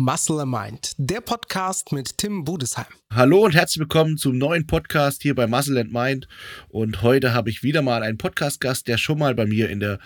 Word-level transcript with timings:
Muscle 0.00 0.46
Mind, 0.46 0.92
der 0.96 1.20
Podcast 1.20 1.90
mit 1.90 2.18
Tim 2.18 2.44
Budesheim. 2.44 2.86
Hallo 3.12 3.44
und 3.44 3.56
herzlich 3.56 3.80
willkommen 3.80 4.16
zum 4.16 4.38
neuen 4.38 4.64
Podcast 4.64 5.22
hier 5.22 5.34
bei 5.34 5.48
Muscle 5.48 5.82
Mind. 5.82 6.28
Und 6.68 7.02
heute 7.02 7.34
habe 7.34 7.50
ich 7.50 7.64
wieder 7.64 7.82
mal 7.82 8.04
einen 8.04 8.16
Podcast-Gast, 8.16 8.86
der 8.86 8.96
schon 8.96 9.18
mal 9.18 9.34
bei 9.34 9.44
mir 9.44 9.68
in, 9.68 9.80
der, 9.80 9.98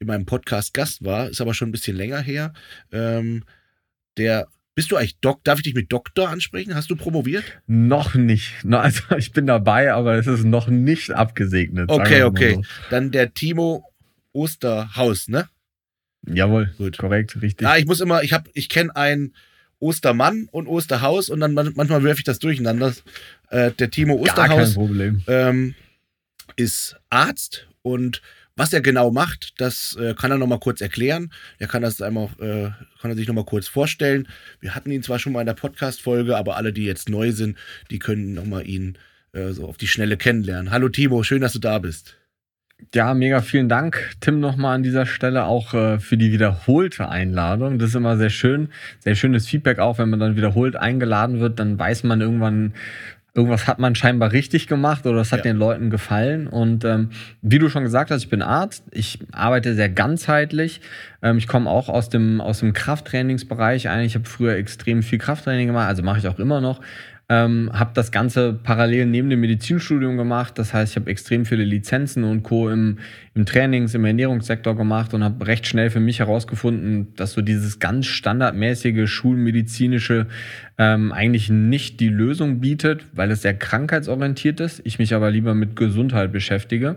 in 0.00 0.06
meinem 0.06 0.26
Podcast 0.26 0.74
Gast 0.74 1.02
war, 1.02 1.30
ist 1.30 1.40
aber 1.40 1.54
schon 1.54 1.70
ein 1.70 1.72
bisschen 1.72 1.96
länger 1.96 2.20
her. 2.20 2.52
Ähm, 2.92 3.42
der 4.18 4.48
bist 4.74 4.92
du 4.92 4.96
eigentlich 4.96 5.18
Doc? 5.20 5.42
Darf 5.44 5.60
ich 5.60 5.64
dich 5.64 5.74
mit 5.74 5.90
Doktor 5.90 6.28
ansprechen? 6.28 6.74
Hast 6.74 6.90
du 6.90 6.96
promoviert? 6.96 7.44
Noch 7.66 8.16
nicht. 8.16 8.66
Also 8.70 9.02
ich 9.16 9.32
bin 9.32 9.46
dabei, 9.46 9.94
aber 9.94 10.16
es 10.16 10.26
ist 10.26 10.44
noch 10.44 10.68
nicht 10.68 11.12
abgesegnet. 11.12 11.88
Okay, 11.88 12.24
okay. 12.24 12.56
So. 12.56 12.62
Dann 12.90 13.12
der 13.12 13.32
Timo 13.32 13.90
Osterhaus, 14.34 15.28
ne? 15.28 15.48
Jawohl, 16.26 16.72
gut. 16.76 16.98
korrekt, 16.98 17.40
richtig. 17.40 17.62
Ja, 17.62 17.76
ich 17.76 17.86
muss 17.86 18.00
immer, 18.00 18.22
ich 18.22 18.32
habe, 18.32 18.50
ich 18.54 18.68
kenne 18.68 18.94
einen 18.94 19.34
Ostermann 19.80 20.48
und 20.50 20.66
Osterhaus 20.66 21.30
und 21.30 21.40
dann 21.40 21.54
manchmal 21.54 22.02
werfe 22.02 22.18
ich 22.18 22.24
das 22.24 22.38
durcheinander. 22.38 22.92
Äh, 23.50 23.70
der 23.72 23.90
Timo 23.90 24.16
Osterhaus 24.16 24.76
ähm, 25.26 25.74
ist 26.56 26.96
Arzt 27.10 27.68
und 27.82 28.20
was 28.56 28.72
er 28.72 28.80
genau 28.80 29.12
macht, 29.12 29.60
das 29.60 29.96
äh, 30.00 30.14
kann 30.14 30.32
er 30.32 30.38
nochmal 30.38 30.58
kurz 30.58 30.80
erklären. 30.80 31.32
Er 31.58 31.68
kann 31.68 31.82
das 31.82 32.02
einmal, 32.02 32.28
äh, 32.40 32.70
kann 33.00 33.12
er 33.12 33.14
sich 33.14 33.28
nochmal 33.28 33.44
kurz 33.44 33.68
vorstellen. 33.68 34.26
Wir 34.58 34.74
hatten 34.74 34.90
ihn 34.90 35.04
zwar 35.04 35.20
schon 35.20 35.32
mal 35.32 35.40
in 35.40 35.46
der 35.46 35.54
Podcast-Folge, 35.54 36.36
aber 36.36 36.56
alle, 36.56 36.72
die 36.72 36.84
jetzt 36.84 37.08
neu 37.08 37.30
sind, 37.30 37.56
die 37.92 38.00
können 38.00 38.34
nochmal 38.34 38.66
ihn 38.66 38.98
äh, 39.32 39.52
so 39.52 39.68
auf 39.68 39.76
die 39.76 39.86
Schnelle 39.86 40.16
kennenlernen. 40.16 40.72
Hallo 40.72 40.88
Timo, 40.88 41.22
schön, 41.22 41.40
dass 41.40 41.52
du 41.52 41.60
da 41.60 41.78
bist. 41.78 42.16
Ja, 42.94 43.12
mega 43.12 43.42
vielen 43.42 43.68
Dank, 43.68 44.12
Tim, 44.20 44.40
nochmal 44.40 44.76
an 44.76 44.82
dieser 44.82 45.04
Stelle 45.04 45.44
auch 45.44 45.74
äh, 45.74 45.98
für 45.98 46.16
die 46.16 46.32
wiederholte 46.32 47.08
Einladung. 47.08 47.78
Das 47.78 47.90
ist 47.90 47.96
immer 47.96 48.16
sehr 48.16 48.30
schön, 48.30 48.68
sehr 49.00 49.14
schönes 49.14 49.46
Feedback 49.46 49.78
auch, 49.78 49.98
wenn 49.98 50.08
man 50.08 50.20
dann 50.20 50.36
wiederholt 50.36 50.76
eingeladen 50.76 51.40
wird, 51.40 51.58
dann 51.58 51.78
weiß 51.78 52.04
man 52.04 52.20
irgendwann, 52.20 52.72
irgendwas 53.34 53.66
hat 53.66 53.78
man 53.78 53.94
scheinbar 53.94 54.32
richtig 54.32 54.68
gemacht 54.68 55.06
oder 55.06 55.20
es 55.20 55.32
hat 55.32 55.40
ja. 55.40 55.52
den 55.52 55.56
Leuten 55.56 55.90
gefallen. 55.90 56.46
Und 56.46 56.84
ähm, 56.84 57.10
wie 57.42 57.58
du 57.58 57.68
schon 57.68 57.82
gesagt 57.82 58.10
hast, 58.10 58.22
ich 58.22 58.30
bin 58.30 58.42
Arzt, 58.42 58.84
ich 58.92 59.18
arbeite 59.32 59.74
sehr 59.74 59.90
ganzheitlich. 59.90 60.80
Ähm, 61.20 61.36
ich 61.36 61.46
komme 61.46 61.68
auch 61.68 61.88
aus 61.88 62.08
dem, 62.08 62.40
aus 62.40 62.60
dem 62.60 62.72
Krafttrainingsbereich 62.72 63.88
ein. 63.88 64.04
Ich 64.04 64.14
habe 64.14 64.24
früher 64.24 64.54
extrem 64.54 65.02
viel 65.02 65.18
Krafttraining 65.18 65.66
gemacht, 65.66 65.88
also 65.88 66.02
mache 66.02 66.20
ich 66.20 66.28
auch 66.28 66.38
immer 66.38 66.60
noch. 66.60 66.80
Ähm, 67.30 67.70
habe 67.74 67.90
das 67.92 68.10
Ganze 68.10 68.54
parallel 68.54 69.04
neben 69.04 69.28
dem 69.28 69.40
Medizinstudium 69.40 70.16
gemacht. 70.16 70.58
Das 70.58 70.72
heißt, 70.72 70.92
ich 70.92 70.96
habe 70.96 71.10
extrem 71.10 71.44
viele 71.44 71.62
Lizenzen 71.62 72.24
und 72.24 72.42
Co. 72.42 72.70
im, 72.70 72.98
im 73.34 73.44
Trainings-, 73.44 73.94
im 73.94 74.06
Ernährungssektor 74.06 74.74
gemacht 74.74 75.12
und 75.12 75.22
habe 75.22 75.46
recht 75.46 75.66
schnell 75.66 75.90
für 75.90 76.00
mich 76.00 76.20
herausgefunden, 76.20 77.14
dass 77.16 77.32
so 77.32 77.42
dieses 77.42 77.80
ganz 77.80 78.06
standardmäßige 78.06 79.10
schulmedizinische 79.10 80.26
ähm, 80.78 81.12
eigentlich 81.12 81.50
nicht 81.50 82.00
die 82.00 82.08
Lösung 82.08 82.60
bietet, 82.60 83.04
weil 83.12 83.30
es 83.30 83.42
sehr 83.42 83.54
krankheitsorientiert 83.54 84.60
ist. 84.60 84.80
Ich 84.84 84.98
mich 84.98 85.14
aber 85.14 85.30
lieber 85.30 85.54
mit 85.54 85.76
Gesundheit 85.76 86.32
beschäftige. 86.32 86.96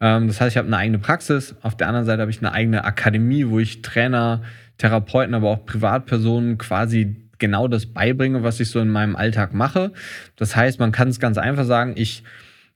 Ähm, 0.00 0.26
das 0.26 0.40
heißt, 0.40 0.52
ich 0.52 0.56
habe 0.56 0.68
eine 0.68 0.78
eigene 0.78 0.98
Praxis. 0.98 1.54
Auf 1.60 1.76
der 1.76 1.88
anderen 1.88 2.06
Seite 2.06 2.22
habe 2.22 2.30
ich 2.30 2.38
eine 2.38 2.52
eigene 2.52 2.84
Akademie, 2.84 3.46
wo 3.48 3.58
ich 3.58 3.82
Trainer, 3.82 4.42
Therapeuten, 4.78 5.34
aber 5.34 5.50
auch 5.50 5.66
Privatpersonen 5.66 6.56
quasi 6.56 7.16
genau 7.40 7.66
das 7.66 7.86
beibringe, 7.86 8.42
was 8.42 8.60
ich 8.60 8.70
so 8.70 8.78
in 8.80 8.88
meinem 8.88 9.16
Alltag 9.16 9.52
mache. 9.52 9.92
Das 10.36 10.54
heißt, 10.54 10.78
man 10.78 10.92
kann 10.92 11.08
es 11.08 11.18
ganz 11.18 11.38
einfach 11.38 11.64
sagen, 11.64 11.94
ich 11.96 12.22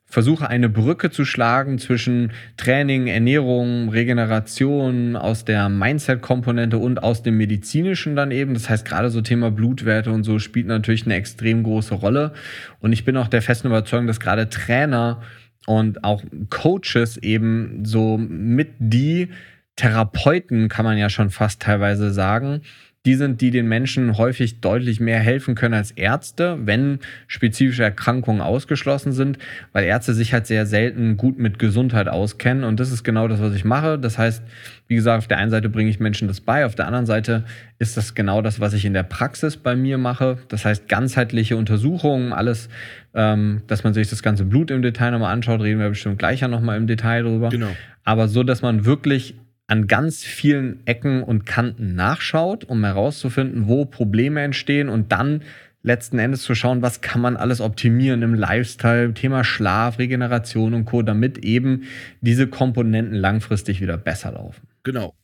versuche 0.07 0.49
eine 0.49 0.69
Brücke 0.69 1.11
zu 1.11 1.25
schlagen 1.25 1.79
zwischen 1.79 2.33
Training, 2.57 3.09
Ernährung, 3.09 3.89
Regeneration 3.89 5.17
aus 5.17 5.45
der 5.45 5.69
Mindset-Komponente 5.69 6.79
und 6.79 7.03
aus 7.03 7.23
dem 7.23 7.37
medizinischen 7.37 8.15
dann 8.15 8.31
eben. 8.31 8.55
Das 8.55 8.71
heißt, 8.71 8.87
gerade 8.87 9.11
so 9.11 9.23
Thema 9.23 9.51
Blutwerte 9.51 10.13
und 10.13 10.23
so 10.23 10.39
spielt 10.39 10.67
natürlich 10.67 11.05
eine 11.05 11.17
extrem 11.17 11.65
große 11.65 11.95
Rolle. 11.95 12.33
Und 12.81 12.93
ich 12.93 13.05
bin 13.05 13.17
auch 13.17 13.29
der 13.29 13.43
festen 13.43 13.69
Überzeugung, 13.69 14.07
dass 14.07 14.21
gerade 14.21 14.49
Trainer 14.49 15.23
und 15.67 16.05
auch 16.05 16.23
Coaches 16.51 17.17
eben 17.17 17.85
so 17.85 18.19
mit 18.19 18.69
die 18.79 19.31
Therapeuten, 19.77 20.69
kann 20.69 20.85
man 20.85 20.99
ja 20.99 21.09
schon 21.09 21.31
fast 21.31 21.63
teilweise 21.63 22.13
sagen, 22.13 22.61
die 23.05 23.17
sind, 23.17 23.41
die 23.43 23.51
den 23.51 23.69
Menschen 23.69 24.17
häufig 24.17 24.61
deutlich 24.61 24.99
mehr 24.99 25.19
helfen 25.19 25.55
können 25.55 25.75
als 25.75 25.91
Ärzte, 25.91 26.59
wenn 26.65 27.01
spezifische 27.27 27.83
Erkrankungen 27.83 28.41
ausgeschlossen 28.41 29.13
sind, 29.13 29.39
weil 29.73 29.85
Ärzte 29.85 30.15
sich 30.15 30.33
halt 30.33 30.47
sehr 30.47 30.65
selten 30.65 31.19
gut 31.19 31.39
mit 31.39 31.59
Gesundheit 31.59 32.09
auskennen. 32.09 32.65
Und 32.65 32.81
das 32.81 32.91
ist 32.91 33.05
genau 33.05 33.29
das, 33.29 33.41
was 33.41 33.55
ich 33.55 33.65
mache. 33.65 33.99
Das 33.99 34.17
heißt, 34.17 34.43
wie 34.89 34.95
gesagt, 34.95 35.19
auf 35.19 35.29
der 35.29 35.37
einen 35.37 35.51
Seite 35.51 35.69
bringe 35.69 35.91
ich 35.91 36.01
Menschen 36.01 36.29
das 36.29 36.41
bei, 36.41 36.65
auf 36.65 36.75
der 36.75 36.87
anderen 36.87 37.07
Seite 37.07 37.45
ist 37.79 37.97
das 37.97 38.15
genau 38.15 38.41
das, 38.41 38.61
was 38.61 38.73
ich 38.73 38.87
in 38.87 38.95
der 38.95 39.03
Praxis 39.03 39.59
bei 39.59 39.77
mir 39.77 39.99
mache. 39.99 40.39
Das 40.49 40.65
heißt, 40.65 40.89
ganzheitliche 40.89 41.57
Untersuchungen, 41.57 42.33
alles, 42.33 42.71
ähm, 43.13 43.63
dass 43.67 43.85
man 43.85 43.93
sich 43.93 44.09
das 44.09 44.23
ganze 44.23 44.47
Blut 44.47 44.71
im 44.71 44.81
Detail 44.81 45.11
nochmal 45.11 45.33
anschaut, 45.33 45.61
reden 45.61 45.81
wir 45.81 45.91
bestimmt 45.91 46.19
gleich 46.19 46.41
ja 46.41 46.49
nochmal 46.49 46.79
im 46.79 46.87
Detail 46.87 47.23
drüber. 47.23 47.51
Genau. 47.51 47.71
Aber 48.05 48.29
so, 48.29 48.43
dass 48.43 48.63
man 48.63 48.85
wirklich 48.85 49.35
an 49.67 49.87
ganz 49.87 50.23
vielen 50.25 50.87
Ecken 50.87 51.23
und 51.23 51.47
Kanten 51.47 51.95
nachschaut, 51.95 52.65
um 52.65 52.85
herauszufinden, 52.85 53.67
wo 53.67 53.85
Probleme 53.85 54.43
entstehen 54.43 54.89
und 54.89 55.13
dann 55.13 55.43
letzten 55.83 56.19
Endes 56.19 56.43
zu 56.43 56.55
schauen, 56.55 56.83
was 56.83 57.01
kann 57.01 57.21
man 57.21 57.37
alles 57.37 57.61
optimieren 57.61 58.23
im 58.23 58.35
Lifestyle, 58.35 59.13
Thema 59.15 59.45
Schlaf, 59.45 59.99
Regeneration 59.99 60.75
und 60.75 60.85
Co., 60.87 61.03
damit 61.03 61.39
eben 61.39 61.85
diese 62.21 62.47
Komponenten 62.47 63.15
langfristig 63.15 63.81
wieder 63.81 63.99
besser 63.99 64.33
laufen. 64.33 64.67
Genau 64.83 65.15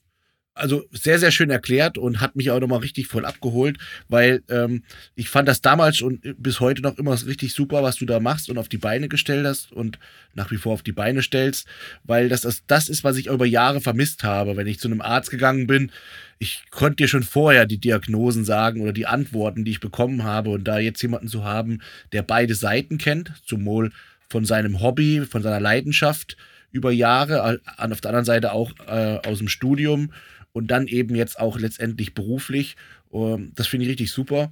also 0.61 0.85
sehr, 0.93 1.19
sehr 1.19 1.31
schön 1.31 1.51
erklärt 1.51 1.99
und 1.99 2.21
hat 2.21 2.37
mich 2.37 2.51
auch 2.51 2.61
nochmal 2.61 2.81
richtig 2.81 3.07
voll 3.07 3.25
abgeholt, 3.25 3.79
weil 4.09 4.43
ähm, 4.49 4.83
ich 5.15 5.29
fand 5.29 5.49
das 5.49 5.61
damals 5.61 6.03
und 6.03 6.21
bis 6.41 6.61
heute 6.61 6.83
noch 6.83 6.99
immer 6.99 7.15
richtig 7.27 7.55
super, 7.55 7.83
was 7.83 7.97
du 7.97 8.07
da 8.07 8.21
machst 8.21 8.51
und 8.51 8.59
auf 8.59 8.69
die 8.69 8.79
Beine 8.79 9.09
gestellt 9.09 9.47
hast 9.47 9.73
und 9.73 9.99
nach 10.35 10.51
wie 10.51 10.57
vor 10.57 10.75
auf 10.75 10.83
die 10.83 10.93
Beine 10.93 11.23
stellst, 11.23 11.67
weil 12.05 12.29
das, 12.29 12.43
das, 12.43 12.63
das 12.67 12.89
ist, 12.89 13.05
was 13.05 13.17
ich 13.17 13.27
über 13.27 13.47
Jahre 13.47 13.81
vermisst 13.81 14.23
habe. 14.23 14.57
Wenn 14.57 14.67
ich 14.67 14.79
zu 14.79 14.89
einem 14.89 15.01
Arzt 15.01 15.31
gegangen 15.31 15.67
bin, 15.67 15.91
ich 16.39 16.65
konnte 16.71 16.97
dir 16.97 17.09
schon 17.09 17.23
vorher 17.23 17.67
die 17.67 17.79
Diagnosen 17.79 18.45
sagen 18.45 18.81
oder 18.81 18.93
die 18.93 19.07
Antworten, 19.07 19.65
die 19.65 19.73
ich 19.73 19.81
bekommen 19.81 20.25
habe 20.25 20.51
und 20.51 20.65
da 20.65 20.79
jetzt 20.79 21.03
jemanden 21.03 21.29
zu 21.29 21.45
haben, 21.45 21.81
der 22.13 22.23
beide 22.23 22.55
Seiten 22.55 22.99
kennt, 22.99 23.33
sowohl 23.45 23.93
von 24.29 24.45
seinem 24.45 24.81
Hobby, 24.81 25.23
von 25.29 25.43
seiner 25.43 25.61
Leidenschaft 25.61 26.37
über 26.73 26.93
Jahre, 26.93 27.61
auf 27.77 28.01
der 28.01 28.11
anderen 28.11 28.25
Seite 28.25 28.53
auch 28.53 28.73
äh, 28.87 29.19
aus 29.27 29.39
dem 29.39 29.49
Studium 29.49 30.13
und 30.53 30.71
dann 30.71 30.87
eben 30.87 31.15
jetzt 31.15 31.39
auch 31.39 31.59
letztendlich 31.59 32.15
beruflich. 32.15 32.77
Ähm, 33.13 33.53
das 33.55 33.67
finde 33.67 33.85
ich 33.85 33.91
richtig 33.91 34.11
super. 34.11 34.51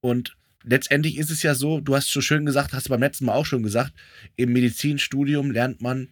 Und 0.00 0.36
letztendlich 0.62 1.18
ist 1.18 1.30
es 1.30 1.42
ja 1.42 1.54
so, 1.54 1.80
du 1.80 1.94
hast 1.94 2.10
so 2.10 2.20
schön 2.20 2.46
gesagt, 2.46 2.72
hast 2.72 2.86
du 2.86 2.90
beim 2.90 3.00
letzten 3.00 3.26
Mal 3.26 3.34
auch 3.34 3.46
schon 3.46 3.62
gesagt, 3.62 3.92
im 4.36 4.52
Medizinstudium 4.52 5.50
lernt 5.50 5.80
man 5.80 6.08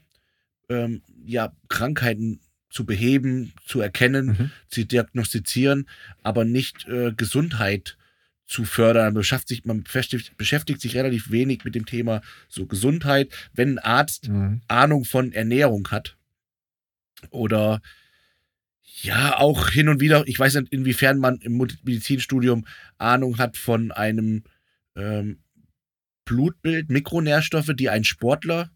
ähm, 0.68 1.02
ja 1.24 1.52
Krankheiten 1.68 2.40
zu 2.70 2.84
beheben, 2.84 3.52
zu 3.64 3.80
erkennen, 3.80 4.26
mhm. 4.26 4.50
zu 4.68 4.84
diagnostizieren, 4.84 5.88
aber 6.22 6.44
nicht 6.44 6.86
äh, 6.86 7.12
Gesundheit 7.12 7.96
zu 8.46 8.64
fördern. 8.64 9.06
Man 9.06 9.14
beschäftigt, 9.14 9.48
sich, 9.48 9.64
man 9.64 9.82
beschäftigt, 9.82 10.36
beschäftigt, 10.36 10.80
sich 10.80 10.94
relativ 10.94 11.30
wenig 11.30 11.64
mit 11.64 11.74
dem 11.74 11.86
Thema 11.86 12.20
so 12.48 12.66
Gesundheit. 12.66 13.32
Wenn 13.54 13.78
ein 13.78 13.78
Arzt 13.78 14.28
mhm. 14.28 14.62
Ahnung 14.68 15.04
von 15.04 15.32
Ernährung 15.32 15.88
hat 15.90 16.16
oder 17.30 17.80
ja, 19.02 19.38
auch 19.38 19.68
hin 19.68 19.88
und 19.88 20.00
wieder, 20.00 20.26
ich 20.26 20.38
weiß 20.38 20.54
nicht, 20.54 20.72
inwiefern 20.72 21.18
man 21.18 21.38
im 21.38 21.56
Medizinstudium 21.56 22.66
Ahnung 22.98 23.38
hat 23.38 23.56
von 23.56 23.92
einem 23.92 24.42
ähm, 24.96 25.38
Blutbild, 26.24 26.90
Mikronährstoffe, 26.90 27.70
die 27.74 27.88
ein 27.88 28.04
Sportler, 28.04 28.70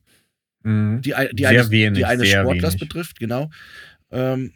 mhm. 0.63 1.01
die, 1.03 1.15
die, 1.33 1.47
eines, 1.47 1.71
wenig, 1.71 1.99
die 1.99 2.05
eines 2.05 2.29
Sportlers 2.29 2.75
wenig. 2.75 2.89
betrifft, 2.89 3.19
genau. 3.19 3.51
Ähm, 4.11 4.53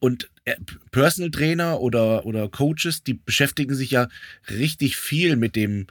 und 0.00 0.30
äh, 0.44 0.56
Personal 0.90 1.30
Trainer 1.30 1.80
oder, 1.80 2.26
oder 2.26 2.48
Coaches, 2.48 3.02
die 3.02 3.14
beschäftigen 3.14 3.74
sich 3.74 3.90
ja 3.90 4.08
richtig 4.50 4.96
viel 4.96 5.36
mit 5.36 5.56
dem 5.56 5.86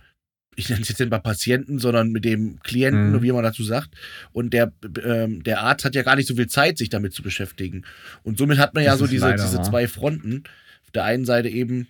ich 0.57 0.69
nenne 0.69 0.81
es 0.81 0.89
jetzt 0.89 0.99
nicht 0.99 1.11
mal 1.11 1.19
Patienten, 1.19 1.77
sondern 1.77 2.11
mit 2.11 2.25
dem 2.25 2.59
Klienten, 2.61 3.11
mhm. 3.11 3.21
wie 3.21 3.31
man 3.31 3.43
dazu 3.43 3.63
sagt. 3.63 3.91
Und 4.31 4.53
der, 4.53 4.73
ähm, 5.03 5.43
der 5.43 5.61
Arzt 5.61 5.85
hat 5.85 5.93
ja 5.93 6.01
gar 6.01 6.15
nicht 6.15 6.27
so 6.27 6.35
viel 6.35 6.47
Zeit, 6.47 6.79
sich 6.79 6.89
damit 6.89 7.13
zu 7.13 7.21
beschäftigen. 7.21 7.85
Und 8.23 8.39
somit 8.39 8.57
hat 8.57 8.73
man 8.73 8.83
ja 8.83 8.91
das 8.91 8.99
so 8.99 9.07
diese, 9.07 9.31
diese 9.33 9.61
zwei 9.61 9.87
Fronten. 9.87 10.43
Auf 10.83 10.91
der 10.91 11.03
einen 11.03 11.25
Seite 11.25 11.47
eben 11.47 11.87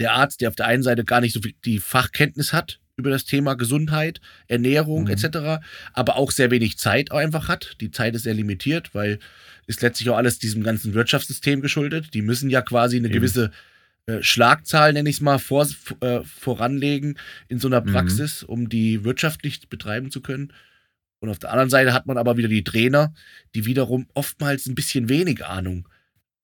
der 0.00 0.14
Arzt, 0.14 0.40
der 0.40 0.48
auf 0.48 0.56
der 0.56 0.66
einen 0.66 0.82
Seite 0.82 1.04
gar 1.04 1.20
nicht 1.20 1.32
so 1.32 1.40
viel 1.40 1.54
die 1.64 1.78
Fachkenntnis 1.78 2.52
hat 2.52 2.80
über 2.96 3.10
das 3.10 3.24
Thema 3.24 3.54
Gesundheit, 3.54 4.20
Ernährung 4.48 5.04
mhm. 5.04 5.10
etc., 5.10 5.64
aber 5.92 6.16
auch 6.16 6.32
sehr 6.32 6.50
wenig 6.50 6.76
Zeit 6.76 7.12
einfach 7.12 7.46
hat. 7.46 7.76
Die 7.80 7.92
Zeit 7.92 8.16
ist 8.16 8.24
sehr 8.24 8.34
limitiert, 8.34 8.94
weil 8.94 9.20
ist 9.68 9.80
letztlich 9.80 10.10
auch 10.10 10.16
alles 10.16 10.40
diesem 10.40 10.64
ganzen 10.64 10.94
Wirtschaftssystem 10.94 11.60
geschuldet. 11.60 12.14
Die 12.14 12.22
müssen 12.22 12.50
ja 12.50 12.62
quasi 12.62 12.96
eine 12.96 13.06
eben. 13.06 13.14
gewisse 13.14 13.52
Schlagzahl, 14.22 14.92
nenne 14.92 15.08
ich 15.08 15.16
es 15.16 15.20
mal, 15.20 15.38
vor, 15.38 15.66
äh, 16.00 16.20
voranlegen 16.24 17.18
in 17.48 17.58
so 17.58 17.68
einer 17.68 17.80
mhm. 17.80 17.92
Praxis, 17.92 18.42
mhm. 18.42 18.48
um 18.48 18.68
die 18.68 19.04
wirtschaftlich 19.04 19.68
betreiben 19.68 20.10
zu 20.10 20.20
können. 20.20 20.52
Und 21.20 21.28
auf 21.28 21.38
der 21.38 21.50
anderen 21.50 21.70
Seite 21.70 21.92
hat 21.92 22.06
man 22.06 22.18
aber 22.18 22.36
wieder 22.36 22.48
die 22.48 22.64
Trainer, 22.64 23.12
die 23.54 23.66
wiederum 23.66 24.06
oftmals 24.14 24.66
ein 24.66 24.74
bisschen 24.74 25.08
wenig 25.08 25.44
Ahnung 25.44 25.86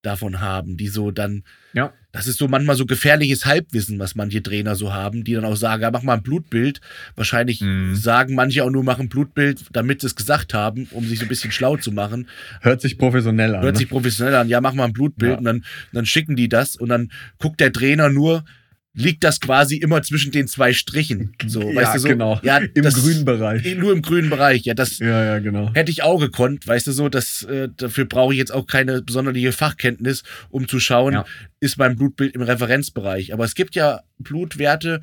davon 0.02 0.40
haben, 0.40 0.76
die 0.76 0.88
so 0.88 1.10
dann, 1.10 1.42
Ja. 1.72 1.92
das 2.12 2.26
ist 2.28 2.38
so 2.38 2.46
manchmal 2.48 2.76
so 2.76 2.86
gefährliches 2.86 3.44
Halbwissen, 3.44 3.98
was 3.98 4.14
manche 4.14 4.42
Trainer 4.42 4.76
so 4.76 4.92
haben, 4.92 5.24
die 5.24 5.34
dann 5.34 5.44
auch 5.44 5.56
sagen, 5.56 5.82
ja, 5.82 5.90
mach 5.90 6.02
mal 6.02 6.14
ein 6.14 6.22
Blutbild. 6.22 6.80
Wahrscheinlich 7.16 7.60
Mhm. 7.60 7.96
sagen 7.96 8.34
manche 8.34 8.62
auch 8.64 8.70
nur, 8.70 8.84
mach 8.84 8.98
ein 9.00 9.08
Blutbild, 9.08 9.64
damit 9.72 10.00
sie 10.02 10.06
es 10.06 10.14
gesagt 10.14 10.54
haben, 10.54 10.86
um 10.92 11.04
sich 11.06 11.18
so 11.18 11.24
ein 11.24 11.28
bisschen 11.28 11.50
schlau 11.50 11.76
zu 11.76 11.90
machen. 11.92 12.28
Hört 12.60 12.80
sich 12.80 12.98
professionell 12.98 13.54
an. 13.56 13.62
Hört 13.62 13.74
ne? 13.74 13.78
sich 13.78 13.88
professionell 13.88 14.34
an, 14.36 14.48
ja, 14.48 14.60
mach 14.60 14.74
mal 14.74 14.84
ein 14.84 14.92
Blutbild 14.92 15.32
Ja. 15.32 15.38
und 15.38 15.44
dann, 15.44 15.64
dann 15.92 16.06
schicken 16.06 16.36
die 16.36 16.48
das 16.48 16.76
und 16.76 16.88
dann 16.88 17.10
guckt 17.38 17.58
der 17.60 17.72
Trainer 17.72 18.08
nur, 18.08 18.44
liegt 18.98 19.22
das 19.24 19.40
quasi 19.40 19.76
immer 19.76 20.02
zwischen 20.02 20.32
den 20.32 20.48
zwei 20.48 20.72
Strichen. 20.72 21.32
So, 21.46 21.62
ja, 21.70 21.76
weißt 21.76 21.94
du 21.94 21.98
so? 22.00 22.08
genau. 22.08 22.40
Ja, 22.42 22.56
Im 22.58 22.82
das- 22.82 22.94
grünen 22.94 23.24
Bereich. 23.24 23.76
Nur 23.76 23.92
im 23.92 24.02
grünen 24.02 24.30
Bereich, 24.30 24.62
ja, 24.64 24.74
das 24.74 24.98
Ja, 24.98 25.22
ja, 25.24 25.38
genau. 25.38 25.70
hätte 25.74 25.90
ich 25.92 26.02
auch 26.02 26.18
gekonnt, 26.18 26.66
weißt 26.66 26.86
du 26.86 26.92
so, 26.92 27.08
das, 27.08 27.42
äh, 27.44 27.68
dafür 27.76 28.06
brauche 28.06 28.32
ich 28.32 28.38
jetzt 28.38 28.52
auch 28.52 28.66
keine 28.66 29.02
besondere 29.02 29.52
Fachkenntnis, 29.52 30.24
um 30.48 30.66
zu 30.66 30.80
schauen, 30.80 31.12
Ja. 31.12 31.24
ist 31.60 31.76
mein 31.78 31.96
Blutbild 31.96 32.34
im 32.34 32.42
Referenzbereich. 32.42 33.32
Aber 33.32 33.44
es 33.44 33.54
gibt 33.54 33.74
ja 33.74 34.00
Blutwerte, 34.18 35.02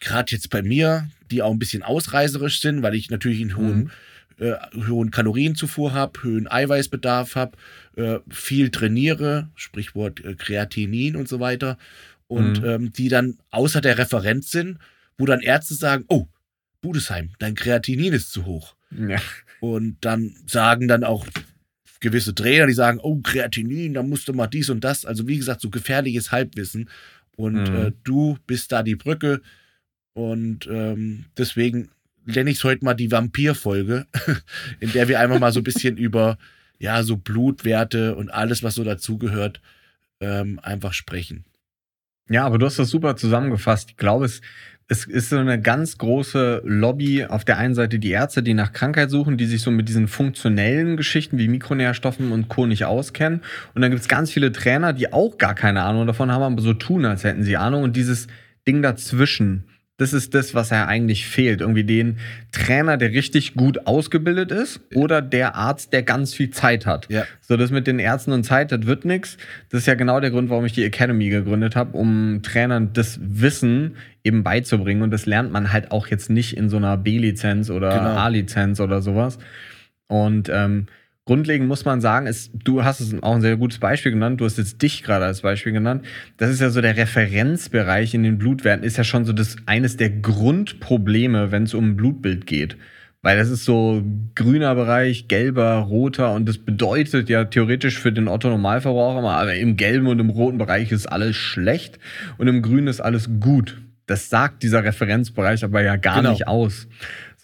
gerade 0.00 0.32
jetzt 0.32 0.48
bei 0.50 0.62
mir, 0.62 1.08
die 1.30 1.42
auch 1.42 1.50
ein 1.52 1.58
bisschen 1.58 1.82
ausreißerisch 1.82 2.60
sind, 2.60 2.82
weil 2.82 2.94
ich 2.94 3.10
natürlich 3.10 3.40
einen 3.40 3.56
hohen, 3.56 3.78
Mhm. 4.38 4.44
äh, 4.46 4.54
hohen 4.88 5.10
Kalorienzufuhr 5.10 5.92
habe, 5.92 6.22
hohen 6.24 6.50
Eiweißbedarf 6.50 7.34
habe, 7.36 7.56
äh, 7.96 8.18
viel 8.30 8.70
trainiere, 8.70 9.48
Sprichwort 9.54 10.24
äh, 10.24 10.34
Kreatinin 10.34 11.16
und 11.16 11.28
so 11.28 11.38
weiter. 11.40 11.76
Und 12.32 12.62
Mhm. 12.62 12.68
ähm, 12.68 12.92
die 12.94 13.08
dann 13.10 13.36
außer 13.50 13.82
der 13.82 13.98
Referenz 13.98 14.50
sind, 14.50 14.78
wo 15.18 15.26
dann 15.26 15.40
Ärzte 15.40 15.74
sagen, 15.74 16.04
oh, 16.08 16.26
Budesheim, 16.80 17.30
dein 17.38 17.54
Kreatinin 17.54 18.14
ist 18.14 18.32
zu 18.32 18.46
hoch. 18.46 18.74
Ja. 18.90 19.20
Und 19.60 19.98
dann 20.00 20.34
sagen 20.46 20.88
dann 20.88 21.04
auch 21.04 21.26
gewisse 22.00 22.34
Trainer, 22.34 22.66
die 22.66 22.72
sagen, 22.72 22.98
oh, 23.02 23.20
Kreatinin, 23.22 23.92
da 23.94 24.02
musst 24.02 24.28
du 24.28 24.32
mal 24.32 24.46
dies 24.46 24.70
und 24.70 24.82
das. 24.82 25.04
Also 25.04 25.28
wie 25.28 25.36
gesagt, 25.36 25.60
so 25.60 25.68
gefährliches 25.68 26.32
Halbwissen. 26.32 26.88
Und 27.36 27.68
Mhm. 27.70 27.76
äh, 27.76 27.92
du 28.02 28.38
bist 28.46 28.72
da 28.72 28.82
die 28.82 28.96
Brücke. 28.96 29.42
Und 30.14 30.66
ähm, 30.70 31.26
deswegen 31.36 31.90
nenne 32.24 32.50
ich 32.50 32.56
es 32.58 32.64
heute 32.64 32.84
mal 32.84 32.94
die 32.94 33.10
Vampir-Folge, 33.10 34.06
in 34.80 34.90
der 34.92 35.08
wir 35.08 35.20
einfach 35.20 35.38
mal 35.38 35.52
so 35.52 35.60
ein 35.60 35.64
bisschen 35.64 35.96
über 36.06 36.38
ja, 36.78 37.02
so 37.02 37.16
Blutwerte 37.18 38.14
und 38.16 38.30
alles, 38.30 38.62
was 38.62 38.74
so 38.74 38.84
dazugehört, 38.84 39.60
ähm, 40.20 40.58
einfach 40.62 40.94
sprechen. 40.94 41.44
Ja, 42.28 42.44
aber 42.46 42.58
du 42.58 42.66
hast 42.66 42.78
das 42.78 42.90
super 42.90 43.16
zusammengefasst. 43.16 43.90
Ich 43.90 43.96
glaube, 43.96 44.24
es, 44.24 44.40
es 44.88 45.06
ist 45.06 45.30
so 45.30 45.38
eine 45.38 45.60
ganz 45.60 45.98
große 45.98 46.62
Lobby. 46.64 47.24
Auf 47.24 47.44
der 47.44 47.58
einen 47.58 47.74
Seite 47.74 47.98
die 47.98 48.10
Ärzte, 48.10 48.42
die 48.42 48.54
nach 48.54 48.72
Krankheit 48.72 49.10
suchen, 49.10 49.36
die 49.36 49.46
sich 49.46 49.62
so 49.62 49.70
mit 49.70 49.88
diesen 49.88 50.08
funktionellen 50.08 50.96
Geschichten 50.96 51.38
wie 51.38 51.48
Mikronährstoffen 51.48 52.32
und 52.32 52.48
Co. 52.48 52.66
nicht 52.66 52.84
auskennen. 52.84 53.40
Und 53.74 53.82
dann 53.82 53.90
gibt 53.90 54.02
es 54.02 54.08
ganz 54.08 54.30
viele 54.30 54.52
Trainer, 54.52 54.92
die 54.92 55.12
auch 55.12 55.38
gar 55.38 55.54
keine 55.54 55.82
Ahnung 55.82 56.06
davon 56.06 56.30
haben, 56.30 56.42
aber 56.42 56.62
so 56.62 56.74
tun, 56.74 57.04
als 57.04 57.24
hätten 57.24 57.42
sie 57.42 57.56
Ahnung. 57.56 57.82
Und 57.82 57.96
dieses 57.96 58.28
Ding 58.66 58.82
dazwischen, 58.82 59.64
das 60.02 60.12
ist 60.12 60.34
das, 60.34 60.52
was 60.52 60.70
ja 60.70 60.86
eigentlich 60.86 61.26
fehlt. 61.26 61.60
Irgendwie 61.60 61.84
den 61.84 62.18
Trainer, 62.50 62.96
der 62.96 63.12
richtig 63.12 63.54
gut 63.54 63.86
ausgebildet 63.86 64.50
ist 64.50 64.80
oder 64.94 65.22
der 65.22 65.54
Arzt, 65.54 65.92
der 65.92 66.02
ganz 66.02 66.34
viel 66.34 66.50
Zeit 66.50 66.86
hat. 66.86 67.08
Ja. 67.08 67.24
So, 67.40 67.56
das 67.56 67.70
mit 67.70 67.86
den 67.86 68.00
Ärzten 68.00 68.32
und 68.32 68.42
Zeit, 68.42 68.72
das 68.72 68.84
wird 68.84 69.04
nix. 69.04 69.36
Das 69.70 69.82
ist 69.82 69.86
ja 69.86 69.94
genau 69.94 70.18
der 70.18 70.32
Grund, 70.32 70.50
warum 70.50 70.64
ich 70.64 70.72
die 70.72 70.82
Academy 70.82 71.28
gegründet 71.28 71.76
habe, 71.76 71.96
um 71.96 72.40
Trainern 72.42 72.92
das 72.92 73.20
Wissen 73.22 73.96
eben 74.24 74.42
beizubringen. 74.42 75.02
Und 75.02 75.12
das 75.12 75.24
lernt 75.24 75.52
man 75.52 75.72
halt 75.72 75.92
auch 75.92 76.08
jetzt 76.08 76.30
nicht 76.30 76.56
in 76.56 76.68
so 76.68 76.78
einer 76.78 76.96
B-Lizenz 76.96 77.70
oder 77.70 77.90
Genau. 77.90 78.16
A-Lizenz 78.16 78.80
oder 78.80 79.02
sowas. 79.02 79.38
Und 80.08 80.50
ähm, 80.52 80.86
grundlegend 81.24 81.68
muss 81.68 81.84
man 81.84 82.00
sagen, 82.00 82.26
ist, 82.26 82.50
du 82.64 82.84
hast 82.84 83.00
es 83.00 83.14
auch 83.22 83.34
ein 83.34 83.40
sehr 83.40 83.56
gutes 83.56 83.78
Beispiel 83.78 84.12
genannt, 84.12 84.40
du 84.40 84.44
hast 84.44 84.58
jetzt 84.58 84.82
dich 84.82 85.02
gerade 85.02 85.24
als 85.24 85.42
Beispiel 85.42 85.72
genannt. 85.72 86.04
Das 86.36 86.50
ist 86.50 86.60
ja 86.60 86.70
so 86.70 86.80
der 86.80 86.96
Referenzbereich 86.96 88.14
in 88.14 88.22
den 88.22 88.38
Blutwerten, 88.38 88.84
ist 88.84 88.96
ja 88.96 89.04
schon 89.04 89.24
so 89.24 89.32
das 89.32 89.56
eines 89.66 89.96
der 89.96 90.10
Grundprobleme, 90.10 91.52
wenn 91.52 91.64
es 91.64 91.74
um 91.74 91.90
ein 91.90 91.96
Blutbild 91.96 92.46
geht. 92.46 92.76
Weil 93.24 93.38
das 93.38 93.50
ist 93.50 93.64
so 93.64 94.02
grüner 94.34 94.74
Bereich, 94.74 95.28
gelber, 95.28 95.74
roter 95.76 96.32
und 96.34 96.48
das 96.48 96.58
bedeutet 96.58 97.28
ja 97.28 97.44
theoretisch 97.44 98.00
für 98.00 98.10
den 98.12 98.26
Otto-Normalverbraucher 98.26 99.22
mal, 99.22 99.40
aber 99.40 99.54
im 99.54 99.76
gelben 99.76 100.08
und 100.08 100.18
im 100.18 100.28
roten 100.30 100.58
Bereich 100.58 100.90
ist 100.90 101.06
alles 101.06 101.36
schlecht 101.36 102.00
und 102.38 102.48
im 102.48 102.62
grünen 102.62 102.88
ist 102.88 103.00
alles 103.00 103.30
gut. 103.38 103.80
Das 104.06 104.28
sagt 104.28 104.64
dieser 104.64 104.82
Referenzbereich 104.82 105.62
aber 105.62 105.82
ja 105.82 105.94
gar 105.94 106.16
Genau. 106.16 106.30
nicht 106.32 106.48
aus. 106.48 106.88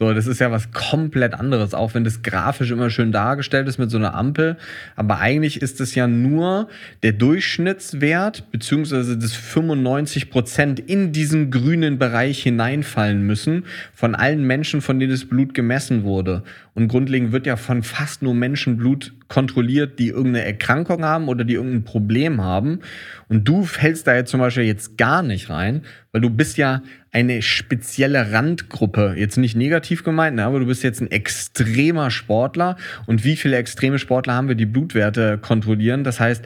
So, 0.01 0.15
das 0.15 0.29
ist 0.29 0.39
ja 0.39 0.53
was 0.53 0.71
komplett 0.71 1.35
anderes, 1.35 1.75
auch 1.75 1.95
wenn 1.95 2.05
das 2.05 2.23
grafisch 2.23 2.71
immer 2.71 2.89
schön 2.89 3.11
dargestellt 3.11 3.67
ist 3.67 3.79
mit 3.79 3.91
so 3.91 3.97
einer 3.97 4.15
Ampel. 4.15 4.57
Aber 4.95 5.19
eigentlich 5.19 5.61
ist 5.61 5.81
es 5.81 5.97
ja 5.97 6.07
nur 6.07 6.69
der 7.03 7.15
Durchschnittswert, 7.15 8.53
beziehungsweise 8.53 9.19
das 9.19 9.33
95 9.35 10.31
Prozent 10.31 10.79
in 10.79 11.11
diesen 11.11 11.51
grünen 11.51 11.99
Bereich 11.99 12.41
hineinfallen 12.45 13.23
müssen 13.23 13.65
von 13.93 14.15
allen 14.15 14.45
Menschen, 14.45 14.83
von 14.83 15.01
denen 15.01 15.11
das 15.11 15.25
Blut 15.25 15.53
gemessen 15.53 16.05
wurde. 16.05 16.45
Und 16.79 16.87
grundlegend 16.87 17.33
wird 17.33 17.45
ja 17.45 17.57
von 17.57 17.83
fast 17.83 18.23
nur 18.23 18.35
Menschen 18.35 18.77
Blut 18.77 19.13
kontrolliert, 19.27 19.99
die 19.99 20.11
irgendeine 20.11 20.45
Erkrankung 20.45 21.05
haben 21.05 21.27
oder 21.27 21.43
die 21.43 21.55
irgendein 21.55 21.83
Problem 21.83 22.41
haben. 22.41 22.83
Und 23.27 23.49
du 23.49 23.65
fällst 23.65 24.07
da 24.07 24.15
jetzt 24.15 24.31
zum 24.31 24.39
Beispiel 24.39 24.63
jetzt 24.63 24.97
gar 24.97 25.25
nicht 25.25 25.51
rein, 25.51 25.83
weil 26.13 26.21
du 26.21 26.31
bist 26.31 26.57
ja 26.57 26.83
eine 27.11 27.43
spezielle 27.43 28.31
Randgruppe. 28.31 29.15
Jetzt 29.17 29.39
nicht 29.39 29.57
negativ 29.57 30.05
gemeint, 30.05 30.37
ne, 30.37 30.45
aber 30.45 30.61
du 30.61 30.67
bist 30.67 30.85
jetzt 30.85 31.01
ein 31.01 31.11
extremer 31.11 32.13
Sportler. 32.13 32.77
Und 33.07 33.25
wie 33.25 33.35
viele 33.35 33.57
extreme 33.57 33.99
Sportler 33.99 34.35
haben 34.35 34.47
wir, 34.47 34.55
die 34.55 34.65
Blutwerte 34.65 35.37
kontrollieren? 35.37 36.05
Das 36.05 36.21
heißt, 36.21 36.45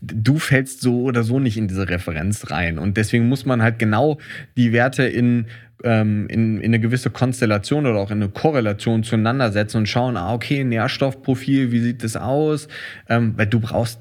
du 0.00 0.40
fällst 0.40 0.80
so 0.80 1.02
oder 1.02 1.22
so 1.22 1.38
nicht 1.38 1.56
in 1.56 1.68
diese 1.68 1.88
Referenz 1.88 2.50
rein. 2.50 2.80
Und 2.80 2.96
deswegen 2.96 3.28
muss 3.28 3.46
man 3.46 3.62
halt 3.62 3.78
genau 3.78 4.18
die 4.56 4.72
Werte 4.72 5.04
in, 5.04 5.46
ähm, 5.84 6.26
in, 6.28 6.58
in 6.58 6.64
eine 6.66 6.80
gewisse 6.80 7.10
Konstellation 7.10 7.86
oder 7.86 7.98
auch 7.98 8.10
in 8.10 8.22
eine 8.22 8.30
Korrelation 8.30 9.02
zueinander 9.02 9.52
setzen 9.52 9.78
und 9.78 9.88
schauen, 9.88 10.16
ah, 10.16 10.32
okay, 10.34 10.64
Nährstoffprofil, 10.64 11.72
wie 11.72 11.80
sieht 11.80 12.04
das 12.04 12.16
aus? 12.16 12.68
Ähm, 13.08 13.34
weil 13.36 13.46
du 13.46 13.60
brauchst 13.60 14.00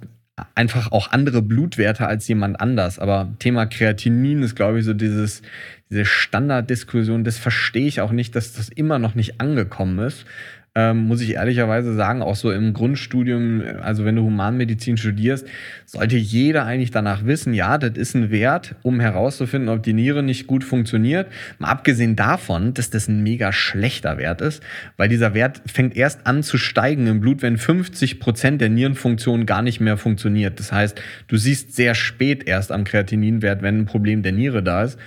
einfach 0.56 0.92
auch 0.92 1.12
andere 1.12 1.42
Blutwerte 1.42 2.08
als 2.08 2.28
jemand 2.28 2.60
anders. 2.60 3.00
Aber 3.00 3.34
Thema 3.40 3.66
Kreatinin 3.66 4.44
ist, 4.44 4.56
glaube 4.56 4.80
ich, 4.80 4.86
so 4.86 4.94
dieses, 4.94 5.42
diese 5.90 6.06
Standarddiskussion, 6.06 7.24
das 7.24 7.38
verstehe 7.38 7.88
ich 7.88 8.02
auch 8.02 8.12
nicht, 8.12 8.36
dass 8.36 8.54
das 8.54 8.70
immer 8.70 9.00
noch 9.00 9.16
nicht 9.16 9.40
angekommen 9.42 10.00
ist. 10.00 10.26
Ähm, 10.74 11.08
muss 11.08 11.20
ich 11.20 11.32
ehrlicherweise 11.32 11.94
sagen, 11.96 12.22
auch 12.22 12.38
so 12.38 12.50
im 12.50 12.72
Grundstudium, 12.72 13.62
also 13.82 14.06
wenn 14.06 14.16
du 14.16 14.24
Humanmedizin 14.24 14.96
studierst, 14.96 15.46
sollte 15.86 16.16
jeder 16.16 16.64
eigentlich 16.64 16.92
danach 16.92 17.26
wissen, 17.26 17.54
ja, 17.54 17.78
das 17.78 17.98
ist 17.98 18.16
ein 18.16 18.32
Wert, 18.32 18.76
um 18.82 19.02
herauszufinden, 19.02 19.68
ob 19.68 19.84
die 19.84 19.92
Niere 19.92 20.24
nicht 20.24 20.48
gut 20.48 20.64
funktioniert. 20.64 21.28
Mal 21.60 21.68
abgesehen 21.68 22.16
davon, 22.16 22.74
dass 22.74 22.90
das 22.90 23.10
ein 23.10 23.22
mega 23.22 23.52
schlechter 23.52 24.18
Wert 24.18 24.40
ist, 24.40 24.64
weil 24.96 25.10
dieser 25.10 25.34
Wert 25.34 25.62
fängt 25.66 25.98
erst 25.98 26.26
an 26.26 26.42
zu 26.42 26.58
steigen 26.58 27.06
im 27.06 27.20
Blut, 27.20 27.42
wenn 27.42 27.58
50 27.58 28.22
Prozent 28.22 28.62
der 28.62 28.70
Nierenfunktion 28.70 29.46
gar 29.46 29.64
nicht 29.64 29.82
mehr 29.82 29.98
funktioniert. 29.98 30.58
Das 30.58 30.72
heißt, 30.72 31.02
du 31.28 31.36
siehst 31.36 31.76
sehr 31.76 31.96
spät 31.96 32.48
erst 32.48 32.72
am 32.72 32.86
Kreatininwert, 32.86 33.62
wenn 33.62 33.80
ein 33.80 33.86
Problem 33.86 34.24
der 34.24 34.32
Niere 34.32 34.64
da 34.64 34.86
ist. 34.86 34.98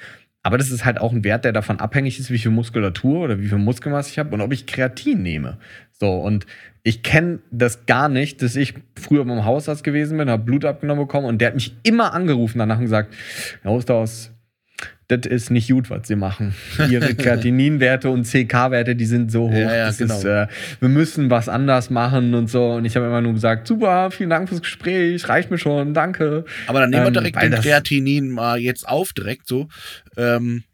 Aber 0.44 0.58
das 0.58 0.70
ist 0.70 0.84
halt 0.84 1.00
auch 1.00 1.10
ein 1.10 1.24
Wert, 1.24 1.46
der 1.46 1.52
davon 1.52 1.80
abhängig 1.80 2.20
ist, 2.20 2.30
wie 2.30 2.38
viel 2.38 2.50
Muskulatur 2.50 3.20
oder 3.20 3.40
wie 3.40 3.48
viel 3.48 3.56
Muskelmasse 3.58 4.10
ich 4.10 4.18
habe 4.18 4.34
und 4.34 4.42
ob 4.42 4.52
ich 4.52 4.66
Kreatin 4.66 5.22
nehme. 5.22 5.56
So, 5.92 6.12
und 6.12 6.44
ich 6.82 7.02
kenne 7.02 7.38
das 7.50 7.86
gar 7.86 8.10
nicht, 8.10 8.42
dass 8.42 8.54
ich 8.54 8.74
früher 8.94 9.24
beim 9.24 9.46
Hausarzt 9.46 9.82
gewesen 9.82 10.18
bin, 10.18 10.28
habe 10.28 10.44
Blut 10.44 10.66
abgenommen 10.66 11.06
bekommen 11.06 11.26
und 11.26 11.40
der 11.40 11.48
hat 11.48 11.54
mich 11.54 11.74
immer 11.82 12.12
angerufen 12.12 12.58
danach 12.58 12.76
und 12.76 12.84
gesagt, 12.84 13.14
Herr 13.62 13.72
Osterhaus, 13.72 14.33
das 15.08 15.26
ist 15.26 15.50
nicht 15.50 15.70
gut, 15.70 15.90
was 15.90 16.08
Sie 16.08 16.16
machen. 16.16 16.54
Ihre 16.90 17.14
Kreatininwerte 17.14 18.08
und 18.10 18.24
CK-Werte, 18.26 18.96
die 18.96 19.04
sind 19.04 19.30
so 19.30 19.48
hoch. 19.50 19.52
Ja, 19.52 19.74
ja, 19.74 19.90
genau. 19.90 20.16
ist, 20.16 20.24
äh, 20.24 20.46
wir 20.80 20.88
müssen 20.88 21.30
was 21.30 21.48
anders 21.48 21.90
machen 21.90 22.34
und 22.34 22.48
so. 22.48 22.72
Und 22.72 22.84
ich 22.84 22.96
habe 22.96 23.06
immer 23.06 23.20
nur 23.20 23.34
gesagt, 23.34 23.66
super, 23.66 24.10
vielen 24.10 24.30
Dank 24.30 24.48
fürs 24.48 24.62
Gespräch, 24.62 25.28
reicht 25.28 25.50
mir 25.50 25.58
schon, 25.58 25.94
danke. 25.94 26.44
Aber 26.66 26.80
dann 26.80 26.90
nehmen 26.90 27.02
wir 27.02 27.08
Ähm, 27.08 27.14
direkt 27.14 27.36
weil 27.36 27.50
den 27.50 27.60
Kreatinin 27.60 28.30
mal 28.30 28.58
jetzt 28.58 28.88
auf, 28.88 29.12
direkt 29.12 29.46
so. 29.46 29.68
Ähm, 30.16 30.64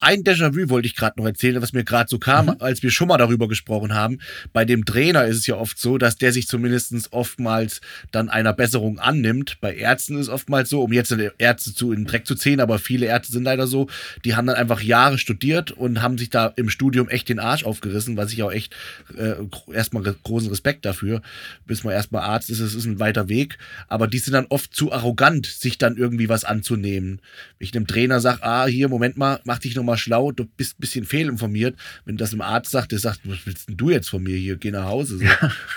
ein 0.00 0.24
Déjà-vu 0.24 0.70
wollte 0.70 0.86
ich 0.86 0.96
gerade 0.96 1.20
noch 1.20 1.26
erzählen, 1.26 1.60
was 1.60 1.72
mir 1.74 1.84
gerade 1.84 2.08
so 2.08 2.18
kam, 2.18 2.46
Mhm. 2.46 2.56
als 2.58 2.82
wir 2.82 2.90
schon 2.90 3.08
mal 3.08 3.18
darüber 3.18 3.48
gesprochen 3.48 3.94
haben. 3.94 4.18
Bei 4.52 4.64
dem 4.64 4.84
Trainer 4.86 5.26
ist 5.26 5.36
es 5.36 5.46
ja 5.46 5.56
oft 5.56 5.78
so, 5.78 5.98
dass 5.98 6.16
der 6.16 6.32
sich 6.32 6.48
zumindest 6.48 6.94
oftmals 7.12 7.80
dann 8.10 8.30
einer 8.30 8.52
Besserung 8.54 8.98
annimmt. 8.98 9.58
Bei 9.60 9.74
Ärzten 9.74 10.14
ist 10.16 10.22
es 10.22 10.28
oftmals 10.28 10.70
so, 10.70 10.82
um 10.82 10.92
jetzt 10.92 11.14
Ärzte 11.38 11.74
zu 11.74 11.92
in 11.92 12.00
den 12.00 12.06
Dreck 12.06 12.26
zu 12.26 12.34
ziehen, 12.34 12.60
aber 12.60 12.78
viele 12.78 13.06
Ärzte 13.06 13.32
sind 13.32 13.44
leider 13.44 13.66
so, 13.66 13.88
die 14.24 14.34
haben 14.34 14.46
dann 14.46 14.56
einfach 14.56 14.80
Jahre 14.80 15.18
studiert 15.18 15.70
und 15.72 16.00
haben 16.00 16.16
sich 16.18 16.30
da 16.30 16.46
im 16.56 16.70
Studium 16.70 17.08
echt 17.10 17.28
den 17.28 17.38
Arsch 17.38 17.64
aufgerissen, 17.64 18.16
was 18.16 18.32
ich 18.32 18.42
auch 18.42 18.52
echt 18.52 18.74
äh, 19.16 19.34
erstmal 19.72 20.02
großen 20.02 20.48
Respekt 20.48 20.84
dafür, 20.86 21.20
bis 21.66 21.84
man 21.84 21.92
erstmal 21.92 22.22
Arzt 22.22 22.48
ist, 22.48 22.60
es 22.60 22.74
ist 22.74 22.86
ein 22.86 23.00
weiter 23.00 23.28
Weg. 23.28 23.58
Aber 23.88 24.06
die 24.08 24.18
sind 24.18 24.32
dann 24.32 24.46
oft 24.48 24.74
zu 24.74 24.92
arrogant, 24.92 25.46
sich 25.46 25.76
dann 25.76 25.96
irgendwie 25.98 26.28
was 26.30 26.44
anzunehmen. 26.44 27.20
Wenn 27.58 27.66
ich 27.66 27.76
einem 27.76 27.86
Trainer 27.86 28.20
sage, 28.20 28.42
ah, 28.42 28.66
hier, 28.66 28.88
Moment 28.88 29.16
mal, 29.18 29.40
mach 29.44 29.58
dich 29.58 29.74
nochmal 29.74 29.89
mal 29.90 29.96
schlau, 29.96 30.32
du 30.32 30.44
bist 30.44 30.74
ein 30.78 30.80
bisschen 30.80 31.04
fehlinformiert. 31.04 31.76
Wenn 32.04 32.16
das 32.16 32.32
ein 32.32 32.40
Arzt 32.40 32.70
sagt, 32.70 32.92
der 32.92 32.98
sagt, 32.98 33.20
was 33.24 33.38
willst 33.44 33.68
denn 33.68 33.76
du 33.76 33.90
jetzt 33.90 34.08
von 34.08 34.22
mir 34.22 34.36
hier? 34.36 34.56
Geh 34.56 34.70
nach 34.70 34.84
Hause. 34.86 35.18
So. 35.18 35.24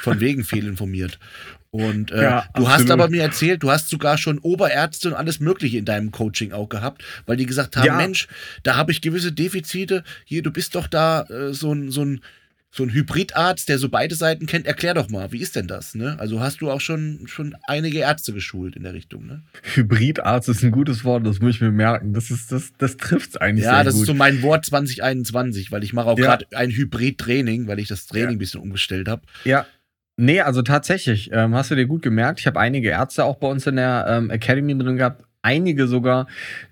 Von 0.01 0.19
wegen 0.19 0.43
fehlinformiert. 0.43 1.19
Und 1.71 2.11
äh, 2.11 2.21
Ja, 2.21 2.45
du 2.53 2.69
hast 2.69 2.91
aber 2.91 3.09
mir 3.09 3.23
erzählt, 3.23 3.63
du 3.63 3.71
hast 3.71 3.89
sogar 3.89 4.19
schon 4.19 4.37
Oberärzte 4.37 5.09
und 5.09 5.15
alles 5.15 5.39
Mögliche 5.39 5.79
in 5.79 5.85
deinem 5.85 6.11
Coaching 6.11 6.51
auch 6.51 6.69
gehabt, 6.69 7.03
weil 7.25 7.35
die 7.35 7.47
gesagt 7.47 7.75
haben, 7.75 7.87
Ja. 7.87 7.97
Mensch, 7.97 8.27
da 8.61 8.75
habe 8.75 8.91
ich 8.91 9.01
gewisse 9.01 9.31
Defizite. 9.31 10.03
Hier, 10.23 10.43
du 10.43 10.51
bist 10.51 10.75
doch 10.75 10.85
da 10.85 11.23
äh, 11.23 11.51
so 11.51 11.73
ein, 11.73 11.89
so 11.89 12.05
ein 12.05 12.21
so 12.75 12.81
ein 12.81 12.89
Hybridarzt, 12.91 13.69
der 13.69 13.77
so 13.77 13.87
beide 13.87 14.15
Seiten 14.15 14.47
kennt, 14.47 14.65
erklär 14.65 14.95
doch 14.95 15.07
mal, 15.07 15.31
wie 15.31 15.37
ist 15.37 15.55
denn 15.55 15.67
das? 15.67 15.93
Ne? 15.93 16.15
Also 16.19 16.39
hast 16.39 16.59
du 16.61 16.71
auch 16.71 16.81
schon, 16.81 17.21
schon 17.27 17.55
einige 17.67 17.99
Ärzte 17.99 18.33
geschult 18.33 18.75
in 18.75 18.81
der 18.81 18.93
Richtung, 18.95 19.27
ne? 19.27 19.43
Hybridarzt 19.75 20.49
ist 20.49 20.63
ein 20.63 20.71
gutes 20.71 21.03
Wort, 21.05 21.25
das 21.27 21.39
muss 21.39 21.53
ich 21.55 21.61
mir 21.61 21.71
merken. 21.71 22.13
Das, 22.13 22.31
ist, 22.31 22.51
das, 22.51 22.73
das 22.79 22.97
trifft 22.97 23.29
es 23.29 23.37
eigentlich 23.37 23.65
Ja, 23.65 23.83
das 23.83 23.93
gut. 23.93 24.01
ist 24.01 24.07
so 24.07 24.15
mein 24.15 24.41
Wort 24.41 24.65
2021, 24.65 25.71
weil 25.71 25.83
ich 25.83 25.93
mache 25.93 26.07
auch 26.07 26.17
Ja. 26.17 26.25
gerade 26.25 26.47
ein 26.55 26.71
Hybrid-Training, 26.71 27.67
weil 27.67 27.77
ich 27.77 27.87
das 27.89 28.07
Training 28.07 28.25
Ja. 28.29 28.31
ein 28.31 28.37
bisschen 28.39 28.59
umgestellt 28.61 29.07
habe. 29.07 29.21
Ja. 29.43 29.67
Nee, 30.17 30.41
also 30.41 30.63
tatsächlich, 30.63 31.29
ähm, 31.31 31.53
hast 31.53 31.69
du 31.69 31.75
dir 31.75 31.85
gut 31.85 32.01
gemerkt. 32.01 32.39
Ich 32.39 32.47
habe 32.47 32.59
einige 32.59 32.89
Ärzte 32.89 33.23
auch 33.23 33.35
bei 33.37 33.47
uns 33.47 33.67
in 33.67 33.75
der 33.75 34.05
ähm, 34.09 34.29
Academy 34.31 34.75
drin 34.77 34.97
gehabt. 34.97 35.23
Einige 35.45 35.87
sogar, 35.87 36.27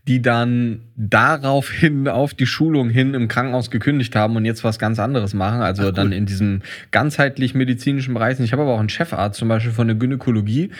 die 0.08 0.22
dann 0.22 0.80
daraufhin 0.96 2.08
auf 2.08 2.34
die 2.34 2.46
Schulung 2.46 2.90
hin 2.90 3.14
im 3.14 3.28
Krankenhaus 3.28 3.70
gekündigt 3.70 4.16
haben 4.16 4.38
und 4.38 4.46
jetzt 4.46 4.64
was 4.64 4.80
ganz 4.80 4.98
anderes 4.98 5.34
machen. 5.34 5.62
Also 5.62 5.90
Ach, 5.90 5.92
dann 5.92 6.14
in 6.14 6.26
diesem 6.26 6.62
ganzheitlich 6.92 7.54
medizinischen 7.54 8.14
Bereich. 8.14 8.40
Ich 8.40 8.54
habe 8.54 8.62
aber 8.62 8.72
auch 8.72 8.80
einen 8.80 8.88
Chefarzt 8.88 9.38
zum 9.38 9.50
Beispiel 9.50 9.74
von 9.74 9.88
der 9.88 9.98
Gynäkologie. 9.98 10.72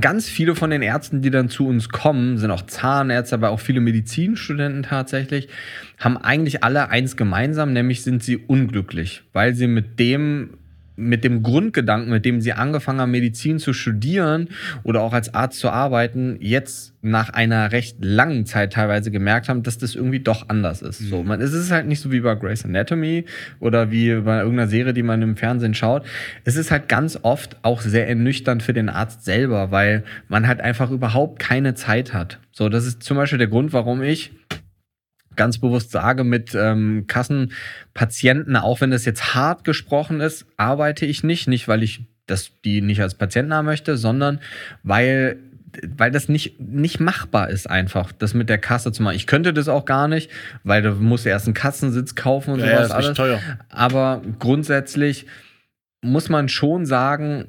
Ganz 0.00 0.28
viele 0.28 0.54
von 0.54 0.70
den 0.70 0.80
Ärzten, 0.80 1.22
die 1.22 1.30
dann 1.30 1.48
zu 1.48 1.66
uns 1.66 1.88
kommen, 1.88 2.38
sind 2.38 2.52
auch 2.52 2.62
Zahnärzte, 2.62 3.34
aber 3.34 3.50
auch 3.50 3.60
viele 3.60 3.80
Medizinstudenten 3.80 4.84
tatsächlich, 4.84 5.48
haben 5.98 6.16
eigentlich 6.16 6.62
alle 6.62 6.88
eins 6.88 7.16
gemeinsam, 7.16 7.72
nämlich 7.72 8.02
sind 8.02 8.22
sie 8.22 8.36
unglücklich, 8.36 9.24
weil 9.32 9.54
sie 9.54 9.66
mit 9.66 9.98
dem 9.98 10.50
mit 10.96 11.24
dem 11.24 11.42
Grundgedanken, 11.42 12.10
mit 12.10 12.24
dem 12.24 12.40
sie 12.40 12.52
angefangen 12.52 13.00
haben, 13.00 13.10
Medizin 13.10 13.58
zu 13.58 13.72
studieren 13.72 14.48
oder 14.82 15.02
auch 15.02 15.12
als 15.12 15.34
Arzt 15.34 15.58
zu 15.58 15.70
arbeiten, 15.70 16.36
jetzt 16.40 16.94
nach 17.02 17.30
einer 17.30 17.72
recht 17.72 17.98
langen 18.02 18.46
Zeit 18.46 18.72
teilweise 18.72 19.10
gemerkt 19.10 19.48
haben, 19.48 19.62
dass 19.62 19.76
das 19.76 19.94
irgendwie 19.94 20.20
doch 20.20 20.48
anders 20.48 20.82
ist. 20.82 21.00
So, 21.00 21.22
man, 21.22 21.40
es 21.40 21.52
ist 21.52 21.70
halt 21.70 21.86
nicht 21.86 22.00
so 22.00 22.12
wie 22.12 22.20
bei 22.20 22.34
Grey's 22.34 22.64
Anatomy 22.64 23.24
oder 23.60 23.90
wie 23.90 24.14
bei 24.20 24.38
irgendeiner 24.38 24.68
Serie, 24.68 24.94
die 24.94 25.02
man 25.02 25.20
im 25.20 25.36
Fernsehen 25.36 25.74
schaut. 25.74 26.06
Es 26.44 26.56
ist 26.56 26.70
halt 26.70 26.88
ganz 26.88 27.18
oft 27.22 27.56
auch 27.62 27.82
sehr 27.82 28.08
ernüchternd 28.08 28.62
für 28.62 28.72
den 28.72 28.88
Arzt 28.88 29.24
selber, 29.24 29.70
weil 29.70 30.04
man 30.28 30.46
halt 30.46 30.60
einfach 30.60 30.90
überhaupt 30.90 31.38
keine 31.40 31.74
Zeit 31.74 32.14
hat. 32.14 32.38
So, 32.52 32.68
das 32.68 32.86
ist 32.86 33.02
zum 33.02 33.16
Beispiel 33.16 33.38
der 33.38 33.48
Grund, 33.48 33.72
warum 33.72 34.02
ich 34.02 34.32
ganz 35.36 35.58
bewusst 35.58 35.90
sage, 35.90 36.24
mit 36.24 36.54
ähm, 36.54 37.06
Kassenpatienten, 37.06 38.56
auch 38.56 38.80
wenn 38.80 38.90
das 38.90 39.04
jetzt 39.04 39.34
hart 39.34 39.64
gesprochen 39.64 40.20
ist, 40.20 40.46
arbeite 40.56 41.06
ich 41.06 41.22
nicht. 41.24 41.48
Nicht, 41.48 41.68
weil 41.68 41.82
ich 41.82 42.02
das, 42.26 42.50
die 42.64 42.80
nicht 42.80 43.02
als 43.02 43.14
Patienten 43.14 43.52
haben 43.54 43.66
möchte, 43.66 43.96
sondern 43.96 44.40
weil 44.82 45.38
weil 45.96 46.12
das 46.12 46.28
nicht, 46.28 46.60
nicht 46.60 47.00
machbar 47.00 47.50
ist, 47.50 47.68
einfach, 47.68 48.12
das 48.12 48.32
mit 48.32 48.48
der 48.48 48.58
Kasse 48.58 48.92
zu 48.92 49.02
machen. 49.02 49.16
Ich 49.16 49.26
könnte 49.26 49.52
das 49.52 49.66
auch 49.66 49.84
gar 49.86 50.06
nicht, 50.06 50.30
weil 50.62 50.82
du 50.82 50.92
musst 50.92 51.26
erst 51.26 51.46
einen 51.46 51.54
Kassensitz 51.54 52.14
kaufen 52.14 52.54
und 52.54 52.60
Ja, 52.60 52.66
ja, 52.66 52.72
sowas 52.76 52.86
ist 52.86 52.94
alles. 52.94 53.16
teuer. 53.16 53.40
Aber 53.70 54.22
grundsätzlich 54.38 55.26
muss 56.00 56.28
man 56.28 56.48
schon 56.48 56.86
sagen, 56.86 57.46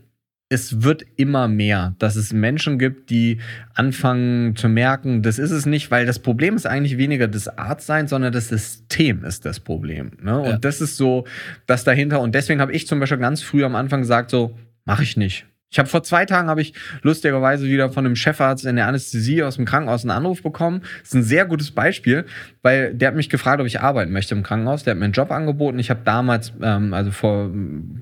es 0.50 0.84
wird 0.84 1.04
immer 1.16 1.48
mehr, 1.48 1.96
dass 1.98 2.16
es 2.16 2.32
Menschen 2.32 2.78
gibt, 2.78 3.10
die 3.10 3.40
anfangen 3.74 4.56
zu 4.56 4.70
merken, 4.70 5.24
das 5.24 5.40
ist 5.40 5.52
es 5.52 5.66
nicht, 5.66 5.90
weil 5.90 6.06
das 6.06 6.20
Problem 6.20 6.56
ist 6.56 6.68
eigentlich 6.68 6.98
weniger 6.98 7.28
das 7.28 7.48
Arztsein, 7.48 8.08
sondern 8.08 8.32
das 8.32 8.50
System 8.50 9.24
ist 9.24 9.46
das 9.46 9.60
Problem. 9.60 10.12
Ne? 10.22 10.38
Und 10.40 10.46
Ja. 10.46 10.58
das 10.58 10.82
ist 10.82 10.98
so 10.98 11.26
das 11.66 11.84
dahinter. 11.84 12.22
Und 12.22 12.36
deswegen 12.36 12.62
habe 12.62 12.74
ich 12.74 12.86
zum 12.88 13.00
Beispiel 13.00 13.18
ganz 13.18 13.42
früh 13.42 13.64
am 13.64 13.76
Anfang 13.76 14.02
gesagt, 14.02 14.30
so, 14.30 14.56
mache 14.86 15.02
ich 15.04 15.18
nicht. 15.18 15.48
Ich 15.72 15.80
habe 15.80 15.90
vor 15.90 16.04
zwei 16.04 16.26
Tagen 16.26 16.48
habe 16.48 16.62
ich 16.62 16.74
lustigerweise 17.02 17.66
wieder 17.66 17.90
von 17.90 18.06
einem 18.06 18.16
Chefarzt 18.16 18.66
in 18.66 18.78
der 18.78 18.88
Anästhesie 18.88 19.44
aus 19.44 19.58
dem 19.58 19.66
Krankenhaus 19.66 20.04
einen 20.04 20.12
Anruf 20.12 20.42
bekommen. 20.42 20.82
Das 21.00 21.10
ist 21.10 21.16
ein 21.16 21.24
sehr 21.24 21.46
gutes 21.46 21.72
Beispiel, 21.72 22.26
weil 22.62 22.94
der 22.94 23.10
hat 23.10 23.16
mich 23.16 23.30
gefragt, 23.30 23.60
ob 23.60 23.68
ich 23.68 23.82
arbeiten 23.82 24.14
möchte 24.14 24.36
im 24.36 24.44
Krankenhaus. 24.44 24.84
Der 24.84 24.92
hat 24.92 25.00
mir 25.00 25.06
einen 25.06 25.14
Job 25.14 25.32
angeboten. 25.32 25.80
Ich 25.80 25.90
habe 25.90 26.00
damals, 26.06 26.54
ähm, 26.62 26.94
also 26.94 27.12
vor 27.12 27.50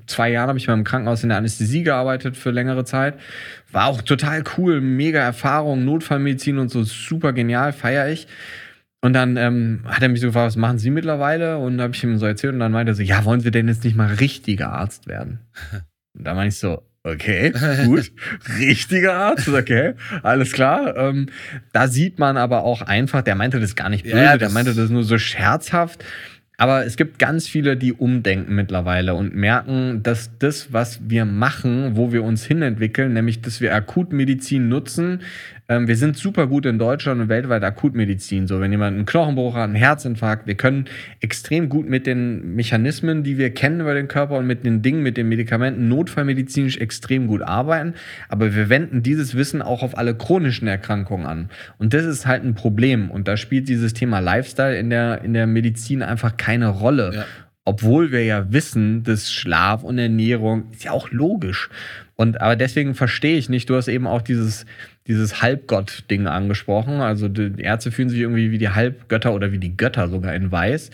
zwei 0.06 0.30
Jahren, 0.30 0.48
habe 0.48 0.58
ich 0.58 0.68
mal 0.68 0.74
im 0.74 0.84
Krankenhaus 0.84 1.22
in 1.22 1.30
der 1.30 1.38
Anästhesie 1.38 1.82
gearbeitet 1.82 2.36
für 2.36 2.50
längere 2.50 2.84
Zeit. 2.84 3.14
War 3.72 3.86
auch 3.86 4.02
total 4.02 4.44
cool, 4.56 4.80
mega 4.80 5.18
Erfahrung, 5.18 5.84
Notfallmedizin 5.84 6.58
und 6.58 6.70
so, 6.70 6.84
super 6.84 7.32
genial, 7.32 7.72
feiere 7.72 8.08
ich. 8.08 8.28
Und 9.00 9.12
dann 9.14 9.36
ähm, 9.36 9.80
hat 9.86 10.02
er 10.02 10.08
mich 10.08 10.20
so 10.20 10.28
gefragt, 10.28 10.46
was 10.46 10.56
machen 10.56 10.78
Sie 10.78 10.90
mittlerweile? 10.90 11.58
Und 11.58 11.80
habe 11.80 11.94
ich 11.94 12.04
ihm 12.04 12.16
so 12.18 12.24
erzählt 12.24 12.54
und 12.54 12.60
dann 12.60 12.72
meinte 12.72 12.92
er 12.92 12.94
so, 12.94 13.02
ja, 13.02 13.24
wollen 13.24 13.40
Sie 13.40 13.50
denn 13.50 13.68
jetzt 13.68 13.84
nicht 13.84 13.96
mal 13.96 14.14
richtiger 14.14 14.72
Arzt 14.72 15.08
werden? 15.08 15.40
Und 16.16 16.24
da 16.24 16.32
meine 16.34 16.48
ich 16.48 16.58
so, 16.58 16.80
okay, 17.04 17.52
gut, 17.84 18.10
richtiger 18.58 19.14
Arzt, 19.14 19.48
okay, 19.48 19.94
alles 20.22 20.52
klar. 20.52 20.96
Ähm, 20.96 21.28
da 21.72 21.88
sieht 21.88 22.18
man 22.18 22.36
aber 22.36 22.64
auch 22.64 22.82
einfach, 22.82 23.22
der 23.22 23.34
meinte 23.34 23.60
das 23.60 23.76
gar 23.76 23.88
nicht 23.88 24.04
böse, 24.04 24.16
ja, 24.16 24.36
der 24.36 24.50
meinte 24.50 24.74
das 24.74 24.90
nur 24.90 25.04
so 25.04 25.18
scherzhaft. 25.18 26.04
Aber 26.56 26.86
es 26.86 26.96
gibt 26.96 27.18
ganz 27.18 27.48
viele, 27.48 27.76
die 27.76 27.92
umdenken 27.92 28.54
mittlerweile 28.54 29.14
und 29.14 29.34
merken, 29.34 30.04
dass 30.04 30.30
das, 30.38 30.72
was 30.72 31.00
wir 31.08 31.24
machen, 31.24 31.96
wo 31.96 32.12
wir 32.12 32.22
uns 32.22 32.44
hinentwickeln, 32.44 33.12
nämlich, 33.12 33.42
dass 33.42 33.60
wir 33.60 33.74
Akutmedizin 33.74 34.68
nutzen, 34.68 35.22
ähm, 35.66 35.88
wir 35.88 35.96
sind 35.96 36.18
super 36.18 36.46
gut 36.46 36.66
in 36.66 36.78
Deutschland 36.78 37.22
und 37.22 37.28
weltweit 37.30 37.64
Akutmedizin. 37.64 38.46
So, 38.46 38.60
wenn 38.60 38.70
jemand 38.70 38.96
einen 38.96 39.06
Knochenbruch 39.06 39.54
hat, 39.54 39.64
einen 39.64 39.74
Herzinfarkt, 39.74 40.46
wir 40.46 40.56
können 40.56 40.86
extrem 41.20 41.70
gut 41.70 41.88
mit 41.88 42.06
den 42.06 42.54
Mechanismen, 42.54 43.22
die 43.22 43.38
wir 43.38 43.52
kennen 43.54 43.80
über 43.80 43.94
den 43.94 44.06
Körper 44.06 44.36
und 44.36 44.46
mit 44.46 44.64
den 44.64 44.82
Dingen, 44.82 45.02
mit 45.02 45.16
den 45.16 45.28
Medikamenten 45.28 45.88
notfallmedizinisch 45.88 46.76
extrem 46.76 47.28
gut 47.28 47.40
arbeiten. 47.40 47.94
Aber 48.28 48.54
wir 48.54 48.68
wenden 48.68 49.02
dieses 49.02 49.34
Wissen 49.34 49.62
auch 49.62 49.82
auf 49.82 49.96
alle 49.96 50.14
chronischen 50.14 50.68
Erkrankungen 50.68 51.26
an. 51.26 51.48
Und 51.78 51.94
das 51.94 52.04
ist 52.04 52.26
halt 52.26 52.44
ein 52.44 52.54
Problem. 52.54 53.10
Und 53.10 53.26
da 53.26 53.38
spielt 53.38 53.68
dieses 53.68 53.94
Thema 53.94 54.18
Lifestyle 54.18 54.76
in 54.78 54.90
der, 54.90 55.22
in 55.22 55.32
der 55.32 55.46
Medizin 55.46 56.02
einfach 56.02 56.36
keine 56.36 56.68
Rolle. 56.68 57.12
Ja. 57.14 57.24
Obwohl 57.64 58.12
wir 58.12 58.22
ja 58.22 58.52
wissen, 58.52 59.04
dass 59.04 59.32
Schlaf 59.32 59.82
und 59.82 59.96
Ernährung 59.96 60.70
ist 60.72 60.84
ja 60.84 60.90
auch 60.90 61.10
logisch. 61.10 61.70
Und 62.16 62.42
aber 62.42 62.56
deswegen 62.56 62.94
verstehe 62.94 63.38
ich 63.38 63.48
nicht, 63.48 63.70
du 63.70 63.76
hast 63.76 63.88
eben 63.88 64.06
auch 64.06 64.20
dieses, 64.20 64.66
dieses 65.06 65.42
Halbgott-Ding 65.42 66.26
angesprochen. 66.26 67.00
Also 67.00 67.28
die 67.28 67.60
Ärzte 67.60 67.90
fühlen 67.90 68.08
sich 68.08 68.20
irgendwie 68.20 68.50
wie 68.50 68.58
die 68.58 68.70
Halbgötter 68.70 69.34
oder 69.34 69.52
wie 69.52 69.58
die 69.58 69.76
Götter 69.76 70.08
sogar 70.08 70.34
in 70.34 70.50
Weiß. 70.50 70.90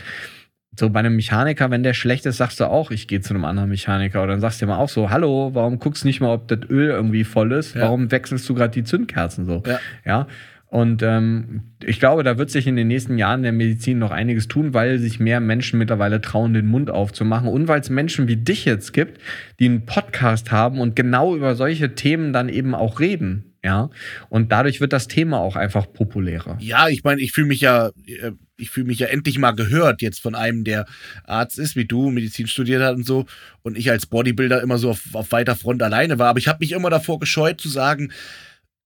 So 0.79 0.88
bei 0.90 1.00
einem 1.00 1.17
Mechaniker, 1.17 1.71
wenn 1.71 1.83
der 1.83 1.95
schlecht 1.95 2.26
ist, 2.26 2.38
sagst 2.38 2.61
du 2.61 2.64
auch, 2.64 2.90
ich 2.90 3.09
gehe 3.09 3.21
zu 3.21 3.35
einem 3.35 3.45
anderen 3.45 3.69
Mechaniker. 3.71 4.23
Oder 4.23 4.33
dann 4.33 4.40
sagst 4.40 4.62
du 4.62 4.67
mal 4.67 4.79
auch 4.79 4.88
so, 4.88 5.11
hallo, 5.11 5.50
warum 5.52 5.79
guckst 5.79 6.05
du 6.05 6.09
nicht 6.09 6.21
mal, 6.21 6.33
ob 6.33 6.49
das 6.49 6.61
Öl 6.69 6.88
irgendwie 6.88 7.25
voll 7.25 7.52
ist? 7.52 7.75
Ja. 7.75 7.83
Warum 7.83 8.11
wechselst 8.11 8.49
du 8.49 8.55
gerade 8.55 8.73
die 8.73 8.85
Zündkerzen 8.85 9.47
so? 9.47 9.62
Ja. 9.67 9.81
ja? 10.05 10.26
Und 10.71 11.02
ähm, 11.02 11.62
ich 11.85 11.99
glaube, 11.99 12.23
da 12.23 12.38
wird 12.38 12.50
sich 12.50 12.69
in 12.69 12.76
den 12.76 12.87
nächsten 12.87 13.19
Jahren 13.19 13.43
der 13.43 13.50
Medizin 13.50 13.99
noch 13.99 14.12
einiges 14.12 14.47
tun, 14.47 14.73
weil 14.73 15.00
sich 15.00 15.19
mehr 15.19 15.40
Menschen 15.40 15.81
mittlerweile 15.81 16.21
trauen, 16.21 16.55
den 16.55 16.67
Mund 16.67 16.90
aufzumachen. 16.90 17.49
Und 17.49 17.67
weil 17.67 17.81
es 17.81 17.90
Menschen 17.90 18.29
wie 18.29 18.37
dich 18.37 18.64
jetzt 18.64 18.93
gibt, 18.93 19.21
die 19.59 19.67
einen 19.67 19.85
Podcast 19.85 20.52
haben 20.52 20.81
und 20.81 20.95
genau 20.95 21.35
über 21.35 21.57
solche 21.57 21.97
Themen 21.97 22.33
dann 22.33 22.49
eben 22.49 22.76
auch 22.76 23.00
reden. 23.00 23.50
Ja. 23.62 23.90
Und 24.31 24.52
dadurch 24.52 24.81
wird 24.81 24.93
das 24.93 25.07
Thema 25.07 25.38
auch 25.38 25.55
einfach 25.55 25.93
populärer. 25.93 26.57
Ja, 26.61 26.88
ich 26.88 27.05
meine, 27.05 27.21
ich 27.21 27.33
fühle 27.33 27.47
mich 27.49 27.61
ja, 27.61 27.90
äh, 28.07 28.33
ich 28.57 28.71
fühle 28.71 28.87
mich 28.87 28.99
ja 29.00 29.09
endlich 29.09 29.38
mal 29.38 29.50
gehört 29.52 30.00
jetzt 30.02 30.21
von 30.21 30.35
einem, 30.35 30.64
der 30.64 30.87
Arzt 31.25 31.59
ist, 31.59 31.76
wie 31.76 31.85
du, 31.85 32.11
Medizin 32.11 32.47
studiert 32.47 32.83
hat 32.83 32.95
und 32.95 33.05
so. 33.07 33.26
Und 33.62 33.76
ich 33.76 33.90
als 33.90 34.07
Bodybuilder 34.07 34.62
immer 34.62 34.79
so 34.79 34.90
auf, 34.90 35.02
auf 35.14 35.33
weiter 35.33 35.57
Front 35.57 35.83
alleine 35.83 36.19
war. 36.19 36.29
Aber 36.29 36.38
ich 36.38 36.49
habe 36.49 36.59
mich 36.61 36.73
immer 36.73 36.88
davor 36.90 37.19
gescheut 37.19 37.61
zu 37.61 37.69
sagen, 37.69 38.12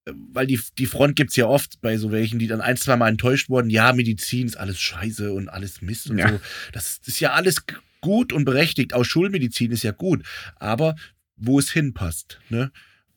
äh, 0.07 0.13
weil 0.33 0.49
die, 0.49 0.61
die 0.79 0.87
Front 0.87 1.15
gibt's 1.17 1.37
ja 1.37 1.47
oft 1.47 1.81
bei 1.81 1.97
so 1.97 2.11
welchen, 2.11 2.41
die 2.41 2.49
dann 2.49 2.61
ein, 2.61 2.77
zwei 2.77 2.97
Mal 2.97 3.09
enttäuscht 3.11 3.49
wurden, 3.51 3.71
ja, 3.71 3.93
Medizin 3.93 4.47
ist 4.47 4.57
alles 4.57 4.81
scheiße 4.81 5.33
und 5.33 5.49
alles 5.49 5.83
Mist 5.83 6.11
und 6.11 6.19
Ja. 6.19 6.31
so. 6.31 6.41
Das 6.73 7.01
ist 7.07 7.21
ja 7.21 7.33
alles 7.33 7.65
gut 8.01 8.33
und 8.33 8.45
berechtigt. 8.45 8.93
Auch 8.93 9.05
Schulmedizin 9.05 9.71
ist 9.71 9.85
ja 9.85 9.93
gut. 9.93 10.25
Aber 10.57 10.97
wo 11.37 11.61
es 11.61 11.71
hinpasst, 11.71 12.41
ne? 12.49 12.73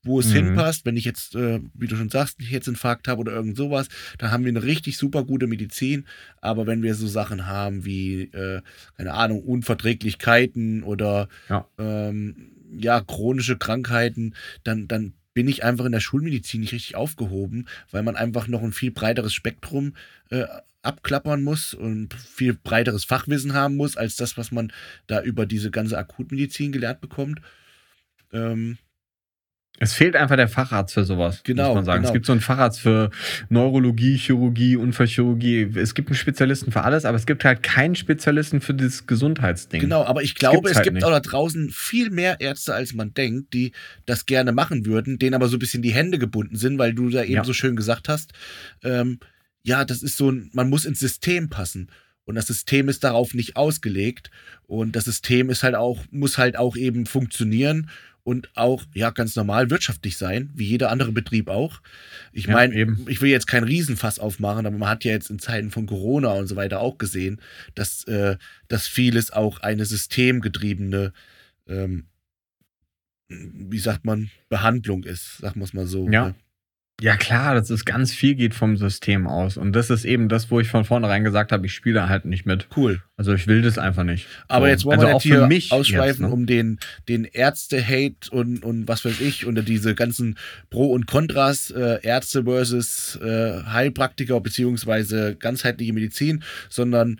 Wo 0.07 0.19
es 0.19 0.29
Mhm. 0.29 0.33
hinpasst, 0.33 0.85
wenn 0.85 0.97
ich 0.97 1.05
jetzt, 1.05 1.35
äh, 1.35 1.59
wie 1.73 1.87
du 1.87 1.95
schon 1.95 2.09
sagst, 2.09 2.39
einen 2.39 2.47
Herzinfarkt 2.49 3.07
habe 3.07 3.19
oder 3.21 3.33
irgend 3.33 3.55
sowas, 3.57 3.87
dann 4.17 4.31
haben 4.31 4.43
wir 4.45 4.49
eine 4.49 4.63
richtig 4.63 4.97
super 4.97 5.23
gute 5.23 5.45
Medizin. 5.47 6.05
Aber 6.41 6.65
wenn 6.65 6.81
wir 6.81 6.95
so 6.95 7.05
Sachen 7.07 7.45
haben 7.45 7.85
wie, 7.85 8.23
äh, 8.33 8.61
keine 8.95 9.13
Ahnung, 9.13 9.43
Unverträglichkeiten 9.43 10.83
oder 10.83 11.27
Ja. 11.49 11.67
ähm, 11.77 12.51
ja, 12.77 13.01
chronische 13.01 13.57
Krankheiten, 13.57 14.33
dann, 14.63 14.87
dann 14.87 15.13
bin 15.33 15.47
ich 15.47 15.63
einfach 15.63 15.85
in 15.85 15.91
der 15.91 15.99
Schulmedizin 15.99 16.61
nicht 16.61 16.73
richtig 16.73 16.95
aufgehoben, 16.95 17.67
weil 17.91 18.03
man 18.03 18.15
einfach 18.15 18.47
noch 18.47 18.63
ein 18.63 18.73
viel 18.73 18.91
breiteres 18.91 19.33
Spektrum 19.33 19.93
äh, 20.31 20.45
abklappern 20.81 21.43
muss 21.43 21.73
und 21.73 22.13
viel 22.13 22.53
breiteres 22.55 23.03
Fachwissen 23.05 23.53
haben 23.53 23.75
muss, 23.75 23.97
als 23.97 24.15
das, 24.15 24.37
was 24.37 24.51
man 24.51 24.71
da 25.05 25.21
über 25.21 25.45
diese 25.45 25.69
ganze 25.69 25.97
Akutmedizin 25.97 26.71
gelernt 26.71 27.01
bekommt. 27.01 27.41
Ähm, 28.33 28.77
Es 29.79 29.93
fehlt 29.93 30.15
einfach 30.15 30.35
der 30.37 30.47
Facharzt 30.47 30.93
für 30.95 31.03
sowas, 31.05 31.41
Genau, 31.43 31.67
muss 31.67 31.75
man 31.75 31.85
sagen. 31.85 31.99
genau. 32.01 32.09
Es 32.09 32.13
gibt 32.13 32.25
so 32.25 32.31
einen 32.31 32.41
Facharzt 32.41 32.79
für 32.79 33.11
Neurologie, 33.49 34.17
Chirurgie, 34.17 34.75
Unfallchirurgie. 34.75 35.71
Es 35.75 35.93
gibt 35.93 36.09
einen 36.09 36.15
Spezialisten 36.17 36.71
für 36.71 36.81
alles, 36.83 37.05
aber 37.05 37.15
es 37.15 37.25
gibt 37.25 37.45
halt 37.45 37.61
keinen 37.63 37.95
Spezialisten 37.95 38.59
für 38.61 38.73
das 38.73 39.05
Gesundheitsding. 39.07 39.81
Genau, 39.81 40.03
aber 40.03 40.23
ich 40.23 40.35
glaube, 40.35 40.69
es 40.69 40.75
halt 40.77 40.85
gibt 40.85 40.95
nicht. 40.95 41.03
auch 41.05 41.11
da 41.11 41.19
draußen 41.19 41.69
viel 41.69 42.09
mehr 42.09 42.41
Ärzte, 42.41 42.73
als 42.73 42.93
man 42.93 43.13
denkt, 43.13 43.53
die 43.53 43.71
das 44.05 44.25
gerne 44.25 44.51
machen 44.51 44.85
würden, 44.85 45.19
denen 45.19 45.35
aber 45.35 45.47
so 45.47 45.57
ein 45.57 45.59
bisschen 45.59 45.81
die 45.83 45.93
Hände 45.93 46.17
gebunden 46.17 46.55
sind, 46.55 46.77
weil 46.79 46.93
du 46.93 47.09
da 47.09 47.23
eben 47.23 47.33
Ja. 47.33 47.43
so 47.43 47.53
schön 47.53 47.75
gesagt 47.75 48.09
hast, 48.09 48.33
ähm, 48.83 49.19
ja, 49.63 49.85
das 49.85 50.01
ist 50.01 50.17
so 50.17 50.31
ein, 50.31 50.49
man 50.53 50.69
muss 50.69 50.85
ins 50.85 50.99
System 50.99 51.49
passen. 51.49 51.91
Und 52.25 52.35
das 52.35 52.47
System 52.47 52.89
ist 52.89 53.03
darauf 53.05 53.33
nicht 53.33 53.55
ausgelegt. 53.55 54.31
Und 54.65 54.95
das 54.97 55.05
System 55.05 55.49
ist 55.49 55.63
halt 55.63 55.75
auch, 55.75 56.03
muss 56.11 56.37
halt 56.37 56.57
auch 56.57 56.75
eben 56.75 57.05
funktionieren 57.05 57.89
und 58.27 58.49
auch, 58.57 58.83
ja, 58.93 59.11
ganz 59.11 59.37
normal 59.37 59.69
wirtschaftlich 59.69 60.17
sein, 60.17 60.49
wie 60.53 60.65
jeder 60.65 60.91
andere 60.91 61.13
Betrieb 61.13 61.47
auch. 61.47 61.79
Ich 62.33 62.47
Ja, 62.47 62.55
meine, 62.55 62.97
ich 63.07 63.21
will 63.21 63.29
jetzt 63.29 63.47
keinen 63.47 63.63
Riesenfass 63.63 64.19
aufmachen, 64.19 64.65
aber 64.65 64.77
man 64.77 64.89
hat 64.89 65.05
ja 65.05 65.13
jetzt 65.13 65.29
in 65.29 65.39
Zeiten 65.39 65.71
von 65.71 65.85
Corona 65.85 66.33
und 66.33 66.47
so 66.47 66.57
weiter 66.57 66.81
auch 66.81 66.97
gesehen, 66.97 67.39
dass, 67.73 68.03
äh, 68.03 68.35
dass 68.67 68.85
vieles 68.85 69.31
auch 69.31 69.61
eine 69.61 69.85
systemgetriebene, 69.85 71.13
ähm, 71.69 72.07
wie 73.29 73.79
sagt 73.79 74.03
man, 74.03 74.29
Behandlung 74.49 75.05
ist, 75.05 75.37
sagen 75.37 75.61
wir 75.61 75.63
es 75.63 75.73
mal 75.73 75.87
so. 75.87 76.09
Ja. 76.09 76.25
ne? 76.25 76.35
Ja, 76.99 77.15
klar, 77.15 77.53
das 77.53 77.69
ist 77.69 77.85
ganz 77.85 78.11
viel 78.11 78.33
geht 78.33 78.55
vom 78.55 78.75
System 78.75 79.27
aus. 79.27 79.55
Und 79.55 79.73
das 79.73 79.91
ist 79.91 80.03
eben 80.03 80.29
das, 80.29 80.49
wo 80.49 80.59
ich 80.59 80.67
von 80.67 80.83
vornherein 80.83 81.23
gesagt 81.23 81.51
habe, 81.51 81.67
ich 81.67 81.73
spiele 81.73 81.95
da 81.95 82.09
halt 82.09 82.25
nicht 82.25 82.47
mit. 82.47 82.67
Cool. 82.75 83.03
Also 83.17 83.33
ich 83.33 83.45
will 83.45 83.61
das 83.61 83.77
einfach 83.77 84.03
nicht. 84.03 84.25
Aber 84.47 84.65
So. 84.65 84.71
jetzt 84.71 84.85
wollen 84.85 84.99
also 84.99 85.07
wir 85.09 85.15
auch 85.15 85.21
für 85.21 85.47
mich 85.47 85.71
ausschweifen 85.71 86.07
jetzt, 86.07 86.19
ne? 86.21 86.29
um 86.29 86.47
den, 86.47 86.79
den 87.07 87.25
Ärzte-Hate 87.25 88.31
und, 88.31 88.63
und 88.63 88.87
was 88.87 89.05
weiß 89.05 89.21
ich, 89.21 89.45
und 89.45 89.63
diese 89.67 89.93
ganzen 89.93 90.39
Pro 90.71 90.91
und 90.91 91.05
Kontras, 91.05 91.69
äh, 91.69 91.99
Ärzte 92.01 92.45
versus 92.45 93.15
äh, 93.21 93.61
Heilpraktiker 93.63 94.41
beziehungsweise 94.41 95.35
ganzheitliche 95.35 95.93
Medizin, 95.93 96.43
sondern 96.67 97.19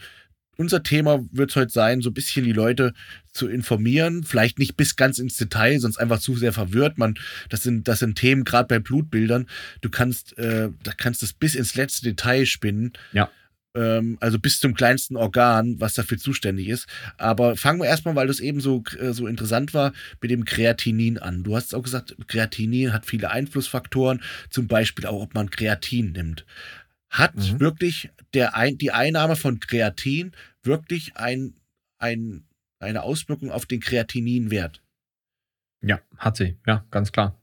unser 0.57 0.83
Thema 0.83 1.23
wird 1.31 1.55
heute 1.55 1.71
sein, 1.71 2.01
so 2.01 2.09
ein 2.09 2.13
bisschen 2.13 2.43
die 2.43 2.51
Leute 2.53 2.93
zu 3.31 3.47
informieren, 3.47 4.23
vielleicht 4.23 4.59
nicht 4.59 4.75
bis 4.75 4.95
ganz 4.95 5.19
ins 5.19 5.37
Detail, 5.37 5.79
sonst 5.79 5.97
einfach 5.97 6.19
zu 6.19 6.35
sehr 6.35 6.53
verwirrt. 6.53 6.97
Man, 6.97 7.15
das 7.49 7.63
sind, 7.63 7.87
das 7.87 7.99
sind 7.99 8.15
Themen, 8.15 8.43
gerade 8.43 8.67
bei 8.67 8.79
Blutbildern, 8.79 9.47
du 9.81 9.89
kannst, 9.89 10.37
äh, 10.37 10.69
da 10.83 10.91
kannst 10.91 11.23
es 11.23 11.33
bis 11.33 11.55
ins 11.55 11.75
letzte 11.75 12.03
Detail 12.03 12.45
spinnen. 12.45 12.93
Ja. 13.13 13.29
Ähm, 13.75 14.17
also 14.19 14.39
bis 14.39 14.59
zum 14.59 14.73
kleinsten 14.73 15.15
Organ, 15.15 15.79
was 15.79 15.93
dafür 15.93 16.17
zuständig 16.17 16.67
ist. 16.67 16.87
Aber 17.17 17.55
fangen 17.55 17.79
wir 17.79 17.85
erstmal, 17.85 18.15
weil 18.15 18.27
das 18.27 18.39
eben 18.39 18.59
so, 18.59 18.83
äh, 18.99 19.13
so 19.13 19.27
interessant 19.27 19.73
war, 19.73 19.93
mit 20.19 20.31
dem 20.31 20.45
Kreatinin 20.45 21.19
an. 21.19 21.43
Du 21.43 21.55
hast 21.55 21.75
auch 21.75 21.83
gesagt, 21.83 22.15
Kreatinin 22.27 22.91
hat 22.93 23.05
viele 23.05 23.29
Einflussfaktoren, 23.29 24.21
zum 24.49 24.67
Beispiel 24.67 25.05
auch, 25.05 25.21
ob 25.21 25.35
man 25.35 25.51
Kreatin 25.51 26.13
nimmt. 26.13 26.45
Hat 27.09 27.35
Mhm. 27.35 27.59
wirklich 27.59 28.09
der 28.33 28.55
ein, 28.55 28.77
die 28.77 28.91
Einnahme 28.91 29.35
von 29.35 29.59
Kreatin 29.59 30.33
wirklich 30.63 31.15
ein, 31.15 31.53
ein, 31.99 32.43
eine 32.79 33.03
Auswirkung 33.03 33.51
auf 33.51 33.65
den 33.65 33.79
Kreatininwert? 33.79 34.81
Ja, 35.81 35.99
hat 36.17 36.37
sie. 36.37 36.57
Ja, 36.65 36.83
ganz 36.91 37.11
klar. 37.11 37.39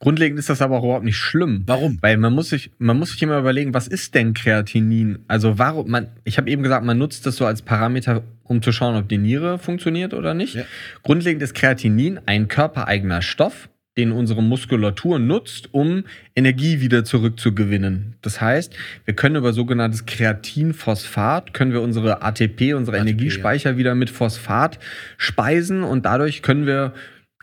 Grundlegend 0.00 0.38
ist 0.38 0.48
das 0.48 0.60
aber 0.60 0.78
auch 0.78 0.84
überhaupt 0.84 1.04
nicht 1.04 1.16
schlimm. 1.16 1.62
Warum? 1.66 1.98
Weil 2.02 2.16
man 2.16 2.32
muss 2.32 2.48
sich, 2.50 2.70
man 2.78 2.98
muss 2.98 3.12
sich 3.12 3.22
immer 3.22 3.38
überlegen, 3.38 3.72
was 3.74 3.86
ist 3.88 4.14
denn 4.14 4.34
Kreatinin? 4.34 5.20
Also 5.28 5.58
warum, 5.58 5.88
man, 5.90 6.08
ich 6.24 6.36
habe 6.36 6.50
eben 6.50 6.62
gesagt, 6.62 6.84
man 6.84 6.98
nutzt 6.98 7.24
das 7.26 7.36
so 7.36 7.46
als 7.46 7.62
Parameter, 7.62 8.22
um 8.42 8.60
zu 8.60 8.72
schauen, 8.72 8.96
ob 8.96 9.08
die 9.08 9.18
Niere 9.18 9.58
funktioniert 9.58 10.14
oder 10.14 10.34
nicht. 10.34 10.54
Ja. 10.56 10.64
Grundlegend 11.02 11.42
ist 11.42 11.54
Kreatinin 11.54 12.20
ein 12.26 12.48
körpereigener 12.48 13.22
Stoff, 13.22 13.68
den 13.96 14.12
unsere 14.12 14.42
Muskulatur 14.42 15.18
nutzt, 15.18 15.68
um 15.72 16.04
Energie 16.34 16.80
wieder 16.80 17.04
zurückzugewinnen. 17.04 18.16
Das 18.22 18.40
heißt, 18.40 18.74
wir 19.04 19.14
können 19.14 19.36
über 19.36 19.52
sogenanntes 19.52 20.06
Kreatinphosphat, 20.06 21.52
können 21.52 21.72
wir 21.72 21.82
unsere 21.82 22.22
ATP, 22.22 22.74
unsere 22.74 22.96
ATP, 22.96 23.08
Energiespeicher 23.08 23.76
wieder 23.76 23.94
mit 23.94 24.08
Phosphat 24.08 24.78
speisen 25.18 25.82
und 25.82 26.06
dadurch 26.06 26.42
können 26.42 26.66
wir 26.66 26.94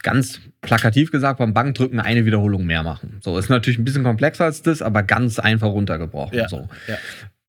ganz 0.01 0.41
plakativ 0.61 1.11
gesagt 1.11 1.39
beim 1.39 1.53
Bankdrücken 1.53 1.99
eine 1.99 2.25
Wiederholung 2.25 2.65
mehr 2.65 2.83
machen. 2.83 3.17
So 3.21 3.37
ist 3.37 3.49
natürlich 3.49 3.77
ein 3.79 3.83
bisschen 3.83 4.03
komplexer 4.03 4.45
als 4.45 4.61
das, 4.61 4.81
aber 4.81 5.03
ganz 5.03 5.39
einfach 5.39 5.67
runtergebrochen. 5.67 6.37
Ja, 6.37 6.49
So. 6.49 6.67
ja. 6.87 6.97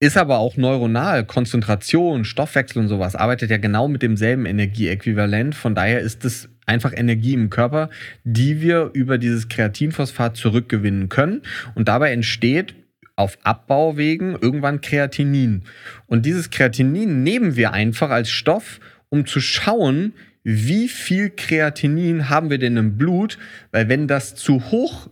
Ist 0.02 0.16
aber 0.16 0.38
auch 0.38 0.56
neuronal, 0.56 1.26
Konzentration, 1.26 2.24
Stoffwechsel 2.24 2.80
und 2.80 2.88
sowas, 2.88 3.14
arbeitet 3.14 3.50
ja 3.50 3.58
genau 3.58 3.86
mit 3.86 4.00
demselben 4.00 4.46
Energieäquivalent. 4.46 5.54
Von 5.54 5.74
daher 5.74 6.00
ist 6.00 6.24
es 6.24 6.48
einfach 6.64 6.94
Energie 6.94 7.34
im 7.34 7.50
Körper, 7.50 7.90
die 8.24 8.62
wir 8.62 8.92
über 8.94 9.18
dieses 9.18 9.50
Kreatinphosphat 9.50 10.38
zurückgewinnen 10.38 11.10
können. 11.10 11.42
Und 11.74 11.88
dabei 11.88 12.12
entsteht 12.12 12.74
auf 13.14 13.36
Abbauwegen 13.42 14.38
irgendwann 14.40 14.80
Kreatinin. 14.80 15.64
Und 16.06 16.24
dieses 16.24 16.48
Kreatinin 16.48 17.22
nehmen 17.22 17.56
wir 17.56 17.74
einfach 17.74 18.08
als 18.08 18.30
Stoff, 18.30 18.80
um 19.10 19.26
zu 19.26 19.42
schauen, 19.42 20.14
wie 20.42 20.88
viel 20.88 21.28
Kreatinin 21.28 22.30
haben 22.30 22.48
wir 22.48 22.56
denn 22.56 22.78
im 22.78 22.96
Blut, 22.96 23.36
weil 23.70 23.90
wenn 23.90 24.08
das 24.08 24.34
zu 24.34 24.70
hoch 24.70 25.10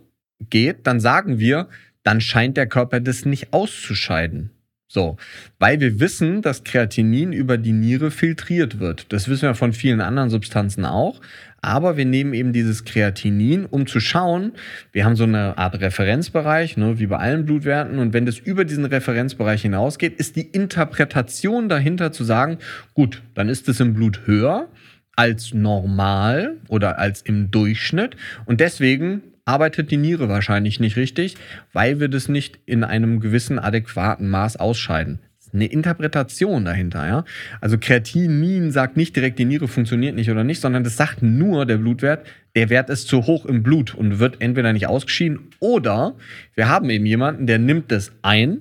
geht, 0.49 0.87
dann 0.87 0.99
sagen 0.99 1.39
wir, 1.39 1.69
dann 2.05 2.23
scheint 2.23 2.57
der 2.57 2.67
Körper 2.67 3.01
das 3.01 3.27
nicht 3.27 3.53
auszuscheiden. 3.53 4.51
So, 4.91 5.19
weil 5.59 5.81
wir 5.81 6.01
wissen, 6.01 6.41
dass 6.41 6.65
Kreatinin 6.65 7.35
über 7.35 7.59
die 7.59 7.73
Niere 7.73 8.11
filtriert 8.11 8.81
wird. 8.81 9.13
Das 9.13 9.29
wissen 9.29 9.43
wir 9.43 9.55
von 9.55 9.75
vielen 9.75 10.01
anderen 10.01 10.31
Substanzen 10.31 10.87
auch. 10.87 11.21
Aber 11.61 11.99
wir 11.99 12.07
nehmen 12.07 12.33
eben 12.33 12.55
dieses 12.55 12.85
Kreatinin, 12.85 13.67
um 13.67 13.87
zu 13.87 14.01
schauen, 14.01 14.53
wir 14.93 15.05
haben 15.05 15.17
so 15.17 15.25
eine 15.25 15.59
Art 15.59 15.79
Referenzbereich, 15.79 16.79
ne, 16.79 16.99
wie 16.99 17.07
bei 17.07 17.19
allen 17.19 17.45
Blutwerten. 17.45 17.99
Und 17.99 18.15
wenn 18.15 18.25
das 18.25 18.39
über 18.39 18.65
diesen 18.65 18.87
Referenzbereich 18.87 19.63
hinausgeht, 19.63 20.19
ist 20.19 20.37
die 20.37 20.47
Interpretation 20.47 21.69
dahinter 21.69 22.11
zu 22.11 22.25
sagen, 22.25 22.59
gut, 22.95 23.23
dann 23.35 23.51
ist 23.51 23.69
es 23.69 23.81
im 23.81 23.93
Blut 23.93 24.27
höher 24.27 24.69
als 25.17 25.53
normal 25.53 26.59
oder 26.69 26.99
als 26.99 27.21
im 27.23 27.51
Durchschnitt. 27.51 28.17
Und 28.47 28.61
deswegen 28.61 29.21
arbeitet 29.49 29.91
die 29.91 29.97
Niere 29.97 30.29
wahrscheinlich 30.29 30.79
nicht 30.79 30.97
richtig, 30.97 31.37
weil 31.73 32.01
wir 32.01 32.09
das 32.09 32.29
nicht 32.29 32.59
in 32.67 32.85
einem 32.85 33.19
gewissen 33.19 33.59
adäquaten 33.59 34.29
Maß 34.29 34.57
ausscheiden. 34.59 35.21
Eine 35.55 35.65
Interpretation 35.65 36.67
dahinter, 36.67 37.07
ja. 37.07 37.25
Also 37.63 37.79
Kreatinin 37.79 38.71
sagt 38.71 38.99
nicht 38.99 39.17
direkt, 39.17 39.39
die 39.39 39.47
Niere 39.47 39.67
funktioniert 39.67 40.15
nicht 40.15 40.31
oder 40.31 40.45
nicht, 40.45 40.61
sondern 40.61 40.85
das 40.85 40.99
sagt 40.99 41.23
nur 41.23 41.65
der 41.65 41.79
Blutwert, 41.79 42.27
der 42.55 42.69
Wert 42.69 42.91
ist 42.91 43.09
zu 43.09 43.27
hoch 43.27 43.47
im 43.47 43.63
Blut 43.63 43.95
und 43.95 44.19
wird 44.19 44.43
entweder 44.43 44.75
nicht 44.75 44.87
ausgeschieden 44.87 45.41
oder 45.59 46.15
wir 46.55 46.69
haben 46.69 46.91
eben 46.91 47.07
jemanden, 47.07 47.47
der 47.47 47.59
nimmt 47.59 47.91
das 47.91 48.13
ein 48.21 48.59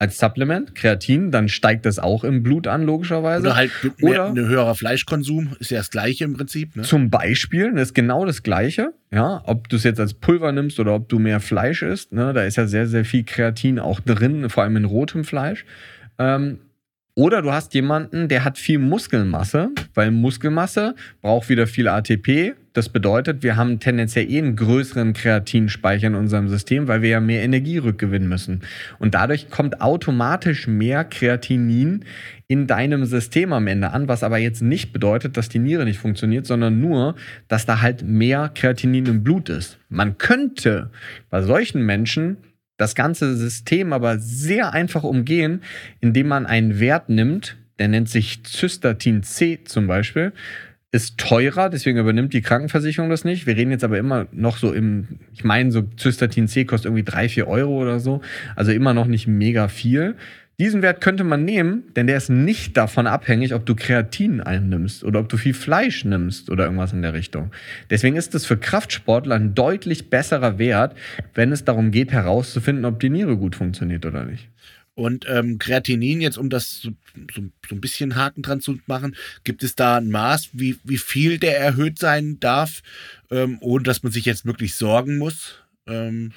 als 0.00 0.18
Supplement, 0.18 0.74
Kreatin, 0.74 1.30
dann 1.30 1.50
steigt 1.50 1.84
das 1.84 1.98
auch 1.98 2.24
im 2.24 2.42
Blut 2.42 2.66
an, 2.66 2.84
logischerweise. 2.84 3.42
Oder 3.48 3.56
halt 3.56 3.70
mehr, 3.98 4.10
Oder- 4.10 4.26
ein 4.30 4.48
höherer 4.48 4.74
Fleischkonsum, 4.74 5.56
ist 5.60 5.70
ja 5.70 5.78
das 5.78 5.90
gleiche 5.90 6.24
im 6.24 6.32
Prinzip. 6.32 6.74
Ne? 6.74 6.82
Zum 6.82 7.10
Beispiel, 7.10 7.70
das 7.74 7.88
ist 7.88 7.94
genau 7.94 8.24
das 8.24 8.42
Gleiche, 8.42 8.94
ja, 9.12 9.42
ob 9.44 9.68
du 9.68 9.76
es 9.76 9.84
jetzt 9.84 10.00
als 10.00 10.14
Pulver 10.14 10.52
nimmst 10.52 10.80
oder 10.80 10.94
ob 10.94 11.10
du 11.10 11.18
mehr 11.18 11.38
Fleisch 11.38 11.82
isst, 11.82 12.12
ne, 12.12 12.32
da 12.32 12.44
ist 12.44 12.56
ja 12.56 12.66
sehr, 12.66 12.86
sehr 12.86 13.04
viel 13.04 13.24
Kreatin 13.24 13.78
auch 13.78 14.00
drin, 14.00 14.48
vor 14.48 14.62
allem 14.62 14.76
in 14.78 14.86
rotem 14.86 15.22
Fleisch. 15.22 15.66
Ähm, 16.18 16.60
oder 17.14 17.42
du 17.42 17.52
hast 17.52 17.74
jemanden, 17.74 18.28
der 18.28 18.44
hat 18.44 18.56
viel 18.56 18.78
Muskelmasse, 18.78 19.68
weil 19.92 20.10
Muskelmasse 20.10 20.94
braucht 21.20 21.50
wieder 21.50 21.66
viel 21.66 21.88
ATP. 21.88 22.54
Das 22.72 22.88
bedeutet, 22.88 23.42
wir 23.42 23.56
haben 23.56 23.80
tendenziell 23.80 24.30
eh 24.30 24.38
einen 24.38 24.54
größeren 24.54 25.12
Kreatinspeicher 25.12 26.06
in 26.06 26.14
unserem 26.14 26.48
System, 26.48 26.86
weil 26.86 27.02
wir 27.02 27.08
ja 27.08 27.20
mehr 27.20 27.42
Energie 27.42 27.78
rückgewinnen 27.78 28.28
müssen. 28.28 28.60
Und 29.00 29.14
dadurch 29.14 29.50
kommt 29.50 29.80
automatisch 29.80 30.68
mehr 30.68 31.02
Kreatinin 31.04 32.04
in 32.46 32.68
deinem 32.68 33.06
System 33.06 33.52
am 33.52 33.66
Ende 33.66 33.90
an, 33.90 34.06
was 34.06 34.22
aber 34.22 34.38
jetzt 34.38 34.62
nicht 34.62 34.92
bedeutet, 34.92 35.36
dass 35.36 35.48
die 35.48 35.58
Niere 35.58 35.84
nicht 35.84 35.98
funktioniert, 35.98 36.46
sondern 36.46 36.80
nur, 36.80 37.16
dass 37.48 37.66
da 37.66 37.80
halt 37.80 38.04
mehr 38.04 38.50
Kreatinin 38.54 39.06
im 39.06 39.24
Blut 39.24 39.48
ist. 39.48 39.78
Man 39.88 40.18
könnte 40.18 40.90
bei 41.28 41.42
solchen 41.42 41.84
Menschen 41.84 42.36
das 42.76 42.94
ganze 42.94 43.36
System 43.36 43.92
aber 43.92 44.18
sehr 44.20 44.72
einfach 44.72 45.02
umgehen, 45.02 45.62
indem 46.00 46.28
man 46.28 46.46
einen 46.46 46.78
Wert 46.78 47.08
nimmt, 47.08 47.56
der 47.80 47.88
nennt 47.88 48.08
sich 48.08 48.42
Cystatin 48.44 49.22
C 49.22 49.60
zum 49.64 49.86
Beispiel, 49.86 50.32
ist 50.92 51.18
teurer, 51.18 51.70
deswegen 51.70 51.98
übernimmt 51.98 52.32
die 52.32 52.42
Krankenversicherung 52.42 53.10
das 53.10 53.24
nicht. 53.24 53.46
Wir 53.46 53.56
reden 53.56 53.70
jetzt 53.70 53.84
aber 53.84 53.98
immer 53.98 54.26
noch 54.32 54.56
so 54.56 54.72
im, 54.72 55.20
ich 55.32 55.44
meine, 55.44 55.70
so 55.70 55.82
Cystatin 55.96 56.48
C 56.48 56.64
kostet 56.64 56.86
irgendwie 56.86 57.04
drei, 57.04 57.28
vier 57.28 57.46
Euro 57.46 57.80
oder 57.80 58.00
so, 58.00 58.22
also 58.56 58.72
immer 58.72 58.92
noch 58.92 59.06
nicht 59.06 59.28
mega 59.28 59.68
viel. 59.68 60.16
Diesen 60.58 60.82
Wert 60.82 61.00
könnte 61.00 61.24
man 61.24 61.44
nehmen, 61.44 61.84
denn 61.96 62.06
der 62.06 62.18
ist 62.18 62.28
nicht 62.28 62.76
davon 62.76 63.06
abhängig, 63.06 63.54
ob 63.54 63.64
du 63.64 63.74
Kreatin 63.74 64.42
einnimmst 64.42 65.04
oder 65.04 65.20
ob 65.20 65.28
du 65.30 65.38
viel 65.38 65.54
Fleisch 65.54 66.04
nimmst 66.04 66.50
oder 66.50 66.64
irgendwas 66.64 66.92
in 66.92 67.00
der 67.00 67.14
Richtung. 67.14 67.50
Deswegen 67.88 68.16
ist 68.16 68.34
es 68.34 68.44
für 68.44 68.58
Kraftsportler 68.58 69.36
ein 69.36 69.54
deutlich 69.54 70.10
besserer 70.10 70.58
Wert, 70.58 70.96
wenn 71.34 71.50
es 71.52 71.64
darum 71.64 71.92
geht, 71.92 72.12
herauszufinden, 72.12 72.84
ob 72.84 73.00
die 73.00 73.08
Niere 73.08 73.38
gut 73.38 73.56
funktioniert 73.56 74.04
oder 74.04 74.24
nicht. 74.24 74.50
Und 75.00 75.24
ähm, 75.26 75.58
Kreatinin, 75.58 76.20
jetzt 76.20 76.36
um 76.36 76.50
das 76.50 76.82
so, 76.82 76.90
so, 77.34 77.42
so, 77.66 77.74
ein 77.74 77.80
bisschen 77.80 78.16
Haken 78.16 78.42
dran 78.42 78.60
zu 78.60 78.78
machen, 78.86 79.16
gibt 79.44 79.62
es 79.62 79.74
da 79.74 79.96
ein 79.96 80.10
Maß, 80.10 80.50
wie, 80.52 80.76
wie 80.84 80.98
viel 80.98 81.38
der 81.38 81.58
erhöht 81.58 81.98
sein 81.98 82.38
darf, 82.38 82.82
ähm, 83.30 83.56
ohne 83.62 83.82
dass 83.82 84.02
man 84.02 84.12
sich 84.12 84.26
jetzt 84.26 84.44
wirklich 84.44 84.74
sorgen 84.74 85.16
muss? 85.16 85.54
Ähm 85.86 86.32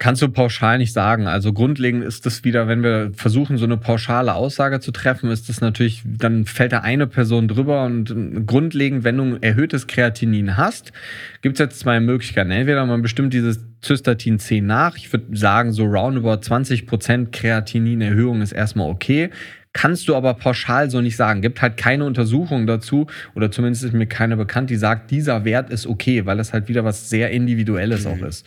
Kannst 0.00 0.22
du 0.22 0.30
pauschal 0.30 0.78
nicht 0.78 0.94
sagen. 0.94 1.26
Also 1.26 1.52
grundlegend 1.52 2.02
ist 2.02 2.24
das 2.24 2.42
wieder, 2.42 2.66
wenn 2.66 2.82
wir 2.82 3.12
versuchen, 3.14 3.58
so 3.58 3.66
eine 3.66 3.76
pauschale 3.76 4.34
Aussage 4.34 4.80
zu 4.80 4.92
treffen, 4.92 5.30
ist 5.30 5.50
das 5.50 5.60
natürlich, 5.60 6.02
dann 6.06 6.46
fällt 6.46 6.72
da 6.72 6.78
eine 6.78 7.06
Person 7.06 7.48
drüber 7.48 7.84
und 7.84 8.46
grundlegend, 8.46 9.04
wenn 9.04 9.18
du 9.18 9.24
ein 9.24 9.42
erhöhtes 9.42 9.86
Kreatinin 9.86 10.56
hast, 10.56 10.94
gibt 11.42 11.56
es 11.56 11.58
jetzt 11.58 11.80
zwei 11.80 12.00
Möglichkeiten. 12.00 12.50
Entweder 12.50 12.86
man 12.86 13.02
bestimmt 13.02 13.34
dieses 13.34 13.60
Cystatin 13.84 14.38
C 14.38 14.62
nach. 14.62 14.96
Ich 14.96 15.12
würde 15.12 15.36
sagen, 15.36 15.70
so 15.70 15.84
roundabout 15.84 16.46
20% 16.46 17.30
Kreatininerhöhung 17.30 18.40
ist 18.40 18.52
erstmal 18.52 18.88
okay. 18.88 19.28
Kannst 19.74 20.08
du 20.08 20.16
aber 20.16 20.32
pauschal 20.32 20.88
so 20.90 21.02
nicht 21.02 21.16
sagen. 21.16 21.42
Gibt 21.42 21.60
halt 21.60 21.76
keine 21.76 22.06
Untersuchung 22.06 22.66
dazu 22.66 23.06
oder 23.34 23.50
zumindest 23.50 23.84
ist 23.84 23.92
mir 23.92 24.06
keine 24.06 24.38
bekannt, 24.38 24.70
die 24.70 24.76
sagt, 24.76 25.10
dieser 25.10 25.44
Wert 25.44 25.68
ist 25.68 25.86
okay, 25.86 26.24
weil 26.24 26.40
es 26.40 26.54
halt 26.54 26.68
wieder 26.68 26.84
was 26.84 27.10
sehr 27.10 27.30
Individuelles 27.30 28.06
mhm. 28.06 28.12
auch 28.12 28.22
ist 28.26 28.46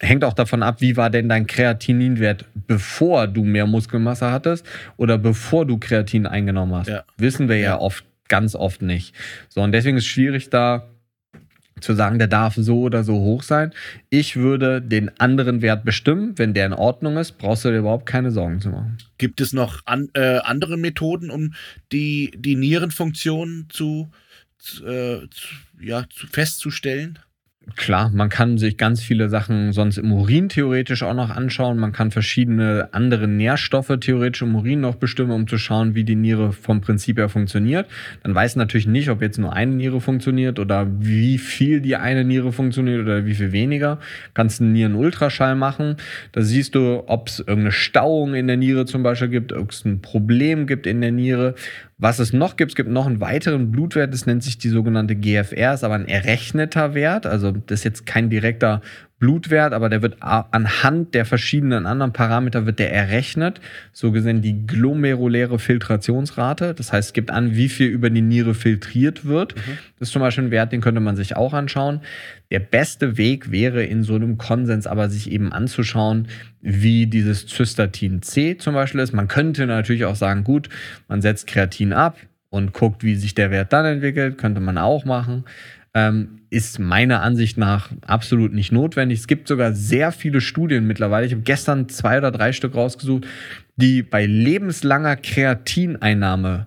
hängt 0.00 0.24
auch 0.24 0.34
davon 0.34 0.62
ab, 0.62 0.80
wie 0.80 0.96
war 0.96 1.10
denn 1.10 1.28
dein 1.28 1.46
Kreatininwert, 1.46 2.44
bevor 2.66 3.26
du 3.26 3.44
mehr 3.44 3.66
Muskelmasse 3.66 4.30
hattest 4.30 4.66
oder 4.96 5.18
bevor 5.18 5.66
du 5.66 5.78
Kreatin 5.78 6.26
eingenommen 6.26 6.74
hast. 6.74 6.88
Ja. 6.88 7.04
Wissen 7.16 7.48
wir 7.48 7.56
ja. 7.56 7.62
ja 7.62 7.78
oft, 7.78 8.04
ganz 8.28 8.54
oft 8.54 8.82
nicht. 8.82 9.14
So, 9.48 9.62
und 9.62 9.72
deswegen 9.72 9.96
ist 9.96 10.04
es 10.04 10.08
schwierig, 10.08 10.50
da 10.50 10.88
zu 11.80 11.94
sagen, 11.94 12.18
der 12.18 12.28
darf 12.28 12.54
so 12.56 12.80
oder 12.80 13.04
so 13.04 13.14
hoch 13.14 13.42
sein. 13.42 13.72
Ich 14.08 14.36
würde 14.36 14.80
den 14.80 15.10
anderen 15.20 15.60
Wert 15.60 15.84
bestimmen. 15.84 16.32
Wenn 16.38 16.54
der 16.54 16.66
in 16.66 16.72
Ordnung 16.72 17.18
ist, 17.18 17.32
brauchst 17.32 17.64
du 17.64 17.70
dir 17.70 17.78
überhaupt 17.78 18.06
keine 18.06 18.30
Sorgen 18.30 18.60
zu 18.60 18.70
machen. 18.70 18.96
Gibt 19.18 19.40
es 19.42 19.52
noch 19.52 19.82
an, 19.84 20.08
äh, 20.14 20.38
andere 20.38 20.78
Methoden, 20.78 21.30
um 21.30 21.54
die, 21.92 22.32
die 22.36 22.56
Nierenfunktion 22.56 23.66
zu, 23.68 24.10
äh, 24.86 25.28
zu, 25.28 25.48
ja, 25.78 26.06
zu 26.08 26.26
festzustellen? 26.26 27.18
Klar, 27.74 28.10
man 28.14 28.28
kann 28.28 28.58
sich 28.58 28.76
ganz 28.76 29.02
viele 29.02 29.28
Sachen 29.28 29.72
sonst 29.72 29.98
im 29.98 30.12
Urin 30.12 30.48
theoretisch 30.48 31.02
auch 31.02 31.14
noch 31.14 31.30
anschauen. 31.30 31.78
Man 31.78 31.90
kann 31.90 32.12
verschiedene 32.12 32.90
andere 32.92 33.26
Nährstoffe 33.26 33.92
theoretisch 34.00 34.42
im 34.42 34.54
Urin 34.54 34.80
noch 34.80 34.94
bestimmen, 34.94 35.32
um 35.32 35.48
zu 35.48 35.58
schauen, 35.58 35.96
wie 35.96 36.04
die 36.04 36.14
Niere 36.14 36.52
vom 36.52 36.80
Prinzip 36.80 37.18
her 37.18 37.28
funktioniert. 37.28 37.88
Dann 38.22 38.36
weiß 38.36 38.54
natürlich 38.54 38.86
nicht, 38.86 39.10
ob 39.10 39.20
jetzt 39.20 39.38
nur 39.38 39.52
eine 39.52 39.72
Niere 39.72 40.00
funktioniert 40.00 40.60
oder 40.60 40.86
wie 41.00 41.38
viel 41.38 41.80
die 41.80 41.96
eine 41.96 42.24
Niere 42.24 42.52
funktioniert 42.52 43.00
oder 43.00 43.26
wie 43.26 43.34
viel 43.34 43.50
weniger. 43.50 43.98
Kannst 44.32 44.60
einen 44.60 44.72
Nierenultraschall 44.72 45.56
machen. 45.56 45.96
Da 46.30 46.42
siehst 46.42 46.76
du, 46.76 47.02
ob 47.08 47.26
es 47.26 47.40
irgendeine 47.40 47.72
Stauung 47.72 48.34
in 48.34 48.46
der 48.46 48.56
Niere 48.56 48.86
zum 48.86 49.02
Beispiel 49.02 49.28
gibt, 49.28 49.52
ob 49.52 49.72
es 49.72 49.84
ein 49.84 50.00
Problem 50.00 50.68
gibt 50.68 50.86
in 50.86 51.00
der 51.00 51.10
Niere. 51.10 51.56
Was 51.98 52.18
es 52.18 52.34
noch 52.34 52.56
gibt, 52.56 52.72
es 52.72 52.76
gibt 52.76 52.90
noch 52.90 53.06
einen 53.06 53.22
weiteren 53.22 53.70
Blutwert, 53.70 54.12
das 54.12 54.26
nennt 54.26 54.42
sich 54.42 54.58
die 54.58 54.68
sogenannte 54.68 55.16
GFR, 55.16 55.72
ist 55.72 55.82
aber 55.82 55.94
ein 55.94 56.06
errechneter 56.06 56.92
Wert. 56.92 57.24
Also 57.24 57.52
das 57.52 57.80
ist 57.80 57.84
jetzt 57.84 58.04
kein 58.04 58.28
direkter 58.28 58.82
Blutwert, 59.18 59.72
aber 59.72 59.88
der 59.88 60.02
wird 60.02 60.18
anhand 60.20 61.14
der 61.14 61.24
verschiedenen 61.24 61.86
anderen 61.86 62.12
Parameter 62.12 62.66
wird 62.66 62.78
der 62.78 62.92
errechnet. 62.92 63.62
So 63.92 64.12
gesehen 64.12 64.42
die 64.42 64.66
glomeruläre 64.66 65.58
Filtrationsrate. 65.58 66.74
Das 66.74 66.92
heißt, 66.92 67.08
es 67.08 67.12
gibt 67.14 67.30
an, 67.30 67.56
wie 67.56 67.70
viel 67.70 67.88
über 67.88 68.10
die 68.10 68.20
Niere 68.20 68.54
filtriert 68.54 69.24
wird. 69.24 69.56
Mhm. 69.56 69.78
Das 69.98 70.08
ist 70.08 70.12
zum 70.12 70.20
Beispiel 70.20 70.44
ein 70.44 70.50
Wert, 70.50 70.72
den 70.72 70.82
könnte 70.82 71.00
man 71.00 71.16
sich 71.16 71.34
auch 71.34 71.54
anschauen. 71.54 72.00
Der 72.50 72.60
beste 72.60 73.16
Weg 73.16 73.50
wäre 73.50 73.84
in 73.84 74.02
so 74.02 74.14
einem 74.14 74.36
Konsens 74.36 74.86
aber 74.86 75.08
sich 75.08 75.30
eben 75.30 75.50
anzuschauen, 75.50 76.28
wie 76.60 77.06
dieses 77.06 77.46
Cystatin 77.46 78.20
C 78.20 78.58
zum 78.58 78.74
Beispiel 78.74 79.00
ist. 79.00 79.14
Man 79.14 79.28
könnte 79.28 79.66
natürlich 79.66 80.04
auch 80.04 80.16
sagen, 80.16 80.44
gut, 80.44 80.68
man 81.08 81.22
setzt 81.22 81.46
Kreatin 81.46 81.94
ab 81.94 82.18
und 82.50 82.74
guckt, 82.74 83.02
wie 83.02 83.14
sich 83.14 83.34
der 83.34 83.50
Wert 83.50 83.72
dann 83.72 83.86
entwickelt. 83.86 84.36
Könnte 84.36 84.60
man 84.60 84.76
auch 84.76 85.06
machen 85.06 85.44
ähm, 85.96 86.42
ist 86.50 86.78
meiner 86.78 87.22
Ansicht 87.22 87.56
nach 87.56 87.90
absolut 88.06 88.52
nicht 88.52 88.70
notwendig. 88.70 89.20
Es 89.20 89.26
gibt 89.26 89.48
sogar 89.48 89.72
sehr 89.72 90.12
viele 90.12 90.42
Studien 90.42 90.86
mittlerweile. 90.86 91.24
Ich 91.24 91.32
habe 91.32 91.42
gestern 91.42 91.88
zwei 91.88 92.18
oder 92.18 92.30
drei 92.30 92.52
Stück 92.52 92.74
rausgesucht, 92.74 93.26
die 93.76 94.02
bei 94.02 94.26
lebenslanger 94.26 95.16
Kreatineinnahme 95.16 96.66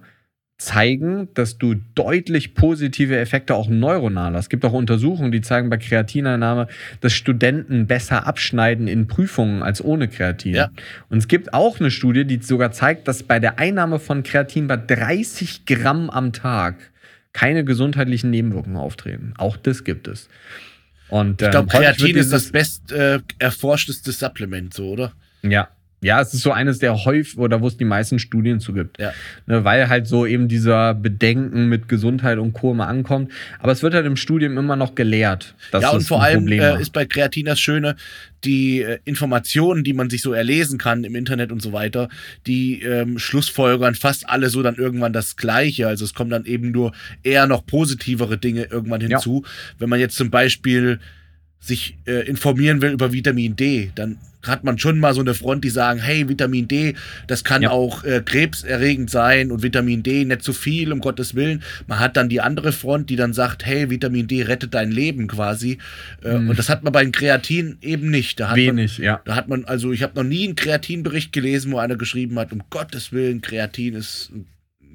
zeigen, 0.57 1.29
dass 1.35 1.59
du 1.59 1.75
deutlich 1.93 2.55
positive 2.55 3.17
Effekte 3.17 3.53
auch 3.53 3.69
neuronal 3.69 4.33
hast. 4.33 4.45
Es 4.45 4.49
gibt 4.49 4.65
auch 4.65 4.73
Untersuchungen, 4.73 5.31
die 5.31 5.41
zeigen 5.41 5.69
bei 5.69 5.77
Kreatineinnahme, 5.77 6.67
dass 6.99 7.13
Studenten 7.13 7.85
besser 7.85 8.25
abschneiden 8.25 8.87
in 8.87 9.07
Prüfungen 9.07 9.61
als 9.61 9.81
ohne 9.81 10.07
Kreatin. 10.07 10.55
Ja. 10.55 10.71
Und 11.09 11.19
es 11.19 11.27
gibt 11.27 11.53
auch 11.53 11.79
eine 11.79 11.91
Studie, 11.91 12.25
die 12.25 12.41
sogar 12.41 12.71
zeigt, 12.71 13.07
dass 13.07 13.21
bei 13.21 13.39
der 13.39 13.59
Einnahme 13.59 13.99
von 13.99 14.23
Kreatin 14.23 14.67
bei 14.67 14.75
30 14.75 15.65
Gramm 15.65 16.09
am 16.09 16.33
Tag 16.33 16.75
keine 17.33 17.63
gesundheitlichen 17.63 18.29
Nebenwirkungen 18.29 18.77
auftreten. 18.77 19.33
Auch 19.37 19.57
das 19.57 19.83
gibt 19.83 20.07
es. 20.07 20.29
Und, 21.09 21.41
ich 21.41 21.49
glaube, 21.49 21.69
ähm, 21.73 21.79
Kreatin 21.79 22.15
ist 22.15 22.31
das 22.31 22.51
best 22.51 22.91
äh, 22.91 23.19
erforschteste 23.39 24.11
Supplement, 24.11 24.73
so, 24.73 24.89
oder? 24.89 25.13
Ja, 25.41 25.69
ja, 26.01 26.21
es 26.21 26.33
ist 26.33 26.43
so 26.43 26.51
eines 26.51 26.79
der 26.79 27.03
häufig 27.03 27.37
oder 27.37 27.61
wo 27.61 27.67
es 27.67 27.75
die 27.75 27.85
meisten 27.85 28.19
Studien 28.19 28.59
zu 28.59 28.73
gibt. 28.73 28.99
Ja. 28.99 29.13
Ne, 29.47 29.65
weil 29.65 29.89
halt 29.89 30.07
so 30.07 30.25
eben 30.25 30.47
dieser 30.47 30.93
Bedenken 30.93 31.67
mit 31.67 31.89
Gesundheit 31.89 32.37
und 32.37 32.53
Co. 32.53 32.71
immer 32.71 32.87
ankommt. 32.87 33.31
Aber 33.59 33.73
es 33.73 33.83
wird 33.83 33.93
halt 33.93 34.05
im 34.05 34.15
Studium 34.15 34.57
immer 34.57 34.77
noch 34.77 34.95
gelehrt. 34.95 35.55
ja, 35.73 35.89
und 35.89 36.01
vor 36.01 36.23
allem 36.23 36.47
äh, 36.47 36.81
ist 36.81 36.93
bei 36.93 37.05
Kreatin 37.05 37.45
das 37.45 37.59
Schöne, 37.59 37.97
die 38.45 38.81
äh, 38.81 38.99
Informationen, 39.03 39.83
die 39.83 39.91
man 39.91 40.09
sich 40.09 40.21
so 40.21 40.31
erlesen 40.31 40.77
kann 40.77 41.03
im 41.03 41.15
Internet 41.15 41.51
und 41.51 41.61
so 41.61 41.73
weiter, 41.73 42.07
die 42.47 42.81
ähm, 42.81 43.19
schlussfolgern 43.19 43.95
fast 43.95 44.29
alle 44.29 44.49
so 44.49 44.63
dann 44.63 44.75
irgendwann 44.75 45.11
das 45.11 45.35
Gleiche. 45.35 45.87
Also 45.87 46.05
es 46.05 46.13
kommen 46.13 46.29
dann 46.29 46.45
eben 46.45 46.71
nur 46.71 46.93
eher 47.23 47.45
noch 47.45 47.65
positivere 47.65 48.37
Dinge 48.37 48.63
irgendwann 48.63 49.01
hinzu. 49.01 49.43
Ja. 49.43 49.51
Wenn 49.79 49.89
man 49.89 49.99
jetzt 49.99 50.15
zum 50.15 50.29
Beispiel 50.29 50.99
sich 51.59 51.97
äh, 52.05 52.25
informieren 52.25 52.81
will 52.81 52.91
über 52.91 53.11
Vitamin 53.11 53.57
D, 53.57 53.91
dann 53.95 54.17
hat 54.45 54.63
man 54.63 54.77
schon 54.77 54.99
mal 54.99 55.13
so 55.13 55.19
eine 55.21 55.33
Front, 55.33 55.63
die 55.63 55.69
sagen, 55.69 55.99
hey, 55.99 56.29
Vitamin 56.29 56.67
D, 56.67 56.95
das 57.27 57.43
kann 57.43 57.61
ja. 57.61 57.71
auch 57.71 58.03
äh, 58.03 58.21
krebserregend 58.23 59.09
sein 59.09 59.51
und 59.51 59.63
Vitamin 59.63 60.03
D 60.03 60.23
nicht 60.25 60.43
zu 60.43 60.53
viel, 60.53 60.93
um 60.93 61.01
Gottes 61.01 61.35
Willen. 61.35 61.61
Man 61.87 61.99
hat 61.99 62.15
dann 62.15 62.29
die 62.29 62.41
andere 62.41 62.71
Front, 62.71 63.09
die 63.09 63.15
dann 63.15 63.33
sagt, 63.33 63.65
hey, 63.65 63.89
Vitamin 63.89 64.27
D 64.27 64.43
rettet 64.43 64.73
dein 64.73 64.91
Leben 64.91 65.27
quasi. 65.27 65.77
Äh, 66.23 66.37
mhm. 66.37 66.49
Und 66.49 66.59
das 66.59 66.69
hat 66.69 66.83
man 66.83 66.93
bei 66.93 67.03
den 67.03 67.11
Kreatin 67.11 67.77
eben 67.81 68.09
nicht. 68.09 68.39
Da 68.39 68.55
Wenig, 68.55 68.99
man, 68.99 69.05
ja. 69.05 69.21
Da 69.25 69.35
hat 69.35 69.49
man, 69.49 69.65
also 69.65 69.91
ich 69.91 70.03
habe 70.03 70.15
noch 70.15 70.27
nie 70.27 70.45
einen 70.45 70.55
Kreatinbericht 70.55 71.33
gelesen, 71.33 71.71
wo 71.71 71.77
einer 71.77 71.97
geschrieben 71.97 72.39
hat, 72.39 72.51
um 72.53 72.61
Gottes 72.69 73.11
Willen, 73.11 73.41
Kreatin 73.41 73.95
ist 73.95 74.31
ein 74.31 74.47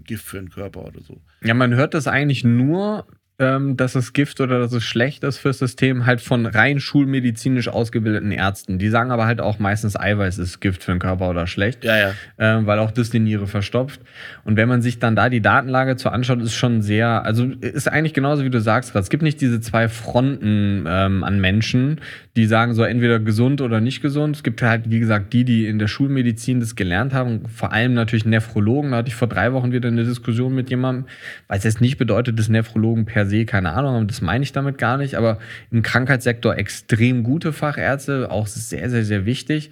Gift 0.05 0.25
für 0.25 0.39
den 0.39 0.51
Körper 0.51 0.85
oder 0.87 1.01
so. 1.07 1.21
Ja, 1.43 1.55
man 1.55 1.75
hört 1.75 1.95
das 1.95 2.07
eigentlich 2.07 2.45
nur, 2.45 3.07
ähm, 3.39 3.77
dass 3.77 3.97
es 3.97 4.13
Gift 4.13 4.41
oder 4.41 4.61
dass 4.61 4.73
es 4.73 4.85
schlecht 4.85 5.25
ist 5.25 5.39
fürs 5.39 5.59
System, 5.59 6.07
halt 6.07 6.21
von 6.21 6.47
rein 6.47 6.79
schulmedizinisch 6.79 7.69
ausgebildeten 7.69 8.31
Ärzten. 8.31 8.79
Die 8.79 8.89
sagen 8.89 9.11
aber 9.11 9.27
halt 9.27 9.41
auch 9.41 9.59
meistens, 9.59 9.99
Eiweiß 9.99 10.39
ist 10.39 10.61
Gift 10.61 10.85
für 10.85 10.93
den 10.93 11.01
Körper 11.01 11.29
oder 11.31 11.49
schlecht, 11.49 11.85
ja, 11.85 11.97
ja. 11.97 12.13
Ähm, 12.39 12.67
weil 12.67 12.79
auch 12.79 12.93
das 12.93 13.11
die 13.11 13.19
Niere 13.19 13.49
verstopft. 13.49 14.01
Und 14.45 14.57
wenn 14.57 14.69
man 14.69 14.83
sich 14.83 15.01
dann 15.01 15.17
da 15.17 15.29
die 15.29 15.41
Datenlage 15.41 15.97
zu 15.97 16.11
anschaut, 16.11 16.41
ist 16.43 16.55
schon 16.55 16.81
sehr, 16.81 17.25
also 17.25 17.45
ist 17.61 17.89
eigentlich 17.89 18.15
genauso 18.15 18.45
wie 18.45 18.51
du 18.51 18.61
sagst 18.61 18.93
gerade. 18.93 19.03
Es 19.03 19.11
gibt 19.11 19.25
nicht 19.25 19.41
diese 19.41 19.61
zwei 19.61 19.89
Fronten 19.89 20.85
ähm, 20.87 21.25
an 21.25 21.41
Menschen, 21.41 22.01
die 22.37 22.47
sagen 22.47 22.75
so 22.75 22.85
entweder 22.85 23.19
gesund 23.19 23.61
oder 23.61 23.81
nicht 23.81 24.01
gesund. 24.01 24.37
Es 24.37 24.43
gibt 24.45 24.63
halt, 24.63 24.91
wie 24.91 25.01
gesagt, 25.01 25.33
die, 25.33 25.45
die 25.45 25.67
in 25.67 25.81
der 25.81 25.89
Schulmedizin 25.89 26.61
das 26.61 26.77
gelernt 26.77 27.13
haben, 27.13 27.49
vor 27.49 27.73
allem 27.73 27.95
natürlich 27.95 28.25
Nephrologen. 28.25 28.93
Da 28.93 28.99
hatte 28.99 29.09
ich 29.09 29.17
vor 29.17 29.29
drei 29.29 29.53
Wochen 29.53 29.73
wieder 29.73 29.89
eine 29.89 30.05
Diskussion 30.05 30.55
mit 30.55 30.71
jemandem, 30.71 31.07
weil 31.49 31.59
es 31.59 31.65
jetzt 31.65 31.81
nicht 31.81 31.99
bedeutet, 31.99 32.39
dass 32.39 32.49
Nephrologen 32.49 33.07
per 33.07 33.25
se, 33.27 33.34
keine 33.45 33.73
Ahnung, 33.73 34.07
das 34.07 34.21
meine 34.21 34.45
ich 34.45 34.53
damit 34.53 34.79
gar 34.79 34.97
nicht, 34.97 35.17
aber 35.17 35.39
im 35.71 35.83
Krankheitssektor 35.83 36.57
extrem 36.57 37.25
gute 37.25 37.53
Fachärzte, 37.53 38.31
auch 38.31 38.47
sehr, 38.47 38.89
sehr, 38.89 39.05
sehr 39.05 39.27
wichtig. 39.27 39.71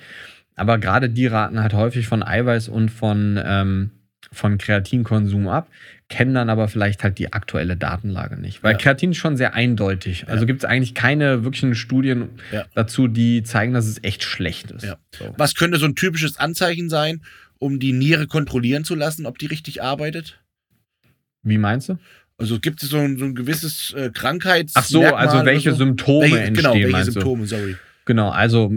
Aber 0.56 0.78
gerade 0.78 1.08
die 1.08 1.26
raten 1.26 1.60
halt 1.60 1.72
häufig 1.72 2.06
von 2.06 2.22
Eiweiß 2.22 2.68
und 2.68 2.90
von, 2.90 3.40
ähm, 3.42 3.90
von 4.32 4.58
Kreatinkonsum 4.58 5.48
ab, 5.48 5.68
kennen 6.08 6.34
dann 6.34 6.50
aber 6.50 6.68
vielleicht 6.68 7.04
halt 7.04 7.18
die 7.18 7.32
aktuelle 7.32 7.76
Datenlage 7.76 8.38
nicht. 8.38 8.62
Weil 8.62 8.72
ja. 8.72 8.78
Kreatin 8.78 9.12
ist 9.12 9.16
schon 9.16 9.36
sehr 9.36 9.54
eindeutig. 9.54 10.28
Also 10.28 10.42
ja. 10.42 10.46
gibt 10.46 10.62
es 10.62 10.68
eigentlich 10.68 10.94
keine 10.94 11.42
wirklichen 11.42 11.74
Studien 11.74 12.28
ja. 12.50 12.66
dazu, 12.74 13.08
die 13.08 13.42
zeigen, 13.44 13.72
dass 13.72 13.86
es 13.86 14.02
echt 14.04 14.22
schlecht 14.22 14.70
ist. 14.70 14.86
So. 15.16 15.34
Was 15.38 15.54
könnte 15.54 15.78
so 15.78 15.86
ein 15.86 15.94
typisches 15.94 16.36
Anzeichen 16.38 16.90
sein, 16.90 17.22
um 17.58 17.78
die 17.78 17.92
Niere 17.92 18.26
kontrollieren 18.26 18.84
zu 18.84 18.94
lassen, 18.94 19.24
ob 19.24 19.38
die 19.38 19.46
richtig 19.46 19.82
arbeitet? 19.82 20.42
Wie 21.42 21.58
meinst 21.58 21.88
du? 21.88 21.98
Also 22.42 22.58
gibt 22.60 22.82
es 22.82 22.90
so 22.90 22.98
ein, 22.98 23.16
so 23.16 23.24
ein 23.24 23.34
gewisses 23.34 23.94
äh, 23.96 24.10
Krankheits. 24.12 24.72
Ach 24.76 24.84
so, 24.84 25.02
also 25.02 25.44
welche 25.44 25.70
so? 25.70 25.76
Symptome 25.78 26.22
welche, 26.22 26.40
entstehen? 26.40 26.72
Genau, 26.74 26.96
welche 26.98 27.12
Symptome, 27.12 27.42
du? 27.42 27.46
sorry. 27.48 27.76
Genau, 28.04 28.30
also 28.30 28.72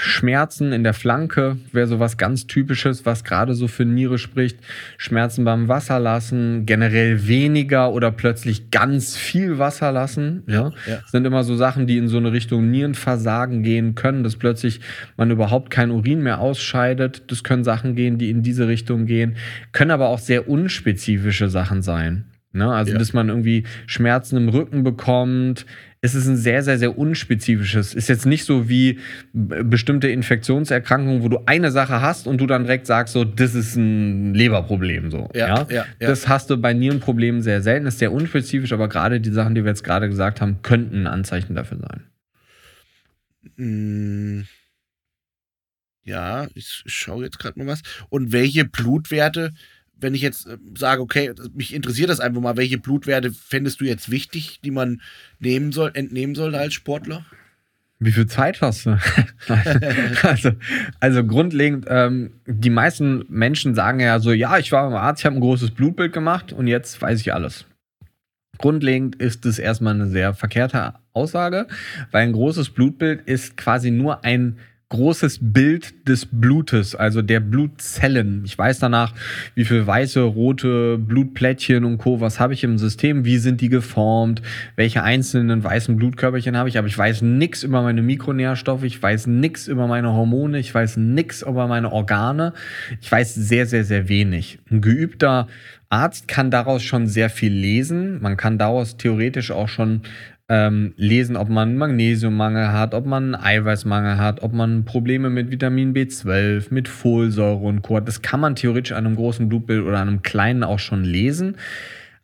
Schmerzen 0.00 0.72
in 0.72 0.82
der 0.82 0.94
Flanke 0.94 1.58
wäre 1.72 1.86
so 1.86 2.00
was 2.00 2.16
ganz 2.16 2.46
Typisches, 2.46 3.04
was 3.04 3.22
gerade 3.22 3.54
so 3.54 3.68
für 3.68 3.84
Niere 3.84 4.16
spricht. 4.16 4.58
Schmerzen 4.96 5.44
beim 5.44 5.68
Wasserlassen, 5.68 6.64
generell 6.64 7.28
weniger 7.28 7.92
oder 7.92 8.10
plötzlich 8.10 8.70
ganz 8.70 9.14
viel 9.14 9.58
Wasser 9.58 9.92
lassen. 9.92 10.42
Ja, 10.46 10.72
Ja. 10.86 11.00
sind 11.06 11.26
immer 11.26 11.44
so 11.44 11.54
Sachen, 11.54 11.86
die 11.86 11.98
in 11.98 12.08
so 12.08 12.16
eine 12.16 12.32
Richtung 12.32 12.70
Nierenversagen 12.70 13.62
gehen 13.62 13.94
können, 13.94 14.24
dass 14.24 14.36
plötzlich 14.36 14.80
man 15.18 15.30
überhaupt 15.30 15.68
kein 15.68 15.90
Urin 15.90 16.22
mehr 16.22 16.38
ausscheidet. 16.38 17.24
Das 17.30 17.44
können 17.44 17.62
Sachen 17.62 17.94
gehen, 17.94 18.16
die 18.16 18.30
in 18.30 18.42
diese 18.42 18.68
Richtung 18.68 19.04
gehen, 19.04 19.36
können 19.72 19.90
aber 19.90 20.08
auch 20.08 20.18
sehr 20.18 20.48
unspezifische 20.48 21.50
Sachen 21.50 21.82
sein. 21.82 22.24
Ne? 22.56 22.72
Also, 22.72 22.92
Ja. 22.92 22.98
dass 22.98 23.12
man 23.12 23.28
irgendwie 23.28 23.64
Schmerzen 23.86 24.36
im 24.36 24.48
Rücken 24.48 24.82
bekommt. 24.82 25.66
Es 26.00 26.14
ist 26.14 26.26
ein 26.28 26.36
sehr, 26.36 26.62
sehr, 26.62 26.78
sehr 26.78 26.96
unspezifisches. 26.98 27.94
Ist 27.94 28.08
jetzt 28.08 28.26
nicht 28.26 28.44
so 28.44 28.68
wie 28.68 28.98
bestimmte 29.32 30.08
Infektionserkrankungen, 30.08 31.22
wo 31.22 31.28
du 31.28 31.40
eine 31.46 31.70
Sache 31.72 32.00
hast 32.00 32.26
und 32.26 32.40
du 32.40 32.46
dann 32.46 32.62
direkt 32.64 32.86
sagst, 32.86 33.14
so, 33.14 33.24
das 33.24 33.54
ist 33.54 33.76
ein 33.76 34.34
Leberproblem. 34.34 35.10
So, 35.10 35.30
Ja, 35.34 35.66
ja. 35.70 35.84
Das 35.98 36.28
hast 36.28 36.50
du 36.50 36.56
bei 36.58 36.72
Nierenproblemen 36.74 37.42
sehr 37.42 37.60
selten, 37.62 37.86
ist 37.86 37.98
sehr 37.98 38.12
unspezifisch, 38.12 38.72
aber 38.72 38.88
gerade 38.88 39.20
die 39.20 39.30
Sachen, 39.30 39.54
die 39.54 39.64
wir 39.64 39.70
jetzt 39.70 39.84
gerade 39.84 40.08
gesagt 40.08 40.40
haben, 40.40 40.62
könnten 40.62 41.02
ein 41.02 41.06
Anzeichen 41.06 41.54
dafür 41.54 41.78
sein. 41.78 42.02
Mm. 43.56 44.42
Ja, 46.04 46.46
ich 46.54 46.84
schaue 46.86 47.24
jetzt 47.24 47.38
gerade 47.40 47.58
mal 47.58 47.66
was. 47.66 47.82
Und 48.10 48.30
welche 48.30 48.64
Blutwerte, 48.64 49.52
wenn 49.98 50.14
ich 50.14 50.22
jetzt 50.22 50.46
äh, 50.46 50.58
sage, 50.76 51.02
okay, 51.02 51.32
mich 51.54 51.74
interessiert 51.74 52.10
das 52.10 52.20
einfach 52.20 52.40
mal, 52.40 52.56
welche 52.56 52.78
Blutwerte 52.78 53.32
fändest 53.32 53.80
du 53.80 53.84
jetzt 53.84 54.10
wichtig, 54.10 54.60
die 54.62 54.70
man 54.70 55.00
nehmen 55.38 55.72
soll, 55.72 55.90
entnehmen 55.94 56.34
sollte 56.34 56.58
als 56.58 56.74
Sportler? 56.74 57.24
Wie 57.98 58.12
viel 58.12 58.26
Zeit 58.26 58.60
hast 58.60 58.84
du? 58.84 58.98
also, 60.22 60.52
also 61.00 61.24
grundlegend, 61.24 61.86
ähm, 61.88 62.32
die 62.46 62.68
meisten 62.68 63.24
Menschen 63.28 63.74
sagen 63.74 64.00
ja 64.00 64.18
so, 64.18 64.32
ja, 64.32 64.58
ich 64.58 64.70
war 64.70 64.90
beim 64.90 64.98
Arzt, 64.98 65.22
ich 65.22 65.26
habe 65.26 65.36
ein 65.36 65.40
großes 65.40 65.70
Blutbild 65.70 66.12
gemacht 66.12 66.52
und 66.52 66.66
jetzt 66.66 67.00
weiß 67.00 67.20
ich 67.20 67.32
alles. 67.32 67.64
Grundlegend 68.58 69.16
ist 69.16 69.46
es 69.46 69.58
erstmal 69.58 69.94
eine 69.94 70.08
sehr 70.08 70.34
verkehrte 70.34 70.94
Aussage, 71.12 71.66
weil 72.10 72.22
ein 72.22 72.32
großes 72.32 72.70
Blutbild 72.70 73.22
ist 73.22 73.56
quasi 73.56 73.90
nur 73.90 74.24
ein 74.24 74.58
großes 74.88 75.40
Bild 75.42 76.08
des 76.08 76.26
Blutes, 76.26 76.94
also 76.94 77.20
der 77.20 77.40
Blutzellen. 77.40 78.42
Ich 78.44 78.56
weiß 78.56 78.78
danach, 78.78 79.12
wie 79.56 79.64
viel 79.64 79.84
weiße, 79.84 80.20
rote 80.20 80.96
Blutplättchen 80.98 81.84
und 81.84 81.98
Co. 81.98 82.20
Was 82.20 82.38
habe 82.38 82.54
ich 82.54 82.62
im 82.62 82.78
System? 82.78 83.24
Wie 83.24 83.38
sind 83.38 83.60
die 83.60 83.68
geformt? 83.68 84.42
Welche 84.76 85.02
einzelnen 85.02 85.64
weißen 85.64 85.96
Blutkörperchen 85.96 86.56
habe 86.56 86.68
ich? 86.68 86.78
Aber 86.78 86.86
ich 86.86 86.96
weiß 86.96 87.22
nichts 87.22 87.64
über 87.64 87.82
meine 87.82 88.00
Mikronährstoffe. 88.00 88.84
Ich 88.84 89.02
weiß 89.02 89.26
nichts 89.26 89.66
über 89.66 89.88
meine 89.88 90.12
Hormone. 90.12 90.60
Ich 90.60 90.72
weiß 90.72 90.98
nichts 90.98 91.42
über 91.42 91.66
meine 91.66 91.90
Organe. 91.90 92.52
Ich 93.00 93.10
weiß 93.10 93.34
sehr, 93.34 93.66
sehr, 93.66 93.84
sehr 93.84 94.08
wenig. 94.08 94.60
Ein 94.70 94.82
geübter 94.82 95.48
Arzt 95.88 96.28
kann 96.28 96.50
daraus 96.50 96.82
schon 96.82 97.08
sehr 97.08 97.30
viel 97.30 97.52
lesen. 97.52 98.20
Man 98.20 98.36
kann 98.36 98.58
daraus 98.58 98.96
theoretisch 98.96 99.50
auch 99.50 99.68
schon 99.68 100.02
ähm, 100.48 100.94
lesen, 100.96 101.36
ob 101.36 101.48
man 101.48 101.76
Magnesiummangel 101.76 102.72
hat, 102.72 102.94
ob 102.94 103.04
man 103.04 103.34
Eiweißmangel 103.34 104.18
hat, 104.18 104.42
ob 104.42 104.52
man 104.52 104.84
Probleme 104.84 105.28
mit 105.28 105.50
Vitamin 105.50 105.92
B12, 105.92 106.66
mit 106.70 106.88
Folsäure 106.88 107.64
und 107.64 107.82
Co. 107.82 107.98
Das 107.98 108.22
kann 108.22 108.40
man 108.40 108.54
theoretisch 108.54 108.92
an 108.92 109.06
einem 109.06 109.16
großen 109.16 109.48
Blutbild 109.48 109.84
oder 109.84 109.98
an 109.98 110.08
einem 110.08 110.22
kleinen 110.22 110.62
auch 110.62 110.78
schon 110.78 111.04
lesen. 111.04 111.56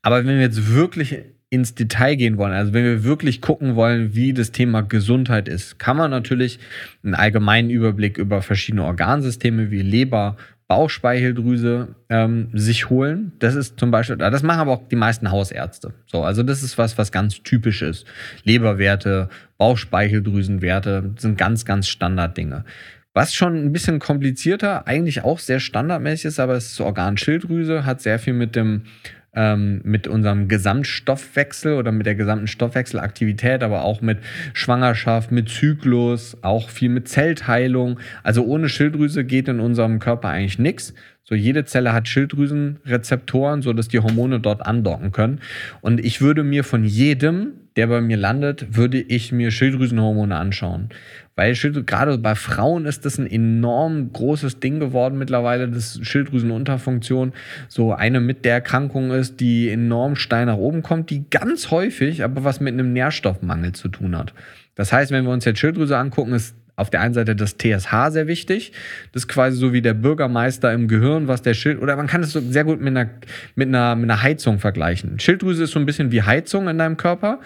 Aber 0.02 0.24
wenn 0.24 0.36
wir 0.36 0.42
jetzt 0.42 0.72
wirklich 0.72 1.18
ins 1.50 1.74
Detail 1.74 2.14
gehen 2.14 2.38
wollen, 2.38 2.52
also 2.52 2.72
wenn 2.72 2.84
wir 2.84 3.04
wirklich 3.04 3.40
gucken 3.40 3.74
wollen, 3.74 4.14
wie 4.14 4.32
das 4.32 4.52
Thema 4.52 4.82
Gesundheit 4.82 5.48
ist, 5.48 5.78
kann 5.78 5.96
man 5.96 6.10
natürlich 6.10 6.58
einen 7.04 7.14
allgemeinen 7.14 7.70
Überblick 7.70 8.18
über 8.18 8.40
verschiedene 8.40 8.84
Organsysteme 8.84 9.70
wie 9.70 9.82
Leber, 9.82 10.36
Bauchspeicheldrüse 10.72 11.88
ähm, 12.08 12.48
sich 12.54 12.88
holen. 12.88 13.32
Das 13.40 13.54
ist 13.54 13.78
zum 13.78 13.90
Beispiel, 13.90 14.16
das 14.16 14.42
machen 14.42 14.60
aber 14.60 14.72
auch 14.72 14.88
die 14.88 14.96
meisten 14.96 15.30
Hausärzte. 15.30 15.92
So, 16.06 16.24
also 16.24 16.42
das 16.42 16.62
ist 16.62 16.78
was, 16.78 16.96
was 16.96 17.12
ganz 17.12 17.42
typisch 17.42 17.82
ist. 17.82 18.06
Leberwerte, 18.44 19.28
Bauchspeicheldrüsenwerte 19.58 21.12
sind 21.18 21.36
ganz, 21.36 21.66
ganz 21.66 21.88
Standarddinge. 21.88 22.64
Was 23.12 23.34
schon 23.34 23.54
ein 23.54 23.72
bisschen 23.72 23.98
komplizierter, 23.98 24.86
eigentlich 24.86 25.24
auch 25.24 25.40
sehr 25.40 25.60
standardmäßig 25.60 26.24
ist, 26.24 26.40
aber 26.40 26.54
es 26.54 26.72
ist 26.72 26.80
Organschilddrüse, 26.80 27.84
hat 27.84 28.00
sehr 28.00 28.18
viel 28.18 28.32
mit 28.32 28.56
dem 28.56 28.84
ähm, 29.34 29.80
mit 29.84 30.06
unserem 30.06 30.48
Gesamtstoffwechsel 30.48 31.74
oder 31.74 31.92
mit 31.92 32.06
der 32.06 32.14
gesamten 32.14 32.46
Stoffwechselaktivität, 32.46 33.62
aber 33.62 33.82
auch 33.82 34.00
mit 34.00 34.18
Schwangerschaft, 34.52 35.32
mit 35.32 35.48
Zyklus, 35.48 36.36
auch 36.42 36.68
viel 36.68 36.90
mit 36.90 37.08
Zellteilung. 37.08 37.98
Also 38.22 38.44
ohne 38.44 38.68
Schilddrüse 38.68 39.24
geht 39.24 39.48
in 39.48 39.60
unserem 39.60 39.98
Körper 39.98 40.28
eigentlich 40.28 40.58
nichts. 40.58 40.94
So 41.24 41.34
jede 41.34 41.64
Zelle 41.64 41.92
hat 41.92 42.08
Schilddrüsenrezeptoren, 42.08 43.62
so 43.62 43.72
dass 43.72 43.88
die 43.88 44.00
Hormone 44.00 44.40
dort 44.40 44.66
andocken 44.66 45.12
können. 45.12 45.40
Und 45.80 46.04
ich 46.04 46.20
würde 46.20 46.42
mir 46.42 46.64
von 46.64 46.84
jedem, 46.84 47.52
der 47.76 47.86
bei 47.86 48.00
mir 48.00 48.16
landet, 48.16 48.76
würde 48.76 49.00
ich 49.00 49.32
mir 49.32 49.50
Schilddrüsenhormone 49.50 50.36
anschauen. 50.36 50.90
Weil 51.34 51.54
Schild, 51.54 51.86
gerade 51.86 52.18
bei 52.18 52.34
Frauen 52.34 52.84
ist 52.84 53.06
das 53.06 53.18
ein 53.18 53.26
enorm 53.26 54.12
großes 54.12 54.60
Ding 54.60 54.80
geworden 54.80 55.18
mittlerweile, 55.18 55.68
das 55.68 55.98
Schilddrüsenunterfunktion 56.02 57.32
so 57.68 57.92
eine 57.92 58.20
mit 58.20 58.44
der 58.44 58.54
Erkrankung 58.54 59.12
ist, 59.12 59.40
die 59.40 59.70
enorm 59.70 60.16
steil 60.16 60.46
nach 60.46 60.56
oben 60.56 60.82
kommt, 60.82 61.10
die 61.10 61.24
ganz 61.30 61.70
häufig 61.70 62.22
aber 62.22 62.44
was 62.44 62.60
mit 62.60 62.74
einem 62.74 62.92
Nährstoffmangel 62.92 63.72
zu 63.72 63.88
tun 63.88 64.16
hat. 64.16 64.34
Das 64.74 64.92
heißt, 64.92 65.10
wenn 65.10 65.24
wir 65.24 65.32
uns 65.32 65.44
jetzt 65.44 65.58
Schilddrüse 65.58 65.96
angucken, 65.96 66.32
ist 66.32 66.54
auf 66.76 66.90
der 66.90 67.00
einen 67.00 67.14
Seite 67.14 67.36
das 67.36 67.56
TSH 67.58 68.10
sehr 68.10 68.26
wichtig. 68.26 68.72
Das 69.12 69.24
ist 69.24 69.28
quasi 69.28 69.56
so 69.56 69.72
wie 69.72 69.82
der 69.82 69.94
Bürgermeister 69.94 70.72
im 70.72 70.88
Gehirn, 70.88 71.28
was 71.28 71.42
der 71.42 71.54
Schild, 71.54 71.80
oder 71.80 71.96
man 71.96 72.06
kann 72.06 72.22
es 72.22 72.32
so 72.32 72.40
sehr 72.40 72.64
gut 72.64 72.80
mit 72.80 72.96
einer, 72.96 73.10
mit 73.54 73.68
einer, 73.68 73.94
mit 73.94 74.10
einer 74.10 74.22
Heizung 74.22 74.58
vergleichen. 74.58 75.18
Schilddrüse 75.18 75.64
ist 75.64 75.72
so 75.72 75.78
ein 75.78 75.86
bisschen 75.86 76.12
wie 76.12 76.22
Heizung 76.22 76.68
in 76.68 76.78
deinem 76.78 76.96
Körper. 76.96 77.40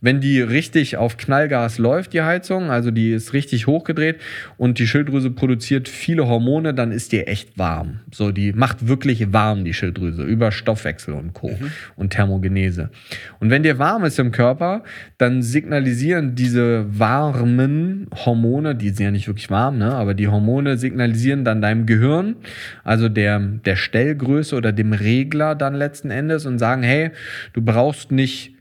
Wenn 0.00 0.20
die 0.20 0.40
richtig 0.40 0.96
auf 0.96 1.16
Knallgas 1.16 1.78
läuft, 1.78 2.12
die 2.12 2.22
Heizung, 2.22 2.70
also 2.70 2.92
die 2.92 3.10
ist 3.12 3.32
richtig 3.32 3.66
hochgedreht 3.66 4.20
und 4.56 4.78
die 4.78 4.86
Schilddrüse 4.86 5.32
produziert 5.32 5.88
viele 5.88 6.28
Hormone, 6.28 6.72
dann 6.72 6.92
ist 6.92 7.10
die 7.10 7.26
echt 7.26 7.58
warm. 7.58 8.00
So, 8.12 8.30
die 8.30 8.52
macht 8.52 8.86
wirklich 8.86 9.32
warm, 9.32 9.64
die 9.64 9.74
Schilddrüse, 9.74 10.22
über 10.22 10.52
Stoffwechsel 10.52 11.14
und 11.14 11.34
Co. 11.34 11.48
und 11.96 12.10
Thermogenese. 12.10 12.90
Und 13.40 13.50
wenn 13.50 13.64
dir 13.64 13.80
warm 13.80 14.04
ist 14.04 14.20
im 14.20 14.30
Körper, 14.30 14.84
dann 15.18 15.42
signalisieren 15.42 16.36
diese 16.36 16.86
warmen 16.96 18.06
Hormone, 18.24 18.76
die 18.76 18.90
sind 18.90 19.04
ja 19.04 19.10
nicht 19.10 19.26
wirklich 19.26 19.50
warm, 19.50 19.78
ne? 19.78 19.92
aber 19.94 20.14
die 20.14 20.28
Hormone 20.28 20.78
signalisieren 20.78 21.44
dann 21.44 21.60
deinem 21.60 21.86
Gehirn, 21.86 22.36
also 22.84 23.08
der, 23.08 23.40
der 23.40 23.74
Stellgröße 23.74 24.54
oder 24.54 24.70
dem 24.70 24.92
Regler 24.92 25.56
dann 25.56 25.74
letzten 25.74 26.12
Endes 26.12 26.46
und 26.46 26.60
sagen, 26.60 26.84
hey, 26.84 27.10
du 27.52 27.62
brauchst 27.62 28.12
nicht 28.12 28.57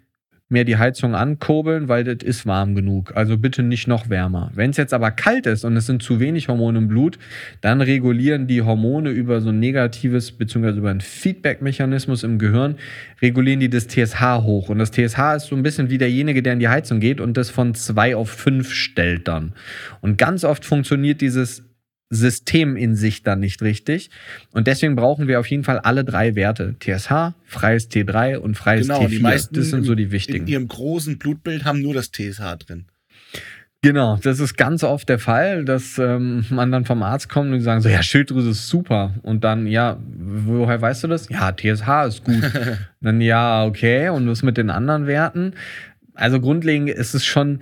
mehr 0.49 0.63
die 0.63 0.77
Heizung 0.77 1.13
ankurbeln, 1.13 1.89
weil 1.89 2.05
das 2.05 2.23
ist 2.23 2.45
warm 2.45 2.73
genug. 2.73 3.11
Also 3.15 3.37
bitte 3.37 3.63
nicht 3.63 3.87
noch 3.87 4.09
wärmer. 4.09 4.51
Wenn 4.55 4.69
es 4.69 4.77
jetzt 4.77 4.93
aber 4.93 5.11
kalt 5.11 5.45
ist 5.45 5.65
und 5.65 5.75
es 5.75 5.87
sind 5.87 6.01
zu 6.01 6.21
wenig 6.21 6.47
Hormone 6.47 6.77
im 6.77 6.87
Blut, 6.87 7.19
dann 7.59 7.81
regulieren 7.81 8.47
die 8.47 8.61
Hormone 8.61 9.09
über 9.09 9.41
so 9.41 9.49
ein 9.49 9.59
negatives 9.59 10.31
beziehungsweise 10.31 10.77
über 10.79 10.89
einen 10.89 11.01
Feedback-Mechanismus 11.01 12.23
im 12.23 12.39
Gehirn, 12.39 12.75
regulieren 13.21 13.59
die 13.59 13.69
das 13.69 13.87
TSH 13.87 14.43
hoch. 14.43 14.69
Und 14.69 14.79
das 14.79 14.91
TSH 14.91 15.35
ist 15.35 15.47
so 15.47 15.55
ein 15.55 15.63
bisschen 15.63 15.89
wie 15.89 15.97
derjenige, 15.97 16.41
der 16.41 16.53
in 16.53 16.59
die 16.59 16.69
Heizung 16.69 17.01
geht 17.01 17.19
und 17.19 17.35
das 17.35 17.49
von 17.49 17.75
zwei 17.75 18.15
auf 18.15 18.29
fünf 18.29 18.71
stellt 18.71 19.27
dann. 19.27 19.51
Und 19.99 20.17
ganz 20.17 20.45
oft 20.45 20.63
funktioniert 20.63 21.19
dieses 21.19 21.66
System 22.09 22.77
in 22.77 22.95
sich 22.95 23.23
dann 23.23 23.39
nicht 23.41 23.61
richtig. 23.61 24.09
Und 24.51 24.67
deswegen 24.67 24.95
brauchen 24.95 25.27
wir 25.27 25.39
auf 25.39 25.47
jeden 25.47 25.63
Fall 25.63 25.79
alle 25.79 26.05
drei 26.05 26.35
Werte. 26.35 26.75
TSH, 26.79 27.33
freies 27.45 27.89
T3 27.89 28.37
und 28.37 28.55
freies 28.55 28.87
Genau, 28.87 29.01
T4. 29.01 29.09
die 29.09 29.19
meisten 29.19 29.55
das 29.55 29.69
sind 29.69 29.83
so 29.83 29.93
die 29.95 30.03
in 30.03 30.11
wichtigen. 30.11 30.47
ihrem 30.47 30.67
großen 30.67 31.17
Blutbild 31.17 31.65
haben 31.65 31.81
nur 31.81 31.93
das 31.93 32.11
TSH 32.11 32.55
drin. 32.65 32.85
Genau, 33.83 34.17
das 34.23 34.39
ist 34.39 34.57
ganz 34.57 34.83
oft 34.83 35.07
der 35.07 35.19
Fall, 35.19 35.63
dass 35.63 35.99
ähm, 35.99 36.45
man 36.49 36.71
dann 36.71 36.85
vom 36.85 37.03
Arzt 37.03 37.29
kommt 37.29 37.51
und 37.51 37.59
die 37.59 37.63
sagen 37.63 37.79
so, 37.81 37.89
ja, 37.89 38.01
Schilddrüse 38.01 38.49
ist 38.49 38.67
super. 38.67 39.13
Und 39.21 39.43
dann, 39.43 39.67
ja, 39.67 39.97
woher 40.17 40.81
weißt 40.81 41.03
du 41.03 41.07
das? 41.07 41.29
Ja, 41.29 41.51
TSH 41.51 42.07
ist 42.07 42.23
gut. 42.23 42.41
dann, 43.01 43.21
ja, 43.21 43.65
okay. 43.65 44.09
Und 44.09 44.27
was 44.27 44.41
mit 44.41 44.57
den 44.57 44.71
anderen 44.71 45.05
Werten? 45.05 45.53
Also 46.15 46.41
grundlegend 46.41 46.89
ist 46.89 47.13
es 47.13 47.23
schon, 47.23 47.59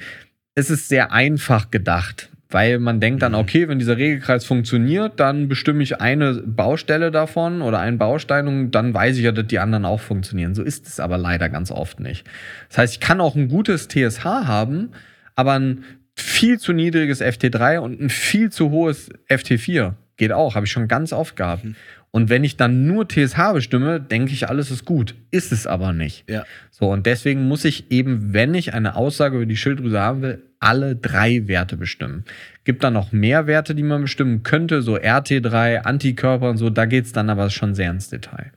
es 0.55 0.69
ist 0.69 0.87
sehr 0.87 1.11
einfach 1.11 1.69
gedacht. 1.69 2.29
Weil 2.49 2.77
man 2.79 2.99
denkt 2.99 3.23
dann, 3.23 3.33
okay, 3.33 3.67
wenn 3.67 3.79
dieser 3.79 3.97
Regelkreis 3.97 4.45
funktioniert, 4.45 5.19
dann 5.19 5.47
bestimme 5.47 5.81
ich 5.81 5.99
eine 5.99 6.43
Baustelle 6.45 7.09
davon 7.09 7.61
oder 7.61 7.79
einen 7.79 7.97
Baustein 7.97 8.47
und 8.47 8.71
dann 8.71 8.93
weiß 8.93 9.17
ich 9.17 9.23
ja, 9.23 9.31
dass 9.31 9.47
die 9.47 9.59
anderen 9.59 9.85
auch 9.85 9.99
funktionieren. 9.99 10.53
So 10.53 10.61
ist 10.61 10.87
es 10.87 10.99
aber 10.99 11.17
leider 11.17 11.49
ganz 11.49 11.71
oft 11.71 11.99
nicht. 11.99 12.25
Das 12.69 12.77
heißt, 12.77 12.93
ich 12.93 12.99
kann 12.99 13.19
auch 13.19 13.35
ein 13.35 13.49
gutes 13.49 13.87
TSH 13.87 14.25
haben, 14.25 14.91
aber 15.35 15.53
ein 15.53 15.83
viel 16.15 16.59
zu 16.59 16.71
niedriges 16.71 17.21
FT3 17.21 17.79
und 17.79 17.99
ein 17.99 18.09
viel 18.09 18.51
zu 18.51 18.69
hohes 18.69 19.09
FT4 19.27 19.93
geht 20.17 20.31
auch, 20.31 20.55
habe 20.55 20.65
ich 20.65 20.71
schon 20.71 20.87
ganz 20.87 21.13
oft 21.13 21.35
gehabt. 21.35 21.65
Und 22.15 22.29
wenn 22.29 22.45
ich 22.45 22.55
dann 22.55 22.87
nur 22.87 23.09
TSH 23.09 23.51
bestimme, 23.51 23.99
denke 23.99 24.31
ich, 24.31 24.47
alles 24.47 24.71
ist 24.71 24.85
gut. 24.85 25.15
Ist 25.31 25.51
es 25.51 25.67
aber 25.67 25.91
nicht. 25.91 26.23
Ja. 26.29 26.45
So, 26.71 26.89
und 26.89 27.05
deswegen 27.05 27.49
muss 27.49 27.65
ich 27.65 27.91
eben, 27.91 28.31
wenn 28.31 28.53
ich 28.53 28.73
eine 28.73 28.95
Aussage 28.95 29.35
über 29.35 29.45
die 29.45 29.57
Schilddrüse 29.57 29.99
haben 29.99 30.21
will, 30.21 30.41
alle 30.61 30.95
drei 30.95 31.49
Werte 31.49 31.75
bestimmen. 31.75 32.23
Gibt 32.63 32.85
da 32.85 32.89
noch 32.89 33.11
mehr 33.11 33.47
Werte, 33.47 33.75
die 33.75 33.83
man 33.83 34.03
bestimmen 34.03 34.43
könnte, 34.43 34.81
so 34.81 34.95
RT3, 34.95 35.79
Antikörper 35.79 36.49
und 36.49 36.55
so, 36.55 36.69
da 36.69 36.85
geht 36.85 37.03
es 37.03 37.11
dann 37.11 37.29
aber 37.29 37.49
schon 37.49 37.75
sehr 37.75 37.91
ins 37.91 38.07
Detail. 38.07 38.53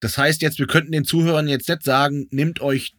Das 0.00 0.16
heißt 0.16 0.40
jetzt, 0.40 0.58
wir 0.58 0.68
könnten 0.68 0.92
den 0.92 1.04
Zuhörern 1.04 1.48
jetzt 1.48 1.68
nicht 1.68 1.82
sagen, 1.82 2.28
nehmt 2.30 2.62
euch, 2.62 2.94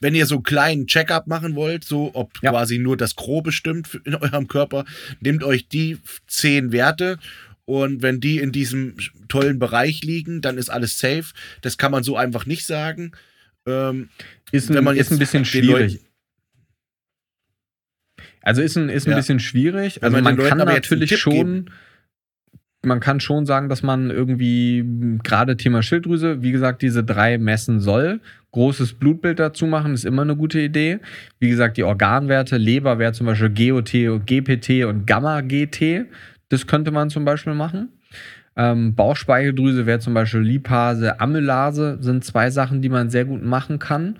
wenn 0.00 0.14
ihr 0.14 0.24
so 0.24 0.36
einen 0.36 0.42
kleinen 0.42 0.86
Check-up 0.86 1.26
machen 1.26 1.54
wollt, 1.54 1.84
so 1.84 2.12
ob 2.14 2.30
Ja. 2.40 2.52
quasi 2.52 2.78
nur 2.78 2.96
das 2.96 3.14
Grobe 3.14 3.52
stimmt 3.52 4.00
in 4.06 4.14
eurem 4.14 4.48
Körper, 4.48 4.86
nehmt 5.20 5.44
euch 5.44 5.68
die 5.68 5.98
zehn 6.26 6.72
Werte 6.72 7.18
und 7.64 8.02
wenn 8.02 8.20
die 8.20 8.38
in 8.38 8.52
diesem 8.52 8.96
tollen 9.28 9.58
Bereich 9.58 10.02
liegen, 10.02 10.40
dann 10.40 10.58
ist 10.58 10.68
alles 10.70 10.98
safe. 10.98 11.32
Das 11.60 11.78
kann 11.78 11.92
man 11.92 12.02
so 12.02 12.16
einfach 12.16 12.46
nicht 12.46 12.66
sagen. 12.66 13.12
Ähm, 13.66 14.08
Ist 14.50 14.68
ein, 14.70 14.74
Wenn 14.76 14.84
man 14.84 14.96
ist 14.96 15.12
ein 15.12 15.18
bisschen 15.18 15.44
schwierig. 15.44 15.92
Leuten- 15.94 16.06
Also 18.42 18.62
ist 18.62 18.76
ein, 18.76 18.88
ist 18.88 19.06
ein 19.06 19.12
Ja. 19.12 19.16
bisschen 19.16 19.38
schwierig. 19.40 20.02
Also 20.02 20.14
man 20.14 20.24
man, 20.24 20.36
kann 20.36 20.58
natürlich 20.58 21.16
schon, 21.18 21.70
man 22.84 22.98
kann 22.98 23.20
schon 23.20 23.46
sagen, 23.46 23.68
dass 23.68 23.82
man 23.84 24.10
irgendwie 24.10 24.84
gerade 25.22 25.56
Thema 25.56 25.82
Schilddrüse, 25.82 26.42
wie 26.42 26.50
gesagt, 26.50 26.82
diese 26.82 27.04
drei 27.04 27.38
messen 27.38 27.78
soll. 27.80 28.20
Großes 28.50 28.94
Blutbild 28.94 29.38
dazu 29.38 29.66
machen, 29.66 29.94
ist 29.94 30.04
immer 30.04 30.22
eine 30.22 30.36
gute 30.36 30.60
Idee. 30.60 30.98
Wie 31.38 31.48
gesagt, 31.48 31.76
die 31.76 31.84
Organwerte, 31.84 32.56
Leber 32.56 32.98
wäre 32.98 33.12
zum 33.12 33.26
Beispiel 33.26 33.48
GOT, 33.50 34.08
und 34.08 34.26
GPT 34.26 34.84
und 34.84 35.06
Gamma-GT. 35.06 36.06
Das 36.52 36.66
könnte 36.66 36.90
man 36.90 37.08
zum 37.08 37.24
Beispiel 37.24 37.54
machen. 37.54 37.88
Ähm, 38.56 38.94
Bauchspeicheldrüse 38.94 39.86
wäre 39.86 40.00
zum 40.00 40.12
Beispiel 40.12 40.40
Lipase, 40.40 41.18
Amylase, 41.18 41.96
sind 42.02 42.26
zwei 42.26 42.50
Sachen, 42.50 42.82
die 42.82 42.90
man 42.90 43.08
sehr 43.08 43.24
gut 43.24 43.42
machen 43.42 43.78
kann. 43.78 44.18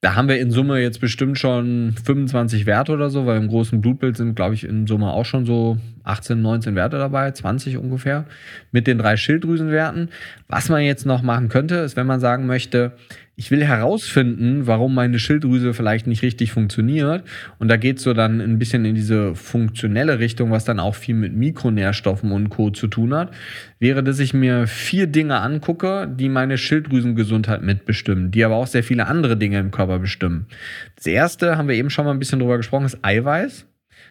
Da 0.00 0.14
haben 0.14 0.28
wir 0.28 0.38
in 0.38 0.50
Summe 0.50 0.80
jetzt 0.80 0.98
bestimmt 0.98 1.38
schon 1.38 1.94
25 2.02 2.64
Werte 2.64 2.92
oder 2.92 3.10
so, 3.10 3.26
weil 3.26 3.36
im 3.36 3.48
großen 3.48 3.82
Blutbild 3.82 4.16
sind, 4.16 4.34
glaube 4.34 4.54
ich, 4.54 4.64
in 4.64 4.86
Summe 4.86 5.12
auch 5.12 5.26
schon 5.26 5.44
so 5.44 5.76
18, 6.04 6.40
19 6.40 6.74
Werte 6.74 6.96
dabei, 6.96 7.30
20 7.30 7.76
ungefähr, 7.76 8.24
mit 8.72 8.86
den 8.86 8.96
drei 8.96 9.18
Schilddrüsenwerten. 9.18 10.08
Was 10.48 10.70
man 10.70 10.80
jetzt 10.82 11.04
noch 11.04 11.20
machen 11.20 11.50
könnte, 11.50 11.76
ist, 11.76 11.96
wenn 11.96 12.06
man 12.06 12.20
sagen 12.20 12.46
möchte, 12.46 12.92
ich 13.36 13.50
will 13.50 13.64
herausfinden, 13.64 14.68
warum 14.68 14.94
meine 14.94 15.18
Schilddrüse 15.18 15.74
vielleicht 15.74 16.06
nicht 16.06 16.22
richtig 16.22 16.52
funktioniert. 16.52 17.24
Und 17.58 17.68
da 17.68 17.76
geht 17.76 17.98
es 17.98 18.04
so 18.04 18.12
dann 18.12 18.40
ein 18.40 18.58
bisschen 18.58 18.84
in 18.84 18.94
diese 18.94 19.34
funktionelle 19.34 20.20
Richtung, 20.20 20.52
was 20.52 20.64
dann 20.64 20.78
auch 20.78 20.94
viel 20.94 21.16
mit 21.16 21.34
Mikronährstoffen 21.34 22.30
und 22.30 22.48
Co. 22.48 22.70
zu 22.70 22.86
tun 22.86 23.12
hat, 23.12 23.32
wäre, 23.80 24.04
dass 24.04 24.20
ich 24.20 24.34
mir 24.34 24.68
vier 24.68 25.08
Dinge 25.08 25.40
angucke, 25.40 26.08
die 26.08 26.28
meine 26.28 26.58
Schilddrüsengesundheit 26.58 27.62
mitbestimmen, 27.62 28.30
die 28.30 28.44
aber 28.44 28.54
auch 28.54 28.68
sehr 28.68 28.84
viele 28.84 29.06
andere 29.06 29.36
Dinge 29.36 29.58
im 29.58 29.72
Körper 29.72 29.98
bestimmen. 29.98 30.46
Das 30.94 31.06
erste, 31.06 31.58
haben 31.58 31.68
wir 31.68 31.74
eben 31.74 31.90
schon 31.90 32.04
mal 32.04 32.12
ein 32.12 32.20
bisschen 32.20 32.38
drüber 32.38 32.56
gesprochen, 32.56 32.86
ist 32.86 32.98
Eiweiß. 33.02 33.66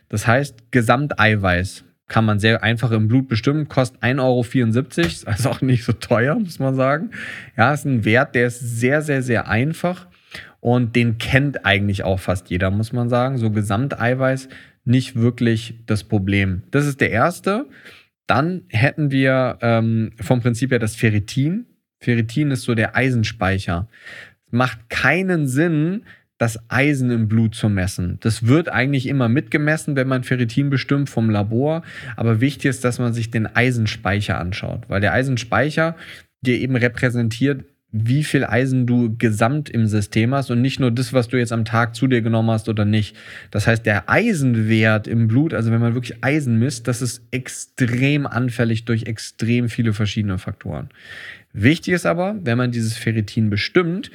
Das 0.10 0.28
heißt, 0.28 0.72
Gesamteiweiß 0.72 1.86
kann 2.08 2.26
man 2.26 2.40
sehr 2.40 2.64
einfach 2.64 2.92
im 2.92 3.08
Blut 3.08 3.28
bestimmen, 3.28 3.68
kostet 3.68 4.04
1,74 4.04 4.20
Euro, 4.22 4.42
ist 5.08 5.28
also 5.28 5.50
auch 5.50 5.62
nicht 5.62 5.84
so 5.84 5.94
teuer, 5.94 6.36
muss 6.36 6.60
man 6.60 6.76
sagen. 6.76 7.12
Ja, 7.58 7.74
ist 7.74 7.86
ein 7.86 8.06
Wert, 8.06 8.36
der 8.36 8.48
ist 8.48 8.60
sehr, 8.60 9.02
sehr, 9.02 9.22
sehr 9.22 9.48
einfach 9.48 10.08
und 10.60 10.96
den 10.96 11.18
kennt 11.18 11.66
eigentlich 11.66 12.04
auch 12.04 12.20
fast 12.20 12.50
jeder, 12.50 12.72
muss 12.72 12.94
man 12.94 13.10
sagen. 13.10 13.38
So 13.38 13.52
Gesamteiweiß 13.52 14.48
nicht 14.86 15.16
wirklich 15.16 15.76
das 15.86 16.04
Problem. 16.04 16.64
Das 16.72 16.86
ist 16.86 17.02
der 17.02 17.12
erste. 17.12 17.68
Dann 18.28 18.64
hätten 18.70 19.12
wir 19.12 19.58
ähm, 19.62 20.12
vom 20.22 20.42
Prinzip 20.42 20.72
her 20.72 20.80
das 20.80 20.96
Ferritin. 20.96 21.66
Ferritin 22.00 22.52
ist 22.52 22.64
so 22.64 22.76
der 22.76 22.96
Eisenspeicher. 22.96 23.88
Macht 24.52 24.90
keinen 24.90 25.48
Sinn, 25.48 26.04
das 26.44 26.60
Eisen 26.68 27.10
im 27.10 27.30
Blut 27.30 27.56
zu 27.56 27.70
messen. 27.70 28.18
Das 28.20 28.46
wird 28.46 28.68
eigentlich 28.68 29.08
immer 29.08 29.30
mitgemessen, 29.30 29.96
wenn 29.96 30.10
man 30.10 30.26
Ferritin 30.26 30.70
bestimmt 30.70 31.10
vom 31.10 31.30
Labor. 31.30 31.84
Aber 32.18 32.42
wichtig 32.42 32.66
ist, 32.66 32.84
dass 32.84 33.00
man 33.00 33.14
sich 33.14 33.32
den 33.32 33.48
Eisenspeicher 33.48 34.38
anschaut, 34.38 34.82
weil 34.90 35.00
der 35.00 35.14
Eisenspeicher 35.14 35.96
dir 36.42 36.60
eben 36.60 36.76
repräsentiert, 36.76 37.64
wie 37.94 38.26
viel 38.26 38.44
Eisen 38.44 38.86
du 38.86 39.16
gesamt 39.18 39.70
im 39.70 39.88
System 39.88 40.34
hast 40.34 40.52
und 40.52 40.62
nicht 40.62 40.82
nur 40.82 40.92
das, 40.92 41.14
was 41.14 41.30
du 41.30 41.38
jetzt 41.38 41.54
am 41.54 41.64
Tag 41.64 41.96
zu 41.96 42.08
dir 42.08 42.22
genommen 42.22 42.52
hast 42.52 42.68
oder 42.68 42.84
nicht. 42.84 43.16
Das 43.50 43.66
heißt, 43.66 43.86
der 43.86 44.10
Eisenwert 44.10 45.08
im 45.08 45.30
Blut, 45.30 45.54
also 45.54 45.72
wenn 45.72 45.80
man 45.80 45.94
wirklich 45.94 46.22
Eisen 46.26 46.60
misst, 46.60 46.90
das 46.90 47.02
ist 47.02 47.22
extrem 47.32 48.28
anfällig 48.28 48.84
durch 48.84 49.04
extrem 49.04 49.70
viele 49.70 49.94
verschiedene 49.94 50.40
Faktoren. 50.40 50.90
Wichtig 51.54 51.94
ist 51.94 52.08
aber, 52.08 52.36
wenn 52.42 52.58
man 52.58 52.72
dieses 52.72 52.98
Ferritin 52.98 53.52
bestimmt, 53.52 54.10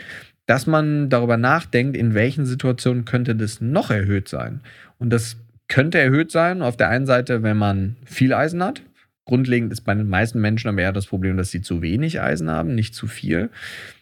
dass 0.49 0.67
man 0.67 1.11
darüber 1.11 1.37
nachdenkt, 1.37 1.95
in 1.95 2.15
welchen 2.15 2.47
Situationen 2.47 3.05
könnte 3.05 3.37
das 3.37 3.61
noch 3.61 3.91
erhöht 3.91 4.29
sein. 4.29 4.61
Und 4.97 5.11
das 5.11 5.37
könnte 5.69 5.99
erhöht 5.99 6.31
sein, 6.31 6.63
auf 6.63 6.75
der 6.75 6.89
einen 6.89 7.05
Seite, 7.05 7.43
wenn 7.43 7.59
man 7.59 7.97
viel 8.07 8.33
Eisen 8.33 8.63
hat. 8.63 8.81
Grundlegend 9.27 9.71
ist 9.75 9.83
bei 9.83 9.95
den 9.95 10.09
meisten 10.09 10.41
Menschen 10.41 10.69
aber 10.69 10.81
eher 10.81 10.95
das 10.95 11.07
Problem, 11.07 11.37
dass 11.37 11.51
sie 11.51 11.61
zu 11.61 11.83
wenig 11.83 12.23
Eisen 12.23 12.51
haben, 12.51 12.75
nicht 12.75 12.95
zu 12.95 13.07
viel. 13.07 13.51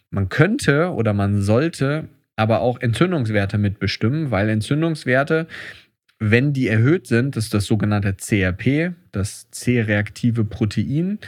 Man 0.09 0.29
könnte 0.29 0.93
oder 0.93 1.11
man 1.11 1.41
sollte 1.41 2.05
aber 2.37 2.61
auch 2.61 2.79
Entzündungswerte 2.79 3.57
mitbestimmen, 3.57 4.31
weil 4.31 4.47
Entzündungswerte, 4.47 5.47
wenn 6.17 6.53
die 6.53 6.69
erhöht 6.69 7.07
sind, 7.07 7.35
das 7.35 7.45
ist 7.45 7.53
das 7.55 7.65
sogenannte 7.65 8.13
CRP, 8.13 8.93
das 9.11 9.51
C-reaktive 9.51 10.45
Protein. 10.45 11.19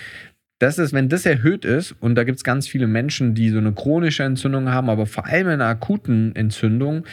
Das 0.60 0.78
ist, 0.78 0.92
wenn 0.94 1.08
das 1.08 1.26
erhöht 1.26 1.64
ist, 1.64 1.96
und 2.02 2.16
da 2.16 2.26
gibt 2.26 2.38
es 2.38 2.44
ganz 2.44 2.68
viele 2.68 2.86
Menschen, 2.86 3.34
die 3.34 3.50
so 3.50 3.58
eine 3.58 3.74
chronische 3.74 4.24
Entzündung 4.24 4.70
haben, 4.70 4.90
aber 4.90 5.06
vor 5.06 5.26
allem 5.26 5.48
eine 5.48 5.66
akuten 5.66 6.36
Entzündung, 6.36 7.06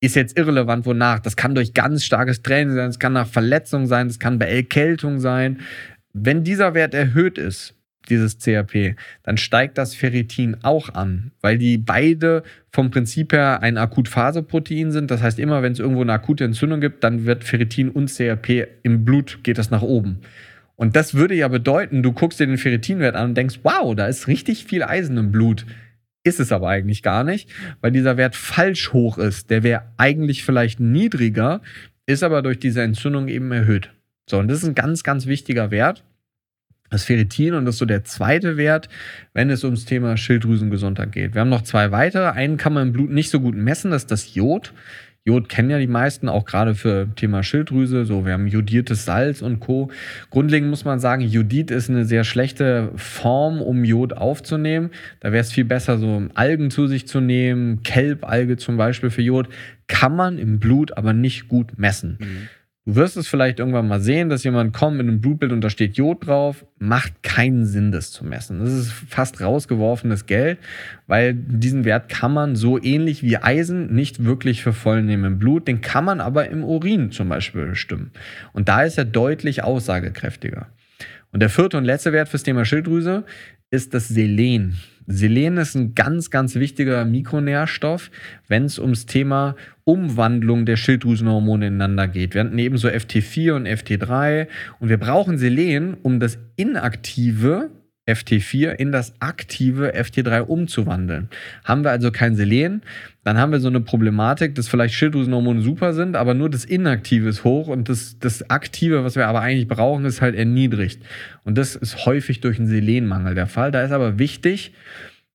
ist 0.00 0.16
jetzt 0.16 0.38
irrelevant, 0.38 0.86
wonach. 0.86 1.20
Das 1.20 1.36
kann 1.36 1.54
durch 1.54 1.74
ganz 1.74 2.04
starkes 2.04 2.42
Training 2.42 2.74
sein, 2.74 2.90
es 2.90 2.98
kann 2.98 3.12
nach 3.12 3.28
Verletzung 3.28 3.86
sein, 3.86 4.08
es 4.08 4.18
kann 4.18 4.38
bei 4.38 4.46
Erkältung 4.46 5.20
sein. 5.20 5.60
Wenn 6.12 6.44
dieser 6.44 6.74
Wert 6.74 6.94
erhöht 6.94 7.38
ist, 7.38 7.74
dieses 8.08 8.38
CRP, 8.38 8.96
dann 9.22 9.36
steigt 9.36 9.78
das 9.78 9.94
Ferritin 9.94 10.56
auch 10.62 10.94
an, 10.94 11.32
weil 11.40 11.58
die 11.58 11.78
beide 11.78 12.42
vom 12.72 12.90
Prinzip 12.90 13.32
her 13.32 13.62
ein 13.62 13.76
Akutphaseprotein 13.76 14.92
sind. 14.92 15.10
Das 15.10 15.22
heißt, 15.22 15.38
immer 15.38 15.62
wenn 15.62 15.72
es 15.72 15.78
irgendwo 15.78 16.02
eine 16.02 16.12
akute 16.12 16.44
Entzündung 16.44 16.80
gibt, 16.80 17.04
dann 17.04 17.26
wird 17.26 17.44
Ferritin 17.44 17.90
und 17.90 18.10
CRP 18.10 18.66
im 18.82 19.04
Blut, 19.04 19.40
geht 19.42 19.58
das 19.58 19.70
nach 19.70 19.82
oben. 19.82 20.20
Und 20.78 20.94
das 20.94 21.14
würde 21.14 21.34
ja 21.34 21.48
bedeuten, 21.48 22.04
du 22.04 22.12
guckst 22.12 22.38
dir 22.38 22.46
den 22.46 22.56
Ferritinwert 22.56 23.16
an 23.16 23.30
und 23.30 23.34
denkst, 23.34 23.60
wow, 23.64 23.96
da 23.96 24.06
ist 24.06 24.28
richtig 24.28 24.64
viel 24.64 24.84
Eisen 24.84 25.16
im 25.16 25.32
Blut. 25.32 25.66
Ist 26.22 26.38
es 26.38 26.52
aber 26.52 26.68
eigentlich 26.68 27.02
gar 27.02 27.24
nicht, 27.24 27.50
weil 27.80 27.90
dieser 27.90 28.16
Wert 28.16 28.36
falsch 28.36 28.92
hoch 28.92 29.18
ist. 29.18 29.50
Der 29.50 29.64
wäre 29.64 29.82
eigentlich 29.96 30.44
vielleicht 30.44 30.78
niedriger, 30.78 31.62
ist 32.06 32.22
aber 32.22 32.42
durch 32.42 32.60
diese 32.60 32.82
Entzündung 32.82 33.26
eben 33.26 33.50
erhöht. 33.50 33.90
So, 34.30 34.38
und 34.38 34.46
das 34.46 34.58
ist 34.58 34.68
ein 34.68 34.76
ganz, 34.76 35.02
ganz 35.02 35.26
wichtiger 35.26 35.72
Wert. 35.72 36.04
Das 36.90 37.02
Ferritin 37.02 37.54
und 37.54 37.64
das 37.64 37.74
ist 37.74 37.80
so 37.80 37.84
der 37.84 38.04
zweite 38.04 38.56
Wert, 38.56 38.88
wenn 39.34 39.50
es 39.50 39.64
ums 39.64 39.84
Thema 39.84 40.16
Schilddrüsengesundheit 40.16 41.10
geht. 41.10 41.34
Wir 41.34 41.40
haben 41.40 41.50
noch 41.50 41.62
zwei 41.62 41.90
weitere. 41.90 42.28
Einen 42.28 42.56
kann 42.56 42.72
man 42.72 42.88
im 42.88 42.92
Blut 42.92 43.10
nicht 43.10 43.30
so 43.30 43.40
gut 43.40 43.56
messen, 43.56 43.90
das 43.90 44.02
ist 44.02 44.10
das 44.12 44.34
Jod. 44.34 44.72
Jod 45.28 45.50
kennen 45.50 45.68
ja 45.68 45.78
die 45.78 45.86
meisten, 45.86 46.30
auch 46.30 46.46
gerade 46.46 46.74
für 46.74 47.06
Thema 47.14 47.42
Schilddrüse. 47.42 48.06
So, 48.06 48.24
wir 48.24 48.32
haben 48.32 48.46
jodiertes 48.46 49.04
Salz 49.04 49.42
und 49.42 49.60
Co. 49.60 49.90
Grundlegend 50.30 50.70
muss 50.70 50.86
man 50.86 51.00
sagen, 51.00 51.22
Jodid 51.22 51.70
ist 51.70 51.90
eine 51.90 52.06
sehr 52.06 52.24
schlechte 52.24 52.92
Form, 52.96 53.60
um 53.60 53.84
Jod 53.84 54.14
aufzunehmen. 54.14 54.88
Da 55.20 55.30
wäre 55.30 55.42
es 55.42 55.52
viel 55.52 55.66
besser, 55.66 55.98
so 55.98 56.22
Algen 56.32 56.70
zu 56.70 56.86
sich 56.86 57.06
zu 57.06 57.20
nehmen. 57.20 57.82
Kelbalge 57.82 58.56
zum 58.56 58.78
Beispiel 58.78 59.10
für 59.10 59.20
Jod 59.20 59.50
kann 59.86 60.16
man 60.16 60.38
im 60.38 60.60
Blut 60.60 60.96
aber 60.96 61.12
nicht 61.12 61.48
gut 61.48 61.78
messen. 61.78 62.16
Mhm. 62.18 62.48
Du 62.88 62.96
wirst 62.96 63.18
es 63.18 63.28
vielleicht 63.28 63.58
irgendwann 63.58 63.86
mal 63.86 64.00
sehen, 64.00 64.30
dass 64.30 64.44
jemand 64.44 64.72
kommt 64.72 64.96
mit 64.96 65.06
einem 65.06 65.20
Blutbild 65.20 65.52
und 65.52 65.60
da 65.60 65.68
steht 65.68 65.98
Jod 65.98 66.26
drauf. 66.26 66.64
Macht 66.78 67.22
keinen 67.22 67.66
Sinn, 67.66 67.92
das 67.92 68.12
zu 68.12 68.24
messen. 68.24 68.60
Das 68.60 68.72
ist 68.72 68.90
fast 68.90 69.42
rausgeworfenes 69.42 70.24
Geld, 70.24 70.58
weil 71.06 71.34
diesen 71.34 71.84
Wert 71.84 72.08
kann 72.08 72.32
man 72.32 72.56
so 72.56 72.82
ähnlich 72.82 73.22
wie 73.22 73.36
Eisen 73.36 73.94
nicht 73.94 74.24
wirklich 74.24 74.62
für 74.62 74.72
voll 74.72 75.02
nehmen 75.02 75.24
im 75.24 75.38
Blut. 75.38 75.68
Den 75.68 75.82
kann 75.82 76.06
man 76.06 76.22
aber 76.22 76.48
im 76.48 76.64
Urin 76.64 77.10
zum 77.12 77.28
Beispiel 77.28 77.66
bestimmen. 77.66 78.10
Und 78.54 78.70
da 78.70 78.84
ist 78.84 78.96
er 78.96 79.04
deutlich 79.04 79.62
aussagekräftiger. 79.62 80.68
Und 81.30 81.40
der 81.40 81.50
vierte 81.50 81.76
und 81.76 81.84
letzte 81.84 82.14
Wert 82.14 82.30
fürs 82.30 82.42
Thema 82.42 82.64
Schilddrüse 82.64 83.24
ist 83.70 83.92
das 83.92 84.08
Selen. 84.08 84.78
Selen 85.10 85.56
ist 85.56 85.74
ein 85.74 85.94
ganz, 85.94 86.30
ganz 86.30 86.54
wichtiger 86.54 87.04
Mikronährstoff, 87.06 88.10
wenn 88.46 88.66
es 88.66 88.78
ums 88.78 89.06
Thema 89.06 89.56
Umwandlung 89.84 90.66
der 90.66 90.76
Schilddrüsenhormone 90.76 91.68
ineinander 91.68 92.06
geht. 92.08 92.34
Wir 92.34 92.42
hatten 92.42 92.58
ebenso 92.58 92.88
FT4 92.88 93.52
und 93.52 93.66
FT3 93.66 94.48
und 94.80 94.90
wir 94.90 94.98
brauchen 94.98 95.38
Selen, 95.38 95.96
um 96.02 96.20
das 96.20 96.38
inaktive 96.56 97.70
FT4 98.08 98.70
in 98.70 98.90
das 98.90 99.12
aktive 99.20 99.94
FT3 99.94 100.40
umzuwandeln. 100.40 101.28
Haben 101.64 101.84
wir 101.84 101.90
also 101.90 102.10
kein 102.10 102.34
Selen, 102.34 102.82
dann 103.24 103.36
haben 103.36 103.52
wir 103.52 103.60
so 103.60 103.68
eine 103.68 103.80
Problematik, 103.80 104.54
dass 104.54 104.68
vielleicht 104.68 104.94
Schilddrüsenhormone 104.94 105.60
super 105.60 105.92
sind, 105.92 106.16
aber 106.16 106.32
nur 106.32 106.48
das 106.48 106.64
Inaktive 106.64 107.28
ist 107.28 107.44
hoch 107.44 107.68
und 107.68 107.88
das, 107.88 108.18
das 108.18 108.48
Aktive, 108.48 109.04
was 109.04 109.16
wir 109.16 109.28
aber 109.28 109.40
eigentlich 109.40 109.68
brauchen, 109.68 110.06
ist 110.06 110.22
halt 110.22 110.34
erniedrigt. 110.34 111.02
Und 111.44 111.58
das 111.58 111.76
ist 111.76 112.06
häufig 112.06 112.40
durch 112.40 112.58
einen 112.58 112.68
Selenmangel 112.68 113.34
der 113.34 113.46
Fall. 113.46 113.70
Da 113.70 113.82
ist 113.82 113.92
aber 113.92 114.18
wichtig, 114.18 114.72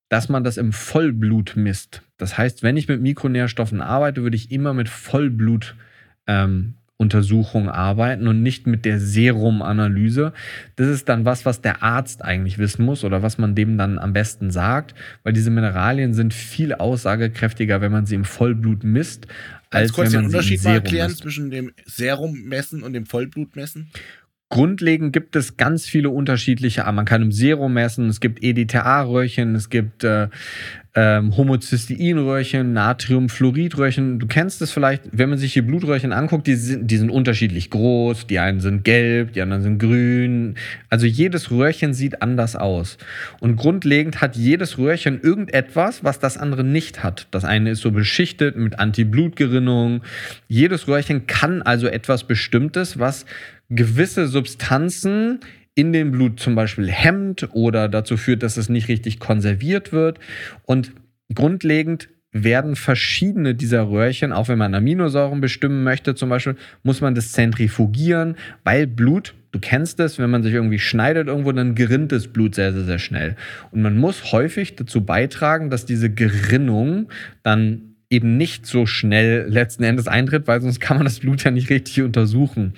dass 0.10 0.28
man 0.28 0.44
das 0.44 0.58
im 0.58 0.74
Vollblut 0.74 1.54
misst. 1.56 2.02
Das 2.18 2.38
heißt, 2.38 2.64
wenn 2.64 2.78
ich 2.78 2.88
mit 2.88 3.02
Mikronährstoffen 3.02 3.82
arbeite, 3.82 4.24
würde 4.24 4.38
ich 4.38 4.52
immer 4.52 4.74
mit 4.74 4.90
Vollblut 4.90 5.76
ähm, 6.28 6.76
Untersuchung 6.98 7.70
arbeiten 7.70 8.28
und 8.28 8.44
nicht 8.44 8.68
mit 8.68 8.86
der 8.86 9.00
Serumanalyse. 9.00 10.32
Das 10.76 10.88
ist 10.88 11.10
dann 11.10 11.26
was, 11.26 11.46
was 11.46 11.62
der 11.62 11.84
Arzt 11.84 12.24
eigentlich 12.24 12.58
wissen 12.60 12.86
muss 12.86 13.04
oder 13.04 13.22
was 13.22 13.38
man 13.38 13.56
dem 13.56 13.78
dann 13.78 14.00
am 14.00 14.14
besten 14.14 14.52
sagt, 14.52 14.94
weil 15.24 15.34
diese 15.34 15.50
Mineralien 15.50 16.14
sind 16.14 16.34
viel 16.34 16.74
aussagekräftiger, 16.74 17.82
wenn 17.82 17.92
man 17.92 18.06
sie 18.06 18.16
im 18.16 18.26
Vollblut 18.26 18.84
misst, 18.84 19.28
als 19.70 19.92
Kannst 19.92 19.94
kurz 19.94 20.14
wenn 20.14 20.22
man 20.22 20.24
den 20.24 20.36
Unterschied 20.36 20.60
sie 20.60 20.68
im 20.68 20.72
mal 20.72 20.74
Serum 20.74 20.86
erklären 20.86 21.10
misst. 21.10 21.22
zwischen 21.22 21.50
dem 21.50 21.72
Serummessen 21.86 22.84
und 22.84 22.94
dem 22.94 23.06
Vollblutmessen? 23.06 23.90
Grundlegend 24.50 25.14
gibt 25.14 25.36
es 25.36 25.58
ganz 25.58 25.88
viele 25.88 26.12
unterschiedliche, 26.12 26.84
man 26.92 27.06
kann 27.06 27.24
im 27.24 27.32
Serum 27.32 27.74
messen, 27.74 28.08
es 28.08 28.20
gibt 28.20 28.44
EDTA-Röhrchen, 28.44 29.56
es 29.56 29.72
gibt 29.72 30.04
äh, 30.04 30.28
ähm, 30.96 31.36
Homozysteinröhrchen, 31.36 32.74
Natriumfluoridröhrchen. 32.74 34.20
Du 34.20 34.28
kennst 34.28 34.62
es 34.62 34.72
vielleicht, 34.72 35.02
wenn 35.12 35.30
man 35.30 35.40
sich 35.40 35.54
die 35.54 35.64
Blutröhrchen 35.64 36.14
anguckt, 36.14 36.46
die 36.46 36.56
sind, 36.56 36.90
die 36.90 36.98
sind 36.98 37.10
unterschiedlich 37.10 37.72
groß. 37.72 38.28
Die 38.28 38.38
einen 38.38 38.60
sind 38.60 38.84
gelb, 38.84 39.34
die 39.34 39.42
anderen 39.42 39.64
sind 39.64 39.80
grün. 39.80 40.56
Also 40.90 41.08
jedes 41.08 41.50
Röhrchen 41.50 41.96
sieht 41.96 42.22
anders 42.22 42.56
aus. 42.56 42.98
Und 43.40 43.56
grundlegend 43.56 44.22
hat 44.22 44.36
jedes 44.36 44.78
Röhrchen 44.78 45.20
irgendetwas, 45.20 46.04
was 46.04 46.20
das 46.20 46.38
andere 46.38 46.64
nicht 46.64 47.04
hat. 47.04 47.28
Das 47.32 47.44
eine 47.44 47.72
ist 47.72 47.82
so 47.82 47.92
beschichtet 47.92 48.56
mit 48.56 48.78
Antiblutgerinnung. 48.78 50.02
Jedes 50.48 50.88
Röhrchen 50.88 51.26
kann 51.26 51.64
also 51.64 51.88
etwas 51.88 52.26
Bestimmtes, 52.26 53.00
was 53.00 53.26
gewisse 53.70 54.28
Substanzen 54.28 55.40
in 55.76 55.94
dem 55.94 56.12
Blut 56.12 56.40
zum 56.40 56.56
Beispiel 56.56 56.90
hemmt 56.90 57.50
oder 57.54 57.90
dazu 57.90 58.18
führt, 58.18 58.44
dass 58.44 58.58
es 58.58 58.70
nicht 58.70 58.88
richtig 58.88 59.20
konserviert 59.20 59.92
wird. 59.92 60.20
Und 60.66 60.92
grundlegend 61.34 62.10
werden 62.34 62.76
verschiedene 62.76 63.54
dieser 63.54 63.90
Röhrchen, 63.90 64.34
auch 64.34 64.48
wenn 64.48 64.58
man 64.58 64.74
Aminosäuren 64.74 65.40
bestimmen 65.40 65.84
möchte, 65.84 66.16
zum 66.16 66.30
Beispiel, 66.30 66.56
muss 66.82 67.00
man 67.00 67.14
das 67.16 67.32
zentrifugieren, 67.32 68.36
weil 68.64 68.88
Blut, 68.88 69.36
du 69.52 69.60
kennst 69.60 70.00
es, 70.00 70.18
wenn 70.18 70.32
man 70.32 70.42
sich 70.42 70.54
irgendwie 70.54 70.80
schneidet 70.80 71.28
irgendwo, 71.28 71.52
dann 71.52 71.76
gerinnt 71.76 72.12
das 72.12 72.28
Blut 72.28 72.56
sehr, 72.56 72.74
sehr, 72.74 72.86
sehr 72.86 73.00
schnell. 73.00 73.36
Und 73.72 73.84
man 73.84 73.98
muss 73.98 74.32
häufig 74.32 74.76
dazu 74.76 75.06
beitragen, 75.06 75.70
dass 75.70 75.86
diese 75.86 76.10
Gerinnung 76.10 77.10
dann 77.44 77.93
eben 78.14 78.38
nicht 78.38 78.68
so 78.68 78.86
schnell 78.86 79.48
letzten 79.50 79.84
Endes 79.84 80.08
eintritt, 80.08 80.48
weil 80.48 80.62
sonst 80.62 80.80
kann 80.80 80.98
man 80.98 81.06
das 81.06 81.20
Blut 81.20 81.44
ja 81.44 81.50
nicht 81.50 81.72
richtig 81.72 82.04
untersuchen. 82.04 82.76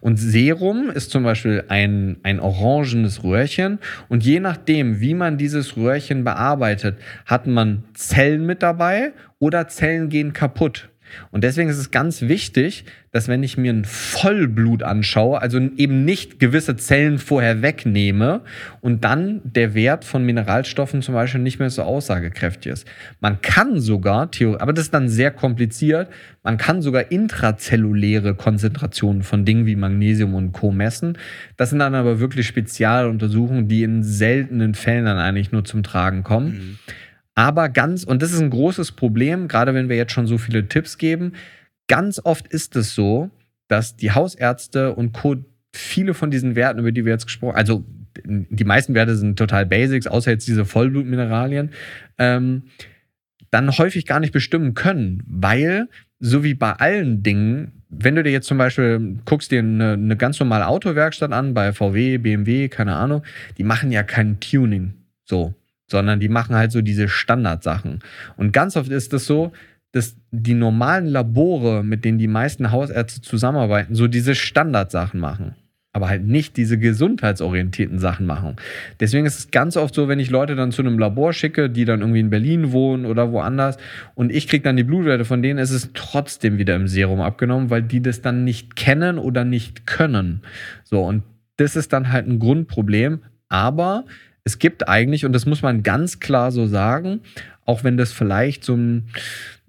Und 0.00 0.16
Serum 0.16 0.90
ist 0.90 1.10
zum 1.10 1.24
Beispiel 1.24 1.64
ein, 1.68 2.18
ein 2.22 2.38
orangenes 2.38 3.24
Röhrchen 3.24 3.80
und 4.08 4.24
je 4.24 4.38
nachdem, 4.38 5.00
wie 5.00 5.14
man 5.14 5.38
dieses 5.38 5.76
Röhrchen 5.76 6.22
bearbeitet, 6.22 6.98
hat 7.26 7.48
man 7.48 7.82
Zellen 7.94 8.46
mit 8.46 8.62
dabei 8.62 9.12
oder 9.40 9.66
Zellen 9.66 10.08
gehen 10.08 10.32
kaputt. 10.32 10.88
Und 11.30 11.44
deswegen 11.44 11.68
ist 11.68 11.78
es 11.78 11.90
ganz 11.90 12.22
wichtig, 12.22 12.84
dass 13.12 13.28
wenn 13.28 13.42
ich 13.42 13.56
mir 13.56 13.72
ein 13.72 13.84
Vollblut 13.84 14.82
anschaue, 14.82 15.40
also 15.40 15.58
eben 15.58 16.04
nicht 16.04 16.38
gewisse 16.38 16.76
Zellen 16.76 17.18
vorher 17.18 17.62
wegnehme 17.62 18.42
und 18.80 19.04
dann 19.04 19.40
der 19.44 19.74
Wert 19.74 20.04
von 20.04 20.24
Mineralstoffen 20.24 21.00
zum 21.00 21.14
Beispiel 21.14 21.40
nicht 21.40 21.58
mehr 21.58 21.70
so 21.70 21.82
aussagekräftig 21.82 22.72
ist. 22.72 22.86
Man 23.20 23.40
kann 23.40 23.80
sogar, 23.80 24.30
aber 24.58 24.72
das 24.72 24.86
ist 24.86 24.94
dann 24.94 25.08
sehr 25.08 25.30
kompliziert, 25.30 26.10
man 26.42 26.58
kann 26.58 26.82
sogar 26.82 27.10
intrazelluläre 27.10 28.34
Konzentrationen 28.34 29.22
von 29.22 29.44
Dingen 29.44 29.66
wie 29.66 29.76
Magnesium 29.76 30.34
und 30.34 30.52
Co. 30.52 30.70
messen. 30.70 31.16
Das 31.56 31.70
sind 31.70 31.78
dann 31.78 31.94
aber 31.94 32.20
wirklich 32.20 32.46
Spezialuntersuchungen, 32.46 33.66
die 33.66 33.82
in 33.82 34.02
seltenen 34.02 34.74
Fällen 34.74 35.06
dann 35.06 35.18
eigentlich 35.18 35.52
nur 35.52 35.64
zum 35.64 35.82
Tragen 35.82 36.22
kommen. 36.22 36.78
Aber 37.36 37.68
ganz, 37.68 38.02
und 38.02 38.22
das 38.22 38.32
ist 38.32 38.40
ein 38.40 38.50
großes 38.50 38.92
Problem, 38.92 39.46
gerade 39.46 39.74
wenn 39.74 39.88
wir 39.88 39.96
jetzt 39.96 40.12
schon 40.12 40.26
so 40.26 40.38
viele 40.38 40.68
Tipps 40.68 40.98
geben, 40.98 41.34
ganz 41.86 42.20
oft 42.24 42.48
ist 42.48 42.74
es 42.76 42.94
so, 42.94 43.30
dass 43.68 43.94
die 43.96 44.12
Hausärzte 44.12 44.94
und 44.94 45.12
Co. 45.12 45.36
viele 45.72 46.14
von 46.14 46.30
diesen 46.30 46.56
Werten, 46.56 46.80
über 46.80 46.92
die 46.92 47.04
wir 47.04 47.12
jetzt 47.12 47.26
gesprochen 47.26 47.52
haben, 47.52 47.58
also 47.58 47.84
die 48.24 48.64
meisten 48.64 48.94
Werte 48.94 49.14
sind 49.16 49.38
total 49.38 49.66
Basics, 49.66 50.06
außer 50.06 50.30
jetzt 50.30 50.48
diese 50.48 50.64
Vollblutmineralien, 50.64 51.70
ähm, 52.16 52.62
dann 53.50 53.70
häufig 53.76 54.06
gar 54.06 54.18
nicht 54.18 54.32
bestimmen 54.32 54.72
können, 54.72 55.22
weil, 55.26 55.88
so 56.18 56.42
wie 56.42 56.54
bei 56.54 56.72
allen 56.72 57.22
Dingen, 57.22 57.82
wenn 57.90 58.14
du 58.14 58.22
dir 58.22 58.32
jetzt 58.32 58.46
zum 58.46 58.56
Beispiel 58.56 59.18
guckst 59.26 59.50
dir 59.50 59.58
eine, 59.58 59.92
eine 59.92 60.16
ganz 60.16 60.40
normale 60.40 60.66
Autowerkstatt 60.66 61.32
an, 61.32 61.52
bei 61.52 61.74
VW, 61.74 62.16
BMW, 62.16 62.68
keine 62.68 62.96
Ahnung, 62.96 63.22
die 63.58 63.64
machen 63.64 63.92
ja 63.92 64.02
kein 64.02 64.40
Tuning, 64.40 64.94
so, 65.24 65.54
sondern 65.86 66.20
die 66.20 66.28
machen 66.28 66.56
halt 66.56 66.72
so 66.72 66.82
diese 66.82 67.08
Standardsachen. 67.08 68.00
Und 68.36 68.52
ganz 68.52 68.76
oft 68.76 68.90
ist 68.90 69.12
es 69.12 69.26
so, 69.26 69.52
dass 69.92 70.16
die 70.30 70.54
normalen 70.54 71.06
Labore, 71.06 71.82
mit 71.82 72.04
denen 72.04 72.18
die 72.18 72.28
meisten 72.28 72.70
Hausärzte 72.70 73.22
zusammenarbeiten, 73.22 73.94
so 73.94 74.08
diese 74.08 74.34
Standardsachen 74.34 75.18
machen. 75.18 75.54
Aber 75.92 76.10
halt 76.10 76.26
nicht 76.26 76.58
diese 76.58 76.76
gesundheitsorientierten 76.76 77.98
Sachen 77.98 78.26
machen. 78.26 78.56
Deswegen 79.00 79.24
ist 79.24 79.38
es 79.38 79.50
ganz 79.50 79.78
oft 79.78 79.94
so, 79.94 80.08
wenn 80.08 80.18
ich 80.18 80.28
Leute 80.28 80.54
dann 80.54 80.70
zu 80.70 80.82
einem 80.82 80.98
Labor 80.98 81.32
schicke, 81.32 81.70
die 81.70 81.86
dann 81.86 82.00
irgendwie 82.00 82.20
in 82.20 82.28
Berlin 82.28 82.72
wohnen 82.72 83.06
oder 83.06 83.32
woanders 83.32 83.78
und 84.14 84.30
ich 84.30 84.46
kriege 84.48 84.62
dann 84.62 84.76
die 84.76 84.84
Blutwerte 84.84 85.24
von 85.24 85.40
denen, 85.40 85.58
ist 85.58 85.70
es 85.70 85.90
trotzdem 85.94 86.58
wieder 86.58 86.76
im 86.76 86.88
Serum 86.88 87.22
abgenommen, 87.22 87.70
weil 87.70 87.82
die 87.82 88.02
das 88.02 88.20
dann 88.20 88.44
nicht 88.44 88.76
kennen 88.76 89.18
oder 89.18 89.46
nicht 89.46 89.86
können. 89.86 90.42
So, 90.84 91.02
und 91.02 91.22
das 91.56 91.76
ist 91.76 91.94
dann 91.94 92.12
halt 92.12 92.26
ein 92.26 92.38
Grundproblem. 92.38 93.20
Aber 93.48 94.04
es 94.46 94.60
gibt 94.60 94.88
eigentlich, 94.88 95.24
und 95.24 95.32
das 95.32 95.44
muss 95.44 95.62
man 95.62 95.82
ganz 95.82 96.20
klar 96.20 96.52
so 96.52 96.68
sagen, 96.68 97.20
auch 97.64 97.82
wenn 97.82 97.96
das 97.96 98.12
vielleicht 98.12 98.62
so 98.62 98.78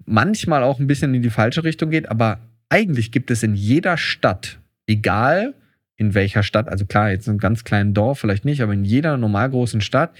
manchmal 0.06 0.62
auch 0.62 0.78
ein 0.78 0.86
bisschen 0.86 1.12
in 1.14 1.22
die 1.22 1.30
falsche 1.30 1.64
Richtung 1.64 1.90
geht, 1.90 2.08
aber 2.08 2.38
eigentlich 2.68 3.10
gibt 3.10 3.32
es 3.32 3.42
in 3.42 3.56
jeder 3.56 3.96
Stadt, 3.96 4.60
egal 4.86 5.54
in 5.96 6.14
welcher 6.14 6.44
Stadt, 6.44 6.68
also 6.68 6.86
klar, 6.86 7.10
jetzt 7.10 7.26
in 7.26 7.32
einem 7.32 7.40
ganz 7.40 7.64
kleinen 7.64 7.92
Dorf 7.92 8.20
vielleicht 8.20 8.44
nicht, 8.44 8.62
aber 8.62 8.72
in 8.72 8.84
jeder 8.84 9.16
normal 9.16 9.50
großen 9.50 9.80
Stadt 9.80 10.12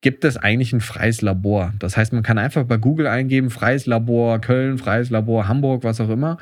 gibt 0.00 0.24
es 0.24 0.38
eigentlich 0.38 0.72
ein 0.72 0.80
freies 0.80 1.20
Labor. 1.20 1.74
Das 1.78 1.98
heißt, 1.98 2.14
man 2.14 2.22
kann 2.22 2.38
einfach 2.38 2.64
bei 2.64 2.78
Google 2.78 3.06
eingeben, 3.06 3.50
freies 3.50 3.84
Labor 3.84 4.40
Köln, 4.40 4.78
freies 4.78 5.10
Labor 5.10 5.48
Hamburg, 5.48 5.84
was 5.84 6.00
auch 6.00 6.08
immer. 6.08 6.38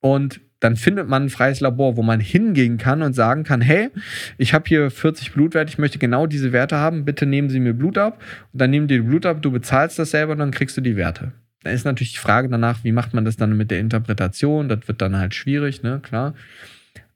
Und 0.00 0.40
dann 0.60 0.76
findet 0.76 1.08
man 1.08 1.24
ein 1.24 1.30
freies 1.30 1.60
Labor, 1.60 1.96
wo 1.96 2.02
man 2.02 2.20
hingehen 2.20 2.78
kann 2.78 3.02
und 3.02 3.12
sagen 3.12 3.44
kann, 3.44 3.60
hey, 3.60 3.90
ich 4.38 4.54
habe 4.54 4.64
hier 4.68 4.90
40 4.90 5.32
Blutwerte, 5.32 5.70
ich 5.70 5.78
möchte 5.78 5.98
genau 5.98 6.26
diese 6.26 6.52
Werte 6.52 6.76
haben, 6.76 7.04
bitte 7.04 7.26
nehmen 7.26 7.48
Sie 7.48 7.60
mir 7.60 7.74
Blut 7.74 7.98
ab. 7.98 8.20
Und 8.52 8.60
dann 8.60 8.70
nehmen 8.70 8.88
die 8.88 9.00
Blut 9.00 9.26
ab, 9.26 9.42
du 9.42 9.50
bezahlst 9.50 9.98
das 9.98 10.10
selber 10.10 10.32
und 10.32 10.38
dann 10.38 10.50
kriegst 10.50 10.76
du 10.76 10.80
die 10.80 10.96
Werte. 10.96 11.32
Da 11.62 11.70
ist 11.70 11.84
natürlich 11.84 12.12
die 12.12 12.18
Frage 12.18 12.48
danach, 12.48 12.84
wie 12.84 12.92
macht 12.92 13.14
man 13.14 13.24
das 13.24 13.36
dann 13.36 13.56
mit 13.56 13.70
der 13.70 13.80
Interpretation? 13.80 14.68
Das 14.68 14.86
wird 14.86 15.00
dann 15.02 15.16
halt 15.16 15.34
schwierig, 15.34 15.82
ne, 15.82 16.00
klar. 16.02 16.34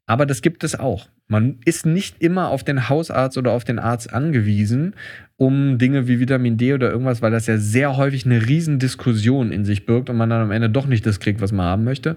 Aber 0.06 0.26
das 0.26 0.42
gibt 0.42 0.64
es 0.64 0.78
auch. 0.78 1.08
Man 1.28 1.58
ist 1.64 1.86
nicht 1.86 2.20
immer 2.20 2.48
auf 2.48 2.64
den 2.64 2.88
Hausarzt 2.88 3.38
oder 3.38 3.52
auf 3.52 3.64
den 3.64 3.78
Arzt 3.78 4.12
angewiesen, 4.12 4.94
um 5.36 5.78
Dinge 5.78 6.06
wie 6.06 6.20
Vitamin 6.20 6.58
D 6.58 6.74
oder 6.74 6.90
irgendwas, 6.90 7.22
weil 7.22 7.30
das 7.30 7.46
ja 7.46 7.56
sehr 7.56 7.96
häufig 7.96 8.26
eine 8.26 8.46
Riesendiskussion 8.46 9.50
in 9.50 9.64
sich 9.64 9.86
birgt 9.86 10.10
und 10.10 10.16
man 10.16 10.28
dann 10.28 10.42
am 10.42 10.50
Ende 10.50 10.68
doch 10.68 10.86
nicht 10.86 11.06
das 11.06 11.20
kriegt, 11.20 11.40
was 11.40 11.52
man 11.52 11.66
haben 11.66 11.84
möchte. 11.84 12.16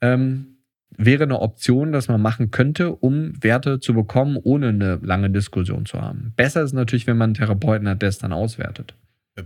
Ähm, 0.00 0.53
wäre 0.96 1.24
eine 1.24 1.40
Option, 1.40 1.92
dass 1.92 2.08
man 2.08 2.20
machen 2.20 2.50
könnte, 2.50 2.94
um 2.94 3.32
Werte 3.42 3.80
zu 3.80 3.94
bekommen, 3.94 4.36
ohne 4.42 4.68
eine 4.68 5.00
lange 5.02 5.30
Diskussion 5.30 5.86
zu 5.86 6.00
haben. 6.00 6.32
Besser 6.36 6.62
ist 6.62 6.72
natürlich, 6.72 7.06
wenn 7.06 7.16
man 7.16 7.28
einen 7.28 7.34
Therapeuten 7.34 7.88
hat, 7.88 8.02
der 8.02 8.08
es 8.08 8.18
dann 8.18 8.32
auswertet. 8.32 8.94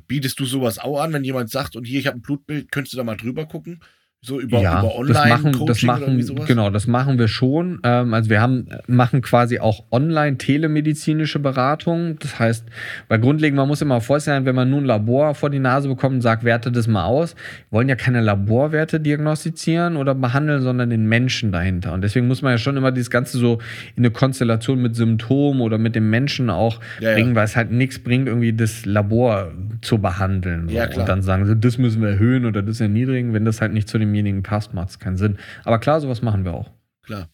Bietest 0.07 0.38
du 0.38 0.44
sowas 0.44 0.78
auch 0.78 1.01
an, 1.01 1.12
wenn 1.12 1.24
jemand 1.24 1.51
sagt, 1.51 1.74
und 1.74 1.84
hier, 1.84 2.01
ich 2.01 2.07
habe 2.07 2.18
ein 2.18 2.22
Blutbild, 2.22 2.70
könntest 2.70 2.92
du 2.92 2.99
da 2.99 3.05
mal 3.05 3.16
drüber 3.16 3.46
gucken? 3.46 3.80
So 4.21 4.41
über, 4.41 4.61
ja, 4.61 4.81
über 4.83 5.07
das 5.07 5.29
machen, 5.29 5.53
das 5.64 5.83
machen, 5.85 6.45
genau, 6.45 6.71
das 6.71 6.89
machen 6.89 7.21
wir 7.21 7.29
schon. 7.29 7.79
Ähm, 7.85 8.12
also 8.12 8.29
wir 8.29 8.41
haben, 8.41 8.66
machen 8.89 9.23
quasi 9.23 9.61
auch 9.61 9.85
online 9.93 10.39
telemedizinische 10.39 11.39
Beratung. 11.39 12.19
Das 12.19 12.37
heißt, 12.37 12.66
weil 13.07 13.21
grundlegend, 13.21 13.57
man 13.57 13.69
muss 13.69 13.81
immer 13.81 14.01
vorstellen, 14.01 14.45
wenn 14.45 14.57
man 14.57 14.71
nun 14.71 14.83
ein 14.83 14.87
Labor 14.87 15.37
vor 15.37 15.51
die 15.51 15.61
Nase 15.61 15.87
bekommt 15.89 16.16
und 16.16 16.21
sagt, 16.23 16.43
werte 16.43 16.73
das 16.73 16.89
mal 16.89 17.05
aus, 17.05 17.37
wir 17.71 17.79
wollen 17.79 17.89
ja 17.89 17.95
keine 17.95 18.21
Laborwerte 18.21 18.99
diagnostizieren 18.99 19.97
oder 19.97 20.16
behandeln, 20.16 20.62
sondern 20.62 20.91
den 20.91 21.07
Menschen 21.07 21.53
dahinter. 21.53 21.93
Und 21.93 22.03
deswegen 22.03 22.27
muss 22.27 22.43
man 22.43 22.51
ja 22.51 22.59
schon 22.59 22.77
immer 22.77 22.91
dieses 22.91 23.11
Ganze 23.11 23.39
so 23.39 23.61
in 23.95 24.05
eine 24.05 24.11
Konstellation 24.11 24.83
mit 24.83 24.97
Symptomen 24.97 25.61
oder 25.61 25.79
mit 25.79 25.95
dem 25.95 26.11
Menschen 26.11 26.51
auch 26.51 26.81
Ja, 26.99 27.11
ja. 27.11 27.14
bringen, 27.14 27.37
weil 27.37 27.45
es 27.45 27.55
halt 27.55 27.71
nichts 27.71 28.01
bringt, 28.01 28.27
irgendwie 28.27 28.53
das 28.53 28.85
Labor 28.85 29.53
zu 29.81 29.99
behandeln. 29.99 30.69
So. 30.69 30.75
Ja, 30.75 30.89
klar. 30.89 31.03
Und 31.03 31.09
dann 31.09 31.23
sagen 31.23 31.47
sie, 31.47 31.55
das 31.55 31.79
müssen 31.79 32.03
wir 32.03 32.09
erhöhen 32.09 32.47
oder 32.47 32.62
das 32.62 32.81
erniedrigen. 32.81 33.33
Wenn 33.33 33.45
das 33.45 33.61
halt 33.61 33.73
nicht 33.73 33.89
zu 33.89 34.07
demjenigen 34.09 34.42
passt, 34.42 34.74
macht 34.74 34.90
es 34.90 34.98
keinen 34.98 35.16
Sinn. 35.16 35.38
Aber 35.64 35.78
klar, 35.78 36.00
sowas 36.00 36.22
machen 36.22 36.44
wir 36.44 36.54
auch. 36.54 36.70
Klar. 37.02 37.28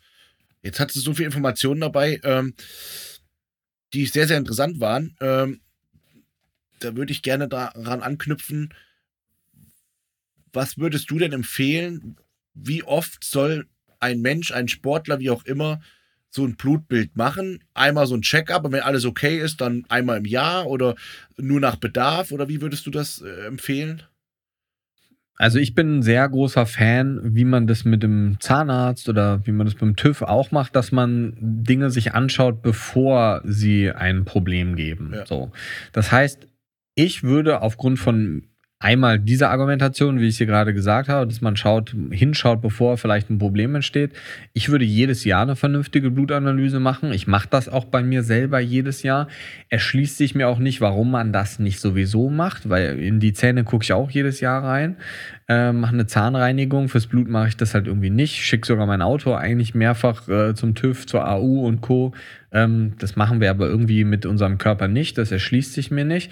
Jetzt 0.63 0.81
hast 0.81 0.97
du 0.97 1.01
so 1.01 1.15
viel 1.15 1.27
Informationen 1.27 1.81
dabei. 1.81 2.21
Ähm, 2.25 2.55
die 3.95 4.07
sehr, 4.07 4.27
sehr 4.27 4.39
interessant 4.39 4.81
waren. 4.81 5.17
Ähm, 5.21 5.61
da 6.81 6.97
würde 6.97 7.13
ich 7.13 7.23
gerne 7.23 7.49
daran 7.49 8.03
anknüpfen. 8.03 8.75
Was 10.53 10.79
würdest 10.79 11.11
du 11.11 11.19
denn 11.19 11.33
empfehlen? 11.33 12.17
Wie 12.55 12.83
oft 12.83 13.25
soll 13.25 13.67
ein 14.01 14.21
Mensch, 14.21 14.53
ein 14.53 14.69
Sportler, 14.69 15.21
wie 15.21 15.31
auch 15.31 15.45
immer, 15.45 15.81
so 16.29 16.45
ein 16.45 16.57
Blutbild 16.57 17.17
machen? 17.17 17.63
Einmal 17.75 18.07
so 18.07 18.17
ein 18.17 18.23
Check-up 18.23 18.65
und 18.65 18.73
wenn 18.73 18.83
alles 18.83 19.05
okay 19.05 19.39
ist, 19.39 19.61
dann 19.61 19.85
einmal 19.89 20.19
im 20.19 20.25
Jahr 20.25 20.67
oder 20.67 20.97
nur 21.37 21.61
nach 21.61 21.77
Bedarf? 21.77 22.33
Oder 22.33 22.49
wie 22.49 22.61
würdest 22.61 22.87
du 22.87 22.91
das 22.91 23.23
äh, 23.23 23.47
empfehlen? 23.47 24.03
Also 25.37 25.59
ich 25.59 25.75
bin 25.75 25.99
ein 25.99 26.03
sehr 26.03 26.29
großer 26.29 26.65
Fan, 26.65 27.21
wie 27.23 27.45
man 27.45 27.67
das 27.67 27.85
mit 27.85 28.03
dem 28.03 28.37
Zahnarzt 28.39 29.09
oder 29.09 29.45
wie 29.47 29.53
man 29.53 29.67
das 29.67 29.75
beim 29.75 29.97
TÜV 29.97 30.23
auch 30.23 30.53
macht, 30.53 30.77
dass 30.77 30.93
man 30.93 31.35
Dinge 31.41 31.91
sich 31.91 32.15
anschaut, 32.15 32.63
bevor 32.63 33.41
sie 33.45 33.91
ein 33.91 34.25
Problem 34.25 34.77
geben. 34.77 35.13
Ja. 35.13 35.27
So. 35.27 35.51
Das 35.93 36.13
heißt, 36.13 36.47
ich 36.95 37.25
würde 37.25 37.63
aufgrund 37.63 37.99
von 37.99 38.47
einmal 38.85 39.19
diese 39.19 39.49
Argumentation, 39.49 40.21
wie 40.21 40.29
ich 40.29 40.37
sie 40.37 40.45
gerade 40.45 40.75
gesagt 40.75 41.09
habe, 41.09 41.27
dass 41.27 41.41
man 41.41 41.57
schaut, 41.57 41.97
hinschaut, 42.11 42.61
bevor 42.61 42.99
vielleicht 42.99 43.31
ein 43.31 43.39
Problem 43.39 43.75
entsteht. 43.75 44.13
Ich 44.53 44.69
würde 44.69 44.85
jedes 44.85 45.25
Jahr 45.25 45.43
eine 45.43 45.57
vernünftige 45.57 46.11
Blutanalyse 46.11 46.81
machen. 46.81 47.11
Ich 47.13 47.27
mache 47.27 47.49
das 47.49 47.71
auch 47.71 47.87
bei 47.87 48.03
mir 48.03 48.23
selber 48.23 48.61
jedes 48.61 49.03
Jahr. 49.03 49.29
Erschließt 49.71 50.19
sich 50.19 50.35
mir 50.35 50.49
auch 50.49 50.59
nicht, 50.59 50.83
warum 50.83 51.11
man 51.11 51.33
das 51.33 51.59
nicht 51.59 51.81
sowieso 51.81 52.29
macht, 52.29 52.69
weil 52.69 52.99
in 52.99 53.21
die 53.21 53.33
Zähne 53.33 53.65
gucke 53.65 53.85
ich 53.85 53.95
auch 53.95 54.11
jedes 54.11 54.41
Jahr 54.41 54.63
rein. 54.63 54.97
Äh, 55.49 55.73
mache 55.73 55.95
eine 55.95 56.07
Zahnreinigung. 56.07 56.89
Fürs 56.89 57.07
Blut 57.07 57.29
mache 57.29 57.49
ich 57.49 57.57
das 57.57 57.73
halt 57.73 57.87
irgendwie 57.87 58.11
nicht. 58.11 58.35
Schicke 58.45 58.67
sogar 58.67 58.87
mein 58.87 59.01
Auto 59.01 59.33
eigentlich 59.35 59.75
mehrfach 59.75 60.29
äh, 60.29 60.55
zum 60.55 60.75
TÜV, 60.75 61.07
zur 61.07 61.27
AU 61.27 61.67
und 61.67 61.81
Co. 61.81 62.13
Ähm, 62.53 62.93
das 62.99 63.17
machen 63.17 63.41
wir 63.41 63.49
aber 63.49 63.67
irgendwie 63.67 64.05
mit 64.05 64.27
unserem 64.27 64.59
Körper 64.59 64.89
nicht. 64.89 65.17
Das 65.17 65.33
erschließt 65.33 65.73
sich 65.73 65.91
mir 65.91 66.05
nicht. 66.05 66.31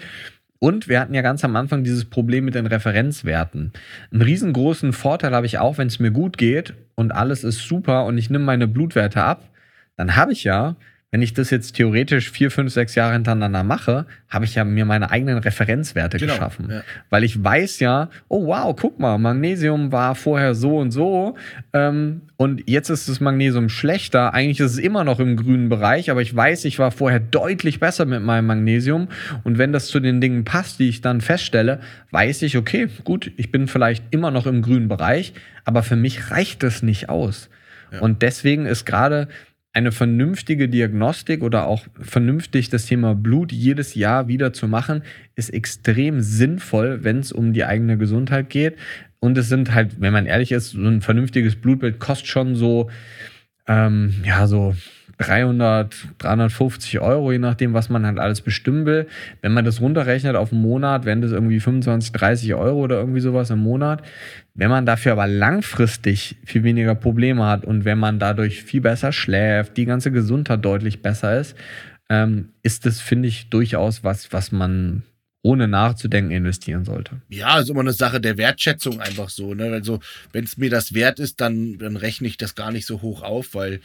Und 0.59 0.87
wir 0.87 0.99
hatten 0.99 1.13
ja 1.13 1.21
ganz 1.21 1.43
am 1.43 1.55
Anfang 1.55 1.83
dieses 1.83 2.05
Problem 2.05 2.45
mit 2.45 2.55
den 2.55 2.67
Referenzwerten. 2.67 3.73
Einen 4.11 4.21
riesengroßen 4.21 4.93
Vorteil 4.93 5.35
habe 5.35 5.45
ich 5.45 5.59
auch, 5.59 5.77
wenn 5.77 5.87
es 5.87 5.99
mir 5.99 6.11
gut 6.11 6.37
geht 6.37 6.73
und 6.95 7.11
alles 7.11 7.43
ist 7.43 7.59
super 7.67 8.05
und 8.05 8.17
ich 8.17 8.29
nehme 8.29 8.45
meine 8.45 8.67
Blutwerte 8.67 9.23
ab, 9.23 9.49
dann 9.97 10.15
habe 10.15 10.31
ich 10.31 10.43
ja 10.43 10.75
wenn 11.13 11.21
ich 11.21 11.35
das 11.35 11.51
jetzt 11.51 11.73
theoretisch 11.73 12.31
vier, 12.31 12.49
fünf, 12.49 12.73
sechs 12.73 12.95
Jahre 12.95 13.13
hintereinander 13.13 13.63
mache, 13.63 14.07
habe 14.29 14.45
ich 14.45 14.55
ja 14.55 14.63
mir 14.63 14.83
meine 14.83 15.11
eigenen 15.11 15.37
Referenzwerte 15.37 16.17
genau, 16.17 16.33
geschaffen. 16.33 16.69
Ja. 16.71 16.81
Weil 17.11 17.23
ich 17.23 17.43
weiß 17.43 17.81
ja, 17.81 18.09
oh 18.29 18.47
wow, 18.47 18.75
guck 18.75 18.99
mal, 18.99 19.19
Magnesium 19.19 19.91
war 19.91 20.15
vorher 20.15 20.55
so 20.55 20.79
und 20.79 20.89
so 20.89 21.37
ähm, 21.71 22.21
und 22.35 22.67
jetzt 22.67 22.89
ist 22.89 23.07
das 23.07 23.19
Magnesium 23.19 23.69
schlechter. 23.69 24.33
Eigentlich 24.33 24.59
ist 24.59 24.71
es 24.71 24.77
immer 24.79 25.03
noch 25.03 25.19
im 25.19 25.37
grünen 25.37 25.69
Bereich, 25.69 26.09
aber 26.09 26.23
ich 26.23 26.35
weiß, 26.35 26.65
ich 26.65 26.79
war 26.79 26.89
vorher 26.89 27.19
deutlich 27.19 27.79
besser 27.79 28.05
mit 28.05 28.23
meinem 28.23 28.47
Magnesium. 28.47 29.07
Und 29.43 29.59
wenn 29.59 29.71
das 29.71 29.89
zu 29.89 29.99
den 29.99 30.19
Dingen 30.19 30.45
passt, 30.45 30.79
die 30.79 30.89
ich 30.89 31.01
dann 31.01 31.21
feststelle, 31.21 31.79
weiß 32.09 32.41
ich, 32.41 32.57
okay, 32.57 32.87
gut, 33.03 33.31
ich 33.37 33.51
bin 33.51 33.67
vielleicht 33.67 34.03
immer 34.09 34.31
noch 34.31 34.47
im 34.47 34.63
grünen 34.63 34.87
Bereich, 34.87 35.33
aber 35.63 35.83
für 35.83 35.95
mich 35.95 36.31
reicht 36.31 36.63
das 36.63 36.81
nicht 36.81 37.09
aus. 37.09 37.51
Ja. 37.91 37.99
Und 37.99 38.23
deswegen 38.23 38.65
ist 38.65 38.85
gerade 38.85 39.27
eine 39.73 39.91
vernünftige 39.91 40.69
Diagnostik 40.69 41.41
oder 41.41 41.65
auch 41.65 41.85
vernünftig 41.99 42.69
das 42.69 42.85
Thema 42.85 43.15
Blut 43.15 43.51
jedes 43.51 43.95
Jahr 43.95 44.27
wieder 44.27 44.53
zu 44.53 44.67
machen, 44.67 45.03
ist 45.35 45.49
extrem 45.49 46.21
sinnvoll, 46.21 47.03
wenn 47.03 47.19
es 47.19 47.31
um 47.31 47.53
die 47.53 47.65
eigene 47.65 47.97
Gesundheit 47.97 48.51
geht. 48.51 48.77
Und 49.19 49.35
es 49.37 49.49
sind 49.49 49.73
halt, 49.73 49.99
wenn 49.99 50.13
man 50.13 50.27
ehrlich 50.27 50.51
ist, 50.51 50.71
so 50.71 50.87
ein 50.87 51.01
vernünftiges 51.01 51.55
Blutbild 51.55 51.99
kostet 51.99 52.27
schon 52.27 52.55
so, 52.55 52.91
ähm, 53.67 54.13
ja, 54.23 54.45
so 54.45 54.75
300, 55.19 55.95
350 56.17 56.99
Euro, 56.99 57.31
je 57.31 57.37
nachdem, 57.37 57.73
was 57.73 57.89
man 57.89 58.05
halt 58.05 58.19
alles 58.19 58.41
bestimmen 58.41 58.85
will. 58.85 59.07
Wenn 59.41 59.53
man 59.53 59.63
das 59.63 59.79
runterrechnet 59.79 60.35
auf 60.35 60.51
einen 60.51 60.61
Monat, 60.61 61.05
wären 61.05 61.21
das 61.21 61.31
irgendwie 61.31 61.59
25, 61.59 62.11
30 62.11 62.53
Euro 62.55 62.79
oder 62.79 62.97
irgendwie 62.99 63.21
sowas 63.21 63.49
im 63.49 63.59
Monat. 63.59 64.01
Wenn 64.55 64.69
man 64.69 64.85
dafür 64.85 65.13
aber 65.13 65.27
langfristig 65.27 66.37
viel 66.45 66.63
weniger 66.63 66.95
Probleme 66.95 67.45
hat 67.45 67.63
und 67.65 67.85
wenn 67.85 67.99
man 67.99 68.19
dadurch 68.19 68.63
viel 68.63 68.81
besser 68.81 69.11
schläft, 69.11 69.77
die 69.77 69.85
ganze 69.85 70.11
Gesundheit 70.11 70.63
deutlich 70.65 71.01
besser 71.01 71.39
ist, 71.39 71.55
ähm, 72.09 72.49
ist 72.61 72.85
das, 72.85 72.99
finde 72.99 73.27
ich, 73.27 73.49
durchaus 73.49 74.03
was, 74.03 74.33
was 74.33 74.51
man 74.51 75.03
ohne 75.43 75.67
nachzudenken 75.67 76.31
investieren 76.31 76.85
sollte. 76.85 77.21
Ja, 77.29 77.59
ist 77.59 77.69
immer 77.69 77.81
eine 77.81 77.93
Sache 77.93 78.21
der 78.21 78.37
Wertschätzung 78.37 79.01
einfach 79.01 79.29
so. 79.29 79.53
Ne? 79.53 79.71
Also, 79.71 79.99
wenn 80.31 80.45
es 80.45 80.57
mir 80.57 80.69
das 80.69 80.93
wert 80.93 81.19
ist, 81.19 81.41
dann, 81.41 81.77
dann 81.77 81.97
rechne 81.97 82.27
ich 82.27 82.37
das 82.37 82.55
gar 82.55 82.71
nicht 82.71 82.85
so 82.85 83.01
hoch 83.01 83.23
auf, 83.23 83.53
weil 83.53 83.81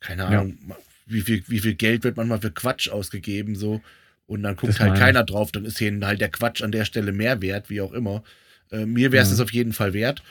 keine 0.00 0.24
Ahnung, 0.26 0.58
ja. 0.68 0.76
wie, 1.06 1.20
viel, 1.20 1.44
wie 1.46 1.60
viel 1.60 1.74
Geld 1.74 2.04
wird 2.04 2.16
manchmal 2.16 2.40
für 2.40 2.50
Quatsch 2.50 2.88
ausgegeben, 2.88 3.54
so. 3.54 3.80
Und 4.26 4.42
dann 4.42 4.56
guckt 4.56 4.72
das 4.72 4.80
halt 4.80 4.96
keiner 4.96 5.24
drauf, 5.24 5.50
dann 5.50 5.64
ist 5.64 5.78
hier 5.78 5.92
halt 6.02 6.20
der 6.20 6.30
Quatsch 6.30 6.62
an 6.62 6.72
der 6.72 6.84
Stelle 6.84 7.12
mehr 7.12 7.42
wert, 7.42 7.68
wie 7.68 7.80
auch 7.80 7.92
immer. 7.92 8.22
Äh, 8.70 8.86
mir 8.86 9.12
wäre 9.12 9.24
es 9.24 9.36
ja. 9.36 9.42
auf 9.42 9.52
jeden 9.52 9.72
Fall 9.72 9.92
wert. 9.92 10.22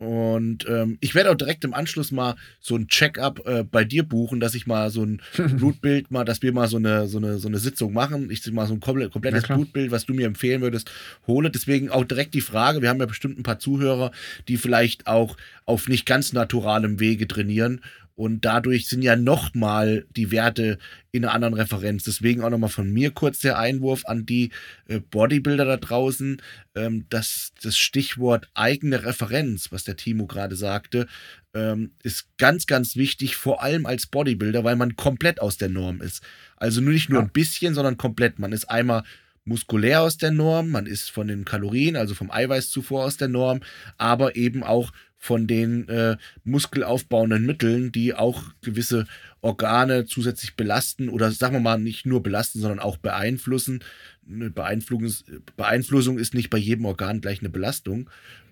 Und 0.00 0.66
ähm, 0.66 0.96
ich 1.00 1.14
werde 1.14 1.30
auch 1.30 1.34
direkt 1.34 1.62
im 1.62 1.74
Anschluss 1.74 2.10
mal 2.10 2.34
so 2.58 2.74
ein 2.74 2.88
Check-up 2.88 3.46
äh, 3.46 3.64
bei 3.64 3.84
dir 3.84 4.02
buchen, 4.02 4.40
dass 4.40 4.54
ich 4.54 4.66
mal 4.66 4.88
so 4.88 5.04
ein 5.04 5.20
Blutbild 5.56 6.10
mal, 6.10 6.24
dass 6.24 6.40
wir 6.40 6.54
mal 6.54 6.68
so 6.68 6.78
eine, 6.78 7.06
so 7.06 7.18
eine, 7.18 7.38
so 7.38 7.48
eine 7.48 7.58
Sitzung 7.58 7.92
machen. 7.92 8.30
Ich 8.30 8.50
mal 8.50 8.66
so 8.66 8.72
ein 8.72 8.80
komplettes 8.80 9.46
Blutbild, 9.46 9.90
was 9.90 10.06
du 10.06 10.14
mir 10.14 10.26
empfehlen 10.26 10.62
würdest, 10.62 10.90
hole. 11.26 11.50
Deswegen 11.50 11.90
auch 11.90 12.04
direkt 12.04 12.32
die 12.32 12.40
Frage, 12.40 12.80
wir 12.80 12.88
haben 12.88 12.98
ja 12.98 13.04
bestimmt 13.04 13.38
ein 13.38 13.42
paar 13.42 13.58
Zuhörer, 13.58 14.10
die 14.48 14.56
vielleicht 14.56 15.06
auch 15.06 15.36
auf 15.66 15.86
nicht 15.86 16.06
ganz 16.06 16.32
naturalem 16.32 16.98
Wege 16.98 17.28
trainieren 17.28 17.82
und 18.20 18.44
dadurch 18.44 18.86
sind 18.86 19.00
ja 19.00 19.16
nochmal 19.16 20.04
die 20.14 20.30
Werte 20.30 20.76
in 21.10 21.24
einer 21.24 21.32
anderen 21.32 21.54
Referenz. 21.54 22.04
Deswegen 22.04 22.42
auch 22.42 22.50
nochmal 22.50 22.68
von 22.68 22.92
mir 22.92 23.12
kurz 23.12 23.38
der 23.38 23.58
Einwurf 23.58 24.04
an 24.04 24.26
die 24.26 24.50
äh, 24.88 25.00
Bodybuilder 25.00 25.64
da 25.64 25.78
draußen. 25.78 26.42
Ähm, 26.74 27.06
dass 27.08 27.52
das 27.62 27.78
Stichwort 27.78 28.50
eigene 28.52 29.06
Referenz, 29.06 29.72
was 29.72 29.84
der 29.84 29.96
Timo 29.96 30.26
gerade 30.26 30.54
sagte, 30.54 31.06
ähm, 31.54 31.92
ist 32.02 32.28
ganz, 32.36 32.66
ganz 32.66 32.94
wichtig, 32.94 33.36
vor 33.36 33.62
allem 33.62 33.86
als 33.86 34.06
Bodybuilder, 34.06 34.64
weil 34.64 34.76
man 34.76 34.96
komplett 34.96 35.40
aus 35.40 35.56
der 35.56 35.70
Norm 35.70 36.02
ist. 36.02 36.22
Also 36.56 36.82
nicht 36.82 37.08
nur 37.08 37.20
ja. 37.20 37.24
ein 37.24 37.32
bisschen, 37.32 37.72
sondern 37.72 37.96
komplett. 37.96 38.38
Man 38.38 38.52
ist 38.52 38.66
einmal 38.66 39.02
muskulär 39.44 40.02
aus 40.02 40.18
der 40.18 40.30
Norm, 40.30 40.68
man 40.68 40.84
ist 40.84 41.10
von 41.10 41.26
den 41.26 41.46
Kalorien, 41.46 41.96
also 41.96 42.14
vom 42.14 42.30
Eiweißzufuhr 42.30 43.02
aus 43.02 43.16
der 43.16 43.28
Norm, 43.28 43.60
aber 43.96 44.36
eben 44.36 44.62
auch 44.62 44.92
von 45.22 45.46
den 45.46 45.86
äh, 45.88 46.16
muskelaufbauenden 46.44 47.44
Mitteln, 47.44 47.92
die 47.92 48.14
auch 48.14 48.42
gewisse 48.62 49.06
Organe 49.42 50.06
zusätzlich 50.06 50.56
belasten 50.56 51.10
oder 51.10 51.30
sagen 51.30 51.54
wir 51.54 51.60
mal 51.60 51.78
nicht 51.78 52.06
nur 52.06 52.22
belasten, 52.22 52.58
sondern 52.58 52.80
auch 52.80 52.96
beeinflussen. 52.96 53.84
Eine 54.26 54.50
Beeinflussung, 54.50 55.42
Beeinflussung 55.58 56.18
ist 56.18 56.32
nicht 56.32 56.48
bei 56.48 56.56
jedem 56.56 56.86
Organ 56.86 57.20
gleich 57.20 57.40
eine 57.40 57.50
Belastung. 57.50 58.08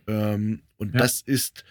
Ähm, 0.07 0.61
und 0.77 0.93
ja. 0.95 1.01
das 1.01 1.23
ist, 1.23 1.65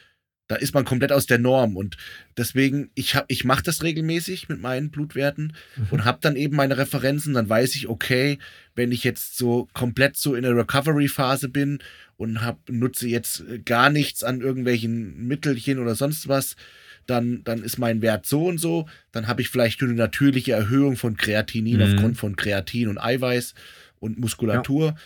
da 0.48 0.56
ist 0.56 0.74
man 0.74 0.86
komplett 0.86 1.12
aus 1.12 1.26
der 1.26 1.40
Norm. 1.40 1.76
Und 1.76 1.98
deswegen, 2.38 2.90
ich, 2.96 3.18
ich 3.28 3.44
mache 3.44 3.64
das 3.64 3.84
regelmäßig 3.84 4.48
mit 4.50 4.62
meinen 4.62 4.90
Blutwerten 4.90 5.54
mhm. 5.76 5.88
und 5.92 6.06
habe 6.06 6.20
dann 6.22 6.36
eben 6.36 6.56
meine 6.56 6.78
Referenzen. 6.78 7.34
Dann 7.34 7.50
weiß 7.50 7.76
ich, 7.76 7.88
okay, 7.88 8.40
wenn 8.76 8.92
ich 8.92 9.04
jetzt 9.04 9.38
so 9.38 9.68
komplett 9.74 10.18
so 10.18 10.36
in 10.36 10.44
der 10.44 10.56
Recovery-Phase 10.56 11.50
bin 11.50 11.80
und 12.16 12.42
hab, 12.42 12.70
nutze 12.70 13.08
jetzt 13.08 13.44
gar 13.66 13.90
nichts 13.90 14.24
an 14.24 14.42
irgendwelchen 14.42 15.28
Mittelchen 15.28 15.80
oder 15.80 15.96
sonst 15.96 16.28
was, 16.28 16.56
dann, 17.06 17.44
dann 17.44 17.64
ist 17.64 17.78
mein 17.78 18.02
Wert 18.02 18.26
so 18.26 18.46
und 18.46 18.58
so. 18.58 18.88
Dann 19.12 19.28
habe 19.28 19.42
ich 19.42 19.50
vielleicht 19.50 19.82
nur 19.82 19.90
eine 19.90 19.98
natürliche 19.98 20.54
Erhöhung 20.54 20.96
von 20.96 21.18
Kreatinin 21.18 21.78
mhm. 21.78 21.84
aufgrund 21.84 22.18
von 22.18 22.36
Kreatin 22.36 22.88
und 22.88 22.98
Eiweiß 22.98 23.54
und 24.00 24.20
Muskulatur. 24.20 24.88
Ja. 24.88 24.98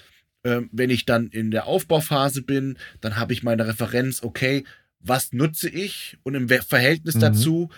Ähm, 0.43 0.69
wenn 0.71 0.89
ich 0.89 1.05
dann 1.05 1.27
in 1.27 1.51
der 1.51 1.67
Aufbauphase 1.67 2.41
bin, 2.41 2.77
dann 2.99 3.17
habe 3.17 3.33
ich 3.33 3.43
meine 3.43 3.67
Referenz, 3.67 4.23
okay, 4.23 4.63
was 5.03 5.33
nutze 5.33 5.69
ich 5.69 6.17
und 6.23 6.35
im 6.35 6.47
Verhältnis 6.47 7.15
mhm. 7.15 7.19
dazu, 7.19 7.69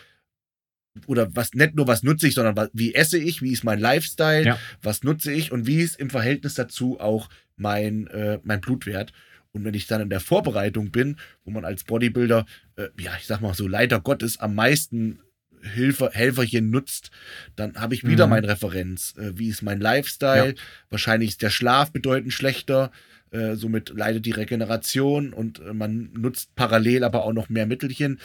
oder 1.07 1.35
was 1.35 1.53
nicht 1.53 1.75
nur 1.75 1.87
was 1.87 2.03
nutze 2.03 2.27
ich, 2.27 2.35
sondern 2.35 2.69
wie 2.73 2.93
esse 2.93 3.17
ich, 3.17 3.41
wie 3.41 3.51
ist 3.51 3.63
mein 3.63 3.79
Lifestyle, 3.79 4.45
ja. 4.45 4.59
was 4.81 5.03
nutze 5.03 5.31
ich 5.31 5.51
und 5.51 5.65
wie 5.65 5.81
ist 5.81 5.99
im 5.99 6.09
Verhältnis 6.09 6.53
dazu 6.53 6.99
auch 6.99 7.29
mein, 7.55 8.07
äh, 8.07 8.39
mein 8.43 8.61
Blutwert. 8.61 9.11
Und 9.51 9.65
wenn 9.65 9.73
ich 9.73 9.87
dann 9.87 10.01
in 10.01 10.09
der 10.09 10.19
Vorbereitung 10.19 10.91
bin, 10.91 11.17
wo 11.45 11.51
man 11.51 11.65
als 11.65 11.83
Bodybuilder, 11.83 12.45
äh, 12.75 12.89
ja, 12.99 13.11
ich 13.19 13.27
sag 13.27 13.41
mal 13.41 13.53
so, 13.53 13.67
leider 13.67 13.99
Gottes 13.99 14.39
am 14.39 14.55
meisten 14.55 15.19
Hilfe, 15.61 16.09
Helferchen 16.11 16.71
nutzt, 16.71 17.11
dann 17.55 17.75
habe 17.75 17.93
ich 17.95 18.05
wieder 18.05 18.25
mhm. 18.25 18.31
meine 18.31 18.47
Referenz. 18.49 19.15
Äh, 19.17 19.37
wie 19.37 19.49
ist 19.49 19.61
mein 19.61 19.79
Lifestyle? 19.79 20.49
Ja. 20.49 20.61
Wahrscheinlich 20.89 21.31
ist 21.31 21.41
der 21.41 21.51
Schlaf 21.51 21.91
bedeutend 21.91 22.33
schlechter. 22.33 22.91
Äh, 23.33 23.55
somit 23.55 23.89
leidet 23.89 24.27
die 24.27 24.31
Regeneration 24.31 25.33
und 25.33 25.59
äh, 25.59 25.73
man 25.73 26.11
nutzt 26.13 26.53
parallel 26.55 27.03
aber 27.03 27.25
auch 27.25 27.33
noch 27.33 27.49
mehr 27.49 27.65
Mittelchen. 27.65 28.19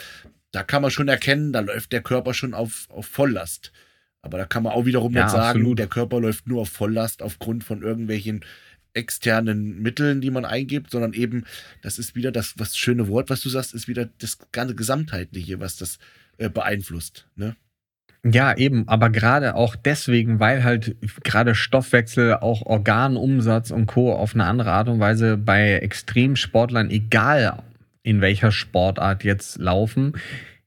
Da 0.51 0.61
kann 0.61 0.83
man 0.83 0.91
schon 0.91 1.07
erkennen, 1.07 1.51
da 1.51 1.61
läuft 1.61 1.91
der 1.91 2.03
Körper 2.03 2.35
schon 2.35 2.53
auf, 2.53 2.87
auf 2.89 3.07
Volllast. 3.07 3.71
Aber 4.21 4.37
da 4.37 4.45
kann 4.45 4.61
man 4.61 4.73
auch 4.73 4.85
wiederum 4.85 5.13
ja, 5.13 5.23
nicht 5.23 5.31
sagen, 5.31 5.61
absolut. 5.61 5.79
der 5.79 5.87
Körper 5.87 6.19
läuft 6.19 6.47
nur 6.47 6.61
auf 6.61 6.69
Volllast 6.69 7.23
aufgrund 7.23 7.63
von 7.63 7.81
irgendwelchen 7.81 8.45
externen 8.93 9.81
Mitteln, 9.81 10.21
die 10.21 10.29
man 10.29 10.45
eingibt, 10.45 10.91
sondern 10.91 11.13
eben, 11.13 11.45
das 11.81 11.97
ist 11.97 12.15
wieder 12.15 12.31
das, 12.31 12.53
was 12.57 12.77
schöne 12.77 13.07
Wort, 13.07 13.31
was 13.31 13.41
du 13.41 13.49
sagst, 13.49 13.73
ist 13.73 13.87
wieder 13.87 14.09
das 14.19 14.37
ganze 14.51 14.75
Gesamtheitliche, 14.75 15.59
was 15.59 15.77
das 15.77 15.97
äh, 16.37 16.49
beeinflusst. 16.49 17.27
Ne? 17.35 17.55
Ja, 18.25 18.55
eben, 18.57 18.85
aber 18.87 19.09
gerade 19.09 19.55
auch 19.55 19.77
deswegen, 19.77 20.41
weil 20.41 20.63
halt 20.65 20.95
gerade 21.23 21.55
Stoffwechsel, 21.55 22.35
auch 22.35 22.65
Organumsatz 22.65 23.71
und 23.71 23.85
Co. 23.85 24.13
auf 24.13 24.33
eine 24.33 24.43
andere 24.43 24.71
Art 24.71 24.89
und 24.89 24.99
Weise 24.99 25.37
bei 25.37 25.73
Extremsportlern, 25.75 26.89
egal 26.89 27.63
in 28.03 28.19
welcher 28.19 28.51
Sportart 28.51 29.23
jetzt 29.23 29.57
laufen, 29.57 30.13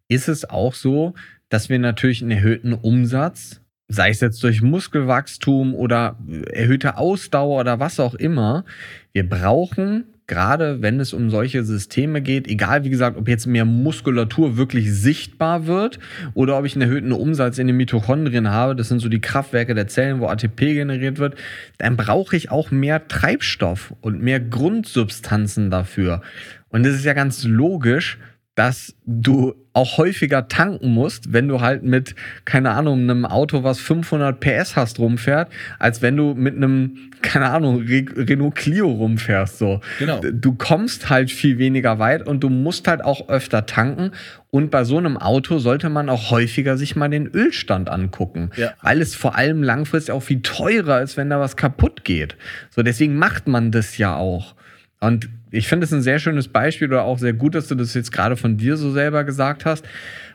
ist 0.08 0.28
es 0.28 0.48
auch 0.48 0.72
so, 0.72 1.14
dass 1.50 1.68
wir 1.68 1.78
natürlich 1.78 2.22
einen 2.22 2.30
erhöhten 2.30 2.72
Umsatz, 2.72 3.60
sei 3.88 4.08
es 4.08 4.20
jetzt 4.20 4.42
durch 4.42 4.62
Muskelwachstum 4.62 5.74
oder 5.74 6.18
erhöhte 6.50 6.96
Ausdauer 6.96 7.60
oder 7.60 7.78
was 7.78 8.00
auch 8.00 8.14
immer, 8.14 8.64
wir 9.12 9.28
brauchen 9.28 10.04
gerade 10.32 10.80
wenn 10.80 10.98
es 10.98 11.12
um 11.12 11.28
solche 11.28 11.62
Systeme 11.62 12.22
geht, 12.22 12.48
egal 12.48 12.84
wie 12.84 12.88
gesagt, 12.88 13.18
ob 13.18 13.28
jetzt 13.28 13.46
mehr 13.46 13.66
Muskulatur 13.66 14.56
wirklich 14.56 14.90
sichtbar 14.90 15.66
wird 15.66 15.98
oder 16.32 16.58
ob 16.58 16.64
ich 16.64 16.74
einen 16.74 16.88
erhöhten 16.88 17.12
Umsatz 17.12 17.58
in 17.58 17.66
den 17.66 17.76
Mitochondrien 17.76 18.48
habe, 18.48 18.74
das 18.74 18.88
sind 18.88 19.00
so 19.00 19.10
die 19.10 19.20
Kraftwerke 19.20 19.74
der 19.74 19.88
Zellen, 19.88 20.20
wo 20.20 20.28
ATP 20.28 20.72
generiert 20.72 21.18
wird, 21.18 21.34
dann 21.76 21.98
brauche 21.98 22.34
ich 22.34 22.50
auch 22.50 22.70
mehr 22.70 23.08
Treibstoff 23.08 23.92
und 24.00 24.22
mehr 24.22 24.40
Grundsubstanzen 24.40 25.70
dafür. 25.70 26.22
Und 26.70 26.86
das 26.86 26.94
ist 26.94 27.04
ja 27.04 27.12
ganz 27.12 27.44
logisch, 27.44 28.16
dass 28.54 28.94
du 29.06 29.54
auch 29.72 29.96
häufiger 29.96 30.46
tanken 30.48 30.92
musst, 30.92 31.32
wenn 31.32 31.48
du 31.48 31.62
halt 31.62 31.82
mit, 31.82 32.14
keine 32.44 32.72
Ahnung, 32.72 33.00
einem 33.00 33.24
Auto, 33.24 33.62
was 33.62 33.80
500 33.80 34.38
PS 34.38 34.76
hast, 34.76 34.98
rumfährt, 34.98 35.50
als 35.78 36.02
wenn 36.02 36.18
du 36.18 36.34
mit 36.34 36.56
einem, 36.56 37.10
keine 37.22 37.48
Ahnung, 37.48 37.86
Re 37.86 38.04
Renault 38.14 38.54
Clio 38.54 38.90
rumfährst, 38.90 39.56
so. 39.56 39.80
Genau. 39.98 40.20
Du 40.20 40.54
kommst 40.54 41.08
halt 41.08 41.30
viel 41.30 41.56
weniger 41.56 41.98
weit 41.98 42.26
und 42.26 42.40
du 42.40 42.50
musst 42.50 42.86
halt 42.88 43.02
auch 43.02 43.30
öfter 43.30 43.64
tanken. 43.64 44.10
Und 44.50 44.70
bei 44.70 44.84
so 44.84 44.98
einem 44.98 45.16
Auto 45.16 45.58
sollte 45.58 45.88
man 45.88 46.10
auch 46.10 46.30
häufiger 46.30 46.76
sich 46.76 46.94
mal 46.94 47.08
den 47.08 47.26
Ölstand 47.26 47.88
angucken. 47.88 48.50
Ja. 48.56 48.74
Weil 48.82 49.00
es 49.00 49.14
vor 49.14 49.34
allem 49.36 49.62
langfristig 49.62 50.12
auch 50.12 50.22
viel 50.22 50.42
teurer 50.42 51.00
ist, 51.00 51.16
wenn 51.16 51.30
da 51.30 51.40
was 51.40 51.56
kaputt 51.56 52.04
geht. 52.04 52.36
So, 52.68 52.82
deswegen 52.82 53.16
macht 53.16 53.48
man 53.48 53.70
das 53.70 53.96
ja 53.96 54.14
auch. 54.14 54.54
Und 55.00 55.30
ich 55.52 55.68
finde 55.68 55.84
es 55.84 55.92
ein 55.92 56.02
sehr 56.02 56.18
schönes 56.18 56.48
Beispiel 56.48 56.88
oder 56.88 57.04
auch 57.04 57.18
sehr 57.18 57.34
gut, 57.34 57.54
dass 57.54 57.68
du 57.68 57.74
das 57.74 57.94
jetzt 57.94 58.10
gerade 58.10 58.36
von 58.36 58.56
dir 58.56 58.76
so 58.76 58.90
selber 58.90 59.24
gesagt 59.24 59.64
hast, 59.64 59.84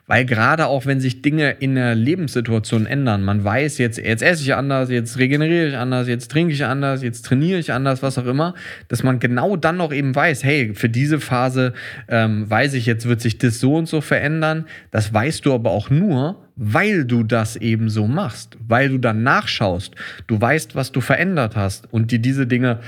weil 0.08 0.24
gerade 0.24 0.68
auch 0.68 0.86
wenn 0.86 1.02
sich 1.02 1.22
Dinge 1.22 1.52
in 1.60 1.76
der 1.76 1.94
Lebenssituation 1.94 2.86
ändern, 2.86 3.24
man 3.24 3.44
weiß 3.44 3.78
jetzt, 3.78 3.98
jetzt 3.98 4.24
esse 4.24 4.42
ich 4.42 4.56
anders, 4.56 4.90
jetzt 4.90 5.18
regeneriere 5.18 5.68
ich 5.68 5.76
anders, 5.76 6.08
jetzt 6.08 6.32
trinke 6.32 6.54
ich 6.54 6.64
anders, 6.64 7.04
jetzt 7.04 7.24
trainiere 7.26 7.60
ich 7.60 7.74
anders, 7.74 8.02
was 8.02 8.18
auch 8.18 8.26
immer, 8.26 8.54
dass 8.88 9.04
man 9.04 9.20
genau 9.20 9.58
dann 9.58 9.76
noch 9.76 9.92
eben 9.92 10.16
weiß, 10.16 10.46
hey, 10.46 10.74
für 10.76 10.88
diese 10.88 11.20
Phase 11.20 11.74
ähm, 12.08 12.50
weiß 12.50 12.74
ich, 12.76 12.86
jetzt 12.86 13.06
wird 13.06 13.20
sich 13.20 13.38
das 13.38 13.60
so 13.60 13.76
und 13.76 13.90
so 13.90 14.00
verändern. 14.00 14.66
Das 14.92 15.14
weißt 15.14 15.46
du 15.46 15.54
aber 15.54 15.72
auch 15.72 15.90
nur, 15.90 16.42
weil 16.56 17.04
du 17.04 17.24
das 17.24 17.58
eben 17.58 17.90
so 17.90 18.08
machst, 18.08 18.58
weil 18.66 18.90
du 18.90 18.98
dann 18.98 19.24
nachschaust, 19.24 19.94
du 20.28 20.40
weißt, 20.40 20.74
was 20.76 20.94
du 20.94 21.02
verändert 21.02 21.58
hast 21.58 21.92
und 21.92 22.12
dir 22.12 22.20
diese 22.20 22.48
Dinge 22.48 22.80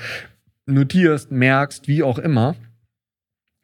notierst, 0.69 1.31
merkst, 1.31 1.87
wie 1.87 2.03
auch 2.03 2.19
immer. 2.19 2.55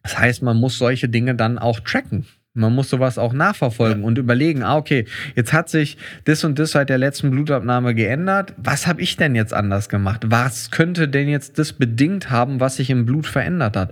Das 0.03 0.17
heißt, 0.17 0.43
man 0.43 0.57
muss 0.57 0.77
solche 0.77 1.09
Dinge 1.09 1.35
dann 1.35 1.57
auch 1.57 1.79
tracken. 1.79 2.25
Man 2.57 2.73
muss 2.73 2.89
sowas 2.89 3.17
auch 3.17 3.33
nachverfolgen 3.33 4.01
ja. 4.01 4.07
und 4.07 4.17
überlegen, 4.17 4.63
ah, 4.63 4.77
okay, 4.77 5.05
jetzt 5.35 5.51
hat 5.51 5.67
sich 5.67 5.97
das 6.23 6.45
und 6.45 6.57
das 6.57 6.71
seit 6.71 6.87
der 6.87 6.97
letzten 6.97 7.29
Blutabnahme 7.29 7.93
geändert. 7.93 8.53
Was 8.55 8.87
habe 8.87 9.01
ich 9.01 9.17
denn 9.17 9.35
jetzt 9.35 9.53
anders 9.53 9.89
gemacht? 9.89 10.21
Was 10.27 10.71
könnte 10.71 11.09
denn 11.09 11.27
jetzt 11.27 11.59
das 11.59 11.73
bedingt 11.73 12.29
haben, 12.29 12.61
was 12.61 12.77
sich 12.77 12.89
im 12.89 13.05
Blut 13.05 13.27
verändert 13.27 13.75
hat? 13.75 13.91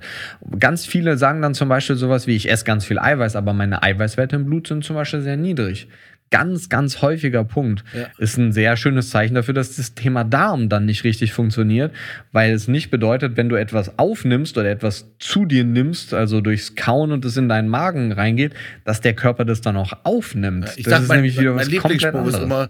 Ganz 0.59 0.86
viele 0.86 1.18
sagen 1.18 1.41
dann 1.41 1.53
zum 1.53 1.68
Beispiel 1.68 1.97
sowas 1.97 2.26
wie, 2.26 2.38
ich 2.38 2.49
esse 2.49 2.64
ganz 2.64 2.86
viel 2.86 2.99
Eiweiß, 2.99 3.36
aber 3.36 3.51
meine 3.51 3.84
Eiweißwerte 3.84 4.38
im 4.38 4.45
Blut 4.45 4.68
sind 4.68 4.86
zum 4.86 4.95
Beispiel 4.95 5.22
sehr 5.22 5.38
niedrig 5.38 5.89
ganz, 6.34 6.68
ganz 6.68 7.04
häufiger 7.04 7.44
Punkt. 7.44 7.84
Ja. 7.94 8.08
Ist 8.18 8.38
ein 8.38 8.52
sehr 8.52 8.76
schönes 8.76 9.12
Zeichen 9.12 9.36
dafür, 9.36 9.54
dass 9.54 9.76
das 9.76 9.94
Thema 9.94 10.24
Darm 10.24 10.68
dann 10.68 10.88
nicht 10.88 11.04
richtig 11.04 11.32
funktioniert, 11.32 11.94
weil 12.32 12.52
es 12.54 12.68
nicht 12.68 12.90
bedeutet, 12.90 13.38
wenn 13.38 13.50
du 13.50 13.56
etwas 13.56 14.00
aufnimmst 14.00 14.58
oder 14.58 14.72
etwas 14.72 15.06
zu 15.20 15.46
dir 15.46 15.64
nimmst, 15.64 16.12
also 16.16 16.42
durchs 16.42 16.74
Kauen 16.74 17.12
und 17.12 17.24
es 17.24 17.38
in 17.38 17.50
deinen 17.50 17.68
Magen 17.70 18.12
reingeht, 18.12 18.54
dass 18.84 19.00
der 19.00 19.14
Körper 19.14 19.46
das 19.46 19.62
dann 19.62 19.78
auch 19.78 19.94
aufnimmt. 20.06 20.66
Ja, 20.66 20.74
ich 20.76 20.84
das 20.86 20.92
sag, 20.92 21.02
ist 21.04 21.08
mein, 21.10 21.18
nämlich 21.18 21.40
wieder 21.40 21.52
mein 21.52 21.60
was 21.60 21.70
Lieblingsspruch 21.70 22.28
ist 22.28 22.40
immer, 22.40 22.70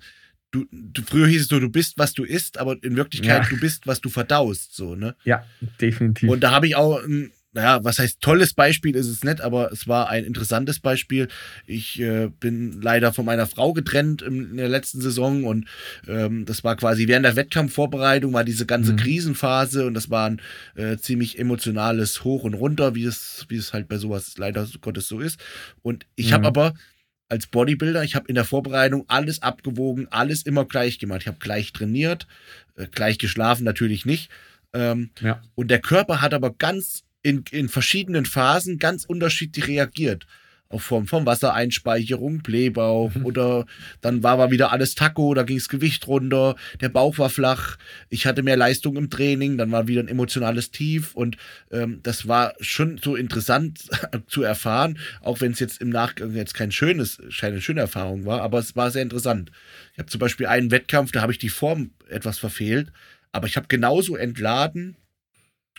Du, 0.52 0.68
du, 0.72 1.02
früher 1.02 1.26
hieß 1.26 1.42
es 1.42 1.48
so, 1.48 1.60
du 1.60 1.70
bist, 1.70 1.98
was 1.98 2.14
du 2.14 2.24
isst, 2.24 2.60
aber 2.60 2.76
in 2.84 2.96
Wirklichkeit, 2.96 3.42
ja. 3.42 3.50
du 3.50 3.60
bist, 3.60 3.88
was 3.88 4.02
du 4.02 4.10
verdaust, 4.10 4.76
so, 4.76 4.94
ne? 4.94 5.16
Ja, 5.24 5.44
definitiv. 5.82 6.30
Und 6.30 6.44
da 6.44 6.52
habe 6.52 6.68
ich 6.68 6.76
auch 6.76 7.04
ein 7.04 7.32
naja, 7.54 7.84
was 7.84 8.00
heißt 8.00 8.20
tolles 8.20 8.54
Beispiel 8.54 8.96
ist 8.96 9.08
es 9.08 9.24
nicht, 9.24 9.42
aber 9.42 9.72
es 9.72 9.88
war 9.88 10.10
ein 10.10 10.24
interessantes 10.24 10.80
Beispiel. 10.80 11.28
Ich 11.68 12.00
äh, 12.00 12.30
bin 12.40 12.82
leider 12.82 13.14
von 13.14 13.26
meiner 13.26 13.46
Frau 13.46 13.74
getrennt 13.74 14.24
in, 14.24 14.58
der 14.58 14.70
letzten 14.70 15.02
Saison 15.02 15.44
und 15.46 15.68
ähm, 16.08 16.46
das 16.46 16.64
war 16.64 16.76
quasi 16.76 17.08
während 17.08 17.26
der 17.26 17.36
Wettkampfvorbereitung 17.36 18.34
war 18.34 18.44
diese 18.44 18.66
ganze 18.66 18.94
mhm. 18.94 18.98
Krisenphase 18.98 19.86
und 19.86 19.94
das 19.94 20.10
war 20.10 20.30
ein 20.32 20.42
äh, 20.76 20.98
ziemlich 20.98 21.38
emotionales 21.38 22.24
Hoch 22.24 22.44
und 22.44 22.56
runter, 22.56 22.96
wie 22.96 23.06
es, 23.06 23.46
wie 23.50 23.58
es 23.58 23.72
halt 23.72 23.88
bei 23.88 23.98
sowas 23.98 24.34
leider 24.38 24.68
Gottes 24.82 25.08
so 25.08 25.20
ist. 25.20 25.40
Und 25.84 26.06
ich 26.16 26.30
mhm. 26.30 26.34
habe 26.34 26.48
aber 26.48 26.74
als 27.30 27.48
Bodybuilder, 27.48 28.04
ich 28.04 28.16
habe 28.16 28.28
in 28.28 28.36
der 28.36 28.46
Vorbereitung 28.46 29.06
alles 29.08 29.42
abgewogen, 29.42 30.08
alles 30.10 30.44
immer 30.44 30.66
gleich 30.66 31.00
gemacht. 31.00 31.22
Ich 31.22 31.28
habe 31.28 31.40
gleich 31.40 31.72
trainiert, 31.72 32.28
äh, 32.76 32.88
gleich 32.88 33.20
geschlafen 33.20 33.64
natürlich 33.64 34.06
nicht. 34.06 34.30
Ähm, 34.74 35.12
ja. 35.22 35.42
Und 35.56 35.70
der 35.70 35.80
Körper 35.80 36.22
hat 36.22 36.34
aber 36.34 36.52
ganz 36.52 37.04
in, 37.24 37.46
in 37.52 37.70
verschiedenen 37.70 38.26
Phasen 38.26 38.78
ganz 38.78 39.06
unterschiedlich 39.06 39.68
reagiert. 39.68 40.28
Auf 40.70 40.84
Form 40.84 41.06
von 41.06 41.26
Wassereinspeicherung, 41.28 42.40
Blähbauch 42.40 43.12
oder 43.24 43.66
dann 44.02 44.24
war 44.24 44.34
aber 44.34 44.52
wieder 44.52 44.72
alles 44.72 44.96
Taco, 44.96 45.34
da 45.34 45.44
ging 45.44 45.58
das 45.58 45.70
Gewicht 45.70 46.08
runter, 46.08 46.56
der 46.82 46.90
Bauch 46.90 47.20
war 47.20 47.30
flach, 47.30 47.78
ich 48.10 48.26
hatte 48.26 48.42
mehr 48.42 48.58
Leistung 48.58 48.98
im 48.98 49.10
Training, 49.10 49.58
dann 49.58 49.72
war 49.72 49.88
wieder 49.88 50.02
ein 50.02 50.08
emotionales 50.08 50.72
Tief 50.72 51.14
und 51.14 51.38
ähm, 51.72 52.00
das 52.02 52.28
war 52.28 52.56
schon 52.60 52.98
so 52.98 53.16
interessant 53.16 53.88
zu 54.28 54.42
erfahren, 54.42 54.98
auch 55.22 55.42
wenn 55.42 55.52
es 55.52 55.60
jetzt 55.60 55.80
im 55.80 55.90
Nachgang 55.90 56.36
jetzt 56.36 56.56
kein 56.56 56.72
schönes, 56.72 57.22
keine 57.40 57.62
schöne 57.62 57.82
Erfahrung 57.82 58.26
war, 58.26 58.42
aber 58.42 58.58
es 58.58 58.76
war 58.76 58.90
sehr 58.90 59.04
interessant. 59.04 59.52
Ich 59.94 60.00
habe 60.00 60.10
zum 60.10 60.20
Beispiel 60.20 60.48
einen 60.48 60.72
Wettkampf, 60.72 61.12
da 61.12 61.22
habe 61.22 61.32
ich 61.32 61.38
die 61.38 61.50
Form 61.50 61.92
etwas 62.10 62.40
verfehlt, 62.40 62.92
aber 63.32 63.46
ich 63.46 63.58
habe 63.58 63.68
genauso 63.68 64.16
entladen 64.16 64.98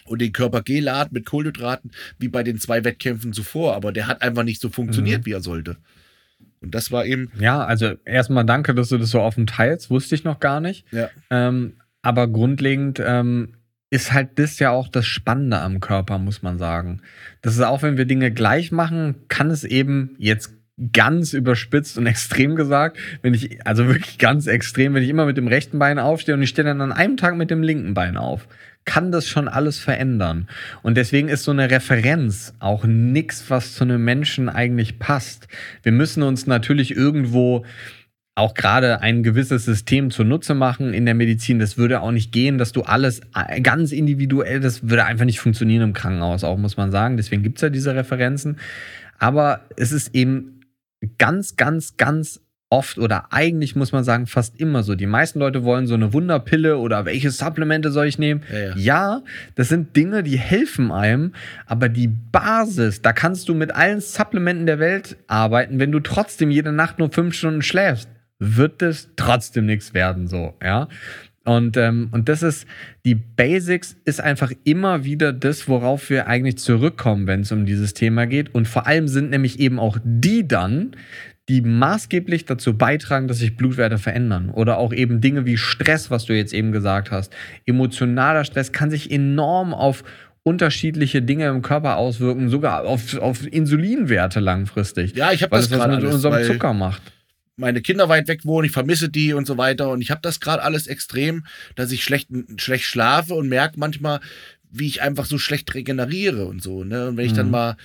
und 0.05 0.21
den 0.21 0.33
Körper 0.33 0.63
geladen 0.63 1.11
mit 1.13 1.27
Kohlenhydraten 1.27 1.91
wie 2.19 2.29
bei 2.29 2.43
den 2.43 2.59
zwei 2.59 2.85
Wettkämpfen 2.85 3.33
zuvor. 3.33 3.75
Aber 3.75 3.93
der 3.93 4.07
hat 4.07 4.23
einfach 4.23 4.43
nicht 4.43 4.61
so 4.61 4.69
funktioniert, 4.69 5.23
mhm. 5.23 5.27
wie 5.27 5.33
er 5.33 5.41
sollte. 5.41 5.77
Und 6.61 6.75
das 6.75 6.91
war 6.91 7.05
eben. 7.05 7.31
Ja, 7.39 7.65
also 7.65 7.95
erstmal 8.05 8.45
danke, 8.45 8.75
dass 8.75 8.89
du 8.89 8.99
das 8.99 9.11
so 9.11 9.21
offen 9.21 9.47
teilst. 9.47 9.91
Wusste 9.91 10.15
ich 10.15 10.25
noch 10.25 10.41
gar 10.41 10.61
nicht. 10.61 10.87
Ja. 10.93 11.11
Ähm, 11.31 11.75
aber 12.03 12.29
grundlegend 12.29 13.01
ähm, 13.05 13.55
ist 13.91 14.13
halt 14.13 14.39
das 14.39 14.59
ja 14.59 14.71
auch 14.71 14.89
das 14.89 15.07
Spannende 15.07 15.61
am 15.61 15.81
Körper, 15.81 16.19
muss 16.19 16.43
man 16.43 16.59
sagen. 16.59 17.01
Das 17.43 17.55
ist 17.55 17.63
auch, 17.63 17.83
wenn 17.83 17.97
wir 17.97 18.07
Dinge 18.07 18.33
gleich 18.33 18.73
machen, 18.73 19.15
kann 19.29 19.51
es 19.51 19.65
eben 19.65 20.17
jetzt 20.19 20.53
ganz 20.93 21.33
überspitzt 21.33 21.99
und 21.99 22.07
extrem 22.09 22.57
gesagt, 22.57 22.99
wenn 23.23 23.35
ich, 23.35 23.67
also 23.67 23.87
wirklich 23.87 24.19
ganz 24.19 24.47
extrem, 24.47 24.95
wenn 24.95 25.03
ich 25.03 25.09
immer 25.09 25.27
mit 25.27 25.37
dem 25.37 25.49
rechten 25.49 25.79
Bein 25.79 25.99
aufstehe 25.99 26.35
und 26.35 26.43
ich 26.43 26.51
stehe 26.51 26.67
dann 26.67 26.81
an 26.81 26.93
einem 26.93 27.17
Tag 27.17 27.37
mit 27.37 27.51
dem 27.51 27.63
linken 27.63 27.95
Bein 27.95 28.17
auf 28.17 28.49
kann 28.85 29.13
das 29.13 29.27
schon 29.27 29.49
alles 29.49 29.79
verändern. 29.79 30.49
Und 30.83 30.97
deswegen 30.97 31.29
ist 31.29 31.45
so 31.45 31.51
eine 31.51 31.71
Referenz 31.71 32.55
auch 32.59 32.85
nichts, 32.85 33.45
was 33.49 33.75
zu 33.75 33.85
einem 33.85 34.05
Menschen 34.05 34.49
eigentlich 34.49 34.99
passt. 34.99 35.49
Wir 35.83 35.93
müssen 35.93 36.23
uns 36.23 36.47
natürlich 36.47 36.95
irgendwo 36.95 37.65
auch 38.37 38.55
gerade 38.55 39.01
ein 39.01 39.23
gewisses 39.23 39.65
System 39.65 40.11
zunutze 40.11 40.55
machen 40.55 40.93
in 40.93 41.05
der 41.05 41.15
Medizin. 41.15 41.61
Das 41.61 41.79
würde 41.79 42.01
auch 42.01 42.11
nicht 42.11 42.33
gehen, 42.33 42.59
dass 42.59 42.73
du 42.73 42.83
alles 42.83 43.21
äh, 43.35 43.61
ganz 43.61 43.93
individuell, 43.93 44.61
das 44.61 44.89
würde 44.89 45.05
einfach 45.05 45.25
nicht 45.25 45.39
funktionieren 45.39 45.83
im 45.83 45.93
Krankenhaus, 45.93 46.43
auch 46.43 46.59
muss 46.59 46.77
man 46.77 46.91
sagen. 46.91 47.17
Deswegen 47.17 47.43
gibt 47.43 47.59
es 47.59 47.63
ja 47.63 47.71
diese 47.71 47.95
Referenzen. 47.95 48.59
Aber 49.19 49.61
es 49.77 49.93
ist 49.93 50.15
eben 50.15 50.61
ganz, 51.19 51.55
ganz, 51.57 51.97
ganz 51.97 52.41
oft 52.71 52.99
oder 52.99 53.33
eigentlich 53.33 53.77
muss 53.77 53.93
man 53.93 54.05
sagen 54.05 54.27
fast 54.27 54.59
immer 54.61 54.83
so. 54.83 54.95
Die 54.95 55.07
meisten 55.07 55.39
Leute 55.39 55.65
wollen 55.65 55.87
so 55.87 55.95
eine 55.95 56.13
Wunderpille 56.13 56.79
oder 56.79 57.05
welche 57.05 57.31
Supplemente 57.31 57.91
soll 57.91 58.07
ich 58.07 58.19
nehmen? 58.19 58.43
Ja, 58.53 58.59
ja. 58.59 58.77
ja, 58.77 59.23
das 59.55 59.69
sind 59.69 59.95
Dinge, 59.97 60.23
die 60.23 60.39
helfen 60.39 60.91
einem, 60.91 61.33
aber 61.67 61.89
die 61.89 62.09
Basis, 62.09 63.03
da 63.03 63.13
kannst 63.13 63.49
du 63.49 63.55
mit 63.55 63.75
allen 63.75 64.01
Supplementen 64.01 64.67
der 64.67 64.79
Welt 64.79 65.17
arbeiten, 65.27 65.79
wenn 65.79 65.93
du 65.93 66.01
trotzdem 66.01 66.51
jede 66.51 66.73
Nacht 66.73 66.99
nur 66.99 67.11
fünf 67.13 67.35
Stunden 67.35 67.63
schläfst, 67.63 68.09
wird 68.39 68.83
es 68.83 69.11
trotzdem 69.17 69.67
nichts 69.67 69.95
werden 69.95 70.27
so, 70.27 70.55
ja. 70.63 70.89
Und, 71.45 71.77
ähm, 71.77 72.09
und 72.11 72.31
das 72.31 72.43
ist, 72.43 72.67
die 73.05 73.15
Basics 73.15 73.97
ist 74.07 74.21
einfach 74.21 74.51
immer 74.65 75.05
wieder 75.05 75.33
das, 75.33 75.69
worauf 75.69 76.09
wir 76.09 76.27
eigentlich 76.27 76.57
zurückkommen, 76.57 77.27
wenn 77.27 77.43
es 77.43 77.53
um 77.53 77.67
dieses 77.67 77.93
Thema 77.93 78.27
geht. 78.27 78.55
Und 78.55 78.67
vor 78.67 78.87
allem 78.87 79.09
sind 79.09 79.29
nämlich 79.29 79.61
eben 79.61 79.79
auch 79.79 79.99
die 80.03 80.49
dann, 80.49 80.97
die 81.49 81.61
maßgeblich 81.61 82.47
dazu 82.47 82.77
beitragen, 82.77 83.29
dass 83.29 83.39
sich 83.39 83.57
Blutwerte 83.57 83.99
verändern. 83.99 84.51
Oder 84.51 84.79
auch 84.79 84.93
eben 84.93 85.21
Dinge 85.21 85.45
wie 85.45 85.59
Stress, 85.59 86.11
was 86.11 86.25
du 86.25 86.33
jetzt 86.35 86.55
eben 86.55 86.73
gesagt 86.73 87.11
hast. 87.11 87.33
Emotionaler 87.67 88.45
Stress 88.45 88.73
kann 88.73 88.91
sich 88.91 89.11
enorm 89.11 89.75
auf 89.75 90.05
unterschiedliche 90.43 91.23
Dinge 91.23 91.49
im 91.49 91.63
Körper 91.63 91.97
auswirken, 91.97 92.49
sogar 92.49 92.85
auf, 92.85 93.15
auf 93.19 93.47
Insulinwerte 93.47 94.41
langfristig. 94.41 95.15
Ja, 95.17 95.33
ich 95.33 95.43
habe 95.43 95.57
das, 95.57 95.69
das 95.69 95.79
was 95.79 95.87
mit 95.89 95.97
alles, 95.97 96.15
unserem 96.15 96.45
Zucker 96.45 96.73
macht. 96.75 97.03
meine 97.57 97.81
Kinder 97.83 98.09
weit 98.09 98.29
weg 98.29 98.45
wohnen, 98.45 98.67
ich 98.67 98.73
vermisse 98.73 99.09
die 99.09 99.33
und 99.33 99.47
so 99.47 99.57
weiter. 99.59 99.91
Und 99.91 100.01
ich 100.01 100.11
habe 100.11 100.21
das 100.23 100.41
gerade 100.41 100.63
alles 100.63 100.87
extrem, 100.87 101.45
dass 101.77 101.93
ich 101.93 102.05
schlecht, 102.05 102.29
schlecht 102.57 102.85
schlafe 102.85 103.35
und 103.35 103.49
merke 103.49 103.79
manchmal, 103.79 104.21
wie 104.71 104.87
ich 104.87 105.03
einfach 105.03 105.25
so 105.25 105.39
schlecht 105.39 105.73
regeneriere 105.75 106.47
und 106.47 106.63
so. 106.63 106.85
Ne? 106.85 107.09
Und 107.09 107.17
wenn 107.17 107.27
ich 107.27 107.33
dann 107.33 107.47
Mhm. 107.47 107.53
mal, 107.53 107.77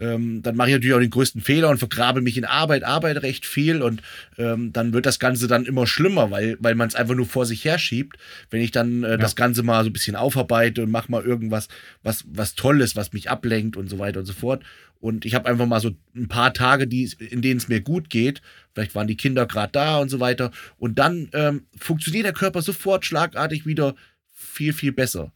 ähm, 0.00 0.42
dann 0.42 0.56
mache 0.56 0.68
ich 0.68 0.74
natürlich 0.74 0.94
auch 0.94 1.00
den 1.00 1.10
größten 1.10 1.40
Fehler 1.40 1.68
und 1.70 1.78
vergrabe 1.78 2.20
mich 2.20 2.36
in 2.36 2.44
Arbeit, 2.44 2.84
arbeite 2.84 3.22
recht 3.22 3.46
viel 3.46 3.82
und 3.82 4.02
ähm, 4.36 4.72
dann 4.72 4.92
wird 4.92 5.06
das 5.06 5.18
Ganze 5.18 5.48
dann 5.48 5.64
immer 5.64 5.86
schlimmer, 5.86 6.30
weil, 6.30 6.56
weil 6.60 6.74
man 6.74 6.88
es 6.88 6.94
einfach 6.94 7.14
nur 7.14 7.26
vor 7.26 7.46
sich 7.46 7.64
her 7.64 7.78
schiebt. 7.78 8.16
Wenn 8.50 8.60
ich 8.60 8.70
dann 8.70 9.02
äh, 9.04 9.18
das 9.18 9.36
Ganze 9.36 9.62
mal 9.62 9.82
so 9.84 9.90
ein 9.90 9.92
bisschen 9.92 10.16
aufarbeite 10.16 10.82
und 10.82 10.90
mache 10.90 11.10
mal 11.10 11.22
irgendwas, 11.22 11.68
was, 12.02 12.24
was 12.28 12.54
Tolles, 12.54 12.96
was 12.96 13.12
mich 13.12 13.30
ablenkt 13.30 13.76
und 13.76 13.88
so 13.88 13.98
weiter 13.98 14.20
und 14.20 14.26
so 14.26 14.32
fort. 14.32 14.62
Und 15.00 15.24
ich 15.24 15.34
habe 15.34 15.48
einfach 15.48 15.66
mal 15.66 15.80
so 15.80 15.92
ein 16.16 16.26
paar 16.28 16.52
Tage, 16.52 16.88
die, 16.88 17.08
in 17.18 17.40
denen 17.40 17.58
es 17.58 17.68
mir 17.68 17.80
gut 17.80 18.10
geht. 18.10 18.42
Vielleicht 18.74 18.94
waren 18.96 19.06
die 19.06 19.16
Kinder 19.16 19.46
gerade 19.46 19.72
da 19.72 19.98
und 19.98 20.08
so 20.08 20.18
weiter. 20.18 20.50
Und 20.76 20.98
dann 20.98 21.28
ähm, 21.34 21.66
funktioniert 21.78 22.26
der 22.26 22.32
Körper 22.32 22.62
sofort 22.62 23.04
schlagartig 23.04 23.64
wieder 23.64 23.94
viel, 24.32 24.72
viel 24.72 24.92
besser. 24.92 25.32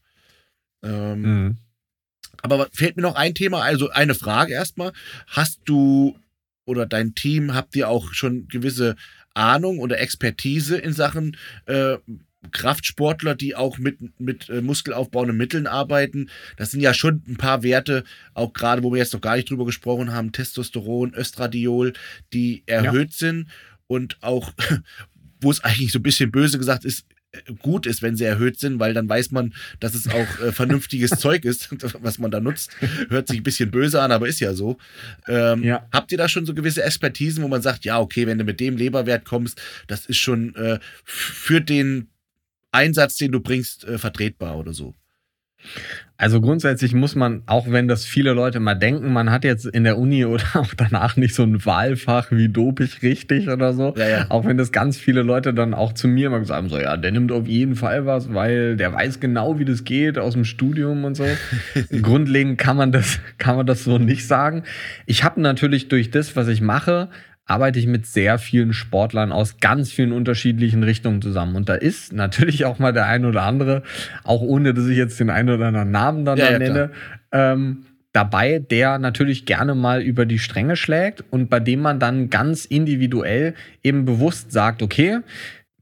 Ähm, 0.83 1.23
Mhm. 1.23 1.57
Aber 2.41 2.69
fällt 2.73 2.97
mir 2.97 3.03
noch 3.03 3.15
ein 3.15 3.35
Thema, 3.35 3.63
also 3.63 3.91
eine 3.91 4.15
Frage 4.15 4.55
erstmal. 4.55 4.93
Hast 5.27 5.61
du 5.65 6.17
oder 6.65 6.87
dein 6.87 7.15
Team, 7.15 7.55
habt 7.55 7.77
ihr 7.77 7.89
auch 7.89 8.13
schon 8.13 8.49
gewisse 8.49 8.97
Ahnung 9.35 9.79
oder 9.79 10.01
Expertise 10.01 10.79
in 10.79 10.93
Sachen 10.93 11.37
äh, 11.67 11.97
Kraftsportler, 12.51 13.37
die 13.37 13.55
auch 13.55 13.79
mit, 13.79 13.99
mit 14.19 14.49
äh, 14.49 14.61
muskelaufbauenden 14.61 15.37
Mitteln 15.37 15.67
arbeiten? 15.67 16.29
Das 16.57 16.73
sind 16.73 16.81
ja 16.81 16.95
schon 16.95 17.23
ein 17.29 17.37
paar 17.37 17.63
Werte, 17.63 18.05
auch 18.35 18.53
gerade, 18.53 18.83
wo 18.83 18.93
wir 18.93 18.99
jetzt 18.99 19.13
noch 19.13 19.21
gar 19.21 19.37
nicht 19.37 19.49
drüber 19.49 19.65
gesprochen 19.65 20.13
haben, 20.13 20.33
Testosteron, 20.33 21.15
Östradiol, 21.15 21.93
die 22.33 22.63
erhöht 22.67 23.13
sind 23.13 23.49
und 23.87 24.19
auch, 24.23 24.53
wo 25.41 25.51
es 25.51 25.63
eigentlich 25.63 25.93
so 25.93 25.99
ein 25.99 26.05
bisschen 26.05 26.33
böse 26.33 26.59
gesagt 26.59 26.85
ist, 26.85 27.07
gut 27.61 27.87
ist, 27.87 28.03
wenn 28.03 28.17
sie 28.17 28.25
erhöht 28.25 28.59
sind, 28.59 28.79
weil 28.79 28.95
dann 28.95 29.09
weiß 29.09 29.31
man, 29.31 29.55
dass 29.81 29.95
es 29.95 30.09
auch 30.09 30.41
äh, 30.41 30.53
vernünftiges 30.53 31.11
Zeug 31.19 31.45
ist, 31.45 31.69
was 32.03 32.19
man 32.19 32.31
da 32.31 32.41
nutzt. 32.41 32.71
Hört 33.09 33.29
sich 33.29 33.39
ein 33.41 33.43
bisschen 33.43 33.71
böse 33.71 34.01
an, 34.03 34.13
aber 34.13 34.29
ist 34.29 34.41
ja 34.41 34.55
so. 34.55 34.77
Ähm, 35.27 35.63
Ja. 35.63 35.89
Habt 35.93 36.13
ihr 36.13 36.19
da 36.19 36.29
schon 36.29 36.47
so 36.47 36.55
gewisse 36.55 36.83
Expertisen, 36.83 37.43
wo 37.43 37.49
man 37.49 37.63
sagt, 37.63 37.85
ja, 37.85 37.99
okay, 38.01 38.27
wenn 38.27 38.39
du 38.39 38.45
mit 38.45 38.61
dem 38.61 38.77
Leberwert 38.77 39.25
kommst, 39.25 39.61
das 39.87 40.07
ist 40.07 40.19
schon 40.19 40.55
äh, 40.57 40.79
für 41.05 41.61
den 41.61 42.09
Einsatz, 42.71 43.17
den 43.17 43.33
du 43.33 43.41
bringst, 43.41 43.85
äh, 43.85 43.99
vertretbar 43.99 44.59
oder 44.59 44.73
so? 44.73 44.95
Also 46.23 46.41
grundsätzlich 46.41 46.95
muss 46.95 47.17
man, 47.17 47.43
auch 47.47 47.69
wenn 47.69 47.89
das 47.89 48.05
viele 48.05 48.33
Leute 48.33 48.61
mal 48.61 48.77
denken, 48.77 49.13
man 49.13 49.33
hat 49.33 49.43
jetzt 49.43 49.67
in 49.67 49.83
der 49.83 49.99
Uni 49.99 50.25
oder 50.25 50.45
auch 50.55 50.73
danach 50.75 51.17
nicht 51.17 51.35
so 51.35 51.43
ein 51.43 51.65
Wahlfach 51.67 52.31
wie 52.31 52.49
dope 52.49 52.85
ich 52.85 53.03
richtig 53.03 53.49
oder 53.49 53.73
so. 53.73 53.93
Ja, 53.97 54.09
ja. 54.09 54.27
Auch 54.29 54.45
wenn 54.45 54.57
das 54.57 54.71
ganz 54.71 54.99
viele 54.99 55.23
Leute 55.23 55.53
dann 55.53 55.75
auch 55.75 55.93
zu 55.95 56.07
mir 56.07 56.29
immer 56.29 56.39
gesagt 56.39 56.59
haben, 56.59 56.69
so 56.69 56.79
ja, 56.79 56.97
der 56.97 57.11
nimmt 57.11 57.33
auf 57.33 57.49
jeden 57.49 57.75
Fall 57.75 58.07
was, 58.07 58.33
weil 58.33 58.77
der 58.77 58.93
weiß 58.93 59.19
genau, 59.19 59.59
wie 59.59 59.65
das 59.65 59.83
geht 59.83 60.17
aus 60.17 60.35
dem 60.35 60.45
Studium 60.45 61.05
und 61.05 61.17
so. 61.17 61.27
Grundlegend 62.03 62.57
kann 62.57 62.77
man 62.77 62.93
das, 62.93 63.19
kann 63.39 63.57
man 63.57 63.67
das 63.67 63.83
so 63.83 63.99
nicht 63.99 64.29
sagen. 64.29 64.63
Ich 65.07 65.25
habe 65.25 65.41
natürlich 65.41 65.89
durch 65.89 66.13
das, 66.13 66.37
was 66.37 66.47
ich 66.47 66.61
mache, 66.61 67.09
arbeite 67.47 67.79
ich 67.79 67.87
mit 67.87 68.07
sehr 68.07 68.39
vielen 68.39 68.73
Sportlern 68.73 69.33
aus 69.33 69.59
ganz 69.59 69.91
vielen 69.91 70.13
unterschiedlichen 70.13 70.83
Richtungen 70.83 71.21
zusammen. 71.21 71.57
Und 71.57 71.69
da 71.69 71.75
ist 71.75 72.13
natürlich 72.13 72.65
auch 72.65 72.79
mal 72.79 72.93
der 72.93 73.07
ein 73.07 73.25
oder 73.25 73.43
andere, 73.43 73.83
auch 74.25 74.41
ohne 74.43 74.75
dass 74.75 74.87
ich 74.87 74.97
jetzt 74.97 75.19
den 75.21 75.31
einen 75.31 75.51
oder 75.51 75.67
anderen 75.67 75.91
Namen 75.91 76.25
dann 76.25 76.39
Ja, 76.39 76.47
da 76.47 76.53
ja, 76.53 76.59
nenne, 76.59 76.91
ähm, 77.33 77.87
dabei, 78.13 78.59
der 78.59 78.99
natürlich 78.99 79.47
gerne 79.47 79.75
mal 79.75 80.03
über 80.03 80.27
die 80.27 80.39
Stränge 80.39 80.77
schlägt 80.77 81.25
und 81.31 81.49
bei 81.49 81.61
dem 81.61 81.81
man 81.81 81.99
dann 81.99 82.31
ganz 82.31 82.65
individuell 82.65 83.55
eben 83.83 84.05
bewusst 84.05 84.53
sagt, 84.53 84.83
okay, 84.83 85.21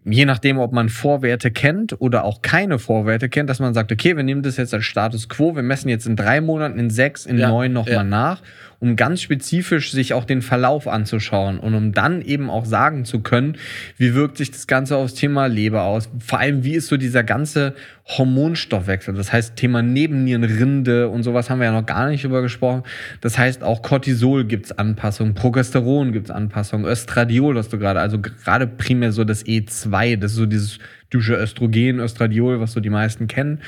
je 0.05 0.25
nachdem, 0.25 0.59
ob 0.59 0.73
man 0.73 0.89
Vorwerte 0.89 1.51
kennt 1.51 2.01
oder 2.01 2.25
auch 2.25 2.41
keine 2.41 2.79
Vorwerte 2.79 3.29
kennt, 3.29 3.51
dass 3.51 3.59
man 3.59 3.75
sagt, 3.75 3.93
okay, 3.93 4.17
wir 4.17 4.23
nehmen 4.23 4.43
das 4.43 4.57
jetzt 4.57 4.73
als 4.73 4.85
Status 4.85 5.29
quo, 5.29 5.55
wir 5.55 5.63
messen 5.63 5.89
jetzt 5.89 6.07
in 6.07 6.17
drei 6.17 6.41
Monaten, 6.41 6.79
in 6.79 6.89
sechs, 6.91 7.27
in 7.27 7.39
Ja, 7.39 7.49
neun 7.49 7.73
nochmal 7.73 7.95
ja. 7.95 8.05
nach, 8.05 8.43
um 8.81 8.97
ganz 8.97 9.21
spezifisch 9.21 9.93
sich 9.93 10.15
auch 10.15 10.25
den 10.25 10.43
Verlauf 10.43 10.89
anzuschauen 10.89 11.61
und 11.61 11.75
um 11.75 11.93
dann 11.93 12.23
eben 12.23 12.51
auch 12.51 12.65
sagen 12.65 13.05
zu 13.05 13.21
können, 13.21 13.57
wie 13.97 14.15
wirkt 14.15 14.39
sich 14.39 14.51
das 14.51 14.67
Ganze 14.67 14.97
aufs 14.97 15.15
Thema 15.15 15.47
Leber 15.47 15.83
aus. 15.83 16.09
Vor 16.19 16.39
allem, 16.41 16.65
wie 16.65 16.73
ist 16.73 16.89
so 16.89 16.97
dieser 16.97 17.23
ganze 17.23 17.75
Hormonstoffwechsel, 18.07 19.15
das 19.15 19.33
heißt 19.33 19.55
Thema 19.55 19.83
Nebennierenrinde 19.83 21.09
und 21.09 21.23
sowas 21.23 21.51
haben 21.51 21.61
wir 21.61 21.67
ja 21.67 21.73
noch 21.73 21.87
gar 21.87 22.09
nicht 22.09 22.25
drüber 22.25 22.43
gesprochen. 22.43 22.83
Das 23.21 23.39
heißt, 23.39 23.63
auch 23.63 23.83
Cortisol 23.83 24.45
gibt's 24.45 24.73
Anpassungen, 24.73 25.35
Progesteron 25.35 26.13
gibt's 26.13 26.31
Anpassungen, 26.31 26.87
Östradiol 26.87 27.57
hast 27.59 27.73
du 27.73 27.79
gerade, 27.79 28.01
also 28.01 28.19
gerade 28.21 28.67
primär 28.67 29.13
so 29.13 29.25
das 29.25 29.45
E2, 29.45 30.17
das 30.17 30.33
ist 30.33 30.39
so 30.39 30.47
dieses 30.47 30.79
typische 31.11 31.35
Östrogen, 31.35 32.01
Östradiol, 32.01 32.61
was 32.61 32.73
so 32.73 32.81
die 32.81 32.91
meisten 32.91 33.27
kennen. 33.27 33.61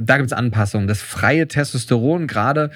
Da 0.00 0.16
gibt's 0.16 0.32
Anpassungen. 0.32 0.86
Das 0.86 1.02
freie 1.02 1.48
Testosteron 1.48 2.28
gerade, 2.28 2.70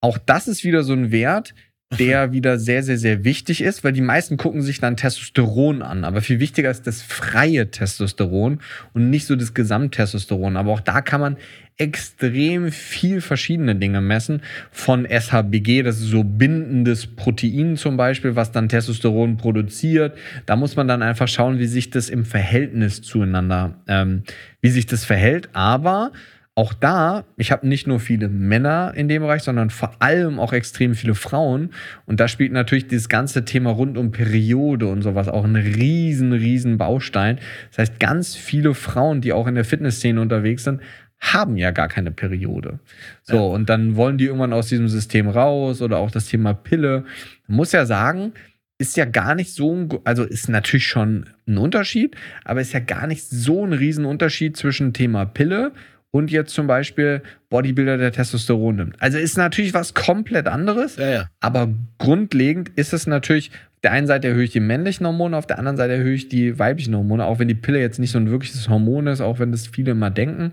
auch 0.00 0.18
das 0.18 0.48
ist 0.48 0.64
wieder 0.64 0.82
so 0.82 0.92
ein 0.92 1.10
Wert, 1.10 1.54
der 1.98 2.32
wieder 2.32 2.58
sehr, 2.58 2.84
sehr, 2.84 2.98
sehr 2.98 3.24
wichtig 3.24 3.62
ist, 3.62 3.82
weil 3.82 3.92
die 3.92 4.00
meisten 4.00 4.36
gucken 4.36 4.62
sich 4.62 4.78
dann 4.78 4.96
Testosteron 4.96 5.82
an. 5.82 6.04
Aber 6.04 6.20
viel 6.20 6.38
wichtiger 6.38 6.70
ist 6.70 6.86
das 6.86 7.02
freie 7.02 7.70
Testosteron 7.70 8.60
und 8.92 9.10
nicht 9.10 9.26
so 9.26 9.34
das 9.34 9.54
Gesamttestosteron. 9.54 10.56
Aber 10.56 10.70
auch 10.70 10.80
da 10.80 11.00
kann 11.00 11.20
man 11.20 11.36
extrem 11.78 12.70
viel 12.70 13.20
verschiedene 13.20 13.74
Dinge 13.74 14.00
messen. 14.00 14.42
Von 14.70 15.04
SHBG, 15.06 15.82
das 15.82 15.98
ist 15.98 16.10
so 16.10 16.22
bindendes 16.22 17.08
Protein 17.08 17.76
zum 17.76 17.96
Beispiel, 17.96 18.36
was 18.36 18.52
dann 18.52 18.68
Testosteron 18.68 19.36
produziert. 19.36 20.16
Da 20.46 20.54
muss 20.54 20.76
man 20.76 20.86
dann 20.86 21.02
einfach 21.02 21.26
schauen, 21.26 21.58
wie 21.58 21.66
sich 21.66 21.90
das 21.90 22.08
im 22.08 22.24
Verhältnis 22.24 23.02
zueinander, 23.02 23.80
ähm, 23.88 24.22
wie 24.60 24.70
sich 24.70 24.86
das 24.86 25.04
verhält. 25.04 25.48
Aber 25.54 26.12
auch 26.60 26.74
da, 26.74 27.24
ich 27.38 27.52
habe 27.52 27.66
nicht 27.66 27.86
nur 27.86 28.00
viele 28.00 28.28
Männer 28.28 28.92
in 28.94 29.08
dem 29.08 29.22
Bereich, 29.22 29.42
sondern 29.42 29.70
vor 29.70 29.94
allem 30.00 30.38
auch 30.38 30.52
extrem 30.52 30.94
viele 30.94 31.14
Frauen. 31.14 31.70
Und 32.04 32.20
da 32.20 32.28
spielt 32.28 32.52
natürlich 32.52 32.86
dieses 32.86 33.08
ganze 33.08 33.46
Thema 33.46 33.70
rund 33.70 33.96
um 33.96 34.12
Periode 34.12 34.86
und 34.86 35.00
sowas 35.00 35.28
auch 35.28 35.44
ein 35.44 35.56
riesen, 35.56 36.34
riesen 36.34 36.76
Baustein. 36.76 37.38
Das 37.70 37.78
heißt, 37.78 37.98
ganz 37.98 38.36
viele 38.36 38.74
Frauen, 38.74 39.22
die 39.22 39.32
auch 39.32 39.46
in 39.46 39.54
der 39.54 39.64
Fitnessszene 39.64 40.20
unterwegs 40.20 40.64
sind, 40.64 40.82
haben 41.18 41.56
ja 41.56 41.70
gar 41.70 41.88
keine 41.88 42.10
Periode. 42.10 42.78
So, 43.22 43.36
Ja. 43.36 43.40
und 43.40 43.70
dann 43.70 43.96
wollen 43.96 44.18
die 44.18 44.26
irgendwann 44.26 44.52
aus 44.52 44.68
diesem 44.68 44.88
System 44.88 45.30
raus 45.30 45.80
oder 45.80 45.96
auch 45.96 46.10
das 46.10 46.26
Thema 46.28 46.52
Pille. 46.52 47.04
Man 47.46 47.56
muss 47.56 47.72
ja 47.72 47.86
sagen, 47.86 48.32
ist 48.76 48.98
ja 48.98 49.06
gar 49.06 49.34
nicht 49.34 49.54
so, 49.54 49.74
ein, 49.74 49.88
also 50.04 50.24
ist 50.24 50.50
natürlich 50.50 50.86
schon 50.86 51.24
ein 51.48 51.56
Unterschied, 51.56 52.16
aber 52.44 52.60
ist 52.60 52.74
ja 52.74 52.80
gar 52.80 53.06
nicht 53.06 53.22
so 53.24 53.64
ein 53.64 53.72
Riesenunterschied 53.72 54.58
zwischen 54.58 54.92
Thema 54.92 55.24
Pille 55.24 55.72
und 56.12 56.30
jetzt 56.30 56.52
zum 56.54 56.66
Beispiel 56.66 57.22
Bodybuilder, 57.50 57.96
der 57.98 58.12
Testosteron 58.12 58.76
nimmt. 58.76 58.96
Also 59.02 59.18
ist 59.18 59.36
natürlich 59.36 59.74
was 59.74 59.94
komplett 59.94 60.48
anderes, 60.48 60.96
Ja, 60.96 61.10
ja. 61.10 61.28
aber 61.40 61.68
grundlegend 61.98 62.70
ist 62.76 62.92
es 62.92 63.06
natürlich, 63.06 63.50
auf 63.74 63.80
der 63.82 63.92
einen 63.92 64.06
Seite 64.06 64.28
erhöhe 64.28 64.44
ich 64.44 64.50
die 64.50 64.60
männlichen 64.60 65.06
Hormone, 65.06 65.36
auf 65.36 65.46
der 65.46 65.58
anderen 65.58 65.76
Seite 65.76 65.94
erhöhe 65.94 66.14
ich 66.14 66.28
die 66.28 66.58
weiblichen 66.58 66.94
Hormone, 66.94 67.24
auch 67.24 67.38
wenn 67.38 67.48
die 67.48 67.54
Pille 67.54 67.80
jetzt 67.80 67.98
nicht 67.98 68.10
so 68.10 68.18
ein 68.18 68.30
wirkliches 68.30 68.68
Hormon 68.68 69.06
ist, 69.06 69.20
auch 69.20 69.38
wenn 69.38 69.52
das 69.52 69.66
viele 69.68 69.92
immer 69.92 70.10
denken. 70.10 70.52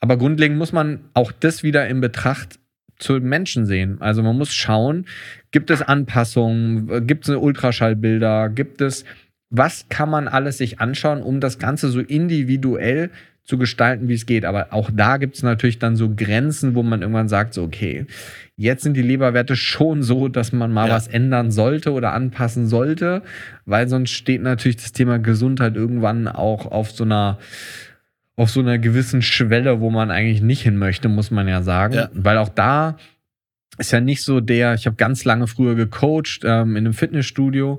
Aber 0.00 0.16
grundlegend 0.16 0.58
muss 0.58 0.72
man 0.72 1.00
auch 1.14 1.32
das 1.32 1.62
wieder 1.62 1.86
in 1.88 2.00
Betracht 2.00 2.58
zu 2.98 3.14
Menschen 3.14 3.66
sehen. 3.66 3.98
Also 4.00 4.22
man 4.22 4.36
muss 4.36 4.52
schauen, 4.52 5.06
gibt 5.50 5.70
es 5.70 5.82
Anpassungen, 5.82 7.06
gibt 7.06 7.28
es 7.28 7.36
Ultraschallbilder, 7.36 8.48
gibt 8.48 8.80
es, 8.80 9.04
was 9.50 9.88
kann 9.88 10.10
man 10.10 10.28
alles 10.28 10.58
sich 10.58 10.80
anschauen, 10.80 11.22
um 11.22 11.40
das 11.40 11.58
Ganze 11.58 11.90
so 11.90 12.00
individuell 12.00 13.10
zu 13.48 13.56
gestalten, 13.56 14.08
wie 14.08 14.14
es 14.14 14.26
geht. 14.26 14.44
Aber 14.44 14.68
auch 14.72 14.90
da 14.94 15.16
gibt 15.16 15.36
es 15.36 15.42
natürlich 15.42 15.78
dann 15.78 15.96
so 15.96 16.14
Grenzen, 16.14 16.74
wo 16.74 16.82
man 16.82 17.00
irgendwann 17.00 17.30
sagt, 17.30 17.54
so, 17.54 17.62
okay, 17.62 18.04
jetzt 18.56 18.82
sind 18.82 18.94
die 18.94 19.02
Leberwerte 19.02 19.56
schon 19.56 20.02
so, 20.02 20.28
dass 20.28 20.52
man 20.52 20.70
mal 20.70 20.88
Ja. 20.88 20.94
was 20.94 21.08
ändern 21.08 21.50
sollte 21.50 21.92
oder 21.92 22.12
anpassen 22.12 22.66
sollte, 22.66 23.22
weil 23.64 23.88
sonst 23.88 24.10
steht 24.10 24.42
natürlich 24.42 24.76
das 24.76 24.92
Thema 24.92 25.18
Gesundheit 25.18 25.76
irgendwann 25.76 26.28
auch 26.28 26.66
auf 26.70 26.90
so 26.90 27.04
einer 27.04 27.38
auf 28.36 28.50
so 28.50 28.60
einer 28.60 28.78
gewissen 28.78 29.20
Schwelle, 29.20 29.80
wo 29.80 29.90
man 29.90 30.12
eigentlich 30.12 30.42
nicht 30.42 30.62
hin 30.62 30.76
möchte, 30.76 31.08
muss 31.08 31.32
man 31.32 31.48
ja 31.48 31.62
sagen. 31.62 31.94
Ja. 31.94 32.08
Weil 32.14 32.36
auch 32.38 32.50
da 32.50 32.96
ist 33.78 33.92
ja 33.92 34.00
nicht 34.00 34.22
so 34.22 34.40
der, 34.40 34.74
ich 34.74 34.86
habe 34.86 34.96
ganz 34.96 35.24
lange 35.24 35.46
früher 35.46 35.74
gecoacht 35.74 36.40
ähm, 36.44 36.76
in 36.76 36.84
einem 36.84 36.94
Fitnessstudio 36.94 37.78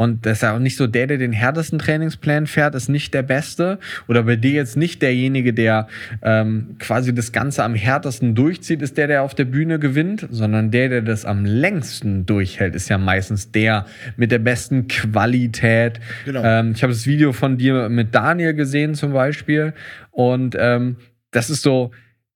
und 0.00 0.24
das 0.24 0.38
ist 0.38 0.42
ja 0.44 0.54
auch 0.54 0.58
nicht 0.58 0.78
so 0.78 0.86
der, 0.86 1.06
der 1.06 1.18
den 1.18 1.32
härtesten 1.32 1.78
Trainingsplan 1.78 2.46
fährt, 2.46 2.74
ist 2.74 2.88
nicht 2.88 3.12
der 3.12 3.22
Beste. 3.22 3.78
Oder 4.08 4.22
bei 4.22 4.36
dir 4.36 4.52
jetzt 4.52 4.78
nicht 4.78 5.02
derjenige, 5.02 5.52
der 5.52 5.88
ähm, 6.22 6.76
quasi 6.78 7.14
das 7.14 7.32
Ganze 7.32 7.64
am 7.64 7.74
härtesten 7.74 8.34
durchzieht, 8.34 8.80
ist 8.80 8.96
der, 8.96 9.08
der 9.08 9.22
auf 9.22 9.34
der 9.34 9.44
Bühne 9.44 9.78
gewinnt, 9.78 10.26
sondern 10.30 10.70
der, 10.70 10.88
der 10.88 11.02
das 11.02 11.26
am 11.26 11.44
längsten 11.44 12.24
durchhält, 12.24 12.74
ist 12.74 12.88
ja 12.88 12.96
meistens 12.96 13.52
der 13.52 13.84
mit 14.16 14.32
der 14.32 14.38
besten 14.38 14.88
Qualität. 14.88 16.00
Genau. 16.24 16.42
Ähm, 16.44 16.72
ich 16.74 16.82
habe 16.82 16.94
das 16.94 17.06
Video 17.06 17.34
von 17.34 17.58
dir 17.58 17.90
mit 17.90 18.14
Daniel 18.14 18.54
gesehen 18.54 18.94
zum 18.94 19.12
Beispiel 19.12 19.74
und 20.12 20.56
ähm, 20.58 20.96
das 21.30 21.50
ist 21.50 21.60
so, 21.60 21.90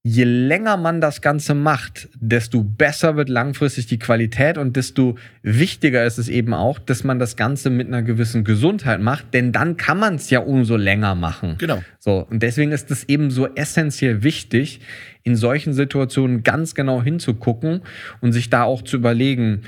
je 0.07 0.25
länger 0.25 0.77
man 0.77 1.01
das 1.01 1.23
Ganze 1.23 1.55
macht, 1.55 2.11
desto 2.15 2.63
besser 2.63 3.17
wird 3.17 3.31
langfristig 3.31 3.87
die 3.87 3.99
Qualität 3.99 4.59
und 4.59 4.77
desto 4.77 5.17
wichtiger 5.43 6.05
ist 6.05 6.19
es 6.19 6.29
eben 6.29 6.53
auch, 6.53 6.79
dass 6.79 7.05
man 7.05 7.19
das 7.19 7.37
Ganze 7.37 7.71
mit 7.71 7.87
einer 7.87 8.03
gewissen 8.03 8.45
Gesundheit 8.45 9.01
macht, 9.01 9.33
denn 9.33 9.51
dann 9.51 9.79
kann 9.79 9.99
man 9.99 10.17
es 10.17 10.29
ja 10.29 10.41
umso 10.41 10.77
länger 10.77 11.15
machen. 11.15 11.57
Genau. 11.57 11.83
So, 12.01 12.27
und 12.29 12.43
deswegen 12.43 12.71
ist 12.71 12.91
es 12.91 13.05
eben 13.05 13.31
so 13.31 13.49
essentiell 13.55 14.23
wichtig, 14.23 14.81
in 15.23 15.37
solchen 15.37 15.73
Situationen 15.73 16.43
ganz 16.43 16.75
genau 16.75 17.03
hinzugucken 17.03 17.81
und 18.21 18.33
sich 18.33 18.51
da 18.51 18.65
auch 18.65 18.83
zu 18.83 18.99
überlegen, 18.99 19.63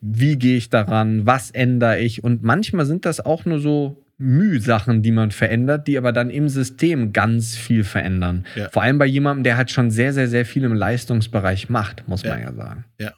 wie 0.00 0.36
gehe 0.36 0.56
ich 0.56 0.68
daran, 0.68 1.26
was 1.26 1.52
ändere 1.52 2.00
ich 2.00 2.24
und 2.24 2.42
manchmal 2.42 2.86
sind 2.86 3.04
das 3.04 3.24
auch 3.24 3.44
nur 3.44 3.60
so 3.60 4.04
Mühsachen, 4.20 5.02
die 5.02 5.12
man 5.12 5.30
verändert, 5.30 5.88
die 5.88 5.96
aber 5.96 6.12
dann 6.12 6.30
im 6.30 6.48
System 6.48 7.12
ganz 7.12 7.56
viel 7.56 7.84
verändern. 7.84 8.46
Ja. 8.54 8.68
Vor 8.68 8.82
allem 8.82 8.98
bei 8.98 9.06
jemandem, 9.06 9.44
der 9.44 9.56
halt 9.56 9.70
schon 9.70 9.90
sehr, 9.90 10.12
sehr, 10.12 10.28
sehr 10.28 10.44
viel 10.44 10.62
im 10.64 10.74
Leistungsbereich 10.74 11.70
macht, 11.70 12.06
muss 12.06 12.22
ja. 12.22 12.30
man 12.30 12.42
ja 12.42 12.52
sagen. 12.52 12.84
Ja. 12.98 13.12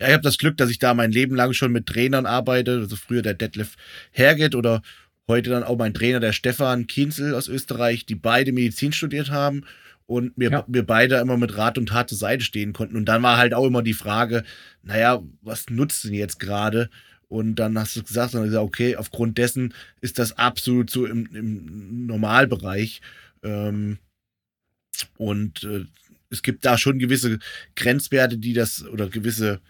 Ja, 0.00 0.08
ich 0.08 0.12
habe 0.12 0.22
das 0.22 0.38
Glück, 0.38 0.56
dass 0.56 0.70
ich 0.70 0.78
da 0.78 0.92
mein 0.94 1.10
Leben 1.10 1.34
lang 1.34 1.52
schon 1.52 1.72
mit 1.72 1.86
Trainern 1.86 2.26
arbeite. 2.26 2.72
Also 2.72 2.96
früher 2.96 3.22
der 3.22 3.34
Detlef 3.34 3.76
Herget 4.10 4.54
oder 4.54 4.82
heute 5.28 5.50
dann 5.50 5.62
auch 5.62 5.78
mein 5.78 5.94
Trainer, 5.94 6.20
der 6.20 6.32
Stefan 6.32 6.86
Kienzel 6.86 7.34
aus 7.34 7.48
Österreich, 7.48 8.06
die 8.06 8.14
beide 8.14 8.52
Medizin 8.52 8.92
studiert 8.92 9.30
haben 9.30 9.64
und 10.06 10.38
mir, 10.38 10.50
ja. 10.50 10.64
mir 10.68 10.84
beide 10.84 11.16
immer 11.16 11.36
mit 11.36 11.56
Rat 11.56 11.78
und 11.78 11.88
Tat 11.88 12.08
zur 12.08 12.18
Seite 12.18 12.44
stehen 12.44 12.72
konnten. 12.72 12.96
Und 12.96 13.06
dann 13.06 13.22
war 13.22 13.36
halt 13.36 13.54
auch 13.54 13.66
immer 13.66 13.82
die 13.82 13.94
Frage, 13.94 14.44
naja, 14.82 15.22
was 15.42 15.68
nutzt 15.68 16.04
denn 16.04 16.14
jetzt 16.14 16.38
gerade? 16.38 16.90
Und 17.28 17.56
dann 17.56 17.78
hast 17.78 17.96
du 17.96 18.02
gesagt, 18.02 18.34
dann 18.34 18.44
gesagt, 18.44 18.64
okay, 18.64 18.96
aufgrund 18.96 19.38
dessen 19.38 19.74
ist 20.00 20.18
das 20.18 20.38
absolut 20.38 20.90
so 20.90 21.06
im, 21.06 21.26
im 21.34 22.06
Normalbereich. 22.06 23.00
Ähm, 23.42 23.98
und 25.16 25.64
äh, 25.64 25.84
es 26.30 26.42
gibt 26.42 26.64
da 26.64 26.78
schon 26.78 26.98
gewisse 26.98 27.38
Grenzwerte, 27.74 28.38
die 28.38 28.52
das 28.52 28.84
oder 28.84 29.08
gewisse 29.08 29.60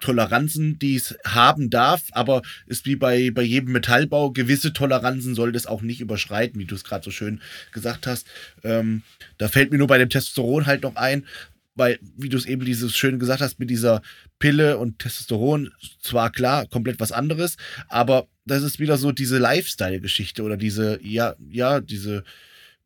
Toleranzen, 0.00 0.78
die 0.78 0.94
es 0.94 1.16
haben 1.24 1.70
darf, 1.70 2.04
aber 2.12 2.42
ist 2.66 2.86
wie 2.86 2.94
bei, 2.94 3.30
bei 3.32 3.42
jedem 3.42 3.72
Metallbau, 3.72 4.30
gewisse 4.30 4.72
Toleranzen 4.72 5.34
soll 5.34 5.50
das 5.50 5.66
auch 5.66 5.82
nicht 5.82 6.00
überschreiten, 6.00 6.60
wie 6.60 6.66
du 6.66 6.76
es 6.76 6.84
gerade 6.84 7.04
so 7.04 7.10
schön 7.10 7.40
gesagt 7.72 8.06
hast. 8.06 8.26
Ähm, 8.62 9.02
da 9.38 9.48
fällt 9.48 9.72
mir 9.72 9.78
nur 9.78 9.88
bei 9.88 9.98
dem 9.98 10.08
Testosteron 10.08 10.66
halt 10.66 10.82
noch 10.82 10.94
ein, 10.94 11.26
weil, 11.78 11.98
wie 12.16 12.28
du 12.28 12.36
es 12.36 12.46
eben 12.46 12.64
dieses 12.64 12.96
schön 12.96 13.18
gesagt 13.18 13.40
hast, 13.40 13.58
mit 13.58 13.70
dieser 13.70 14.02
Pille 14.38 14.78
und 14.78 14.98
Testosteron, 14.98 15.70
zwar 16.00 16.30
klar, 16.30 16.66
komplett 16.66 17.00
was 17.00 17.12
anderes, 17.12 17.56
aber 17.88 18.26
das 18.44 18.62
ist 18.62 18.80
wieder 18.80 18.98
so 18.98 19.12
diese 19.12 19.38
Lifestyle-Geschichte 19.38 20.42
oder 20.42 20.56
diese, 20.56 20.98
ja, 21.02 21.36
ja, 21.50 21.80
diese 21.80 22.24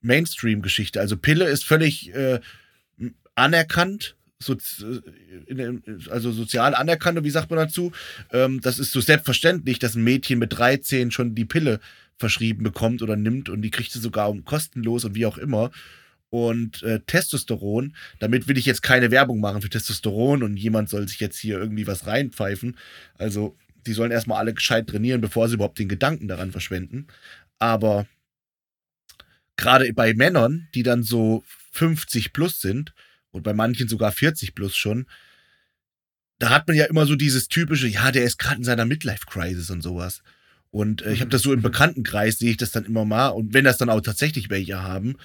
Mainstream-Geschichte. 0.02 1.00
Also 1.00 1.16
Pille 1.16 1.46
ist 1.46 1.64
völlig 1.64 2.14
äh, 2.14 2.40
anerkannt, 3.34 4.16
so, 4.38 4.56
also 6.10 6.32
sozial 6.32 6.74
anerkannt, 6.74 7.22
wie 7.22 7.30
sagt 7.30 7.50
man 7.50 7.60
dazu? 7.60 7.92
Ähm, 8.32 8.60
das 8.60 8.78
ist 8.78 8.92
so 8.92 9.00
selbstverständlich, 9.00 9.78
dass 9.78 9.94
ein 9.94 10.04
Mädchen 10.04 10.38
mit 10.38 10.52
13 10.52 11.12
schon 11.12 11.34
die 11.34 11.44
Pille 11.44 11.80
verschrieben 12.18 12.62
bekommt 12.62 13.02
oder 13.02 13.16
nimmt 13.16 13.48
und 13.48 13.62
die 13.62 13.70
kriegt 13.70 13.92
sie 13.92 14.00
sogar 14.00 14.34
kostenlos 14.44 15.04
und 15.04 15.14
wie 15.14 15.26
auch 15.26 15.38
immer 15.38 15.70
und 16.32 16.82
äh, 16.82 17.00
Testosteron. 17.00 17.94
Damit 18.18 18.48
will 18.48 18.56
ich 18.56 18.64
jetzt 18.64 18.82
keine 18.82 19.10
Werbung 19.10 19.38
machen 19.38 19.60
für 19.60 19.68
Testosteron 19.68 20.42
und 20.42 20.56
jemand 20.56 20.88
soll 20.88 21.06
sich 21.06 21.20
jetzt 21.20 21.38
hier 21.38 21.58
irgendwie 21.58 21.86
was 21.86 22.06
reinpfeifen. 22.06 22.78
Also, 23.18 23.54
die 23.86 23.92
sollen 23.92 24.10
erstmal 24.10 24.38
alle 24.38 24.54
gescheit 24.54 24.86
trainieren, 24.86 25.20
bevor 25.20 25.48
sie 25.48 25.56
überhaupt 25.56 25.78
den 25.78 25.90
Gedanken 25.90 26.28
daran 26.28 26.50
verschwenden. 26.50 27.06
Aber 27.58 28.06
gerade 29.56 29.92
bei 29.92 30.14
Männern, 30.14 30.68
die 30.74 30.82
dann 30.82 31.02
so 31.02 31.44
50 31.72 32.32
plus 32.32 32.62
sind 32.62 32.94
und 33.30 33.42
bei 33.42 33.52
manchen 33.52 33.88
sogar 33.88 34.10
40 34.10 34.54
plus 34.54 34.74
schon, 34.74 35.06
da 36.38 36.48
hat 36.48 36.66
man 36.66 36.78
ja 36.78 36.86
immer 36.86 37.04
so 37.04 37.14
dieses 37.14 37.48
typische, 37.48 37.88
ja, 37.88 38.10
der 38.10 38.24
ist 38.24 38.38
gerade 38.38 38.56
in 38.56 38.64
seiner 38.64 38.86
Midlife-Crisis 38.86 39.68
und 39.68 39.82
sowas. 39.82 40.22
Und 40.70 41.02
äh, 41.02 41.12
ich 41.12 41.20
habe 41.20 41.30
das 41.30 41.42
so 41.42 41.52
im 41.52 41.60
Bekanntenkreis, 41.60 42.38
sehe 42.38 42.52
ich 42.52 42.56
das 42.56 42.72
dann 42.72 42.86
immer 42.86 43.04
mal. 43.04 43.28
Und 43.28 43.52
wenn 43.52 43.66
das 43.66 43.76
dann 43.76 43.90
auch 43.90 44.00
tatsächlich 44.00 44.48
welche 44.48 44.82
haben, 44.82 45.16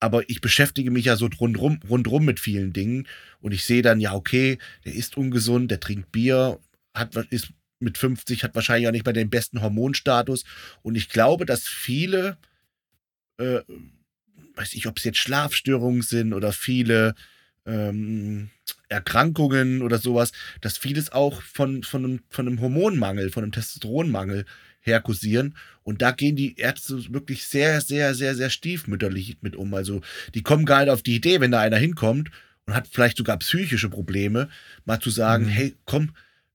aber 0.00 0.28
ich 0.28 0.40
beschäftige 0.40 0.90
mich 0.90 1.06
ja 1.06 1.16
so 1.16 1.28
rundrum, 1.40 1.80
rundrum 1.88 2.24
mit 2.24 2.40
vielen 2.40 2.72
Dingen. 2.72 3.06
Und 3.40 3.52
ich 3.52 3.64
sehe 3.64 3.82
dann, 3.82 4.00
ja, 4.00 4.12
okay, 4.12 4.58
der 4.84 4.94
ist 4.94 5.16
ungesund, 5.16 5.70
der 5.70 5.80
trinkt 5.80 6.12
Bier, 6.12 6.58
hat, 6.94 7.16
ist 7.30 7.48
mit 7.78 7.98
50, 7.98 8.44
hat 8.44 8.54
wahrscheinlich 8.54 8.88
auch 8.88 8.92
nicht 8.92 9.06
mehr 9.06 9.14
den 9.14 9.30
besten 9.30 9.62
Hormonstatus. 9.62 10.44
Und 10.82 10.96
ich 10.96 11.08
glaube, 11.08 11.46
dass 11.46 11.62
viele, 11.62 12.36
äh, 13.38 13.60
weiß 14.54 14.74
ich, 14.74 14.86
ob 14.86 14.98
es 14.98 15.04
jetzt 15.04 15.18
Schlafstörungen 15.18 16.02
sind 16.02 16.32
oder 16.32 16.52
viele 16.52 17.14
ähm, 17.66 18.50
Erkrankungen 18.88 19.82
oder 19.82 19.98
sowas, 19.98 20.32
dass 20.60 20.78
vieles 20.78 21.12
auch 21.12 21.42
von, 21.42 21.82
von, 21.82 22.04
einem, 22.04 22.20
von 22.30 22.46
einem 22.46 22.60
Hormonmangel, 22.60 23.30
von 23.30 23.42
einem 23.42 23.52
Testosteronmangel 23.52 24.46
herkusieren. 24.86 25.56
Und 25.82 26.02
da 26.02 26.12
gehen 26.12 26.36
die 26.36 26.56
Ärzte 26.56 27.12
wirklich 27.12 27.44
sehr, 27.44 27.80
sehr, 27.80 28.14
sehr, 28.14 28.34
sehr 28.34 28.50
stiefmütterlich 28.50 29.38
mit 29.40 29.56
um. 29.56 29.74
Also 29.74 30.00
die 30.34 30.42
kommen 30.42 30.64
gar 30.64 30.80
nicht 30.80 30.90
auf 30.90 31.02
die 31.02 31.16
Idee, 31.16 31.40
wenn 31.40 31.50
da 31.50 31.60
einer 31.60 31.76
hinkommt 31.76 32.30
und 32.66 32.74
hat 32.74 32.88
vielleicht 32.90 33.16
sogar 33.16 33.38
psychische 33.38 33.88
Probleme, 33.88 34.48
mal 34.84 35.00
zu 35.00 35.10
sagen, 35.10 35.44
mhm. 35.44 35.50
hey, 35.50 35.76
komm, 35.84 36.10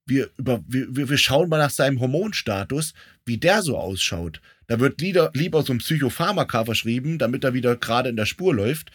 wir, 0.05 0.29
über, 0.37 0.63
wir, 0.67 1.09
wir 1.09 1.17
schauen 1.17 1.49
mal 1.49 1.57
nach 1.57 1.69
seinem 1.69 1.99
Hormonstatus, 1.99 2.93
wie 3.25 3.37
der 3.37 3.61
so 3.61 3.77
ausschaut. 3.77 4.41
Da 4.67 4.79
wird 4.79 5.01
lieber, 5.01 5.31
lieber 5.33 5.63
so 5.63 5.73
ein 5.73 5.79
Psychopharmaka 5.79 6.65
verschrieben, 6.65 7.17
damit 7.17 7.43
er 7.43 7.53
wieder 7.53 7.75
gerade 7.75 8.09
in 8.09 8.15
der 8.15 8.25
Spur 8.25 8.53
läuft. 8.53 8.91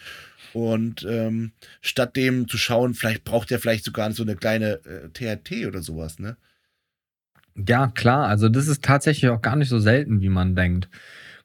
Und 0.53 1.05
ähm, 1.07 1.51
statt 1.81 2.15
dem 2.15 2.47
zu 2.47 2.57
schauen, 2.57 2.93
vielleicht 2.93 3.23
braucht 3.23 3.51
er 3.51 3.59
vielleicht 3.59 3.85
sogar 3.85 4.11
so 4.11 4.23
eine 4.23 4.35
kleine 4.35 4.79
äh, 4.85 5.09
THT 5.09 5.67
oder 5.67 5.81
sowas, 5.81 6.19
ne? 6.19 6.37
Ja, 7.65 7.87
klar. 7.87 8.27
Also 8.27 8.49
das 8.49 8.67
ist 8.67 8.83
tatsächlich 8.83 9.29
auch 9.31 9.41
gar 9.41 9.55
nicht 9.55 9.69
so 9.69 9.79
selten, 9.79 10.21
wie 10.21 10.29
man 10.29 10.55
denkt. 10.55 10.89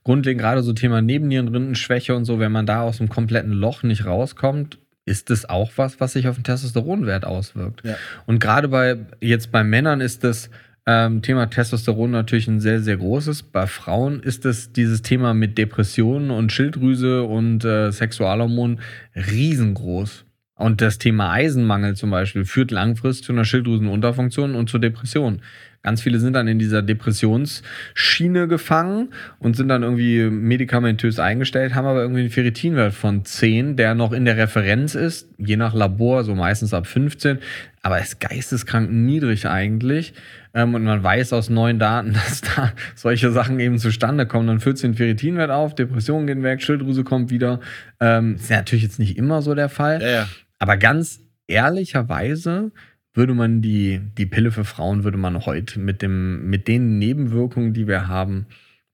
Grundlegend 0.05 0.41
gerade 0.41 0.63
so 0.63 0.73
Thema 0.73 1.01
Nebennierenrindenschwäche 1.01 2.15
und 2.15 2.25
so, 2.25 2.39
wenn 2.39 2.53
man 2.53 2.67
da 2.67 2.83
aus 2.83 2.99
dem 2.99 3.09
kompletten 3.09 3.53
Loch 3.53 3.83
nicht 3.83 4.05
rauskommt, 4.05 4.79
ist 5.05 5.31
das 5.31 5.49
auch 5.49 5.73
was, 5.77 6.01
was 6.01 6.13
sich 6.13 6.29
auf 6.29 6.37
den 6.37 6.45
Testosteronwert 6.45 7.25
auswirkt. 7.25 7.83
Ja. 7.85 7.97
Und 8.27 8.41
gerade 8.41 8.69
bei 8.69 8.99
jetzt 9.21 9.51
bei 9.53 9.65
Männern 9.65 10.01
ist 10.01 10.25
das 10.25 10.51
ähm, 10.87 11.23
Thema 11.23 11.47
Testosteron 11.47 12.11
natürlich 12.11 12.49
ein 12.49 12.61
sehr, 12.61 12.81
sehr 12.81 12.97
großes. 12.97 13.45
Bei 13.45 13.67
Frauen 13.67 14.21
ist 14.21 14.45
es 14.45 14.73
dieses 14.73 15.03
Thema 15.03 15.35
mit 15.35 15.57
Depressionen 15.57 16.31
und 16.31 16.51
Schilddrüse 16.51 17.23
und 17.23 17.65
äh, 17.65 17.93
Sexualhormonen 17.93 18.81
riesengroß. 19.15 20.25
Und 20.55 20.81
das 20.81 20.99
Thema 20.99 21.33
Eisenmangel 21.33 21.97
zum 21.97 22.11
Beispiel 22.11 22.45
führt 22.45 22.71
langfristig 22.71 23.27
zu 23.27 23.33
einer 23.33 23.45
Schilddrüsenunterfunktion 23.45 24.55
und 24.55 24.69
zur 24.69 24.81
Depression. 24.81 25.43
Ganz 25.83 26.01
viele 26.01 26.21
sind 26.21 26.35
dann 26.35 26.47
in 26.47 26.61
dieser 26.61 26.81
Depressionsschiene 26.81 28.47
gefangen 28.47 29.09
und 29.41 29.57
sind 29.57 29.69
dann 29.69 29.83
irgendwie 29.83 30.31
medikamentös 30.31 31.19
eingestellt, 31.19 31.75
haben 31.75 31.87
aber 31.87 32.03
irgendwie 32.03 32.21
einen 32.21 32.31
Ferritinwert 32.31 32.95
von 32.95 33.25
10, 33.25 33.77
der 33.77 33.95
noch 33.95 34.13
in 34.13 34.25
der 34.25 34.37
Referenz 34.37 34.95
ist, 34.95 35.29
je 35.39 35.57
nach 35.57 35.75
Labor, 35.75 36.23
so 36.23 36.37
meistens 36.37 36.73
ab 36.73 36.87
15, 36.87 37.39
aber 37.83 37.99
ist 37.99 38.21
geisteskrank 38.21 38.93
niedrig 38.93 39.47
eigentlich. 39.49 40.15
Ähm, 40.55 40.75
und 40.75 40.85
man 40.85 41.03
weiß 41.03 41.33
aus 41.33 41.51
neuen 41.51 41.81
Daten, 41.81 42.13
dass 42.13 42.43
da 42.43 42.73
solche 42.95 43.33
Sachen 43.33 43.59
eben 43.59 43.79
zustande 43.79 44.27
kommen. 44.27 44.47
Dann 44.47 44.61
führt 44.61 44.79
sich 44.79 44.89
den 44.89 44.95
Ferritinwert 44.95 45.51
auf, 45.51 45.75
Depressionen 45.75 46.29
gehen 46.29 46.45
weg, 46.45 46.63
Schilddrüse 46.63 47.03
kommt 47.03 47.31
wieder. 47.31 47.59
Ähm, 47.99 48.37
ist 48.37 48.51
ja 48.51 48.59
natürlich 48.59 48.85
jetzt 48.85 49.01
nicht 49.01 49.17
immer 49.17 49.43
so 49.43 49.55
der 49.55 49.69
Fall. 49.69 50.01
Ja, 50.01 50.09
ja. 50.09 50.29
Aber 50.61 50.77
ganz 50.77 51.21
ehrlicherweise 51.49 52.71
würde 53.15 53.35
man 53.35 53.61
die, 53.61 54.01
die 54.17 54.27
Pille 54.27 54.51
für 54.51 54.65
Frauen, 54.65 55.05
würde 55.05 55.19
man 55.19 55.45
heute 55.45 55.81
mit, 55.81 56.03
dem, 56.03 56.49
mit 56.49 56.69
den 56.69 56.99
Nebenwirkungen, 56.99 57.75
die 57.75 57.87
wir 57.87 58.09
haben, 58.09 58.47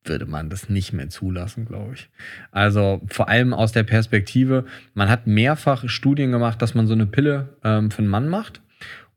würde 0.05 0.27
man 0.27 0.51
das 0.51 0.69
nicht 0.69 0.93
mehr 0.93 1.09
zulassen, 1.09 1.67
glaube 1.67 1.95
ich. 1.95 2.09
Also 2.51 3.01
vor 3.09 3.29
allem 3.29 3.53
aus 3.53 3.73
der 3.73 3.83
Perspektive, 3.83 4.65
man 4.95 5.09
hat 5.09 5.27
mehrfach 5.27 5.89
Studien 5.89 6.33
gemacht, 6.33 6.63
dass 6.63 6.75
man 6.75 6.87
so 6.87 6.95
eine 6.95 7.07
Pille 7.07 7.57
ähm, 7.63 7.91
für 7.91 7.99
einen 7.99 8.09
Mann 8.09 8.29
macht 8.29 8.61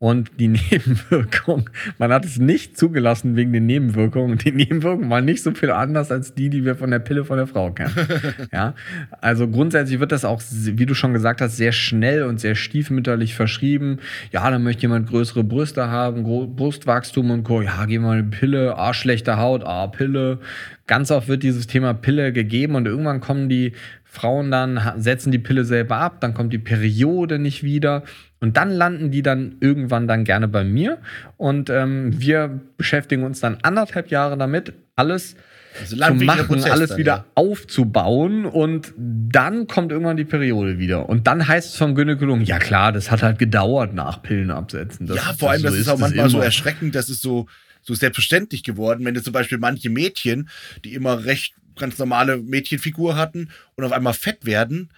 und 0.02 0.32
die 0.40 0.48
Nebenwirkung, 0.70 1.70
man 1.96 2.12
hat 2.12 2.24
es 2.24 2.36
nicht 2.36 2.76
zugelassen 2.76 3.36
wegen 3.36 3.52
den 3.52 3.66
Nebenwirkungen. 3.66 4.36
Die 4.36 4.50
Nebenwirkungen 4.50 5.08
waren 5.10 5.24
nicht 5.24 5.44
so 5.44 5.52
viel 5.52 5.70
anders 5.70 6.10
als 6.10 6.34
die, 6.34 6.50
die 6.50 6.64
wir 6.64 6.74
von 6.74 6.90
der 6.90 6.98
Pille 6.98 7.24
von 7.24 7.36
der 7.36 7.46
Frau 7.46 7.70
kennen. 7.70 7.94
ja, 8.52 8.74
also 9.20 9.46
grundsätzlich 9.46 10.00
wird 10.00 10.10
das 10.10 10.24
auch, 10.24 10.42
wie 10.50 10.86
du 10.86 10.94
schon 10.94 11.12
gesagt 11.12 11.40
hast, 11.40 11.56
sehr 11.56 11.70
schnell 11.70 12.24
und 12.24 12.40
sehr 12.40 12.56
stiefmütterlich 12.56 13.36
verschrieben. 13.36 13.98
Ja, 14.32 14.50
dann 14.50 14.64
möchte 14.64 14.82
jemand 14.82 15.08
größere 15.08 15.44
Brüste 15.44 15.88
haben, 15.88 16.24
Brustwachstum 16.56 17.30
und 17.30 17.44
Co. 17.44 17.62
Ja, 17.62 17.86
geh 17.86 18.00
mal 18.00 18.18
eine 18.18 18.24
Pille, 18.24 18.76
ah, 18.76 18.94
schlechte 18.94 19.36
Haut, 19.36 19.62
ah, 19.64 19.86
Pille. 19.86 20.40
Ganz 20.88 21.12
oft 21.12 21.28
wird 21.28 21.44
dieses 21.44 21.68
Thema 21.68 21.94
Pille 21.94 22.32
gegeben 22.32 22.74
und 22.74 22.86
irgendwann 22.86 23.20
kommen 23.20 23.48
die 23.48 23.70
Frauen 24.02 24.50
dann, 24.50 24.80
setzen 24.96 25.30
die 25.30 25.38
Pille 25.38 25.64
selber 25.64 25.98
ab, 25.98 26.20
dann 26.20 26.34
kommt 26.34 26.52
die 26.52 26.58
Periode 26.58 27.38
nicht 27.38 27.62
wieder 27.62 28.02
und 28.42 28.56
dann 28.56 28.70
landen 28.70 29.12
die 29.12 29.22
dann 29.22 29.54
irgendwann 29.60 30.08
dann 30.08 30.24
gerne 30.24 30.48
bei 30.48 30.64
mir 30.64 30.98
und 31.36 31.70
ähm, 31.70 32.20
wir 32.20 32.60
beschäftigen 32.76 33.22
uns 33.22 33.38
dann 33.38 33.58
anderthalb 33.62 34.10
Jahre 34.10 34.36
damit, 34.36 34.72
alles 34.96 35.36
Also 35.80 35.96
zu 35.96 36.14
machen, 36.14 36.64
alles 36.64 36.90
dann, 36.90 36.98
wieder 36.98 37.12
ja. 37.18 37.24
aufzubauen 37.36 38.44
und 38.44 38.92
dann 38.96 39.68
kommt 39.68 39.92
irgendwann 39.92 40.16
die 40.16 40.24
Periode 40.24 40.80
wieder. 40.80 41.08
Und 41.08 41.28
dann 41.28 41.46
heißt 41.46 41.70
es 41.70 41.76
vom 41.76 41.94
Gynäkologen, 41.94 42.44
ja 42.44 42.58
klar, 42.58 42.90
das 42.90 43.12
hat 43.12 43.22
halt 43.22 43.38
gedauert 43.38 43.94
nach 43.94 44.22
Pillen 44.22 44.50
absetzen. 44.50 45.06
Das, 45.06 45.18
ja, 45.18 45.34
vor 45.38 45.52
allem, 45.52 45.62
das, 45.62 45.74
so 45.74 45.78
ist 45.78 45.88
auch 45.88 45.98
manchmal 45.98 46.28
so 46.28 46.40
erschreckend, 46.40 46.96
das 46.96 47.08
ist 47.08 47.22
so, 47.22 47.46
so 47.80 47.94
selbstverständlich 47.94 48.64
geworden, 48.64 49.04
wenn 49.04 49.14
du 49.14 49.22
zum 49.22 49.32
Beispiel 49.32 49.58
manche 49.58 49.88
Mädchen, 49.88 50.48
die 50.84 50.94
immer 50.94 51.24
recht 51.24 51.54
ganz 51.78 51.96
normale 51.96 52.38
Mädchenfigur 52.38 53.14
hatten 53.16 53.50
und 53.76 53.84
auf 53.84 53.92
einmal 53.92 54.14
fett 54.14 54.44
werden, 54.44 54.90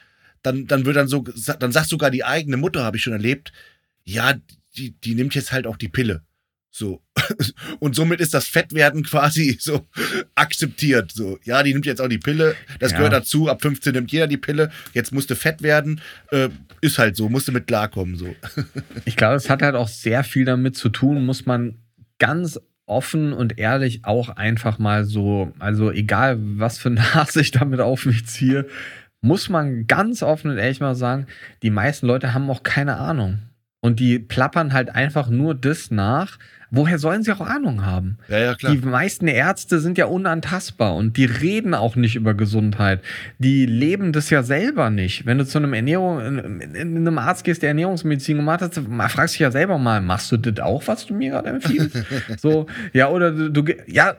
dann, 0.45 0.67
dann 0.67 0.85
wird 0.85 0.97
dann 0.97 1.09
so, 1.09 1.25
dann 1.59 1.73
sagt 1.73 1.89
sogar 1.89 2.11
die 2.11 2.25
eigene 2.25 2.57
Mutter, 2.57 2.85
habe 2.85 2.97
ich 2.97 3.03
schon 3.03 3.13
erlebt, 3.13 3.53
ja, 4.05 4.35
die, 4.77 4.93
die 5.01 5.15
nimmt 5.15 5.35
jetzt 5.35 5.53
halt 5.53 5.67
auch 5.67 5.77
die 5.77 5.89
Pille. 5.89 6.23
So. 6.71 7.03
Und 7.79 7.95
somit 7.95 8.21
ist 8.21 8.35
das 8.35 8.47
Fettwerden 8.47 9.05
quasi 9.05 9.57
so 9.61 9.87
akzeptiert. 10.35 11.13
So, 11.13 11.39
ja, 11.45 11.63
die 11.63 11.73
nimmt 11.73 11.87
jetzt 11.87 12.01
auch 12.01 12.09
die 12.09 12.19
Pille. 12.19 12.57
Das 12.81 12.91
ja. 12.91 12.99
gehört 12.99 13.13
dazu. 13.13 13.49
Ab 13.49 13.63
15 13.63 13.93
nimmt 13.93 14.13
jeder 14.13 14.27
die 14.27 14.37
Pille. 14.37 14.71
Jetzt 14.93 15.13
musste 15.13 15.37
fett 15.37 15.63
werden. 15.63 16.01
Äh, 16.31 16.49
ist 16.81 16.99
halt 16.99 17.17
so, 17.17 17.29
musste 17.29 17.53
mit 17.53 17.67
klarkommen. 17.67 18.17
So. 18.17 18.35
Ich 19.05 19.17
glaube, 19.17 19.37
es 19.37 19.49
hat 19.49 19.63
halt 19.63 19.77
auch 19.77 19.89
sehr 19.89 20.25
viel 20.25 20.45
damit 20.45 20.77
zu 20.77 20.89
tun, 20.89 21.25
muss 21.25 21.47
man 21.47 21.79
ganz 22.19 22.59
offen 22.87 23.33
und 23.33 23.59
ehrlich 23.59 24.05
auch 24.05 24.29
einfach 24.31 24.79
mal 24.79 25.05
so, 25.05 25.53
also 25.59 25.91
egal 25.91 26.39
was 26.41 26.79
für 26.79 26.91
Nase 26.91 27.41
ich 27.41 27.51
damit 27.51 27.81
auf 27.81 28.05
mich 28.05 28.27
ziehe, 28.27 28.67
muss 29.25 29.49
man 29.49 29.87
ganz 29.87 30.23
offen 30.23 30.51
und 30.51 30.59
ehrlich 30.59 30.81
mal 30.81 30.95
sagen, 30.95 31.27
die 31.63 31.71
meisten 31.71 32.07
Leute 32.07 32.35
haben 32.35 32.51
auch 32.51 32.63
keine 32.63 32.99
Ahnung. 32.99 33.39
Und 33.81 33.99
die 33.99 34.19
plappern 34.19 34.75
halt 34.75 34.95
einfach 34.95 35.31
nur 35.31 35.55
das 35.55 35.91
nach. 35.91 36.39
Woher 36.71 36.99
sollen 36.99 37.23
sie 37.23 37.33
auch 37.33 37.41
Ahnung 37.41 37.87
haben? 37.87 38.19
Ja, 38.29 38.39
ja, 38.39 38.55
klar. 38.55 38.73
Die 38.73 38.79
meisten 38.79 39.27
Ärzte 39.27 39.81
sind 39.81 39.97
ja 39.97 40.07
unantastbar 40.07 40.95
und 40.95 41.17
die 41.17 41.25
reden 41.25 41.73
auch 41.73 41.97
nicht 41.97 42.17
über 42.17 42.35
Gesundheit. 42.35 43.01
Die 43.39 43.65
leben 43.65 44.13
das 44.13 44.29
ja 44.29 44.43
selber 44.43 44.91
nicht. 44.91 45.25
Wenn 45.25 45.39
du 45.39 45.47
zu 45.47 45.59
einem 45.59 45.73
Ernährung, 45.73 46.21
in, 46.21 46.61
in 46.75 46.97
einem 46.97 47.19
Arzt 47.19 47.45
gehst, 47.45 47.63
der 47.63 47.69
Ernährungsmedizin 47.69 48.37
gemacht 48.37 48.61
hat, 48.61 48.75
fragst 49.09 49.35
dich 49.35 49.41
ja 49.41 49.51
selber 49.51 49.79
mal, 49.79 50.03
machst 50.03 50.33
du 50.33 50.37
das 50.37 50.63
auch, 50.63 50.87
was 50.87 51.07
du 51.07 51.15
mir 51.15 51.31
gerade 51.31 51.49
empfiehlst? 51.49 51.97
so, 52.39 52.67
ja, 52.93 53.09
oder 53.09 53.31
du, 53.33 53.51
du 53.51 53.73
ja, 53.87 54.17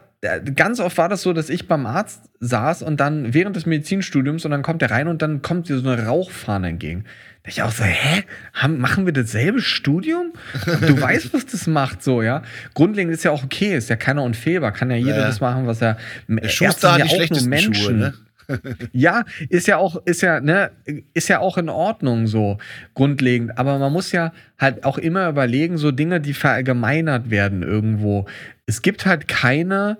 ganz 0.55 0.79
oft 0.79 0.97
war 0.97 1.09
das 1.09 1.21
so, 1.21 1.33
dass 1.33 1.49
ich 1.49 1.67
beim 1.67 1.85
Arzt 1.85 2.29
saß 2.39 2.81
und 2.81 2.99
dann 2.99 3.33
während 3.33 3.55
des 3.55 3.65
Medizinstudiums 3.65 4.45
und 4.45 4.51
dann 4.51 4.61
kommt 4.61 4.81
der 4.81 4.91
rein 4.91 5.07
und 5.07 5.21
dann 5.21 5.41
kommt 5.41 5.69
dir 5.69 5.77
so 5.77 5.89
eine 5.89 6.05
Rauchfahne 6.05 6.69
entgegen. 6.69 7.05
Da 7.43 7.49
ich 7.49 7.61
auch 7.61 7.71
so, 7.71 7.83
hä? 7.83 8.23
Haben, 8.53 8.79
machen 8.79 9.05
wir 9.05 9.13
dasselbe 9.13 9.61
Studium? 9.61 10.33
Du 10.65 10.99
weißt, 10.99 11.33
was 11.33 11.45
das 11.45 11.67
macht, 11.67 12.03
so, 12.03 12.23
ja. 12.23 12.41
Grundlegend 12.73 13.13
ist 13.13 13.23
ja 13.23 13.31
auch 13.31 13.43
okay, 13.43 13.75
ist 13.75 13.89
ja 13.89 13.95
keiner 13.95 14.23
unfehlbar, 14.23 14.71
kann 14.71 14.89
ja 14.89 14.97
jeder 14.97 15.17
ja. 15.19 15.27
das 15.27 15.41
machen, 15.41 15.67
was 15.67 15.81
er. 15.81 15.97
Der 16.27 16.49
Schuster 16.49 16.93
hat 16.93 16.99
ja 16.99 17.05
die 17.05 17.23
auch 17.23 17.29
nur 17.29 17.47
Menschen. 17.47 17.73
Schuhe, 17.75 17.93
ne? 17.93 18.13
Ja, 18.91 19.25
ist 19.49 19.67
ja 19.67 19.77
auch, 19.77 20.01
ist 20.05 20.21
ja, 20.21 20.39
ne, 20.39 20.71
ist 21.13 21.27
ja 21.27 21.39
auch 21.39 21.57
in 21.57 21.69
Ordnung 21.69 22.27
so 22.27 22.57
grundlegend. 22.93 23.57
Aber 23.57 23.79
man 23.79 23.91
muss 23.91 24.11
ja 24.11 24.31
halt 24.57 24.83
auch 24.83 24.97
immer 24.97 25.29
überlegen, 25.29 25.77
so 25.77 25.91
Dinge, 25.91 26.21
die 26.21 26.33
verallgemeinert 26.33 27.29
werden 27.29 27.63
irgendwo. 27.63 28.25
Es 28.65 28.81
gibt 28.81 29.05
halt 29.05 29.27
keine 29.27 29.97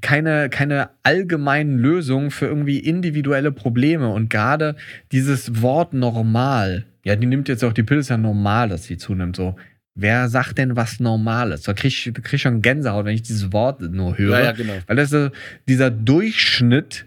keine, 0.00 0.48
keine 0.50 0.90
allgemeinen 1.02 1.78
Lösungen 1.78 2.30
für 2.30 2.46
irgendwie 2.46 2.78
individuelle 2.78 3.52
Probleme. 3.52 4.08
Und 4.08 4.30
gerade 4.30 4.76
dieses 5.12 5.62
Wort 5.62 5.94
normal, 5.94 6.84
ja, 7.04 7.16
die 7.16 7.26
nimmt 7.26 7.48
jetzt 7.48 7.64
auch 7.64 7.72
die 7.72 7.82
Pille, 7.82 8.00
ist 8.00 8.10
ja 8.10 8.16
normal, 8.16 8.68
dass 8.68 8.84
sie 8.84 8.96
zunimmt. 8.96 9.36
So, 9.36 9.56
wer 9.94 10.28
sagt 10.28 10.58
denn 10.58 10.76
was 10.76 11.00
normal 11.00 11.52
ist? 11.52 11.68
Da 11.68 11.74
krieg 11.74 11.92
ich, 11.92 12.12
krieg 12.14 12.34
ich 12.34 12.42
schon 12.42 12.62
Gänsehaut, 12.62 13.04
wenn 13.04 13.14
ich 13.14 13.22
dieses 13.22 13.52
Wort 13.52 13.80
nur 13.80 14.18
höre. 14.18 14.38
Ja, 14.38 14.44
ja, 14.46 14.52
genau. 14.52 14.74
Weil 14.86 14.96
das 14.96 15.12
ist 15.12 15.30
dieser 15.68 15.90
Durchschnitt, 15.90 17.06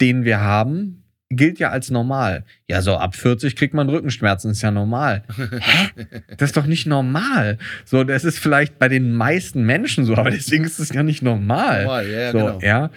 den 0.00 0.24
wir 0.24 0.40
haben, 0.40 1.02
gilt 1.30 1.58
ja 1.58 1.70
als 1.70 1.90
normal. 1.90 2.44
Ja, 2.68 2.82
so 2.82 2.96
ab 2.96 3.16
40 3.16 3.56
kriegt 3.56 3.74
man 3.74 3.88
Rückenschmerzen, 3.88 4.50
ist 4.50 4.62
ja 4.62 4.70
normal. 4.70 5.24
Hä? 5.36 6.06
Das 6.36 6.50
ist 6.50 6.56
doch 6.56 6.66
nicht 6.66 6.86
normal. 6.86 7.58
So, 7.84 8.04
das 8.04 8.24
ist 8.24 8.38
vielleicht 8.38 8.78
bei 8.78 8.88
den 8.88 9.12
meisten 9.12 9.64
Menschen 9.64 10.04
so, 10.04 10.16
aber 10.16 10.30
deswegen 10.30 10.64
ist 10.64 10.78
es 10.78 10.90
ja 10.92 11.02
nicht 11.02 11.22
normal. 11.22 11.82
Normal, 11.82 12.08
ja, 12.08 12.32
so, 12.32 12.38
genau. 12.38 12.58
ja. 12.60 12.90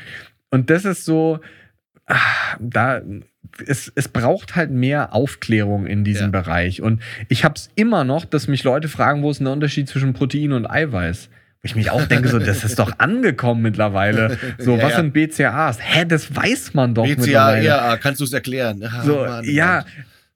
Und 0.51 0.69
das 0.69 0.85
ist 0.85 1.05
so, 1.05 1.39
ach, 2.05 2.57
da, 2.59 3.01
es, 3.65 3.91
es 3.95 4.07
braucht 4.07 4.55
halt 4.55 4.71
mehr 4.71 5.13
Aufklärung 5.13 5.87
in 5.87 6.03
diesem 6.03 6.31
ja. 6.31 6.41
Bereich. 6.41 6.81
Und 6.81 7.01
ich 7.29 7.43
habe 7.43 7.55
es 7.55 7.69
immer 7.75 8.03
noch, 8.03 8.25
dass 8.25 8.47
mich 8.47 8.63
Leute 8.63 8.87
fragen, 8.87 9.23
wo 9.23 9.31
ist 9.31 9.39
denn 9.39 9.45
der 9.45 9.53
Unterschied 9.53 9.87
zwischen 9.87 10.13
Protein 10.13 10.53
und 10.53 10.69
Eiweiß? 10.69 11.29
Wo 11.61 11.65
ich 11.65 11.75
mich 11.75 11.91
auch 11.91 12.05
denke, 12.05 12.29
so, 12.29 12.39
das 12.39 12.63
ist 12.63 12.79
doch 12.79 12.99
angekommen 12.99 13.61
mittlerweile. 13.61 14.37
So, 14.59 14.75
ja, 14.77 14.83
was 14.83 14.91
ja. 14.91 14.97
sind 14.97 15.13
BCAAs? 15.13 15.79
Hä, 15.81 16.05
das 16.05 16.33
weiß 16.33 16.73
man 16.73 16.93
doch 16.93 17.03
BCA, 17.03 17.19
mittlerweile. 17.19 17.61
BCA, 17.61 17.97
kannst 17.97 18.21
du 18.21 18.25
es 18.25 18.31
erklären? 18.31 18.81
Ah, 18.83 19.03
so, 19.03 19.17
Mann, 19.17 19.43
ja, 19.43 19.85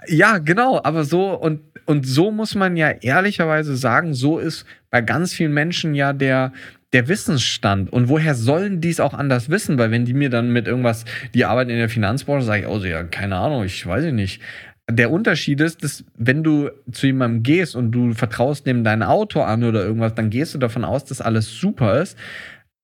ja, 0.07 0.37
genau, 0.39 0.81
aber 0.83 1.05
so 1.05 1.33
und, 1.33 1.61
und 1.85 2.05
so 2.05 2.29
muss 2.31 2.55
man 2.55 2.75
ja 2.75 2.89
ehrlicherweise 2.89 3.77
sagen, 3.77 4.13
so 4.13 4.37
ist 4.37 4.65
bei 4.89 4.99
ganz 4.99 5.33
vielen 5.33 5.53
Menschen 5.53 5.95
ja 5.95 6.11
der, 6.11 6.51
der 6.91 7.07
Wissensstand. 7.07 7.91
Und 7.91 8.09
woher 8.09 8.35
sollen 8.35 8.81
die 8.81 8.89
es 8.89 8.99
auch 8.99 9.13
anders 9.13 9.49
wissen? 9.49 9.77
Weil 9.77 9.91
wenn 9.91 10.03
die 10.03 10.13
mir 10.13 10.29
dann 10.29 10.51
mit 10.51 10.67
irgendwas, 10.67 11.05
die 11.33 11.45
arbeiten 11.45 11.69
in 11.69 11.77
der 11.77 11.89
Finanzbranche, 11.89 12.45
sage 12.45 12.61
ich, 12.63 12.67
oh 12.67 12.79
ja, 12.79 13.03
keine 13.03 13.37
Ahnung, 13.37 13.63
ich 13.63 13.85
weiß 13.85 14.11
nicht 14.11 14.41
der 14.89 15.11
Unterschied 15.11 15.61
ist, 15.61 15.83
dass 15.83 16.03
wenn 16.17 16.43
du 16.43 16.69
zu 16.91 17.07
jemandem 17.07 17.43
gehst 17.43 17.75
und 17.75 17.91
du 17.91 18.13
vertraust 18.13 18.65
dem 18.65 18.83
dein 18.83 19.01
Auto 19.01 19.41
an 19.41 19.63
oder 19.63 19.83
irgendwas, 19.83 20.13
dann 20.13 20.29
gehst 20.29 20.53
du 20.53 20.57
davon 20.57 20.83
aus, 20.83 21.05
dass 21.05 21.21
alles 21.21 21.51
super 21.51 22.01
ist. 22.01 22.17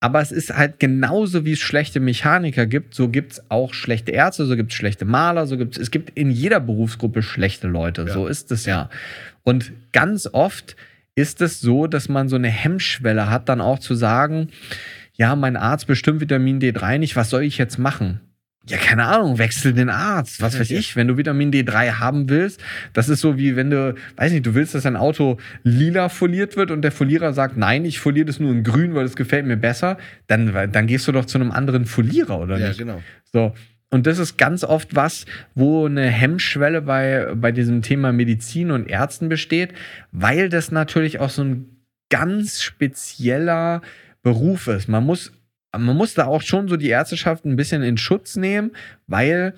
Aber 0.01 0.21
es 0.21 0.31
ist 0.31 0.55
halt 0.55 0.79
genauso, 0.79 1.43
wie 1.43 1.51
es 1.51 1.59
schlechte 1.59 1.99
Mechaniker 1.99 2.65
gibt, 2.65 2.95
so 2.95 3.09
gibt 3.09 3.33
es 3.33 3.51
auch 3.51 3.73
schlechte 3.73 4.11
Ärzte, 4.11 4.45
so 4.45 4.55
gibt 4.55 4.71
es 4.71 4.77
schlechte 4.77 5.03
Maler, 5.03 5.45
so 5.45 5.57
gibt 5.57 5.75
es, 5.75 5.83
es 5.83 5.91
gibt 5.91 6.17
in 6.17 6.31
jeder 6.31 6.61
Berufsgruppe 6.61 7.21
schlechte 7.21 7.67
Leute. 7.67 8.03
Ja. 8.03 8.13
So 8.13 8.27
ist 8.27 8.49
es 8.53 8.65
ja. 8.65 8.89
Und 9.43 9.73
ganz 9.91 10.29
oft 10.31 10.77
ist 11.15 11.41
es 11.41 11.59
so, 11.59 11.87
dass 11.87 12.07
man 12.07 12.29
so 12.29 12.37
eine 12.37 12.47
Hemmschwelle 12.47 13.29
hat, 13.29 13.49
dann 13.49 13.59
auch 13.59 13.79
zu 13.79 13.93
sagen, 13.93 14.49
ja, 15.15 15.35
mein 15.35 15.57
Arzt 15.57 15.85
bestimmt 15.85 16.21
Vitamin 16.21 16.61
D3 16.61 16.97
nicht, 16.97 17.17
was 17.17 17.29
soll 17.29 17.43
ich 17.43 17.57
jetzt 17.57 17.77
machen? 17.77 18.21
Ja, 18.67 18.77
keine 18.77 19.05
Ahnung, 19.05 19.37
wechsel 19.37 19.73
den 19.73 19.89
Arzt. 19.89 20.41
Was 20.41 20.59
weiß 20.59 20.69
ich, 20.71 20.95
wenn 20.95 21.07
du 21.07 21.17
Vitamin 21.17 21.51
D3 21.51 21.93
haben 21.93 22.29
willst, 22.29 22.61
das 22.93 23.09
ist 23.09 23.21
so 23.21 23.37
wie 23.37 23.55
wenn 23.55 23.69
du, 23.69 23.95
weiß 24.17 24.31
nicht, 24.31 24.45
du 24.45 24.53
willst, 24.53 24.75
dass 24.75 24.83
dein 24.83 24.97
Auto 24.97 25.37
lila 25.63 26.09
foliert 26.09 26.55
wird 26.55 26.69
und 26.69 26.81
der 26.81 26.91
Folierer 26.91 27.33
sagt, 27.33 27.57
nein, 27.57 27.85
ich 27.85 27.99
foliere 27.99 28.25
das 28.25 28.39
nur 28.39 28.51
in 28.51 28.63
grün, 28.63 28.93
weil 28.95 29.03
das 29.03 29.15
gefällt 29.15 29.45
mir 29.45 29.57
besser, 29.57 29.97
dann, 30.27 30.71
dann 30.71 30.87
gehst 30.87 31.07
du 31.07 31.11
doch 31.11 31.25
zu 31.25 31.37
einem 31.37 31.51
anderen 31.51 31.85
Folierer, 31.85 32.39
oder 32.39 32.59
ja, 32.59 32.67
nicht? 32.67 32.79
Ja, 32.79 32.85
genau. 32.85 33.01
So. 33.31 33.53
Und 33.91 34.05
das 34.05 34.19
ist 34.19 34.37
ganz 34.37 34.63
oft 34.63 34.95
was, 34.95 35.25
wo 35.55 35.87
eine 35.87 36.07
Hemmschwelle 36.07 36.83
bei, 36.83 37.31
bei 37.33 37.51
diesem 37.51 37.81
Thema 37.81 38.11
Medizin 38.11 38.69
und 38.69 38.87
Ärzten 38.87 39.29
besteht, 39.29 39.73
weil 40.11 40.49
das 40.49 40.71
natürlich 40.71 41.19
auch 41.19 41.31
so 41.31 41.43
ein 41.43 41.65
ganz 42.09 42.61
spezieller 42.61 43.81
Beruf 44.21 44.67
ist. 44.67 44.89
Man 44.89 45.05
muss 45.05 45.31
man 45.77 45.95
muss 45.95 46.13
da 46.13 46.25
auch 46.25 46.41
schon 46.41 46.67
so 46.67 46.77
die 46.77 46.89
Ärzteschaft 46.89 47.45
ein 47.45 47.55
bisschen 47.55 47.83
in 47.83 47.97
Schutz 47.97 48.35
nehmen, 48.35 48.71
weil 49.07 49.53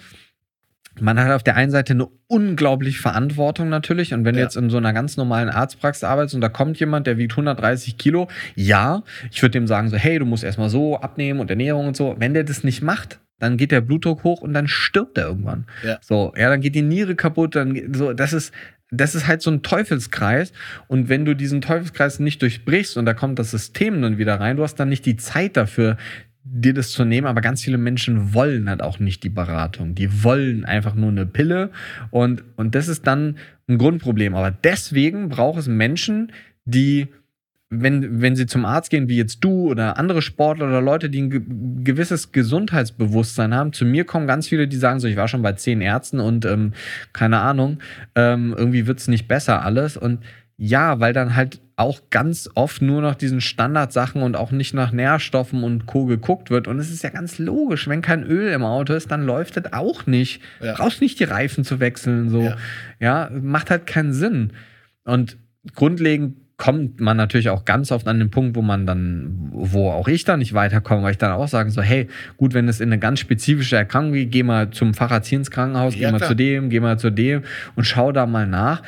man 1.00 1.18
hat 1.20 1.32
auf 1.32 1.44
der 1.44 1.56
einen 1.56 1.72
Seite 1.72 1.94
eine 1.94 2.08
unglaubliche 2.28 3.02
Verantwortung 3.02 3.70
natürlich. 3.70 4.14
Und 4.14 4.26
wenn 4.26 4.36
ja. 4.36 4.42
du 4.42 4.44
jetzt 4.46 4.58
in 4.58 4.70
so 4.70 4.78
einer 4.78 4.94
ganz 4.94 5.16
normalen 5.16 5.50
Arztpraxis 5.50 6.04
arbeitest 6.04 6.36
und 6.36 6.42
da 6.42 6.50
kommt 6.50 6.80
jemand, 6.80 7.08
der 7.08 7.18
wiegt 7.18 7.32
130 7.32 7.98
Kilo, 7.98 8.28
ja, 8.56 9.04
ich 9.32 9.42
würde 9.42 9.52
dem 9.54 9.68
sagen 9.68 9.90
so, 9.90 9.98
hey, 9.98 10.20
du 10.20 10.26
musst 10.26 10.44
erstmal 10.44 10.70
so 10.70 10.98
abnehmen 11.00 11.40
und 11.40 11.50
Ernährung 11.50 11.88
und 11.88 11.96
so. 11.96 12.16
Wenn 12.20 12.34
der 12.34 12.44
das 12.44 12.64
nicht 12.64 12.82
macht, 12.82 13.20
dann 13.40 13.58
geht 13.58 13.72
der 13.72 13.82
Blutdruck 13.82 14.24
hoch 14.24 14.42
und 14.42 14.54
dann 14.54 14.68
stirbt 14.68 15.18
er 15.18 15.28
irgendwann. 15.28 15.66
Ja. 15.84 15.98
So, 16.02 16.34
ja, 16.38 16.50
dann 16.50 16.62
geht 16.62 16.76
die 16.76 16.84
Niere 16.84 17.16
kaputt, 17.16 17.56
dann 17.56 17.94
so, 17.94 18.14
das 18.14 18.34
ist, 18.34 18.54
das 18.92 19.16
ist 19.16 19.26
halt 19.26 19.42
so 19.42 19.50
ein 19.50 19.64
Teufelskreis. 19.64 20.52
Und 20.88 21.10
wenn 21.10 21.26
du 21.26 21.34
diesen 21.34 21.62
Teufelskreis 21.62 22.20
nicht 22.20 22.42
durchbrichst 22.42 22.98
und 22.98 23.06
da 23.06 23.14
kommt 23.14 23.40
das 23.40 23.52
System 23.52 24.02
dann 24.02 24.18
wieder 24.18 24.40
rein, 24.40 24.58
du 24.58 24.64
hast 24.64 24.76
dann 24.76 24.90
nicht 24.90 25.06
die 25.06 25.16
Zeit 25.16 25.58
dafür, 25.58 25.98
dir 26.44 26.74
das 26.74 26.92
zu 26.92 27.06
nehmen. 27.06 27.28
Aber 27.28 27.40
ganz 27.40 27.64
viele 27.64 27.78
Menschen 27.78 28.34
wollen 28.34 28.70
halt 28.70 28.84
auch 28.84 29.00
nicht 29.00 29.24
die 29.24 29.30
Beratung. 29.30 29.96
Die 29.96 30.24
wollen 30.24 30.66
einfach 30.66 30.94
nur 30.94 31.10
eine 31.10 31.26
Pille. 31.26 31.72
Und, 32.10 32.44
und 32.58 32.76
das 32.76 32.90
ist 32.90 33.08
dann 33.08 33.38
ein 33.68 33.78
Grundproblem. 33.78 34.36
Aber 34.36 34.52
deswegen 34.52 35.30
braucht 35.30 35.60
es 35.60 35.68
Menschen, 35.68 36.34
die 36.66 37.08
wenn, 37.74 38.22
wenn 38.22 38.36
sie 38.36 38.48
zum 38.48 38.66
Arzt 38.66 38.90
gehen, 38.90 39.08
wie 39.08 39.16
jetzt 39.16 39.40
du 39.40 39.70
oder 39.70 39.98
andere 39.98 40.22
Sportler 40.22 40.68
oder 40.68 40.82
Leute, 40.82 41.10
die 41.10 41.22
ein 41.22 41.84
gewisses 41.86 42.34
Gesundheitsbewusstsein 42.34 43.56
haben, 43.56 43.72
zu 43.72 43.86
mir 43.86 44.04
kommen 44.04 44.28
ganz 44.28 44.50
viele, 44.50 44.68
die 44.68 44.76
sagen 44.76 45.00
so, 45.00 45.08
ich 45.08 45.16
war 45.16 45.30
schon 45.30 45.42
bei 45.42 45.54
zehn 45.54 45.80
Ärzten 45.80 46.20
und 46.20 46.46
ähm, 46.46 46.74
keine 47.14 47.40
Ahnung, 47.40 47.80
ähm, 48.14 48.54
irgendwie 48.58 48.88
wird's 48.88 49.08
nicht 49.08 49.30
besser 49.30 49.64
alles. 49.64 49.96
Und 49.96 50.20
ja, 50.58 51.00
weil 51.00 51.14
dann 51.14 51.38
halt 51.38 51.62
auch 51.78 52.02
ganz 52.10 52.50
oft 52.56 52.82
nur 52.82 53.02
nach 53.02 53.16
diesen 53.16 53.40
Standardsachen 53.40 54.22
und 54.22 54.36
auch 54.36 54.52
nicht 54.52 54.74
nach 54.74 54.92
Nährstoffen 54.92 55.64
und 55.64 55.86
Co. 55.86 56.06
geguckt 56.06 56.50
wird. 56.52 56.68
Und 56.68 56.78
es 56.78 56.92
ist 56.92 57.04
ja 57.04 57.10
ganz 57.10 57.40
logisch, 57.40 57.88
wenn 57.88 58.02
kein 58.02 58.24
Öl 58.24 58.52
im 58.52 58.64
Auto 58.64 58.94
ist, 58.94 59.10
dann 59.12 59.26
läuft 59.26 59.56
das 59.56 59.72
auch 59.72 60.06
nicht. 60.08 60.42
Ja. 60.60 60.74
Brauchst 60.74 61.00
nicht 61.00 61.22
die 61.22 61.24
Reifen 61.24 61.64
zu 61.64 61.80
wechseln, 61.80 62.30
so. 62.30 62.42
Ja. 62.42 62.58
ja, 63.00 63.30
macht 63.32 63.72
halt 63.72 63.88
keinen 63.88 64.12
Sinn. 64.12 64.52
Und 65.06 65.38
grundlegend 65.74 66.41
kommt 66.62 67.00
man 67.00 67.18
natürlich 67.18 67.50
auch 67.50 67.66
ganz 67.66 67.92
oft 67.92 68.08
an 68.08 68.20
den 68.20 68.30
Punkt, 68.30 68.56
wo 68.56 68.62
man 68.62 68.86
dann, 68.86 69.50
wo 69.52 69.90
auch 69.90 70.08
ich 70.08 70.26
dann 70.26 70.38
nicht 70.38 70.54
weiterkomme, 70.54 71.02
weil 71.02 71.14
ich 71.14 71.18
dann 71.18 71.32
auch 71.32 71.48
sage 71.48 71.72
so, 71.72 71.82
hey, 71.82 72.08
gut, 72.38 72.54
wenn 72.54 72.68
es 72.68 72.80
in 72.80 72.90
eine 72.90 73.00
ganz 73.00 73.20
spezifische 73.20 73.78
Erkrankung 73.78 74.14
geht, 74.14 74.32
geh 74.32 74.44
mal 74.44 74.70
zum 74.70 74.94
Facharzt 74.94 75.32
ins 75.32 75.50
Krankenhaus, 75.50 75.96
ja, 75.96 76.10
geh 76.10 76.12
mal 76.12 76.18
klar. 76.20 76.30
zu 76.30 76.36
dem, 76.36 76.70
geh 76.70 76.80
mal 76.80 77.00
zu 77.00 77.10
dem 77.10 77.42
und 77.76 77.86
schau 77.86 78.12
da 78.12 78.28
mal 78.28 78.46
nach. 78.46 78.84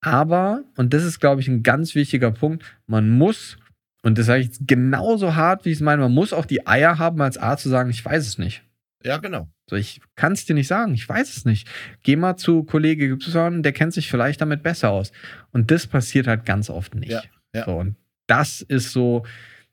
Aber, 0.00 0.62
und 0.76 0.94
das 0.94 1.02
ist, 1.02 1.18
glaube 1.18 1.40
ich, 1.40 1.48
ein 1.48 1.64
ganz 1.64 1.96
wichtiger 1.96 2.30
Punkt, 2.30 2.62
man 2.86 3.10
muss, 3.10 3.58
und 4.04 4.18
das 4.18 4.26
sage 4.26 4.42
ich 4.42 4.50
genauso 4.64 5.34
hart, 5.34 5.64
wie 5.64 5.70
ich 5.70 5.78
es 5.78 5.82
meine, 5.82 6.02
man 6.02 6.12
muss 6.12 6.32
auch 6.32 6.44
die 6.44 6.64
Eier 6.68 7.00
haben, 7.00 7.20
als 7.20 7.38
Arzt 7.38 7.64
zu 7.64 7.68
sagen, 7.68 7.90
ich 7.90 8.04
weiß 8.04 8.24
es 8.24 8.38
nicht. 8.38 8.62
Ja, 9.02 9.16
genau. 9.16 9.48
So, 9.68 9.76
ich 9.76 10.00
kann 10.14 10.32
es 10.32 10.44
dir 10.44 10.54
nicht 10.54 10.68
sagen, 10.68 10.94
ich 10.94 11.08
weiß 11.08 11.36
es 11.36 11.44
nicht. 11.44 11.68
Geh 12.02 12.16
mal 12.16 12.36
zu 12.36 12.62
Kollege 12.62 13.06
Y, 13.06 13.62
der 13.62 13.72
kennt 13.72 13.92
sich 13.92 14.08
vielleicht 14.08 14.40
damit 14.40 14.62
besser 14.62 14.90
aus. 14.90 15.10
Und 15.50 15.70
das 15.70 15.86
passiert 15.86 16.28
halt 16.28 16.44
ganz 16.44 16.70
oft 16.70 16.94
nicht. 16.94 17.10
Ja, 17.10 17.22
ja. 17.52 17.64
So, 17.64 17.72
und 17.72 17.96
das 18.28 18.62
ist 18.62 18.92
so 18.92 19.24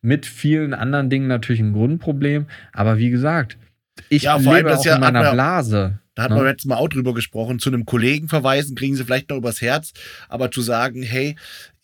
mit 0.02 0.26
vielen 0.26 0.74
anderen 0.74 1.10
Dingen 1.10 1.28
natürlich 1.28 1.62
ein 1.62 1.74
Grundproblem. 1.74 2.48
Aber 2.72 2.98
wie 2.98 3.12
gesagt, 3.12 3.58
ich 4.10 4.24
ja, 4.24 4.38
lebe 4.38 4.76
auch 4.76 4.84
ja, 4.84 4.96
in 4.96 5.02
meiner 5.02 5.32
Blase. 5.32 6.00
Da 6.16 6.24
hat 6.24 6.32
man 6.32 6.46
jetzt 6.46 6.66
Mal 6.66 6.76
auch 6.76 6.89
drüber 6.89 7.14
gesprochen. 7.14 7.60
Zu 7.60 7.70
einem 7.70 7.86
Kollegen 7.86 8.30
verweisen, 8.30 8.76
kriegen 8.76 8.96
sie 8.96 9.04
vielleicht 9.04 9.30
noch 9.30 9.38
übers 9.38 9.62
Herz. 9.62 9.94
Aber 10.30 10.52
zu 10.52 10.62
sagen, 10.62 11.02
hey, 11.02 11.36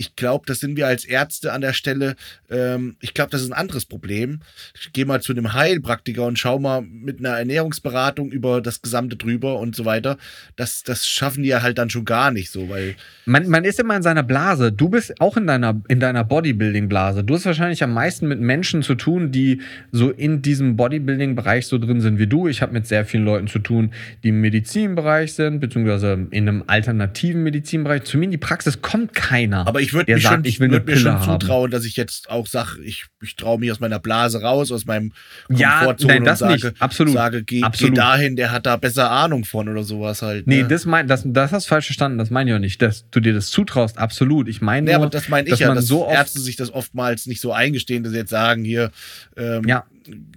ich 0.02 0.16
glaube, 0.16 0.46
das 0.48 0.62
sind 0.62 0.78
wir 0.78 0.88
als 0.88 1.04
Ärzte 1.04 1.52
an 1.52 1.60
der 1.60 1.74
Stelle. 1.74 2.16
Ähm, 2.50 2.96
ich 3.02 3.14
glaube, 3.14 3.32
das 3.32 3.42
ist 3.42 3.52
ein 3.52 3.54
anderes 3.54 3.84
Problem. 3.84 4.40
Ich 4.74 4.94
gehe 4.94 5.06
mal 5.06 5.22
zu 5.22 5.34
einem 5.34 5.52
Heilpraktiker 5.52 6.26
und 6.26 6.40
schau 6.40 6.58
mal 6.58 6.82
mit 6.82 7.20
einer 7.20 7.38
Ernährungsberatung 7.38 8.32
über 8.32 8.62
das 8.62 8.82
Gesamte 8.82 9.18
drüber 9.18 9.60
und 9.60 9.76
so 9.76 9.84
weiter. 9.84 10.18
Das, 10.56 10.84
das 10.84 11.06
schaffen 11.06 11.44
die 11.44 11.50
ja 11.50 11.62
halt 11.62 11.78
dann 11.78 11.90
schon 11.90 12.06
gar 12.06 12.32
nicht 12.32 12.50
so, 12.50 12.70
weil. 12.70 12.96
Man, 13.26 13.50
man 13.50 13.66
ist 13.66 13.78
immer 13.78 13.98
in 13.98 14.02
seiner 14.02 14.24
Blase. 14.24 14.72
Du 14.72 14.88
bist 14.88 15.20
auch 15.20 15.36
in 15.36 15.46
deiner, 15.46 15.82
in 15.90 16.00
deiner 16.00 16.24
Bodybuilding-Blase. 16.24 17.26
Du 17.26 17.34
hast 17.34 17.46
wahrscheinlich 17.46 17.84
am 17.84 17.94
meisten 17.94 18.30
mit 18.30 18.40
Menschen 18.40 18.84
zu 18.84 18.96
tun, 18.96 19.34
die 19.34 19.62
so 19.92 20.12
in 20.12 20.42
diesem 20.42 20.78
Bodybuilding-Bereich 20.78 21.68
so 21.68 21.78
drin 21.78 22.00
sind 22.00 22.20
wie 22.20 22.28
du. 22.28 22.48
Ich 22.48 22.62
habe 22.62 22.72
mit 22.72 22.88
sehr 22.88 23.04
vielen 23.04 23.26
Leuten 23.26 23.48
zu 23.48 23.60
tun, 23.60 23.92
die 24.24 24.30
im 24.30 24.40
Medizinbereich 24.40 25.34
sind, 25.34 25.60
beziehungsweise 25.60 26.28
in 26.32 26.48
einem 26.48 26.64
alternativen 26.68 27.44
Medizinbereich. 27.44 28.04
Zu 28.04 28.18
mir 28.18 28.26
in 28.26 28.32
die 28.32 28.38
Praxis 28.38 28.82
kommt 28.82 29.14
keiner. 29.14 29.68
Aber 29.68 29.82
ich 29.82 29.89
würde 29.94 30.14
mir 30.14 30.20
sagt, 30.20 30.36
schon, 30.36 30.46
ich 30.46 30.60
will 30.60 30.72
würd 30.72 30.86
mir 30.86 30.98
schon 30.98 31.22
zutrauen, 31.22 31.72
dass 31.72 31.86
ich 31.86 31.96
jetzt 31.96 32.30
auch 32.30 32.48
sage, 32.48 32.82
ich, 32.84 33.06
ich 33.22 33.36
traue 33.36 33.60
mich 33.60 33.72
aus 33.72 33.80
meiner 33.80 34.00
Blase 34.00 34.42
raus, 34.42 34.72
aus 34.72 34.86
meinem 34.86 35.12
Komfortzone 35.48 36.14
ja, 36.14 36.20
nein, 36.20 36.26
das 36.26 36.42
und 36.42 36.50
sage, 36.50 36.68
nicht. 36.68 36.82
Absolut. 36.82 37.14
sage 37.14 37.44
geh, 37.44 37.64
Absolut. 37.64 37.94
geh 37.94 38.00
dahin, 38.00 38.36
der 38.36 38.52
hat 38.52 38.66
da 38.66 38.78
besser 38.78 39.12
Ahnung 39.12 39.46
von 39.46 39.70
oder 39.70 39.84
sowas 39.84 40.22
halt. 40.22 40.48
Nee, 40.48 40.64
ne? 40.64 40.68
das, 40.68 40.86
mein, 40.86 41.08
das, 41.08 41.24
das 41.26 41.52
hast 41.52 41.66
du 41.66 41.70
falsch 41.70 41.86
verstanden, 41.86 42.18
das 42.18 42.30
meine 42.30 42.52
ich 42.52 42.56
auch 42.56 42.60
nicht, 42.60 42.82
dass 42.82 43.10
du 43.10 43.20
dir 43.20 43.34
das 43.34 43.50
zutraust, 43.50 43.98
absolut. 43.98 44.48
Ich 44.48 44.62
meine 44.62 44.86
nee, 44.86 44.94
nur, 44.94 45.04
aber 45.04 45.10
das 45.10 45.30
meine 45.30 45.50
ich 45.50 45.60
ja, 45.60 45.74
dass 45.74 45.88
so 45.88 46.08
Ärzte 46.10 46.40
sich 46.40 46.56
das 46.56 46.74
oftmals 46.74 47.26
nicht 47.26 47.42
so 47.42 47.54
eingestehen, 47.54 48.04
dass 48.04 48.12
sie 48.12 48.20
jetzt 48.20 48.32
sagen, 48.32 48.64
hier, 48.64 48.92
ähm, 49.38 49.64
ja 49.68 49.86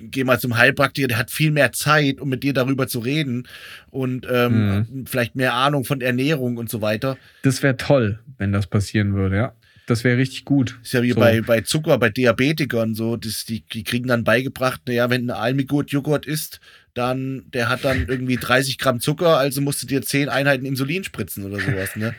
geh 0.01 0.25
mal 0.25 0.39
zum 0.39 0.57
Heilpraktiker, 0.57 1.09
der 1.09 1.19
hat 1.19 1.31
viel 1.31 1.51
mehr 1.51 1.73
Zeit, 1.73 2.21
um 2.21 2.29
mit 2.29 2.43
dir 2.43 2.53
darüber 2.53 2.87
zu 2.87 3.01
reden 3.01 3.49
und 3.91 4.27
ähm, 4.31 4.87
mhm. 4.89 5.07
vielleicht 5.07 5.37
mehr 5.37 5.55
Ahnung 5.55 5.85
von 5.85 6.01
Ernährung 6.01 6.57
und 6.57 6.71
so 6.71 6.81
weiter. 6.81 7.17
Das 7.43 7.63
wäre 7.63 7.77
toll, 7.77 8.21
wenn 8.39 8.53
das 8.53 8.67
passieren 8.67 9.15
würde, 9.15 9.37
ja. 9.37 9.53
Das 9.87 10.05
wäre 10.05 10.17
richtig 10.17 10.45
gut. 10.45 10.79
Ist 10.83 10.93
ja 10.93 11.03
wie 11.03 11.13
so. 11.13 11.21
bei, 11.21 11.41
bei 11.41 11.61
Zucker, 11.63 11.99
bei 11.99 12.09
Diabetikern 12.09 12.95
so, 12.95 13.17
das, 13.17 13.45
die, 13.45 13.65
die 13.67 13.83
kriegen 13.83 14.07
dann 14.07 14.25
beigebracht, 14.25 14.83
naja, 14.87 15.11
wenn 15.11 15.27
ein 15.27 15.37
Almigurt-Joghurt 15.37 16.25
isst, 16.25 16.61
dann, 16.95 17.45
der 17.53 17.69
hat 17.69 17.85
dann 17.85 18.07
irgendwie 18.09 18.37
30 18.37 18.79
Gramm 18.79 19.01
Zucker, 19.01 19.39
also 19.39 19.61
musst 19.61 19.83
du 19.83 19.87
dir 19.87 20.03
10 20.03 20.29
Einheiten 20.29 20.67
Insulin 20.67 21.05
spritzen 21.05 21.45
oder 21.45 21.59
sowas, 21.59 21.97
ne? 21.97 22.15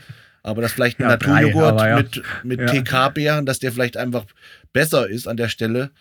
Aber 0.46 0.62
das 0.62 0.74
vielleicht 0.74 1.00
ein 1.00 1.04
ja, 1.04 1.10
Naturjoghurt 1.10 1.80
ja. 1.80 1.96
mit, 1.96 2.22
mit 2.44 2.60
ja. 2.60 2.68
TK-Beeren, 2.68 3.46
dass 3.46 3.60
der 3.60 3.72
vielleicht 3.72 3.96
einfach 3.96 4.26
besser 4.74 5.08
ist 5.08 5.26
an 5.26 5.38
der 5.38 5.48
Stelle. 5.48 5.92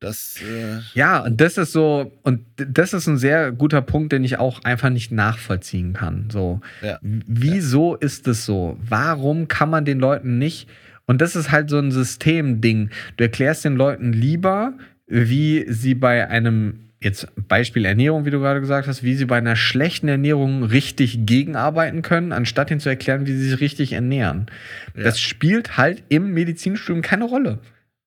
Das, 0.00 0.40
äh 0.42 0.78
ja, 0.94 1.18
und 1.20 1.42
das 1.42 1.58
ist 1.58 1.72
so, 1.72 2.10
und 2.22 2.40
das 2.56 2.94
ist 2.94 3.06
ein 3.06 3.18
sehr 3.18 3.52
guter 3.52 3.82
Punkt, 3.82 4.12
den 4.12 4.24
ich 4.24 4.38
auch 4.38 4.64
einfach 4.64 4.88
nicht 4.88 5.12
nachvollziehen 5.12 5.92
kann. 5.92 6.28
So, 6.32 6.62
ja. 6.80 6.98
wieso 7.02 7.92
ja. 7.92 8.00
ist 8.00 8.26
es 8.26 8.46
so? 8.46 8.78
Warum 8.80 9.46
kann 9.46 9.68
man 9.68 9.84
den 9.84 10.00
Leuten 10.00 10.38
nicht, 10.38 10.68
und 11.04 11.20
das 11.20 11.36
ist 11.36 11.50
halt 11.50 11.68
so 11.68 11.78
ein 11.78 11.92
Systemding, 11.92 12.88
du 13.18 13.24
erklärst 13.24 13.66
den 13.66 13.76
Leuten 13.76 14.14
lieber, 14.14 14.72
wie 15.06 15.66
sie 15.68 15.94
bei 15.94 16.26
einem, 16.28 16.88
jetzt 17.02 17.28
Beispiel 17.48 17.84
Ernährung, 17.84 18.24
wie 18.24 18.30
du 18.30 18.38
gerade 18.38 18.60
gesagt 18.60 18.88
hast, 18.88 19.02
wie 19.02 19.14
sie 19.14 19.26
bei 19.26 19.36
einer 19.36 19.56
schlechten 19.56 20.08
Ernährung 20.08 20.62
richtig 20.62 21.26
gegenarbeiten 21.26 22.00
können, 22.00 22.32
anstatt 22.32 22.70
ihnen 22.70 22.80
zu 22.80 22.88
erklären, 22.88 23.26
wie 23.26 23.32
sie 23.32 23.50
sich 23.50 23.60
richtig 23.60 23.92
ernähren. 23.92 24.46
Ja. 24.96 25.02
Das 25.02 25.20
spielt 25.20 25.76
halt 25.76 26.04
im 26.08 26.32
Medizinstudium 26.32 27.02
keine 27.02 27.24
Rolle. 27.24 27.58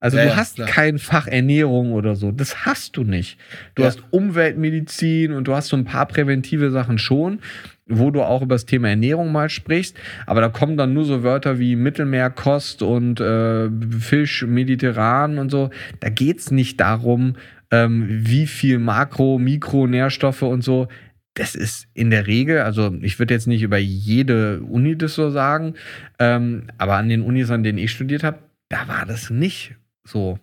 Also 0.03 0.17
ja, 0.17 0.25
du 0.25 0.35
hast 0.35 0.55
klar. 0.55 0.67
kein 0.67 0.99
Fach 0.99 1.27
Ernährung 1.27 1.93
oder 1.93 2.17
so. 2.17 2.33
Das 2.33 2.65
hast 2.65 2.97
du 2.97 3.05
nicht. 3.05 3.37
Du 3.75 3.83
ja. 3.83 3.87
hast 3.87 4.03
Umweltmedizin 4.11 5.31
und 5.31 5.47
du 5.47 5.55
hast 5.55 5.69
so 5.69 5.77
ein 5.77 5.85
paar 5.85 6.07
präventive 6.07 6.71
Sachen 6.71 6.97
schon, 6.97 7.39
wo 7.87 8.11
du 8.11 8.21
auch 8.21 8.41
über 8.41 8.55
das 8.55 8.65
Thema 8.65 8.89
Ernährung 8.89 9.31
mal 9.31 9.49
sprichst. 9.49 9.95
Aber 10.25 10.41
da 10.41 10.49
kommen 10.49 10.75
dann 10.75 10.93
nur 10.93 11.05
so 11.05 11.23
Wörter 11.23 11.57
wie 11.57 11.77
Mittelmeerkost 11.77 12.81
und 12.81 13.21
äh, 13.21 13.69
Fisch, 13.97 14.45
Mediterran 14.45 15.37
und 15.37 15.49
so. 15.49 15.69
Da 16.01 16.09
geht 16.09 16.39
es 16.39 16.51
nicht 16.51 16.81
darum, 16.81 17.37
ähm, 17.71 18.05
wie 18.09 18.45
viel 18.45 18.79
Makro, 18.79 19.39
Mikronährstoffe 19.39 20.41
und 20.41 20.65
so. 20.65 20.89
Das 21.35 21.55
ist 21.55 21.87
in 21.93 22.09
der 22.09 22.27
Regel, 22.27 22.59
also 22.59 22.93
ich 23.01 23.19
würde 23.19 23.33
jetzt 23.33 23.47
nicht 23.47 23.61
über 23.61 23.77
jede 23.77 24.63
Uni 24.63 24.97
das 24.97 25.15
so 25.15 25.29
sagen, 25.29 25.75
ähm, 26.19 26.67
aber 26.77 26.95
an 26.95 27.07
den 27.07 27.21
Unis, 27.21 27.49
an 27.51 27.63
denen 27.63 27.77
ich 27.77 27.91
studiert 27.91 28.25
habe, 28.25 28.39
da 28.67 28.89
war 28.89 29.05
das 29.05 29.29
nicht 29.29 29.77
so. 30.05 30.39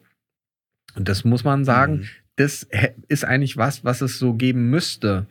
Und 0.95 1.09
das 1.09 1.25
muss 1.25 1.45
man 1.45 1.65
sagen, 1.65 1.99
mhm. 1.99 2.09
das 2.37 2.67
ist 3.09 3.25
eigentlich 3.25 3.57
was, 3.57 3.85
was 3.85 4.01
es 4.01 4.19
so 4.19 4.35
geben 4.35 4.71
müsste. 4.71 5.27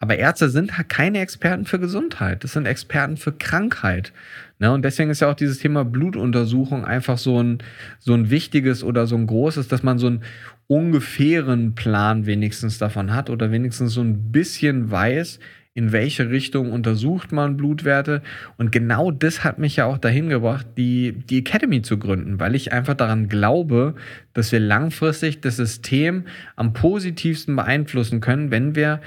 Aber 0.00 0.16
Ärzte 0.18 0.50
sind 0.50 0.76
halt 0.76 0.88
keine 0.88 1.20
Experten 1.20 1.64
für 1.64 1.78
Gesundheit. 1.78 2.44
Das 2.44 2.52
sind 2.52 2.66
Experten 2.66 3.16
für 3.16 3.32
Krankheit. 3.32 4.12
Ne? 4.58 4.70
Und 4.72 4.84
deswegen 4.84 5.08
ist 5.10 5.20
ja 5.20 5.30
auch 5.30 5.34
dieses 5.34 5.58
Thema 5.58 5.84
Blutuntersuchung 5.84 6.84
einfach 6.84 7.16
so 7.16 7.42
ein, 7.42 7.58
so 8.00 8.12
ein 8.12 8.28
wichtiges 8.28 8.82
oder 8.82 9.06
so 9.06 9.16
ein 9.16 9.26
großes, 9.26 9.68
dass 9.68 9.82
man 9.82 9.98
so 9.98 10.08
einen 10.08 10.22
ungefähren 10.66 11.74
Plan 11.74 12.26
wenigstens 12.26 12.78
davon 12.78 13.14
hat 13.14 13.30
oder 13.30 13.50
wenigstens 13.50 13.92
so 13.92 14.00
ein 14.02 14.32
bisschen 14.32 14.90
weiß, 14.90 15.38
in 15.74 15.90
welche 15.90 16.30
Richtung 16.30 16.72
untersucht 16.72 17.32
man 17.32 17.56
Blutwerte. 17.56 18.22
Und 18.56 18.70
genau 18.70 19.10
das 19.10 19.42
hat 19.42 19.58
mich 19.58 19.76
ja 19.76 19.86
auch 19.86 19.98
dahin 19.98 20.28
gebracht, 20.28 20.66
die, 20.76 21.12
die 21.12 21.38
Academy 21.38 21.82
zu 21.82 21.98
gründen, 21.98 22.38
weil 22.38 22.54
ich 22.54 22.72
einfach 22.72 22.94
daran 22.94 23.28
glaube, 23.28 23.94
dass 24.32 24.52
wir 24.52 24.60
langfristig 24.60 25.40
das 25.40 25.56
System 25.56 26.24
am 26.54 26.72
positivsten 26.72 27.56
beeinflussen 27.56 28.20
können, 28.20 28.52
wenn 28.52 28.76
wir 28.76 29.00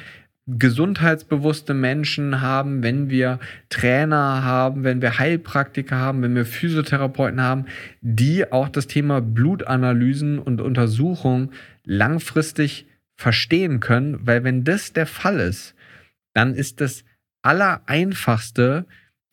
gesundheitsbewusste 0.47 1.73
Menschen 1.73 2.41
haben, 2.41 2.83
wenn 2.83 3.09
wir 3.09 3.39
Trainer 3.69 4.43
haben, 4.43 4.83
wenn 4.83 5.01
wir 5.01 5.19
Heilpraktiker 5.19 5.97
haben, 5.97 6.21
wenn 6.21 6.35
wir 6.35 6.45
Physiotherapeuten 6.45 7.41
haben, 7.41 7.65
die 8.01 8.49
auch 8.51 8.69
das 8.69 8.87
Thema 8.87 9.21
Blutanalysen 9.21 10.39
und 10.39 10.61
Untersuchung 10.61 11.51
langfristig 11.83 12.85
verstehen 13.15 13.79
können, 13.79 14.19
weil 14.21 14.43
wenn 14.43 14.63
das 14.63 14.93
der 14.93 15.05
Fall 15.05 15.39
ist, 15.39 15.75
dann 16.37 16.53
ist 16.53 16.81
das 16.81 17.03
Allereinfachste, 17.41 18.85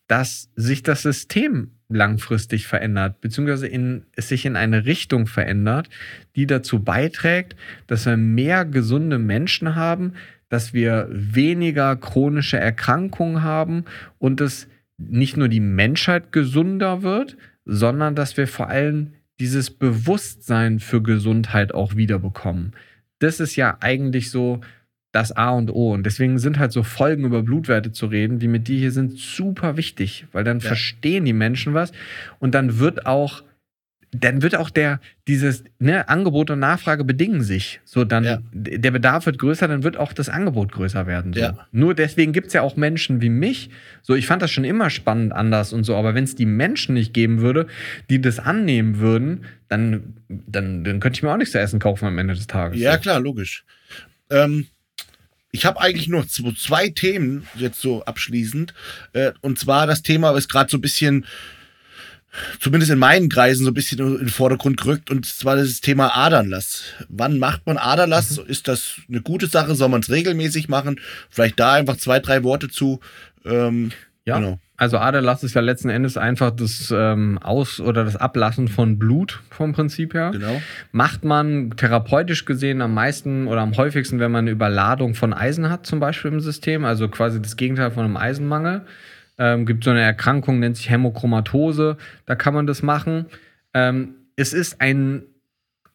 dass 0.07 0.49
sich 0.55 0.81
das 0.81 1.03
System 1.03 1.71
langfristig 1.87 2.65
verändert, 2.65 3.21
beziehungsweise 3.21 3.67
in, 3.67 4.07
es 4.15 4.29
sich 4.29 4.47
in 4.47 4.55
eine 4.55 4.85
Richtung 4.85 5.27
verändert, 5.27 5.87
die 6.35 6.47
dazu 6.47 6.83
beiträgt, 6.83 7.55
dass 7.85 8.07
wir 8.07 8.17
mehr 8.17 8.65
gesunde 8.65 9.19
Menschen 9.19 9.75
haben, 9.75 10.13
dass 10.49 10.73
wir 10.73 11.07
weniger 11.11 11.95
chronische 11.95 12.57
Erkrankungen 12.57 13.43
haben 13.43 13.85
und 14.17 14.39
dass 14.39 14.67
nicht 14.97 15.37
nur 15.37 15.47
die 15.47 15.59
Menschheit 15.59 16.31
gesunder 16.31 17.03
wird, 17.03 17.37
sondern 17.65 18.15
dass 18.15 18.35
wir 18.35 18.47
vor 18.47 18.69
allem 18.69 19.13
dieses 19.39 19.69
Bewusstsein 19.69 20.79
für 20.79 21.03
Gesundheit 21.03 21.71
auch 21.71 21.95
wiederbekommen. 21.95 22.73
Das 23.19 23.39
ist 23.39 23.55
ja 23.57 23.77
eigentlich 23.79 24.31
so 24.31 24.61
das 25.15 25.31
A 25.31 25.51
und 25.51 25.71
O. 25.71 25.93
Und 25.93 26.05
deswegen 26.05 26.37
sind 26.39 26.59
halt 26.59 26.73
so 26.73 26.83
Folgen 26.83 27.23
über 27.23 27.41
Blutwerte 27.41 27.93
zu 27.93 28.07
reden, 28.07 28.41
wie 28.41 28.49
mit 28.49 28.67
dir 28.67 28.77
hier 28.77 28.91
sind, 28.91 29.17
super 29.17 29.77
wichtig, 29.77 30.25
weil 30.33 30.43
dann 30.43 30.59
ja. 30.59 30.67
verstehen 30.67 31.23
die 31.23 31.33
Menschen 31.33 31.73
was 31.73 31.93
und 32.39 32.53
dann 32.53 32.79
wird 32.79 33.05
auch, 33.05 33.41
dann 34.11 34.41
wird 34.41 34.57
auch 34.57 34.69
der, 34.69 34.99
dieses, 35.27 35.63
ne, 35.79 36.09
Angebot 36.09 36.49
und 36.49 36.59
Nachfrage 36.59 37.05
bedingen 37.05 37.43
sich. 37.43 37.79
So, 37.85 38.03
dann, 38.03 38.23
ja. 38.25 38.39
der 38.51 38.91
Bedarf 38.91 39.25
wird 39.25 39.39
größer, 39.39 39.69
dann 39.69 39.83
wird 39.83 39.95
auch 39.95 40.11
das 40.11 40.27
Angebot 40.27 40.73
größer 40.73 41.07
werden. 41.07 41.31
So. 41.31 41.39
Ja. 41.39 41.65
Nur 41.71 41.95
deswegen 41.95 42.33
gibt 42.33 42.47
es 42.47 42.53
ja 42.53 42.61
auch 42.61 42.75
Menschen 42.75 43.21
wie 43.21 43.29
mich. 43.29 43.69
So, 44.01 44.15
ich 44.15 44.27
fand 44.27 44.41
das 44.41 44.51
schon 44.51 44.65
immer 44.65 44.89
spannend 44.89 45.31
anders 45.31 45.71
und 45.71 45.85
so, 45.85 45.95
aber 45.95 46.13
wenn 46.13 46.25
es 46.25 46.35
die 46.35 46.45
Menschen 46.45 46.93
nicht 46.93 47.13
geben 47.13 47.39
würde, 47.39 47.67
die 48.09 48.19
das 48.19 48.39
annehmen 48.39 48.99
würden, 48.99 49.45
dann, 49.69 50.15
dann, 50.27 50.83
dann 50.83 50.99
könnte 50.99 51.17
ich 51.17 51.23
mir 51.23 51.31
auch 51.31 51.37
nichts 51.37 51.53
zu 51.53 51.59
essen 51.59 51.79
kaufen 51.79 52.05
am 52.05 52.17
Ende 52.17 52.33
des 52.33 52.47
Tages. 52.47 52.81
Ja, 52.81 52.93
so. 52.95 52.99
klar, 52.99 53.21
logisch. 53.21 53.63
Ähm, 54.29 54.67
ich 55.55 55.65
habe 55.65 55.79
eigentlich 55.79 56.09
nur 56.09 56.27
zwei 56.27 56.89
Themen 56.89 57.47
jetzt 57.55 57.81
so 57.81 58.03
abschließend. 58.03 58.73
Äh, 59.13 59.31
und 59.41 59.57
zwar 59.57 59.87
das 59.87 60.01
Thema 60.01 60.31
ist 60.31 60.49
gerade 60.49 60.69
so 60.69 60.77
ein 60.77 60.81
bisschen 60.81 61.25
zumindest 62.59 62.91
in 62.91 62.99
meinen 62.99 63.29
Kreisen 63.29 63.63
so 63.63 63.71
ein 63.71 63.73
bisschen 63.73 63.99
in 63.99 64.17
den 64.17 64.29
Vordergrund 64.29 64.75
gerückt 64.77 65.09
und 65.09 65.25
zwar 65.25 65.55
das 65.55 65.79
Thema 65.79 66.15
Adernlass. 66.17 66.83
Wann 67.07 67.39
macht 67.39 67.65
man 67.65 67.77
Aderlass? 67.77 68.37
Mhm. 68.37 68.47
Ist 68.47 68.67
das 68.67 68.95
eine 69.07 69.21
gute 69.21 69.47
Sache? 69.47 69.75
Soll 69.75 69.87
man 69.87 70.01
es 70.01 70.09
regelmäßig 70.09 70.67
machen? 70.67 70.99
Vielleicht 71.29 71.57
da 71.57 71.73
einfach 71.73 71.95
zwei, 71.95 72.19
drei 72.19 72.43
Worte 72.43 72.67
zu. 72.67 72.99
Ähm, 73.45 73.91
ja. 74.25 74.39
Genau. 74.39 74.59
Also 74.77 74.97
Aderlass 74.97 75.43
ist 75.43 75.53
ja 75.53 75.61
letzten 75.61 75.89
Endes 75.89 76.17
einfach 76.17 76.51
das 76.51 76.93
ähm, 76.95 77.37
Aus- 77.41 77.79
oder 77.79 78.03
das 78.03 78.17
Ablassen 78.17 78.67
von 78.67 78.99
Blut 78.99 79.41
vom 79.49 79.71
Prinzip 79.71 80.13
her. 80.13 80.31
Genau. 80.33 80.61
Macht 80.91 81.23
man 81.23 81.71
therapeutisch 81.77 82.43
gesehen 82.43 82.81
am 82.81 82.93
meisten 82.93 83.47
oder 83.47 83.61
am 83.61 83.77
häufigsten, 83.77 84.19
wenn 84.19 84.31
man 84.31 84.45
eine 84.45 84.51
Überladung 84.51 85.15
von 85.15 85.33
Eisen 85.33 85.69
hat, 85.69 85.85
zum 85.85 86.01
Beispiel 86.01 86.31
im 86.31 86.41
System, 86.41 86.83
also 86.83 87.07
quasi 87.07 87.41
das 87.41 87.55
Gegenteil 87.55 87.91
von 87.91 88.03
einem 88.03 88.17
Eisenmangel. 88.17 88.81
Ähm, 89.37 89.65
gibt 89.65 89.83
so 89.83 89.91
eine 89.91 90.01
Erkrankung, 90.01 90.59
nennt 90.59 90.77
sich 90.77 90.89
Hämochromatose, 90.89 91.97
da 92.25 92.35
kann 92.35 92.53
man 92.53 92.67
das 92.67 92.83
machen. 92.83 93.25
Ähm, 93.73 94.15
es 94.35 94.53
ist 94.53 94.81
ein, 94.81 95.23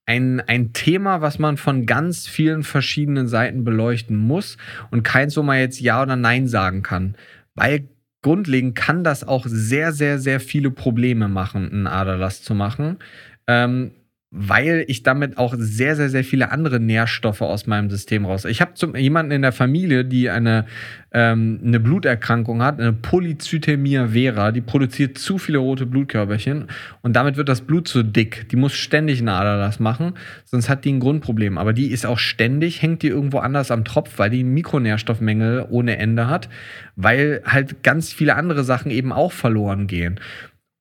ein, 0.07 0.40
ein 0.47 0.73
Thema, 0.73 1.20
was 1.20 1.39
man 1.39 1.57
von 1.59 1.85
ganz 1.86 2.27
vielen 2.27 2.62
verschiedenen 2.62 3.28
Seiten 3.28 3.65
beleuchten 3.65 4.16
muss 4.16 4.57
und 4.90 5.02
keins, 5.02 5.36
wo 5.36 5.43
man 5.43 5.59
jetzt 5.59 5.81
Ja 5.81 6.02
oder 6.02 6.16
Nein 6.16 6.48
sagen 6.48 6.82
kann. 6.82 7.15
Weil 7.55 7.89
grundlegend 8.22 8.74
kann 8.74 9.05
das 9.05 9.26
auch 9.26 9.47
sehr, 9.47 9.92
sehr, 9.92 10.18
sehr 10.18 10.40
viele 10.40 10.70
Probleme 10.70 11.28
machen, 11.28 11.70
einen 11.70 11.86
Aderlass 11.86 12.42
zu 12.42 12.55
machen. 12.55 12.98
Ähm, 13.47 13.92
weil 14.32 14.85
ich 14.86 15.02
damit 15.02 15.39
auch 15.39 15.55
sehr, 15.59 15.97
sehr, 15.97 16.09
sehr 16.09 16.23
viele 16.23 16.52
andere 16.52 16.78
Nährstoffe 16.78 17.40
aus 17.40 17.66
meinem 17.66 17.90
System 17.90 18.24
raus. 18.24 18.44
Ich 18.44 18.61
habe 18.61 18.73
jemanden 18.97 19.32
in 19.32 19.43
der 19.43 19.51
Familie, 19.51 20.05
die 20.05 20.31
eine, 20.31 20.66
ähm, 21.11 21.59
eine 21.65 21.81
Bluterkrankung 21.81 22.62
hat, 22.62 22.78
eine 22.78 22.93
Polycythemia 22.93 24.09
vera, 24.09 24.52
die 24.52 24.61
produziert 24.61 25.19
zu 25.19 25.39
viele 25.39 25.59
rote 25.59 25.85
Blutkörperchen 25.85 26.66
und 27.02 27.16
damit 27.16 27.36
wird 27.36 27.48
das 27.48 27.62
Blut 27.62 27.89
zu 27.89 28.05
dick. 28.05 28.48
Die 28.51 28.57
muss 28.57 28.73
ständig 28.73 29.20
eine 29.20 29.32
Aderlass 29.32 29.81
machen, 29.81 30.15
sonst 30.44 30.69
hat 30.69 30.85
die 30.85 30.93
ein 30.93 31.01
Grundproblem. 31.01 31.59
Aber 31.59 31.73
die 31.73 31.90
ist 31.90 32.07
auch 32.07 32.19
ständig, 32.19 32.82
hängt 32.82 33.02
die 33.02 33.09
irgendwo 33.09 33.39
anders 33.39 33.73
am 33.73 33.85
Tropf, 33.85 34.16
weil 34.20 34.31
die 34.31 34.44
Mikronährstoffmängel 34.44 35.66
ohne 35.70 35.97
Ende 35.98 36.28
hat, 36.28 36.48
weil 36.94 37.43
halt 37.44 37.82
ganz 37.82 38.12
viele 38.12 38.36
andere 38.36 38.62
Sachen 38.62 38.93
eben 38.93 39.12
auch 39.12 39.32
verloren 39.32 39.89
gehen. 39.89 40.20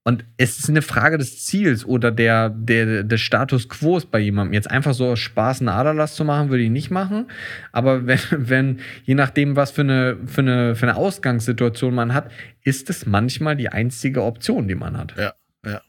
Und 0.04 0.26
es 0.38 0.58
ist 0.58 0.70
eine 0.70 0.82
Frage 0.82 1.18
des 1.18 1.46
Ziels 1.46 1.86
oder 1.86 2.12
der, 2.12 2.50
der, 2.50 3.04
des 3.04 3.22
Status 3.22 3.68
quo 3.68 4.00
bei 4.10 4.20
jemandem. 4.20 4.54
Jetzt 4.54 4.72
einfach 4.72 4.94
so 4.94 5.08
aus 5.08 5.20
Spaß 5.20 5.60
einen 5.60 5.70
Aderlass 5.70 6.16
zu 6.16 6.24
machen, 6.24 6.50
würde 6.50 6.64
ich 6.64 6.70
nicht 6.70 6.90
machen. 6.90 7.30
Aber 7.72 8.06
wenn, 8.08 8.20
wenn 8.32 8.80
je 9.04 9.16
nachdem, 9.16 9.56
was 9.56 9.72
für 9.72 9.82
eine, 9.82 10.18
für, 10.26 10.42
eine, 10.42 10.76
für 10.76 10.88
eine 10.88 10.96
Ausgangssituation 10.96 11.94
man 11.94 12.14
hat, 12.14 12.32
ist 12.64 12.90
es 12.90 13.06
manchmal 13.06 13.56
die 13.56 13.70
einzige 13.70 14.24
Option, 14.24 14.68
die 14.68 14.76
man 14.76 14.98
hat. 14.98 15.16
Ja, 15.18 15.34
ja. 15.66 15.82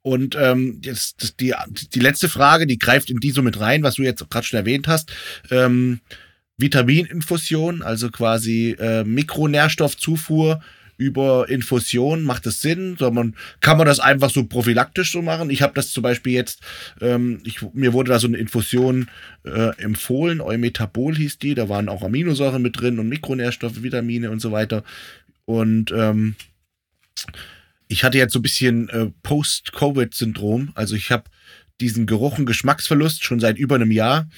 Und 0.00 0.36
ähm, 0.40 0.80
jetzt 0.82 1.40
die, 1.40 1.54
die 1.92 2.00
letzte 2.00 2.28
Frage, 2.28 2.66
die 2.66 2.78
greift 2.78 3.10
in 3.10 3.20
die 3.20 3.30
so 3.30 3.42
mit 3.42 3.60
rein, 3.60 3.82
was 3.82 3.96
du 3.96 4.02
jetzt 4.02 4.28
gerade 4.30 4.46
schon 4.46 4.58
erwähnt 4.58 4.88
hast. 4.88 5.12
Ähm, 5.50 6.00
Vitamininfusion, 6.56 7.82
also 7.82 8.10
quasi 8.10 8.74
äh, 8.80 9.04
Mikronährstoffzufuhr 9.04 10.60
über 10.98 11.48
Infusion, 11.48 12.24
macht 12.24 12.44
das 12.44 12.60
Sinn? 12.60 12.96
Soll 12.98 13.32
kann 13.60 13.78
man 13.78 13.86
das 13.86 14.00
einfach 14.00 14.30
so 14.30 14.44
prophylaktisch 14.44 15.12
so 15.12 15.22
machen? 15.22 15.48
Ich 15.48 15.62
habe 15.62 15.72
das 15.72 15.92
zum 15.92 16.02
Beispiel 16.02 16.32
jetzt, 16.32 16.60
ähm, 17.00 17.40
ich, 17.44 17.62
mir 17.72 17.92
wurde 17.92 18.10
da 18.10 18.18
so 18.18 18.26
eine 18.26 18.36
Infusion 18.36 19.08
äh, 19.44 19.76
empfohlen, 19.78 20.40
Eumetabol 20.40 21.16
hieß 21.16 21.38
die, 21.38 21.54
da 21.54 21.68
waren 21.68 21.88
auch 21.88 22.02
Aminosäuren 22.02 22.60
mit 22.60 22.80
drin 22.80 22.98
und 22.98 23.08
Mikronährstoffe, 23.08 23.82
Vitamine 23.82 24.30
und 24.30 24.40
so 24.40 24.50
weiter. 24.50 24.82
Und 25.44 25.92
ähm, 25.92 26.34
ich 27.86 28.02
hatte 28.02 28.18
jetzt 28.18 28.32
so 28.32 28.40
ein 28.40 28.42
bisschen 28.42 28.88
äh, 28.88 29.06
Post-Covid-Syndrom, 29.22 30.72
also 30.74 30.96
ich 30.96 31.12
habe 31.12 31.24
diesen 31.80 32.06
Geruch 32.06 32.38
und 32.38 32.46
Geschmacksverlust 32.46 33.22
schon 33.22 33.38
seit 33.38 33.56
über 33.56 33.76
einem 33.76 33.92
Jahr. 33.92 34.28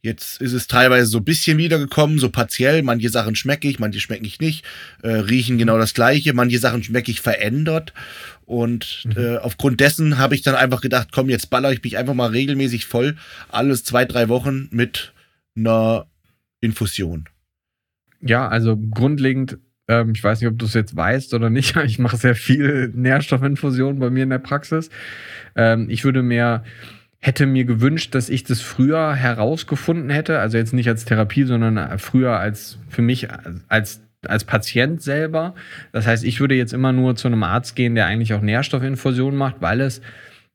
Jetzt 0.00 0.40
ist 0.40 0.52
es 0.52 0.68
teilweise 0.68 1.06
so 1.06 1.18
ein 1.18 1.24
bisschen 1.24 1.58
wiedergekommen, 1.58 2.18
so 2.18 2.30
partiell. 2.30 2.82
Manche 2.82 3.08
Sachen 3.08 3.34
schmecke 3.34 3.68
ich, 3.68 3.80
manche 3.80 4.00
schmecke 4.00 4.26
ich 4.26 4.38
nicht. 4.38 4.64
Äh, 5.02 5.08
riechen 5.08 5.58
genau 5.58 5.76
das 5.76 5.92
Gleiche. 5.92 6.34
Manche 6.34 6.60
Sachen 6.60 6.84
schmecke 6.84 7.10
ich 7.10 7.20
verändert. 7.20 7.92
Und 8.44 9.04
mhm. 9.04 9.22
äh, 9.22 9.36
aufgrund 9.38 9.80
dessen 9.80 10.18
habe 10.18 10.36
ich 10.36 10.42
dann 10.42 10.54
einfach 10.54 10.80
gedacht, 10.80 11.08
komm, 11.12 11.28
jetzt 11.28 11.50
baller 11.50 11.72
ich 11.72 11.82
mich 11.82 11.98
einfach 11.98 12.14
mal 12.14 12.30
regelmäßig 12.30 12.86
voll. 12.86 13.16
Alles 13.48 13.82
zwei, 13.82 14.04
drei 14.04 14.28
Wochen 14.28 14.68
mit 14.70 15.12
einer 15.56 16.06
Infusion. 16.60 17.28
Ja, 18.20 18.48
also 18.48 18.76
grundlegend 18.76 19.58
ähm, 19.88 20.12
ich 20.14 20.22
weiß 20.22 20.40
nicht, 20.40 20.50
ob 20.50 20.58
du 20.58 20.66
es 20.66 20.74
jetzt 20.74 20.94
weißt 20.94 21.34
oder 21.34 21.50
nicht. 21.50 21.74
Ich 21.88 21.98
mache 21.98 22.16
sehr 22.16 22.34
viel 22.34 22.92
Nährstoffinfusion 22.94 23.98
bei 23.98 24.10
mir 24.10 24.22
in 24.22 24.30
der 24.30 24.38
Praxis. 24.38 24.90
Ähm, 25.56 25.88
ich 25.88 26.04
würde 26.04 26.22
mehr 26.22 26.62
hätte 27.20 27.46
mir 27.46 27.64
gewünscht, 27.64 28.14
dass 28.14 28.28
ich 28.28 28.44
das 28.44 28.60
früher 28.60 29.14
herausgefunden 29.14 30.10
hätte, 30.10 30.38
also 30.38 30.56
jetzt 30.56 30.72
nicht 30.72 30.88
als 30.88 31.04
Therapie, 31.04 31.44
sondern 31.44 31.98
früher 31.98 32.38
als 32.38 32.78
für 32.88 33.02
mich 33.02 33.28
als 33.68 34.02
als 34.26 34.44
Patient 34.44 35.00
selber. 35.00 35.54
Das 35.92 36.06
heißt, 36.06 36.24
ich 36.24 36.40
würde 36.40 36.54
jetzt 36.56 36.72
immer 36.72 36.92
nur 36.92 37.14
zu 37.16 37.28
einem 37.28 37.42
Arzt 37.44 37.76
gehen, 37.76 37.94
der 37.94 38.06
eigentlich 38.06 38.34
auch 38.34 38.40
Nährstoffinfusionen 38.40 39.38
macht, 39.38 39.56
weil 39.60 39.80
es 39.80 40.00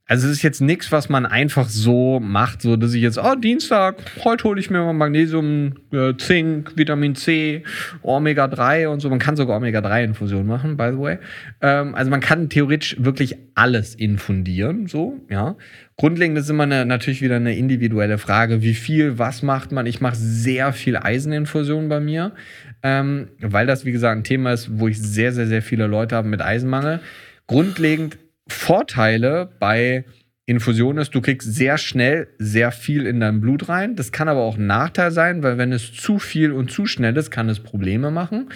also 0.05 0.27
es 0.27 0.33
ist 0.33 0.43
jetzt 0.43 0.59
nichts, 0.59 0.91
was 0.91 1.07
man 1.07 1.25
einfach 1.25 1.69
so 1.69 2.19
macht, 2.19 2.61
so 2.61 2.75
dass 2.75 2.93
ich 2.93 3.01
jetzt, 3.01 3.17
oh, 3.17 3.35
Dienstag, 3.35 3.95
heute 4.25 4.43
hole 4.43 4.59
ich 4.59 4.69
mir 4.69 4.79
mal 4.79 4.91
Magnesium, 4.91 5.75
äh, 5.93 6.13
Zink, 6.17 6.73
Vitamin 6.75 7.15
C, 7.15 7.63
Omega-3 8.01 8.87
und 8.89 8.99
so. 8.99 9.09
Man 9.09 9.19
kann 9.19 9.37
sogar 9.37 9.55
Omega-3-Infusion 9.57 10.45
machen, 10.45 10.75
by 10.75 10.89
the 10.91 10.99
way. 10.99 11.19
Ähm, 11.61 11.95
also 11.95 12.11
man 12.11 12.19
kann 12.19 12.49
theoretisch 12.49 12.97
wirklich 12.99 13.37
alles 13.55 13.95
infundieren, 13.95 14.87
so, 14.87 15.21
ja. 15.29 15.55
Grundlegend 15.95 16.37
ist 16.37 16.49
immer 16.49 16.63
eine, 16.63 16.85
natürlich 16.85 17.21
wieder 17.21 17.35
eine 17.35 17.55
individuelle 17.55 18.17
Frage, 18.17 18.61
wie 18.61 18.73
viel, 18.73 19.19
was 19.19 19.43
macht 19.43 19.71
man. 19.71 19.85
Ich 19.85 20.01
mache 20.01 20.15
sehr 20.15 20.73
viel 20.73 20.97
Eiseninfusion 20.97 21.87
bei 21.87 21.99
mir, 21.99 22.33
ähm, 22.81 23.29
weil 23.39 23.67
das, 23.67 23.85
wie 23.85 23.91
gesagt, 23.91 24.17
ein 24.17 24.23
Thema 24.23 24.53
ist, 24.53 24.79
wo 24.79 24.87
ich 24.87 24.99
sehr, 24.99 25.31
sehr, 25.33 25.47
sehr 25.47 25.61
viele 25.61 25.87
Leute 25.87 26.15
habe 26.15 26.27
mit 26.27 26.41
Eisenmangel. 26.41 26.99
Grundlegend 27.47 28.17
Vorteile 28.47 29.51
bei 29.59 30.05
Infusion 30.45 30.97
ist, 30.97 31.15
du 31.15 31.21
kriegst 31.21 31.53
sehr 31.53 31.77
schnell 31.77 32.27
sehr 32.37 32.73
viel 32.73 33.05
in 33.05 33.21
dein 33.21 33.39
Blut 33.39 33.69
rein. 33.69 33.95
Das 33.95 34.11
kann 34.11 34.27
aber 34.27 34.41
auch 34.41 34.57
ein 34.57 34.67
Nachteil 34.67 35.11
sein, 35.11 35.41
weil 35.41 35.57
wenn 35.57 35.71
es 35.71 35.93
zu 35.93 36.19
viel 36.19 36.51
und 36.51 36.69
zu 36.69 36.85
schnell 36.85 37.15
ist, 37.15 37.31
kann 37.31 37.47
es 37.47 37.61
Probleme 37.61 38.11
machen. 38.11 38.49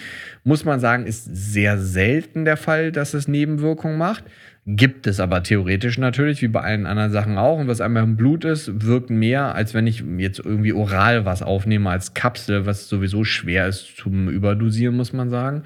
Muss 0.44 0.66
man 0.66 0.80
sagen, 0.80 1.06
ist 1.06 1.24
sehr 1.24 1.78
selten 1.78 2.44
der 2.44 2.58
Fall, 2.58 2.92
dass 2.92 3.14
es 3.14 3.26
Nebenwirkungen 3.26 3.96
macht. 3.96 4.24
Gibt 4.70 5.06
es 5.06 5.18
aber 5.18 5.42
theoretisch 5.42 5.96
natürlich, 5.96 6.42
wie 6.42 6.48
bei 6.48 6.60
allen 6.60 6.84
anderen 6.84 7.10
Sachen 7.10 7.38
auch. 7.38 7.58
Und 7.58 7.68
was 7.68 7.80
einmal 7.80 8.02
im 8.02 8.16
Blut 8.16 8.44
ist, 8.44 8.84
wirkt 8.84 9.08
mehr, 9.08 9.54
als 9.54 9.72
wenn 9.72 9.86
ich 9.86 10.04
jetzt 10.18 10.40
irgendwie 10.40 10.74
oral 10.74 11.24
was 11.24 11.42
aufnehme 11.42 11.88
als 11.88 12.12
Kapsel, 12.12 12.66
was 12.66 12.86
sowieso 12.86 13.24
schwer 13.24 13.66
ist 13.66 13.96
zum 13.96 14.28
Überdosieren, 14.28 14.94
muss 14.94 15.14
man 15.14 15.30
sagen. 15.30 15.62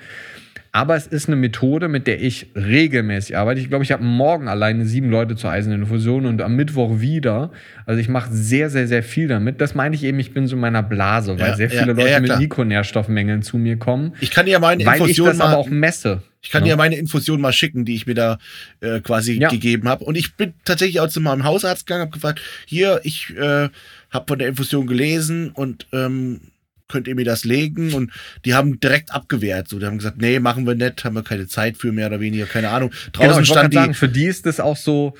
Aber 0.70 0.94
es 0.94 1.08
ist 1.08 1.26
eine 1.26 1.34
Methode, 1.34 1.88
mit 1.88 2.06
der 2.06 2.22
ich 2.22 2.46
regelmäßig 2.54 3.36
arbeite. 3.36 3.60
Ich 3.60 3.68
glaube, 3.68 3.82
ich 3.82 3.90
habe 3.90 4.04
morgen 4.04 4.46
alleine 4.46 4.86
sieben 4.86 5.10
Leute 5.10 5.34
zur 5.34 5.50
Eiseninfusion 5.50 6.24
und 6.24 6.40
am 6.40 6.54
Mittwoch 6.54 7.00
wieder. 7.00 7.50
Also 7.86 8.00
ich 8.00 8.08
mache 8.08 8.32
sehr, 8.32 8.70
sehr, 8.70 8.86
sehr 8.86 9.02
viel 9.02 9.26
damit. 9.26 9.60
Das 9.60 9.74
meine 9.74 9.96
ich 9.96 10.04
eben, 10.04 10.20
ich 10.20 10.32
bin 10.32 10.46
so 10.46 10.54
in 10.54 10.60
meiner 10.60 10.84
Blase, 10.84 11.40
weil 11.40 11.48
ja, 11.48 11.56
sehr 11.56 11.70
viele 11.70 11.88
ja, 11.88 11.92
Leute 11.92 12.10
ja, 12.10 12.20
mit 12.20 12.38
Mikronährstoffmängeln 12.38 13.42
zu 13.42 13.58
mir 13.58 13.78
kommen. 13.78 14.12
Ich 14.20 14.30
kann 14.30 14.46
ja 14.46 14.60
meine 14.60 14.86
weil 14.86 15.00
Infusion 15.00 15.26
ich 15.26 15.32
das 15.32 15.38
mal, 15.38 15.48
aber 15.48 15.58
auch 15.58 15.68
messe. 15.68 16.22
Ich 16.42 16.50
kann 16.50 16.64
dir 16.64 16.76
meine 16.76 16.96
Infusion 16.96 17.40
mal 17.40 17.52
schicken, 17.52 17.84
die 17.84 17.94
ich 17.94 18.06
mir 18.06 18.14
da 18.14 18.38
äh, 18.80 19.00
quasi 19.00 19.38
gegeben 19.38 19.88
habe. 19.88 20.04
Und 20.04 20.16
ich 20.16 20.34
bin 20.34 20.54
tatsächlich 20.64 21.00
auch 21.00 21.08
zu 21.08 21.20
meinem 21.20 21.44
Hausarzt 21.44 21.86
gegangen, 21.86 22.02
habe 22.02 22.12
gefragt, 22.12 22.40
hier, 22.66 23.00
ich 23.04 23.30
äh, 23.36 23.68
habe 24.10 24.24
von 24.26 24.38
der 24.38 24.48
Infusion 24.48 24.88
gelesen 24.88 25.50
und 25.50 25.86
ähm, 25.92 26.40
könnt 26.88 27.08
ihr 27.08 27.14
mir 27.14 27.24
das 27.24 27.44
legen? 27.44 27.94
Und 27.94 28.12
die 28.44 28.54
haben 28.54 28.78
direkt 28.80 29.12
abgewehrt. 29.12 29.68
So, 29.68 29.78
die 29.78 29.86
haben 29.86 29.98
gesagt, 29.98 30.20
nee, 30.20 30.38
machen 30.40 30.66
wir 30.66 30.74
nicht, 30.74 31.04
haben 31.04 31.14
wir 31.14 31.22
keine 31.22 31.46
Zeit 31.46 31.76
für 31.76 31.90
mehr 31.90 32.08
oder 32.08 32.20
weniger, 32.20 32.46
keine 32.46 32.68
Ahnung. 32.68 32.92
Draußen 33.12 33.42
genau, 33.42 33.44
stand 33.44 33.72
die. 33.72 33.78
Sagen, 33.78 33.94
für 33.94 34.08
die 34.08 34.26
ist 34.26 34.44
das 34.46 34.60
auch 34.60 34.76
so, 34.76 35.14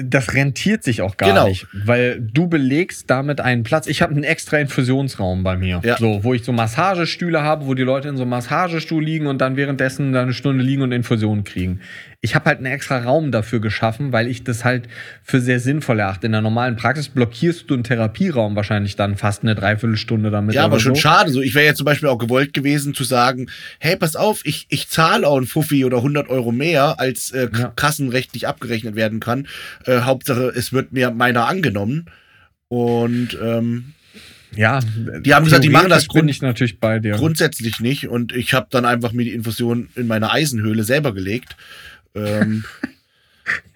das 0.00 0.34
rentiert 0.34 0.84
sich 0.84 1.02
auch 1.02 1.16
gar 1.16 1.30
genau. 1.30 1.48
nicht, 1.48 1.66
weil 1.72 2.20
du 2.20 2.46
belegst 2.46 3.10
damit 3.10 3.40
einen 3.40 3.62
Platz. 3.62 3.86
Ich 3.86 4.00
habe 4.00 4.12
einen 4.12 4.24
extra 4.24 4.58
Infusionsraum 4.58 5.42
bei 5.42 5.56
mir, 5.56 5.80
ja. 5.84 5.96
so 5.96 6.22
wo 6.22 6.34
ich 6.34 6.44
so 6.44 6.52
Massagestühle 6.52 7.42
habe, 7.42 7.66
wo 7.66 7.74
die 7.74 7.82
Leute 7.82 8.08
in 8.08 8.16
so 8.16 8.22
einem 8.22 8.30
Massagestuhl 8.30 9.02
liegen 9.02 9.26
und 9.26 9.40
dann 9.40 9.56
währenddessen 9.56 10.14
eine 10.14 10.32
Stunde 10.32 10.62
liegen 10.62 10.82
und 10.82 10.92
Infusionen 10.92 11.44
kriegen 11.44 11.80
ich 12.26 12.34
habe 12.34 12.46
halt 12.46 12.58
einen 12.58 12.66
extra 12.66 12.98
Raum 12.98 13.30
dafür 13.30 13.60
geschaffen, 13.60 14.10
weil 14.10 14.26
ich 14.26 14.42
das 14.42 14.64
halt 14.64 14.88
für 15.22 15.40
sehr 15.40 15.60
sinnvoll 15.60 16.00
erachte. 16.00 16.26
In 16.26 16.32
der 16.32 16.40
normalen 16.40 16.74
Praxis 16.74 17.08
blockierst 17.08 17.70
du 17.70 17.74
einen 17.74 17.84
Therapieraum 17.84 18.56
wahrscheinlich 18.56 18.96
dann 18.96 19.16
fast 19.16 19.44
eine 19.44 19.54
Dreiviertelstunde 19.54 20.32
damit. 20.32 20.56
Ja, 20.56 20.64
aber 20.64 20.80
schon 20.80 20.96
so. 20.96 21.00
schade. 21.00 21.30
So, 21.30 21.40
ich 21.40 21.54
wäre 21.54 21.66
jetzt 21.66 21.76
zum 21.76 21.84
Beispiel 21.84 22.08
auch 22.08 22.18
gewollt 22.18 22.52
gewesen 22.52 22.94
zu 22.94 23.04
sagen, 23.04 23.48
hey, 23.78 23.96
pass 23.96 24.16
auf, 24.16 24.40
ich, 24.42 24.66
ich 24.70 24.88
zahle 24.88 25.24
auch 25.28 25.36
einen 25.36 25.46
Fuffi 25.46 25.84
oder 25.84 25.98
100 25.98 26.28
Euro 26.28 26.50
mehr, 26.50 26.98
als 26.98 27.30
äh, 27.30 27.48
ja. 27.56 27.72
kassenrechtlich 27.76 28.48
abgerechnet 28.48 28.96
werden 28.96 29.20
kann. 29.20 29.46
Äh, 29.84 30.00
Hauptsache, 30.00 30.52
es 30.56 30.72
wird 30.72 30.92
mir 30.92 31.12
meiner 31.12 31.46
angenommen. 31.46 32.06
Und 32.66 33.38
ähm, 33.40 33.94
ja, 34.56 34.80
die 35.20 35.32
haben 35.32 35.44
gesagt, 35.44 35.62
die 35.62 35.68
machen 35.68 35.90
das 35.90 36.08
grund 36.08 36.30
ich 36.30 36.42
natürlich 36.42 36.80
bei 36.80 36.98
dir. 36.98 37.12
grundsätzlich 37.12 37.78
nicht. 37.78 38.08
Und 38.08 38.34
ich 38.34 38.54
habe 38.54 38.66
dann 38.70 38.84
einfach 38.84 39.12
mir 39.12 39.24
die 39.24 39.32
Infusion 39.32 39.90
in 39.94 40.06
meine 40.08 40.32
Eisenhöhle 40.32 40.82
selber 40.82 41.14
gelegt. 41.14 41.56
Ähm, 42.16 42.64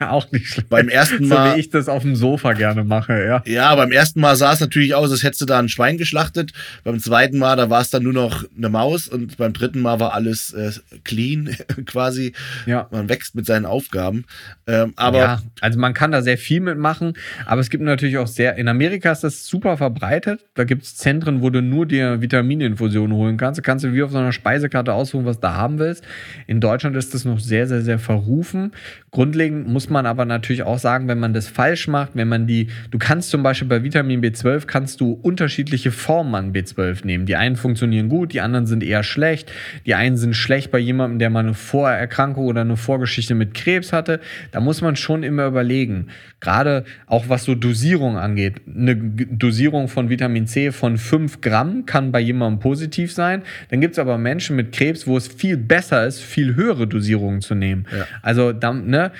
Ja, 0.00 0.10
auch 0.10 0.30
nicht 0.32 0.46
schlecht. 0.46 0.68
Beim 0.68 0.88
ersten 0.88 1.24
So 1.26 1.34
Mal. 1.34 1.56
wie 1.56 1.60
ich 1.60 1.70
das 1.70 1.88
auf 1.88 2.02
dem 2.02 2.16
Sofa 2.16 2.54
gerne 2.54 2.84
mache, 2.84 3.24
ja. 3.24 3.42
Ja, 3.46 3.74
beim 3.74 3.92
ersten 3.92 4.20
Mal 4.20 4.34
sah 4.36 4.52
es 4.52 4.60
natürlich 4.60 4.94
aus, 4.94 5.10
als 5.10 5.22
hättest 5.22 5.42
du 5.42 5.46
da 5.46 5.58
ein 5.58 5.68
Schwein 5.68 5.98
geschlachtet. 5.98 6.52
Beim 6.84 6.98
zweiten 6.98 7.38
Mal, 7.38 7.56
da 7.56 7.70
war 7.70 7.80
es 7.80 7.90
dann 7.90 8.02
nur 8.02 8.12
noch 8.12 8.44
eine 8.56 8.68
Maus 8.68 9.08
und 9.08 9.36
beim 9.36 9.52
dritten 9.52 9.80
Mal 9.80 10.00
war 10.00 10.14
alles 10.14 10.52
äh, 10.52 10.72
clean 11.04 11.56
quasi. 11.86 12.32
Ja. 12.66 12.88
Man 12.90 13.08
wächst 13.08 13.34
mit 13.34 13.46
seinen 13.46 13.66
Aufgaben. 13.66 14.24
Ähm, 14.66 14.92
aber 14.96 15.18
ja, 15.18 15.42
also 15.60 15.78
man 15.78 15.94
kann 15.94 16.12
da 16.12 16.22
sehr 16.22 16.38
viel 16.38 16.60
mitmachen, 16.60 17.14
aber 17.46 17.60
es 17.60 17.70
gibt 17.70 17.84
natürlich 17.84 18.18
auch 18.18 18.26
sehr, 18.26 18.56
in 18.56 18.68
Amerika 18.68 19.12
ist 19.12 19.22
das 19.24 19.46
super 19.46 19.76
verbreitet. 19.76 20.46
Da 20.54 20.64
gibt 20.64 20.84
es 20.84 20.96
Zentren, 20.96 21.42
wo 21.42 21.50
du 21.50 21.62
nur 21.62 21.86
dir 21.86 22.20
Vitamininfusionen 22.20 23.16
holen 23.16 23.36
kannst. 23.36 23.58
Da 23.58 23.62
kannst 23.62 23.84
du 23.84 23.92
wie 23.92 24.02
auf 24.02 24.10
so 24.10 24.18
einer 24.18 24.32
Speisekarte 24.32 24.92
aussuchen, 24.94 25.26
was 25.26 25.40
du 25.40 25.48
haben 25.52 25.78
willst. 25.78 26.04
In 26.46 26.60
Deutschland 26.60 26.96
ist 26.96 27.14
das 27.14 27.24
noch 27.24 27.38
sehr, 27.40 27.66
sehr, 27.66 27.82
sehr 27.82 27.98
verrufen. 27.98 28.72
Grundlegend 29.10 29.59
muss 29.66 29.90
man 29.90 30.06
aber 30.06 30.24
natürlich 30.24 30.62
auch 30.62 30.78
sagen, 30.78 31.08
wenn 31.08 31.18
man 31.18 31.32
das 31.32 31.48
falsch 31.48 31.88
macht, 31.88 32.10
wenn 32.14 32.28
man 32.28 32.46
die, 32.46 32.68
du 32.90 32.98
kannst 32.98 33.30
zum 33.30 33.42
Beispiel 33.42 33.68
bei 33.68 33.82
Vitamin 33.82 34.22
B12 34.22 34.66
kannst 34.66 35.00
du 35.00 35.18
unterschiedliche 35.22 35.90
Formen 35.90 36.34
an 36.34 36.52
B12 36.52 37.06
nehmen. 37.06 37.26
Die 37.26 37.36
einen 37.36 37.56
funktionieren 37.56 38.08
gut, 38.08 38.32
die 38.32 38.40
anderen 38.40 38.66
sind 38.66 38.82
eher 38.82 39.02
schlecht. 39.02 39.52
Die 39.86 39.94
einen 39.94 40.16
sind 40.16 40.34
schlecht 40.34 40.70
bei 40.70 40.78
jemandem, 40.78 41.18
der 41.18 41.30
mal 41.30 41.40
eine 41.40 41.54
Vorerkrankung 41.54 42.46
oder 42.46 42.62
eine 42.62 42.76
Vorgeschichte 42.76 43.34
mit 43.34 43.54
Krebs 43.54 43.92
hatte. 43.92 44.20
Da 44.52 44.60
muss 44.60 44.80
man 44.80 44.96
schon 44.96 45.22
immer 45.22 45.46
überlegen. 45.46 46.08
Gerade 46.40 46.84
auch 47.06 47.28
was 47.28 47.44
so 47.44 47.54
Dosierung 47.54 48.16
angeht. 48.16 48.62
Eine 48.66 48.96
Dosierung 48.96 49.88
von 49.88 50.08
Vitamin 50.08 50.46
C 50.46 50.72
von 50.72 50.96
5 50.96 51.40
Gramm 51.40 51.86
kann 51.86 52.12
bei 52.12 52.20
jemandem 52.20 52.60
positiv 52.60 53.12
sein. 53.12 53.42
Dann 53.68 53.80
gibt 53.80 53.92
es 53.92 53.98
aber 53.98 54.16
Menschen 54.18 54.56
mit 54.56 54.72
Krebs, 54.72 55.06
wo 55.06 55.16
es 55.16 55.28
viel 55.28 55.56
besser 55.56 56.06
ist, 56.06 56.20
viel 56.20 56.54
höhere 56.54 56.86
Dosierungen 56.86 57.40
zu 57.40 57.54
nehmen. 57.54 57.86
Ja. 57.96 58.06
Also 58.22 58.52
da, 58.52 58.72
ne, 58.72 59.12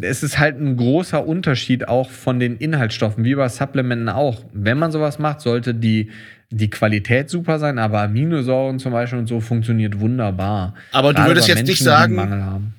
es 0.00 0.22
ist 0.22 0.38
halt 0.38 0.58
ein 0.60 0.76
großer 0.76 1.26
Unterschied 1.26 1.88
auch 1.88 2.10
von 2.10 2.40
den 2.40 2.56
Inhaltsstoffen, 2.56 3.24
wie 3.24 3.34
bei 3.34 3.48
Supplementen 3.48 4.08
auch. 4.08 4.44
Wenn 4.52 4.78
man 4.78 4.92
sowas 4.92 5.18
macht, 5.18 5.40
sollte 5.40 5.74
die, 5.74 6.10
die 6.50 6.70
Qualität 6.70 7.28
super 7.28 7.58
sein, 7.58 7.78
aber 7.78 8.00
Aminosäuren 8.02 8.78
zum 8.78 8.92
Beispiel 8.92 9.18
und 9.18 9.26
so 9.26 9.40
funktioniert 9.40 10.00
wunderbar. 10.00 10.74
Aber 10.92 11.10
du 11.12 11.16
Gerade 11.16 11.30
würdest 11.30 11.48
bei 11.48 11.54
jetzt 11.54 11.66
nicht 11.66 11.82
Menschen, 11.82 11.84
die 11.84 11.90
einen 11.90 12.16
sagen- 12.30 12.42
haben. 12.44 12.74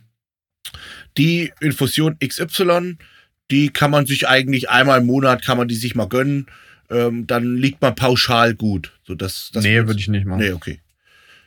die 1.17 1.51
Infusion 1.61 2.17
XY, 2.19 2.97
die 3.51 3.69
kann 3.69 3.91
man 3.91 4.05
sich 4.05 4.27
eigentlich 4.27 4.69
einmal 4.69 4.99
im 5.01 5.05
Monat, 5.07 5.43
kann 5.43 5.57
man 5.57 5.67
die 5.67 5.75
sich 5.75 5.95
mal 5.95 6.07
gönnen. 6.07 6.47
Ähm, 6.91 7.27
dann 7.27 7.55
liegt 7.55 7.81
man 7.81 7.93
pauschal 7.93 8.55
gut. 8.55 8.93
So, 9.03 9.13
das, 9.13 9.51
das 9.53 9.63
nee, 9.63 9.77
würde 9.85 9.99
ich 9.99 10.07
nicht 10.07 10.25
machen. 10.25 10.39
Nee, 10.39 10.53
okay. 10.53 10.79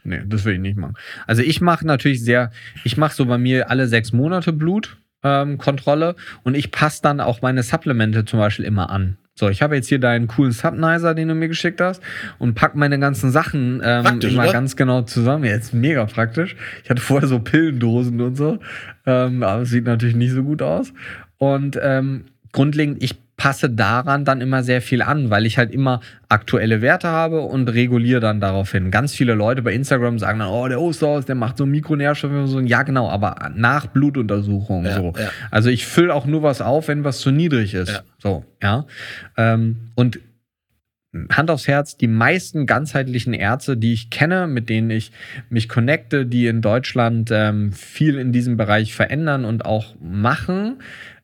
Nee, 0.05 0.21
das 0.27 0.45
will 0.45 0.55
ich 0.55 0.61
nicht 0.61 0.77
machen. 0.77 0.95
Also 1.27 1.43
ich 1.43 1.61
mache 1.61 1.87
natürlich 1.87 2.23
sehr, 2.25 2.51
ich 2.85 2.97
mache 2.97 3.15
so 3.15 3.25
bei 3.27 3.39
mir 3.39 3.71
alle 3.71 3.87
sechs 3.89 4.13
Monate 4.13 4.53
Blutkontrolle 4.53 5.02
ähm, 5.23 5.59
Kontrolle 5.59 6.17
und 6.43 6.55
ich 6.55 6.71
passe 6.71 7.03
dann 7.03 7.21
auch 7.21 7.43
meine 7.43 7.63
Supplemente 7.63 8.25
zum 8.25 8.39
Beispiel 8.39 8.65
immer 8.65 8.91
an. 8.91 9.17
So, 9.35 9.49
ich 9.49 9.63
habe 9.63 9.75
jetzt 9.75 9.89
hier 9.89 9.99
deinen 9.99 10.27
coolen 10.27 10.53
Subnizer, 10.53 11.15
den 11.15 11.29
du 11.29 11.35
mir 11.35 11.49
geschickt 11.49 11.81
hast, 11.81 12.03
und 12.39 12.55
pack 12.55 12.75
meine 12.75 12.99
ganzen 12.99 13.31
Sachen 13.31 13.81
ähm, 13.83 14.05
Praktisch, 14.05 14.35
immer 14.35 14.43
oder? 14.43 14.53
ganz 14.53 14.77
genau 14.77 15.03
zusammen. 15.03 15.45
Jetzt 15.45 15.73
mega 15.73 16.05
praktisch. 16.05 16.55
Ich 16.85 16.91
hatte 16.91 17.01
vorher 17.01 17.29
so 17.29 17.39
Pillendosen 17.39 18.21
und 18.21 18.37
so, 18.37 18.59
ähm, 19.07 19.43
aber 19.43 19.63
es 19.63 19.71
sieht 19.71 19.87
natürlich 19.87 20.17
nicht 20.17 20.33
so 20.33 20.43
gut 20.43 20.61
aus. 20.61 20.93
Und 21.39 21.79
ähm, 21.83 22.27
grundlegend, 22.53 23.03
ich 23.03 23.22
passe 23.37 23.71
daran 23.71 24.25
dann 24.25 24.41
immer 24.41 24.63
sehr 24.63 24.83
viel 24.83 25.03
an, 25.03 25.31
weil 25.31 25.47
ich 25.47 25.59
halt 25.59 25.73
immer 25.73 26.01
aktuelle 26.29 26.81
Werte 26.81 27.09
habe 27.09 27.41
und 27.41 27.69
reguliere 27.69 28.21
dann 28.21 28.41
daraufhin. 28.41 28.91
Ganz 28.91 29.15
viele 29.15 29.35
Leute 29.35 29.63
bei 29.63 29.73
Instagram 29.73 30.19
sagen 30.19 30.39
dann, 30.39 30.49
oh, 30.49 30.69
der 30.69 30.81
Osterhaus, 30.81 31.25
der 31.25 31.35
macht 31.35 31.57
so 31.57 31.67
Mikronährstoffe 31.67 32.33
und 32.33 32.47
so. 32.47 32.61
Ja, 32.61 32.83
genau, 32.83 33.09
aber 33.09 33.51
nach 33.55 33.87
Blutuntersuchungen 33.87 34.85
Ja, 34.87 34.97
so. 34.97 35.13
ja. 35.19 35.31
Also 35.51 35.71
ich 35.71 35.87
fülle 35.87 36.15
auch 36.15 36.27
nur 36.27 36.43
was 36.43 36.61
auf, 36.61 36.89
wenn 36.89 37.05
was 37.05 37.19
zu 37.19 37.31
niedrig 37.31 37.75
ist. 37.75 37.91
Ja. 37.91 38.01
So, 38.19 38.45
ja. 38.63 38.87
Ähm, 39.37 39.91
und 39.95 40.21
Hand 41.31 41.51
aufs 41.51 41.69
Herz, 41.69 41.97
die 41.99 42.09
meisten 42.09 42.65
ganzheitlichen 42.65 43.35
Ärzte, 43.35 43.77
die 43.77 43.93
ich 43.93 44.09
kenne, 44.09 44.47
mit 44.47 44.71
denen 44.71 44.91
ich 44.91 45.13
mich 45.51 45.69
connecte, 45.69 46.25
die 46.25 46.47
in 46.47 46.63
Deutschland 46.63 47.31
ähm, 47.31 47.73
viel 47.73 48.19
in 48.19 48.33
diesem 48.33 48.57
Bereich 48.57 48.95
verändern 48.95 49.45
und 49.45 49.67
auch 49.67 49.95
machen, 50.01 50.81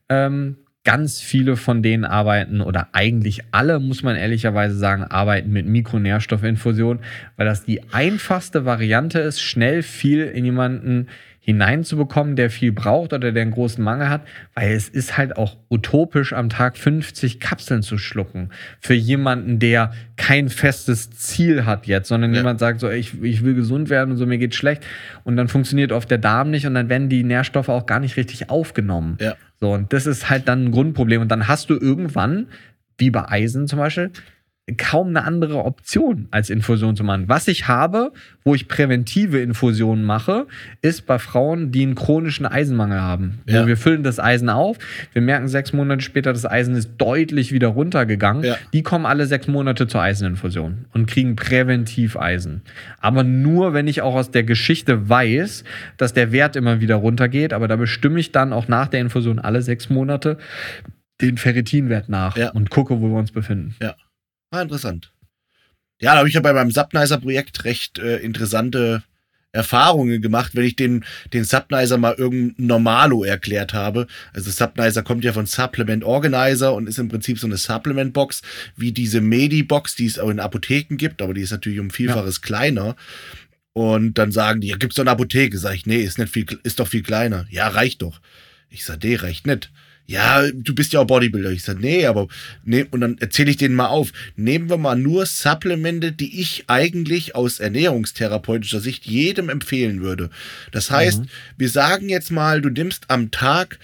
ähm, 0.07 0.57
ganz 0.83 1.19
viele 1.19 1.57
von 1.57 1.83
denen 1.83 2.05
arbeiten 2.05 2.61
oder 2.61 2.89
eigentlich 2.93 3.41
alle, 3.51 3.79
muss 3.79 4.01
man 4.01 4.15
ehrlicherweise 4.15 4.75
sagen, 4.75 5.03
arbeiten 5.03 5.51
mit 5.51 5.65
Mikronährstoffinfusion, 5.65 6.99
weil 7.35 7.45
das 7.45 7.65
die 7.65 7.83
einfachste 7.91 8.65
Variante 8.65 9.19
ist, 9.19 9.41
schnell 9.41 9.83
viel 9.83 10.23
in 10.25 10.45
jemanden 10.45 11.07
hineinzubekommen, 11.39 12.35
der 12.35 12.49
viel 12.49 12.71
braucht 12.71 13.13
oder 13.13 13.31
der 13.31 13.41
einen 13.41 13.51
großen 13.51 13.83
Mangel 13.83 14.09
hat, 14.09 14.21
weil 14.55 14.71
es 14.73 14.87
ist 14.89 15.17
halt 15.17 15.37
auch 15.37 15.57
utopisch, 15.69 16.33
am 16.33 16.49
Tag 16.49 16.77
50 16.77 17.39
Kapseln 17.39 17.81
zu 17.81 17.97
schlucken. 17.97 18.49
Für 18.79 18.93
jemanden, 18.93 19.59
der 19.59 19.91
kein 20.15 20.49
festes 20.49 21.09
Ziel 21.11 21.65
hat 21.65 21.87
jetzt, 21.87 22.07
sondern 22.09 22.31
Ja. 22.33 22.37
jemand 22.37 22.59
sagt 22.59 22.79
so, 22.79 22.89
ich, 22.89 23.21
ich 23.21 23.43
will 23.43 23.55
gesund 23.55 23.89
werden 23.89 24.11
und 24.11 24.17
so, 24.17 24.25
mir 24.25 24.37
geht's 24.37 24.55
schlecht. 24.57 24.85
Und 25.23 25.35
dann 25.37 25.47
funktioniert 25.47 25.91
oft 25.91 26.09
der 26.11 26.17
Darm 26.17 26.49
nicht 26.51 26.65
und 26.67 26.73
dann 26.73 26.89
werden 26.89 27.09
die 27.09 27.23
Nährstoffe 27.23 27.69
auch 27.69 27.85
gar 27.85 27.99
nicht 27.99 28.17
richtig 28.17 28.49
aufgenommen. 28.49 29.17
Ja. 29.19 29.35
So, 29.59 29.73
und 29.73 29.91
das 29.91 30.05
ist 30.05 30.29
halt 30.29 30.47
dann 30.47 30.65
ein 30.65 30.71
Grundproblem. 30.71 31.21
Und 31.21 31.29
dann 31.29 31.47
hast 31.47 31.69
du 31.69 31.75
irgendwann, 31.75 32.47
wie 32.97 33.09
bei 33.09 33.27
Eisen 33.29 33.67
zum 33.67 33.79
Beispiel, 33.79 34.11
kaum 34.77 35.09
eine 35.09 35.23
andere 35.23 35.63
Option 35.63 36.27
als 36.31 36.49
Infusion 36.49 36.95
zu 36.95 37.03
machen. 37.03 37.25
Was 37.27 37.47
ich 37.47 37.67
habe, 37.67 38.11
wo 38.43 38.55
ich 38.55 38.67
präventive 38.67 39.39
Infusionen 39.39 40.03
mache, 40.05 40.47
ist 40.81 41.05
bei 41.05 41.19
Frauen, 41.19 41.71
die 41.71 41.83
einen 41.83 41.95
chronischen 41.95 42.45
Eisenmangel 42.45 43.01
haben. 43.01 43.39
Ja. 43.45 43.63
Wo 43.63 43.67
wir 43.67 43.77
füllen 43.77 44.03
das 44.03 44.19
Eisen 44.19 44.49
auf, 44.49 44.77
wir 45.13 45.21
merken 45.21 45.47
sechs 45.47 45.73
Monate 45.73 46.01
später, 46.01 46.33
das 46.33 46.45
Eisen 46.45 46.75
ist 46.75 46.91
deutlich 46.97 47.51
wieder 47.51 47.67
runtergegangen. 47.69 48.43
Ja. 48.43 48.55
Die 48.73 48.83
kommen 48.83 49.05
alle 49.05 49.25
sechs 49.25 49.47
Monate 49.47 49.87
zur 49.87 50.01
Eiseninfusion 50.01 50.85
und 50.93 51.07
kriegen 51.07 51.35
präventiv 51.35 52.17
Eisen. 52.17 52.61
Aber 52.99 53.23
nur, 53.23 53.73
wenn 53.73 53.87
ich 53.87 54.01
auch 54.01 54.15
aus 54.15 54.31
der 54.31 54.43
Geschichte 54.43 55.09
weiß, 55.09 55.63
dass 55.97 56.13
der 56.13 56.31
Wert 56.31 56.55
immer 56.55 56.81
wieder 56.81 56.95
runtergeht. 56.95 57.53
Aber 57.53 57.67
da 57.67 57.75
bestimme 57.75 58.19
ich 58.19 58.31
dann 58.31 58.53
auch 58.53 58.67
nach 58.67 58.87
der 58.87 59.01
Infusion 59.01 59.39
alle 59.39 59.61
sechs 59.61 59.89
Monate 59.89 60.37
den 61.21 61.37
Ferritinwert 61.37 62.07
nach 62.09 62.37
Ja. 62.37 62.51
und 62.51 62.69
gucke, 62.69 63.01
wo 63.01 63.09
wir 63.09 63.17
uns 63.17 63.31
befinden. 63.31 63.75
Ah, 64.51 64.61
interessant. 64.61 65.11
Ja, 66.01 66.13
da 66.13 66.19
habe 66.19 66.29
ich 66.29 66.35
ja 66.35 66.41
bei 66.41 66.53
meinem 66.53 66.71
Subnizer-Projekt 66.71 67.65
recht 67.65 67.99
äh, 67.99 68.17
interessante 68.17 69.03
Erfahrungen 69.51 70.21
gemacht, 70.21 70.51
wenn 70.53 70.65
ich 70.65 70.75
den, 70.75 71.03
den 71.33 71.43
Subnizer 71.43 71.97
mal 71.97 72.13
irgendein 72.13 72.67
Normalo 72.67 73.23
erklärt 73.23 73.73
habe. 73.73 74.07
Also 74.31 74.51
Subnizer 74.51 75.01
kommt 75.01 75.23
ja 75.23 75.33
von 75.33 75.47
Supplement 75.47 76.03
Organizer 76.03 76.73
und 76.73 76.87
ist 76.87 76.99
im 76.99 77.09
Prinzip 77.09 77.39
so 77.39 77.47
eine 77.47 77.57
Supplement-Box, 77.57 78.43
wie 78.75 78.91
diese 78.91 79.21
Medi-Box, 79.21 79.95
die 79.95 80.05
es 80.05 80.19
auch 80.19 80.29
in 80.29 80.39
Apotheken 80.39 80.97
gibt, 80.97 81.21
aber 81.21 81.33
die 81.33 81.41
ist 81.41 81.51
natürlich 81.51 81.79
um 81.79 81.89
Vielfaches 81.89 82.41
kleiner. 82.41 82.95
Und 83.73 84.15
dann 84.17 84.31
sagen 84.31 84.61
die, 84.61 84.67
ja, 84.67 84.77
gibt's 84.77 84.95
doch 84.95 85.03
eine 85.03 85.11
Apotheke? 85.11 85.57
Sag 85.57 85.73
ich, 85.73 85.85
nee, 85.85 86.01
ist 86.01 86.19
nicht 86.19 86.31
viel, 86.31 86.45
ist 86.63 86.79
doch 86.79 86.87
viel 86.87 87.03
kleiner. 87.03 87.45
Ja, 87.49 87.67
reicht 87.67 88.01
doch. 88.03 88.19
Ich 88.69 88.85
sag, 88.85 89.03
nee, 89.03 89.15
reicht 89.15 89.47
nicht. 89.47 89.71
Ja, 90.09 90.41
du 90.51 90.73
bist 90.73 90.91
ja 90.91 91.01
auch 91.01 91.05
Bodybuilder. 91.05 91.51
Ich 91.51 91.61
sag, 91.61 91.79
nee, 91.79 92.07
aber 92.07 92.27
nee, 92.65 92.83
und 92.89 93.01
dann 93.01 93.19
erzähle 93.19 93.51
ich 93.51 93.57
denen 93.57 93.75
mal 93.75 93.89
auf. 93.89 94.11
Nehmen 94.35 94.67
wir 94.67 94.77
mal 94.77 94.95
nur 94.95 95.27
Supplemente, 95.27 96.11
die 96.11 96.41
ich 96.41 96.63
eigentlich 96.65 97.35
aus 97.35 97.59
ernährungstherapeutischer 97.59 98.79
Sicht 98.79 99.05
jedem 99.05 99.49
empfehlen 99.49 100.01
würde. 100.01 100.31
Das 100.71 100.89
heißt, 100.89 101.21
wir 101.57 101.69
sagen 101.69 102.09
jetzt 102.09 102.31
mal, 102.31 102.59
du 102.59 102.69
nimmst 102.69 103.11
am 103.11 103.29
Tag, 103.29 103.77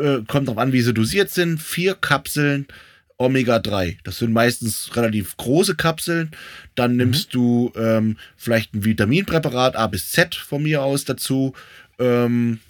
äh, 0.00 0.18
kommt 0.28 0.46
drauf 0.46 0.58
an, 0.58 0.72
wie 0.72 0.80
sie 0.80 0.94
dosiert 0.94 1.30
sind, 1.30 1.60
vier 1.60 1.96
Kapseln 1.96 2.68
Omega-3. 3.16 3.96
Das 4.04 4.18
sind 4.18 4.32
meistens 4.32 4.94
relativ 4.94 5.36
große 5.38 5.74
Kapseln. 5.74 6.30
Dann 6.76 6.94
nimmst 6.94 7.34
du 7.34 7.72
ähm, 7.74 8.16
vielleicht 8.36 8.74
ein 8.74 8.84
Vitaminpräparat 8.84 9.74
A 9.74 9.88
bis 9.88 10.12
Z 10.12 10.36
von 10.36 10.62
mir 10.62 10.84
aus 10.84 11.04
dazu. 11.04 11.52
Ähm, 11.98 12.60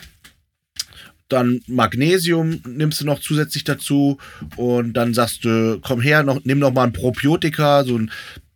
dann 1.29 1.61
Magnesium 1.67 2.61
nimmst 2.67 3.01
du 3.01 3.05
noch 3.05 3.21
zusätzlich 3.21 3.65
dazu 3.65 4.19
und 4.57 4.95
dann 4.95 5.13
sagst 5.15 5.45
du, 5.45 5.79
komm 5.83 6.01
her, 6.01 6.23
noch, 6.23 6.41
nimm 6.45 6.59
noch 6.59 6.73
mal 6.73 6.85
ein 6.85 6.93
Probiotika, 6.93 7.85
so 7.85 7.99
ein 7.99 8.11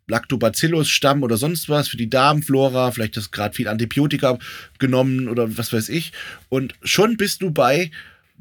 Lactobacillus-Stamm 0.08 1.22
oder 1.22 1.36
sonst 1.36 1.68
was 1.68 1.88
für 1.88 1.96
die 1.96 2.10
Darmflora, 2.10 2.90
vielleicht 2.90 3.16
hast 3.16 3.26
du 3.26 3.30
gerade 3.30 3.54
viel 3.54 3.68
Antibiotika 3.68 4.38
genommen 4.78 5.28
oder 5.28 5.56
was 5.56 5.72
weiß 5.72 5.88
ich. 5.90 6.12
Und 6.48 6.74
schon 6.82 7.16
bist 7.16 7.42
du 7.42 7.50
bei 7.50 7.90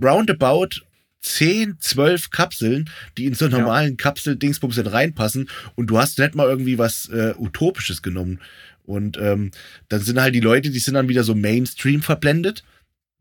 roundabout 0.01 0.81
10, 1.21 1.77
12 1.79 2.31
Kapseln, 2.31 2.89
die 3.17 3.25
in 3.25 3.33
so 3.35 3.45
einen 3.45 3.53
Ja. 3.55 3.61
normalen 3.61 3.97
Kapsel-Dingsbums 3.97 4.75
dann 4.77 4.87
reinpassen 4.87 5.49
und 5.75 5.87
du 5.87 5.99
hast 5.99 6.17
nicht 6.17 6.35
mal 6.35 6.47
irgendwie 6.49 6.77
was 6.77 7.09
äh, 7.09 7.33
Utopisches 7.37 8.01
genommen. 8.01 8.39
Und 8.85 9.17
ähm, 9.17 9.51
dann 9.89 10.01
sind 10.01 10.19
halt 10.19 10.33
die 10.33 10.39
Leute, 10.39 10.71
die 10.71 10.79
sind 10.79 10.95
dann 10.95 11.09
wieder 11.09 11.23
so 11.23 11.35
Mainstream 11.35 12.01
verblendet 12.01 12.63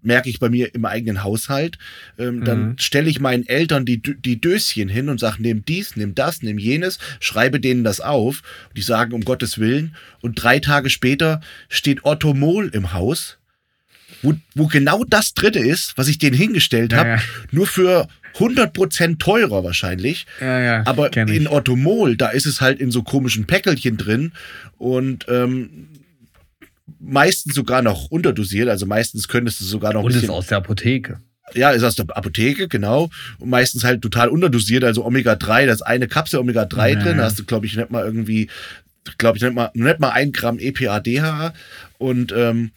merke 0.03 0.29
ich 0.31 0.39
bei 0.41 0.49
mir 0.49 0.75
im 0.75 0.85
eigenen 0.85 1.23
Haushalt. 1.23 1.79
Ähm, 2.19 2.45
dann 2.45 2.61
Mhm. 2.71 2.79
stelle 2.79 3.11
ich 3.11 3.21
meinen 3.21 3.47
Eltern 3.47 3.85
die, 3.85 4.01
die 4.01 4.41
Döschen 4.41 4.89
hin 4.89 5.09
und 5.09 5.21
sage, 5.21 5.37
nimm 5.41 5.65
dies, 5.65 5.97
nimm 5.97 6.15
das, 6.15 6.43
nimm 6.43 6.59
jenes, 6.59 6.99
schreibe 7.21 7.61
denen 7.61 7.85
das 7.85 8.01
auf. 8.01 8.43
Und 8.69 8.77
die 8.79 8.83
sagen, 8.83 9.13
um 9.13 9.23
Gottes 9.25 9.59
Willen. 9.59 9.95
Und 10.21 10.43
drei 10.43 10.59
Tage 10.59 10.91
später 10.91 11.41
steht 11.69 12.05
Otto 12.05 12.35
Mohl 12.35 12.71
im 12.73 12.93
Haus. 12.93 13.37
wo, 14.23 14.35
wo 14.55 14.67
genau 14.67 15.03
das 15.09 15.33
dritte 15.33 15.61
ist, 15.61 15.97
was 15.97 16.07
ich 16.09 16.19
denen 16.19 16.37
hingestellt 16.37 16.93
habe, 16.93 17.09
Ja, 17.09 17.15
ja. 17.17 17.23
nur 17.53 17.67
für 17.67 18.07
100% 18.39 19.19
teurer 19.19 19.65
wahrscheinlich. 19.65 20.27
Ja, 20.41 20.61
ja, 20.61 20.83
Aber 20.87 21.15
in 21.17 21.47
Orthomol, 21.47 22.17
da 22.17 22.29
ist 22.29 22.47
es 22.47 22.61
halt 22.61 22.81
in 22.81 22.91
so 22.91 23.03
komischen 23.03 23.47
Päckelchen 23.47 23.97
drin 23.97 24.33
und 24.79 25.27
ähm, 25.29 25.89
meistens 26.99 27.55
sogar 27.55 27.83
noch 27.83 28.07
unterdosiert. 28.11 28.69
Also 28.69 28.87
meistens 28.87 29.29
könntest 29.29 29.61
du 29.61 29.65
sogar 29.65 29.93
noch 29.93 30.03
Und 30.03 30.15
ist 30.15 30.29
aus 30.29 30.49
der 30.49 30.59
Apotheke. 30.59 31.21
ja, 31.55 31.71
ist 31.71 31.83
aus 31.83 31.95
der 31.97 32.07
Apotheke, 32.17 32.69
genau. 32.69 33.11
Und 33.39 33.51
meistens 33.51 33.85
halt 33.85 34.03
total 34.03 34.29
unterdosiert, 34.29 34.85
also 34.85 35.05
Omega-3, 35.05 35.67
da 35.67 35.73
ist 35.73 35.83
eine 35.83 36.09
Kapsel 36.09 36.41
Omega-3 36.41 36.89
Ja, 36.89 37.01
drin, 37.01 37.19
da 37.19 37.25
hast 37.25 37.39
du, 37.39 37.45
glaube 37.45 37.67
ich, 37.67 37.77
nicht 37.77 37.91
mal 37.91 38.05
irgendwie, 38.05 38.49
glaube 39.19 39.37
ich, 39.37 39.43
nicht 39.43 39.55
mal, 39.55 39.71
nicht 39.75 40.01
mal 40.01 40.11
ein 40.11 40.33
Gramm 40.33 40.59
EPA-DHA. 40.59 41.53
Und, 41.99 42.33
ähm, 42.37 42.71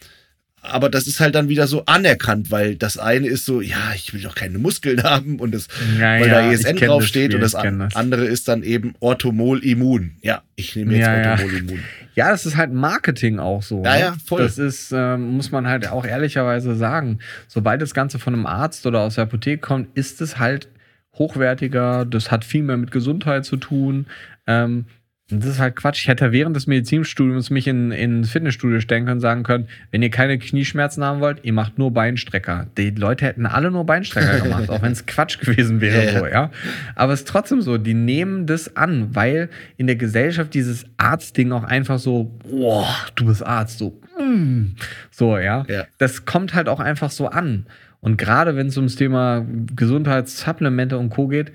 aber 0.63 0.89
das 0.89 1.07
ist 1.07 1.19
halt 1.19 1.35
dann 1.35 1.49
wieder 1.49 1.67
so 1.67 1.85
anerkannt, 1.85 2.49
weil 2.49 2.75
das 2.75 2.97
eine 2.97 3.27
ist 3.27 3.45
so, 3.45 3.61
ja, 3.61 3.91
ich 3.93 4.13
will 4.13 4.21
doch 4.21 4.33
keine 4.33 4.57
Muskeln 4.57 5.03
haben 5.03 5.39
und 5.39 5.53
das, 5.53 5.67
Ja, 5.99 6.19
weil 6.19 6.27
ja, 6.27 6.41
da 6.41 6.51
ESN 6.51 6.77
draufsteht 6.77 7.35
und 7.35 7.41
das, 7.41 7.53
andere 7.53 8.25
ist 8.25 8.47
dann 8.47 8.63
eben 8.63 8.95
Orthomol 8.99 9.63
Immun. 9.63 10.15
Ja, 10.21 10.41
ich 10.55 10.75
nehme 10.75 10.93
jetzt 10.93 11.05
Ja, 11.05 11.21
ja. 11.21 11.31
Orthomol 11.31 11.53
Immun. 11.53 11.79
Ja, 12.15 12.29
das 12.29 12.45
ist 12.45 12.57
halt 12.57 12.71
Marketing 12.71 13.39
auch 13.39 13.63
so. 13.63 13.83
Ja, 13.83 13.93
ne? 13.93 13.99
ja, 13.99 14.15
voll. 14.23 14.43
Das 14.43 14.59
ist, 14.59 14.91
ähm, 14.95 15.31
muss 15.31 15.51
man 15.51 15.67
halt 15.67 15.89
auch 15.89 16.05
ehrlicherweise 16.05 16.75
sagen. 16.75 17.17
Sobald 17.47 17.81
das 17.81 17.95
Ganze 17.95 18.19
von 18.19 18.35
einem 18.35 18.45
Arzt 18.45 18.85
oder 18.85 18.99
aus 18.99 19.15
der 19.15 19.23
Apotheke 19.23 19.57
kommt, 19.57 19.97
ist 19.97 20.21
es 20.21 20.37
halt 20.37 20.67
hochwertiger. 21.15 22.05
Das 22.05 22.29
hat 22.29 22.45
viel 22.45 22.61
mehr 22.61 22.77
mit 22.77 22.91
Gesundheit 22.91 23.45
zu 23.45 23.57
tun. 23.57 24.05
Ähm, 24.45 24.85
und 25.31 25.41
das 25.41 25.51
ist 25.51 25.59
halt 25.59 25.77
Quatsch. 25.77 26.01
Ich 26.01 26.07
hätte 26.09 26.33
während 26.33 26.55
des 26.55 26.67
Medizinstudiums 26.67 27.49
mich 27.49 27.67
in, 27.67 27.91
in 27.91 28.25
Fitnessstudio 28.25 28.81
stellen 28.81 29.05
können 29.05 29.17
und 29.17 29.21
sagen 29.21 29.43
können, 29.43 29.67
wenn 29.89 30.01
ihr 30.03 30.09
keine 30.09 30.37
Knieschmerzen 30.37 31.03
haben 31.03 31.21
wollt, 31.21 31.39
ihr 31.43 31.53
macht 31.53 31.77
nur 31.77 31.91
Beinstrecker. 31.91 32.67
Die 32.77 32.89
Leute 32.89 33.25
hätten 33.25 33.45
alle 33.45 33.71
nur 33.71 33.85
Beinstrecker 33.85 34.41
gemacht, 34.41 34.69
auch 34.69 34.81
wenn 34.81 34.91
es 34.91 35.05
Quatsch 35.05 35.39
gewesen 35.39 35.79
wäre. 35.79 36.05
Ja. 36.05 36.19
So, 36.19 36.27
ja. 36.27 36.51
Aber 36.95 37.13
es 37.13 37.21
ist 37.21 37.29
trotzdem 37.29 37.61
so, 37.61 37.77
die 37.77 37.93
nehmen 37.93 38.47
das 38.47 38.75
an, 38.75 39.15
weil 39.15 39.49
in 39.77 39.87
der 39.87 39.95
Gesellschaft 39.95 40.53
dieses 40.53 40.85
Arztding 40.97 41.53
auch 41.53 41.63
einfach 41.63 41.99
so, 41.99 42.37
boah, 42.43 42.93
du 43.15 43.25
bist 43.25 43.45
Arzt, 43.45 43.77
so, 43.77 43.97
mm, 44.19 44.75
so, 45.09 45.37
ja. 45.37 45.65
Ja. 45.69 45.85
Das 45.99 46.25
kommt 46.25 46.53
halt 46.53 46.67
auch 46.67 46.81
einfach 46.81 47.11
so 47.11 47.27
an. 47.27 47.65
Und 48.01 48.17
gerade 48.17 48.57
wenn 48.57 48.67
es 48.67 48.75
ums 48.75 48.97
Thema 48.97 49.45
Gesundheitssupplemente 49.73 50.97
und 50.97 51.09
Co. 51.09 51.29
geht, 51.29 51.53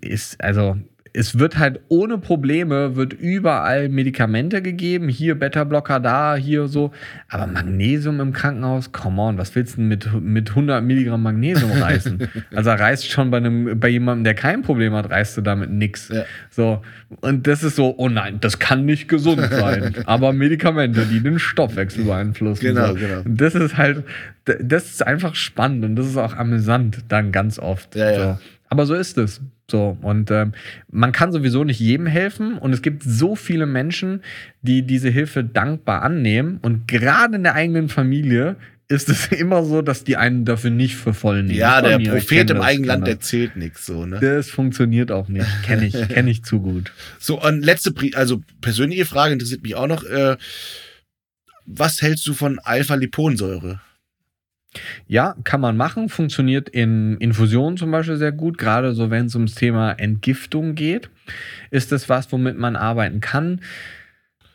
ist, 0.00 0.42
also, 0.42 0.76
es 1.16 1.38
wird 1.38 1.58
halt 1.58 1.78
ohne 1.88 2.18
Probleme, 2.18 2.96
wird 2.96 3.12
überall 3.12 3.88
Medikamente 3.88 4.60
gegeben, 4.62 5.08
hier 5.08 5.38
Beta-Blocker, 5.38 6.00
da, 6.00 6.34
hier 6.34 6.66
so. 6.66 6.90
Aber 7.28 7.46
Magnesium 7.46 8.18
im 8.18 8.32
Krankenhaus, 8.32 8.90
come 8.90 9.22
on, 9.22 9.38
was 9.38 9.54
willst 9.54 9.74
du 9.74 9.76
denn 9.76 9.88
mit, 9.88 10.12
mit 10.20 10.50
100 10.50 10.82
Milligramm 10.82 11.22
Magnesium 11.22 11.70
reißen? 11.80 12.28
also 12.52 12.70
reißt 12.70 13.08
schon 13.08 13.30
bei, 13.30 13.36
einem, 13.36 13.78
bei 13.78 13.90
jemandem, 13.90 14.24
der 14.24 14.34
kein 14.34 14.62
Problem 14.62 14.92
hat, 14.94 15.08
reißt 15.08 15.36
du 15.36 15.40
damit 15.42 15.70
nix. 15.70 16.08
Ja. 16.08 16.24
So. 16.50 16.82
Und 17.20 17.46
das 17.46 17.62
ist 17.62 17.76
so, 17.76 17.94
oh 17.96 18.08
nein, 18.08 18.38
das 18.40 18.58
kann 18.58 18.84
nicht 18.84 19.06
gesund 19.06 19.40
sein. 19.50 19.94
Aber 20.06 20.32
Medikamente, 20.32 21.06
die 21.06 21.20
den 21.20 21.38
Stoffwechsel 21.38 22.06
beeinflussen. 22.06 22.60
Genau, 22.60 22.88
so. 22.88 22.94
genau. 22.94 23.22
Das 23.24 23.54
ist 23.54 23.76
halt, 23.76 24.02
das 24.44 24.86
ist 24.86 25.06
einfach 25.06 25.36
spannend 25.36 25.84
und 25.84 25.94
das 25.94 26.06
ist 26.06 26.16
auch 26.16 26.34
amüsant 26.34 27.04
dann 27.06 27.30
ganz 27.30 27.60
oft. 27.60 27.94
Ja, 27.94 28.10
ja. 28.10 28.18
So. 28.18 28.38
Aber 28.68 28.86
so 28.86 28.94
ist 28.94 29.16
es. 29.16 29.40
So, 29.70 29.96
und 30.02 30.30
ähm, 30.30 30.52
man 30.90 31.12
kann 31.12 31.32
sowieso 31.32 31.64
nicht 31.64 31.80
jedem 31.80 32.06
helfen 32.06 32.58
und 32.58 32.72
es 32.72 32.82
gibt 32.82 33.02
so 33.02 33.34
viele 33.34 33.64
Menschen, 33.64 34.22
die 34.60 34.82
diese 34.82 35.08
Hilfe 35.08 35.42
dankbar 35.42 36.02
annehmen 36.02 36.58
und 36.60 36.86
gerade 36.86 37.36
in 37.36 37.44
der 37.44 37.54
eigenen 37.54 37.88
Familie 37.88 38.56
ist 38.88 39.08
es 39.08 39.26
immer 39.32 39.64
so, 39.64 39.82
dass 39.82 40.04
die 40.04 40.16
einen 40.16 40.44
dafür 40.44 40.70
nicht 40.70 40.96
für 40.96 41.14
voll 41.14 41.42
nehmen. 41.42 41.58
Ja, 41.58 41.80
der 41.80 41.98
mir, 41.98 42.10
Prophet 42.10 42.50
im 42.50 42.58
das, 42.58 42.66
eigenen 42.66 42.88
Land 42.88 43.02
das. 43.04 43.14
erzählt 43.14 43.56
nichts 43.56 43.86
so, 43.86 44.04
ne? 44.04 44.20
Das 44.20 44.50
funktioniert 44.50 45.10
auch 45.10 45.28
nicht. 45.28 45.46
Kenne 45.64 45.86
ich, 45.86 46.08
kenn 46.08 46.28
ich 46.28 46.44
zu 46.44 46.60
gut. 46.60 46.92
So, 47.18 47.40
und 47.40 47.64
letzte, 47.64 47.94
also 48.14 48.42
persönliche 48.60 49.06
Frage 49.06 49.32
interessiert 49.32 49.62
mich 49.62 49.74
auch 49.74 49.86
noch. 49.86 50.04
Äh, 50.04 50.36
was 51.66 52.02
hältst 52.02 52.26
du 52.26 52.34
von 52.34 52.58
Alpha-Liponsäure? 52.58 53.80
Ja, 55.06 55.36
kann 55.44 55.60
man 55.60 55.76
machen. 55.76 56.08
Funktioniert 56.08 56.68
in 56.68 57.16
Infusionen 57.18 57.76
zum 57.76 57.90
Beispiel 57.90 58.16
sehr 58.16 58.32
gut. 58.32 58.58
Gerade 58.58 58.94
so, 58.94 59.10
wenn 59.10 59.26
es 59.26 59.34
ums 59.34 59.54
Thema 59.54 59.92
Entgiftung 59.92 60.74
geht, 60.74 61.10
ist 61.70 61.92
das 61.92 62.08
was, 62.08 62.30
womit 62.32 62.58
man 62.58 62.76
arbeiten 62.76 63.20
kann. 63.20 63.60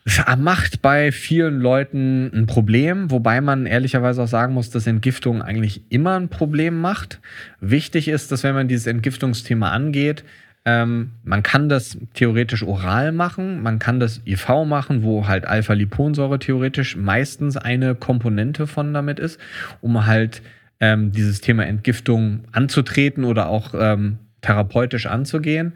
Es 0.04 0.22
macht 0.38 0.80
bei 0.80 1.12
vielen 1.12 1.60
Leuten 1.60 2.30
ein 2.34 2.46
Problem, 2.46 3.10
wobei 3.10 3.40
man 3.40 3.66
ehrlicherweise 3.66 4.22
auch 4.22 4.28
sagen 4.28 4.54
muss, 4.54 4.70
dass 4.70 4.86
Entgiftung 4.86 5.42
eigentlich 5.42 5.82
immer 5.90 6.18
ein 6.18 6.28
Problem 6.28 6.80
macht. 6.80 7.20
Wichtig 7.60 8.08
ist, 8.08 8.32
dass 8.32 8.42
wenn 8.42 8.54
man 8.54 8.66
dieses 8.66 8.86
Entgiftungsthema 8.86 9.70
angeht, 9.70 10.24
ähm, 10.66 11.12
man 11.24 11.42
kann 11.42 11.68
das 11.68 11.96
theoretisch 12.14 12.62
oral 12.62 13.12
machen, 13.12 13.62
man 13.62 13.78
kann 13.78 13.98
das 13.98 14.20
IV 14.26 14.46
machen, 14.66 15.02
wo 15.02 15.26
halt 15.26 15.46
Alpha-Liponsäure 15.46 16.38
theoretisch 16.38 16.96
meistens 16.96 17.56
eine 17.56 17.94
Komponente 17.94 18.66
von 18.66 18.92
damit 18.92 19.18
ist, 19.18 19.40
um 19.80 20.06
halt 20.06 20.42
ähm, 20.80 21.12
dieses 21.12 21.40
Thema 21.40 21.64
Entgiftung 21.66 22.40
anzutreten 22.52 23.24
oder 23.24 23.48
auch 23.48 23.74
ähm, 23.74 24.18
therapeutisch 24.42 25.06
anzugehen. 25.06 25.72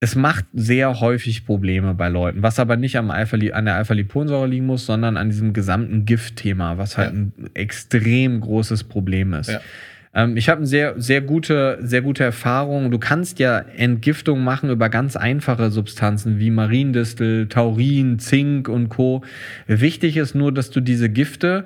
Es 0.00 0.14
macht 0.14 0.44
sehr 0.54 1.00
häufig 1.00 1.44
Probleme 1.44 1.92
bei 1.92 2.08
Leuten, 2.08 2.42
was 2.42 2.60
aber 2.60 2.76
nicht 2.76 2.96
am 2.96 3.10
Alpha, 3.10 3.36
an 3.52 3.64
der 3.64 3.74
Alpha-Liponsäure 3.74 4.46
liegen 4.46 4.66
muss, 4.66 4.86
sondern 4.86 5.16
an 5.16 5.28
diesem 5.28 5.52
gesamten 5.52 6.04
Giftthema, 6.04 6.78
was 6.78 6.96
halt 6.96 7.12
Ja. 7.12 7.18
ein 7.18 7.32
extrem 7.54 8.40
großes 8.40 8.84
Problem 8.84 9.32
ist. 9.34 9.50
Ja. 9.50 9.60
Ähm, 10.18 10.36
ich 10.36 10.48
habe 10.48 10.58
eine 10.58 10.66
sehr, 10.66 11.00
sehr 11.00 11.20
gute, 11.20 11.78
sehr 11.80 12.02
gute 12.02 12.24
Erfahrung. 12.24 12.90
Du 12.90 12.98
kannst 12.98 13.38
ja 13.38 13.60
Entgiftung 13.60 14.42
machen 14.42 14.68
über 14.68 14.88
ganz 14.88 15.14
einfache 15.14 15.70
Substanzen 15.70 16.40
wie 16.40 16.50
Mariendistel, 16.50 17.48
Taurin, 17.48 18.18
Zink 18.18 18.68
und 18.68 18.88
Co. 18.88 19.22
Wichtig 19.68 20.16
ist 20.16 20.34
nur, 20.34 20.52
dass 20.52 20.70
du 20.70 20.80
diese 20.80 21.08
Gifte, 21.08 21.64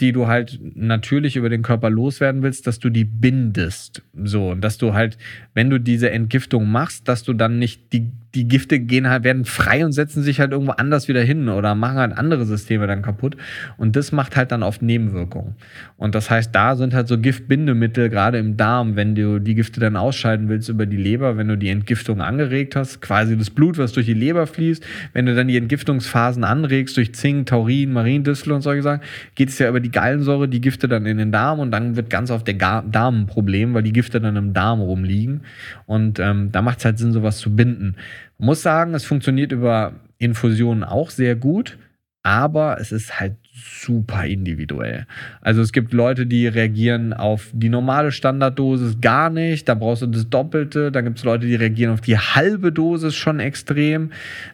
die 0.00 0.12
du 0.12 0.28
halt 0.28 0.60
natürlich 0.76 1.34
über 1.34 1.48
den 1.48 1.62
Körper 1.62 1.90
loswerden 1.90 2.42
willst, 2.44 2.68
dass 2.68 2.78
du 2.78 2.88
die 2.88 3.04
bindest. 3.04 4.02
So, 4.14 4.50
und 4.50 4.60
dass 4.60 4.78
du 4.78 4.94
halt, 4.94 5.18
wenn 5.54 5.68
du 5.68 5.80
diese 5.80 6.10
Entgiftung 6.10 6.70
machst, 6.70 7.08
dass 7.08 7.24
du 7.24 7.32
dann 7.32 7.58
nicht 7.58 7.92
die, 7.92 8.12
die 8.34 8.46
Gifte 8.46 8.78
gehen 8.78 9.08
halt, 9.08 9.24
werden 9.24 9.44
frei 9.44 9.84
und 9.84 9.92
setzen 9.92 10.22
sich 10.22 10.38
halt 10.38 10.52
irgendwo 10.52 10.72
anders 10.72 11.08
wieder 11.08 11.22
hin 11.22 11.48
oder 11.48 11.74
machen 11.74 11.96
halt 11.96 12.18
andere 12.18 12.44
Systeme 12.44 12.86
dann 12.86 13.00
kaputt. 13.00 13.36
Und 13.78 13.96
das 13.96 14.12
macht 14.12 14.36
halt 14.36 14.52
dann 14.52 14.62
oft 14.62 14.82
Nebenwirkungen. 14.82 15.54
Und 15.96 16.14
das 16.14 16.30
heißt, 16.30 16.54
da 16.54 16.76
sind 16.76 16.92
halt 16.92 17.08
so 17.08 17.18
Giftbindemittel, 17.18 18.10
gerade 18.10 18.38
im 18.38 18.56
Darm, 18.56 18.96
wenn 18.96 19.14
du 19.14 19.40
die 19.40 19.54
Gifte 19.54 19.80
dann 19.80 19.96
ausscheiden 19.96 20.48
willst 20.48 20.68
über 20.68 20.84
die 20.84 20.98
Leber, 20.98 21.38
wenn 21.38 21.48
du 21.48 21.56
die 21.56 21.70
Entgiftung 21.70 22.20
angeregt 22.20 22.76
hast, 22.76 23.00
quasi 23.00 23.36
das 23.36 23.48
Blut, 23.48 23.78
was 23.78 23.92
durch 23.92 24.06
die 24.06 24.14
Leber 24.14 24.46
fließt, 24.46 24.84
wenn 25.14 25.24
du 25.24 25.34
dann 25.34 25.48
die 25.48 25.56
Entgiftungsphasen 25.56 26.44
anregst 26.44 26.96
durch 26.98 27.14
Zink, 27.14 27.46
Taurin, 27.46 27.92
Mariendistel 27.92 28.52
und 28.52 28.60
solche 28.60 28.82
Sachen, 28.82 29.00
geht 29.36 29.48
es 29.48 29.58
ja 29.58 29.68
über 29.68 29.80
die 29.80 29.90
Gallensäure, 29.90 30.48
die 30.48 30.60
Gifte 30.60 30.86
dann 30.86 31.06
in 31.06 31.16
den 31.16 31.32
Darm 31.32 31.60
und 31.60 31.70
dann 31.70 31.96
wird 31.96 32.10
ganz 32.10 32.30
oft 32.30 32.46
der 32.46 32.54
Darm 32.54 33.22
ein 33.22 33.26
Problem, 33.26 33.72
weil 33.72 33.82
die 33.82 33.92
Gifte 33.92 34.20
dann 34.20 34.36
im 34.36 34.52
Darm 34.52 34.80
rumliegen. 34.80 35.40
Und 35.86 36.18
ähm, 36.18 36.52
da 36.52 36.60
macht 36.60 36.78
es 36.78 36.84
halt 36.84 36.98
Sinn, 36.98 37.12
sowas 37.12 37.38
zu 37.38 37.56
binden. 37.56 37.96
Muss 38.38 38.62
sagen, 38.62 38.94
es 38.94 39.04
funktioniert 39.04 39.52
über 39.52 39.94
Infusionen 40.18 40.84
auch 40.84 41.10
sehr 41.10 41.36
gut, 41.36 41.78
aber 42.22 42.78
es 42.80 42.92
ist 42.92 43.20
halt 43.20 43.36
super 43.58 44.24
individuell. 44.24 45.06
Also 45.40 45.60
es 45.60 45.72
gibt 45.72 45.92
Leute, 45.92 46.26
die 46.26 46.46
reagieren 46.46 47.12
auf 47.12 47.50
die 47.52 47.68
normale 47.68 48.12
Standarddosis 48.12 49.00
gar 49.00 49.30
nicht, 49.30 49.68
da 49.68 49.74
brauchst 49.74 50.02
du 50.02 50.06
das 50.06 50.28
Doppelte, 50.28 50.92
dann 50.92 51.04
gibt 51.04 51.18
es 51.18 51.24
Leute, 51.24 51.46
die 51.46 51.54
reagieren 51.54 51.92
auf 51.92 52.00
die 52.00 52.18
halbe 52.18 52.72
Dosis 52.72 53.16
schon 53.16 53.40
extrem. 53.40 54.10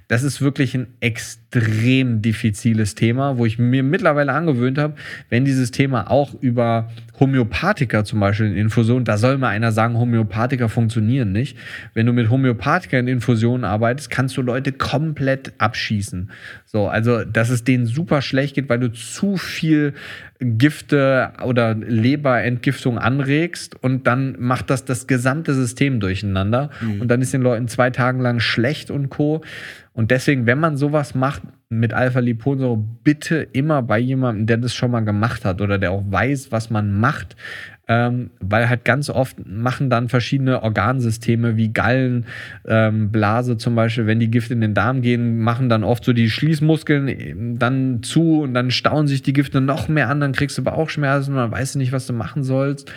Das 0.08 0.22
ist 0.22 0.40
wirklich 0.40 0.74
ein 0.74 0.86
extrem 1.00 2.22
diffiziles 2.22 2.94
Thema, 2.94 3.38
wo 3.38 3.46
ich 3.46 3.58
mir 3.58 3.82
mittlerweile 3.82 4.32
angewöhnt 4.32 4.78
habe, 4.78 4.94
wenn 5.28 5.44
dieses 5.44 5.70
Thema 5.70 6.10
auch 6.10 6.34
über 6.40 6.90
Homöopathika 7.20 8.04
zum 8.04 8.20
Beispiel 8.20 8.46
in 8.46 8.56
Infusion, 8.56 9.04
da 9.04 9.16
soll 9.18 9.38
mal 9.38 9.48
einer 9.48 9.70
sagen, 9.70 9.96
Homöopathika 9.96 10.68
funktionieren 10.68 11.32
nicht. 11.32 11.56
Wenn 11.94 12.06
du 12.06 12.12
mit 12.12 12.28
Homöopathika 12.28 12.98
in 12.98 13.06
Infusionen 13.06 13.64
arbeitest, 13.64 14.10
kannst 14.10 14.36
du 14.36 14.42
Leute 14.42 14.72
komplett 14.72 15.52
abschießen. 15.58 16.30
So, 16.66 16.88
also, 16.88 17.24
dass 17.24 17.50
es 17.50 17.62
denen 17.62 17.86
super 17.86 18.20
schlecht 18.20 18.56
geht, 18.56 18.68
weil 18.68 18.80
du 18.80 18.92
zu 18.94 19.36
viel 19.36 19.94
Gifte 20.40 21.32
oder 21.44 21.74
Leberentgiftung 21.74 22.98
anregst 22.98 23.82
und 23.82 24.06
dann 24.06 24.36
macht 24.38 24.70
das 24.70 24.84
das 24.84 25.06
gesamte 25.06 25.54
System 25.54 26.00
durcheinander 26.00 26.70
und 27.00 27.08
dann 27.08 27.20
ist 27.22 27.32
den 27.32 27.42
Leuten 27.42 27.68
zwei 27.68 27.90
Tagen 27.90 28.20
lang 28.20 28.40
schlecht 28.40 28.90
und 28.90 29.08
co. 29.10 29.42
Und 29.92 30.10
deswegen, 30.10 30.46
wenn 30.46 30.58
man 30.58 30.76
sowas 30.76 31.14
macht 31.14 31.42
mit 31.68 31.92
Alpha-Liponsäure, 31.92 32.76
bitte 33.04 33.46
immer 33.52 33.80
bei 33.82 33.98
jemandem, 33.98 34.46
der 34.46 34.56
das 34.56 34.74
schon 34.74 34.90
mal 34.90 35.00
gemacht 35.00 35.44
hat 35.44 35.60
oder 35.60 35.78
der 35.78 35.92
auch 35.92 36.02
weiß, 36.04 36.50
was 36.50 36.68
man 36.68 36.98
macht, 36.98 37.36
ähm, 37.86 38.30
weil 38.40 38.68
halt 38.68 38.84
ganz 38.84 39.10
oft 39.10 39.36
machen 39.46 39.90
dann 39.90 40.08
verschiedene 40.08 40.62
Organsysteme 40.62 41.56
wie 41.56 41.72
Gallen, 41.72 42.26
ähm, 42.66 43.10
zum 43.58 43.74
Beispiel, 43.74 44.06
wenn 44.06 44.20
die 44.20 44.30
Gifte 44.30 44.54
in 44.54 44.60
den 44.60 44.74
Darm 44.74 45.02
gehen, 45.02 45.40
machen 45.40 45.68
dann 45.68 45.84
oft 45.84 46.04
so 46.04 46.12
die 46.12 46.30
Schließmuskeln 46.30 47.08
äh, 47.08 47.34
dann 47.58 48.02
zu 48.02 48.40
und 48.42 48.54
dann 48.54 48.70
stauen 48.70 49.06
sich 49.06 49.22
die 49.22 49.32
Gifte 49.32 49.60
noch 49.60 49.88
mehr 49.88 50.08
an, 50.08 50.20
dann 50.20 50.32
kriegst 50.32 50.56
du 50.56 50.64
Bauchschmerzen 50.64 51.32
und 51.32 51.36
dann 51.36 51.50
weißt 51.50 51.74
du 51.74 51.78
nicht, 51.78 51.92
was 51.92 52.06
du 52.06 52.12
machen 52.12 52.42
sollst. 52.42 52.90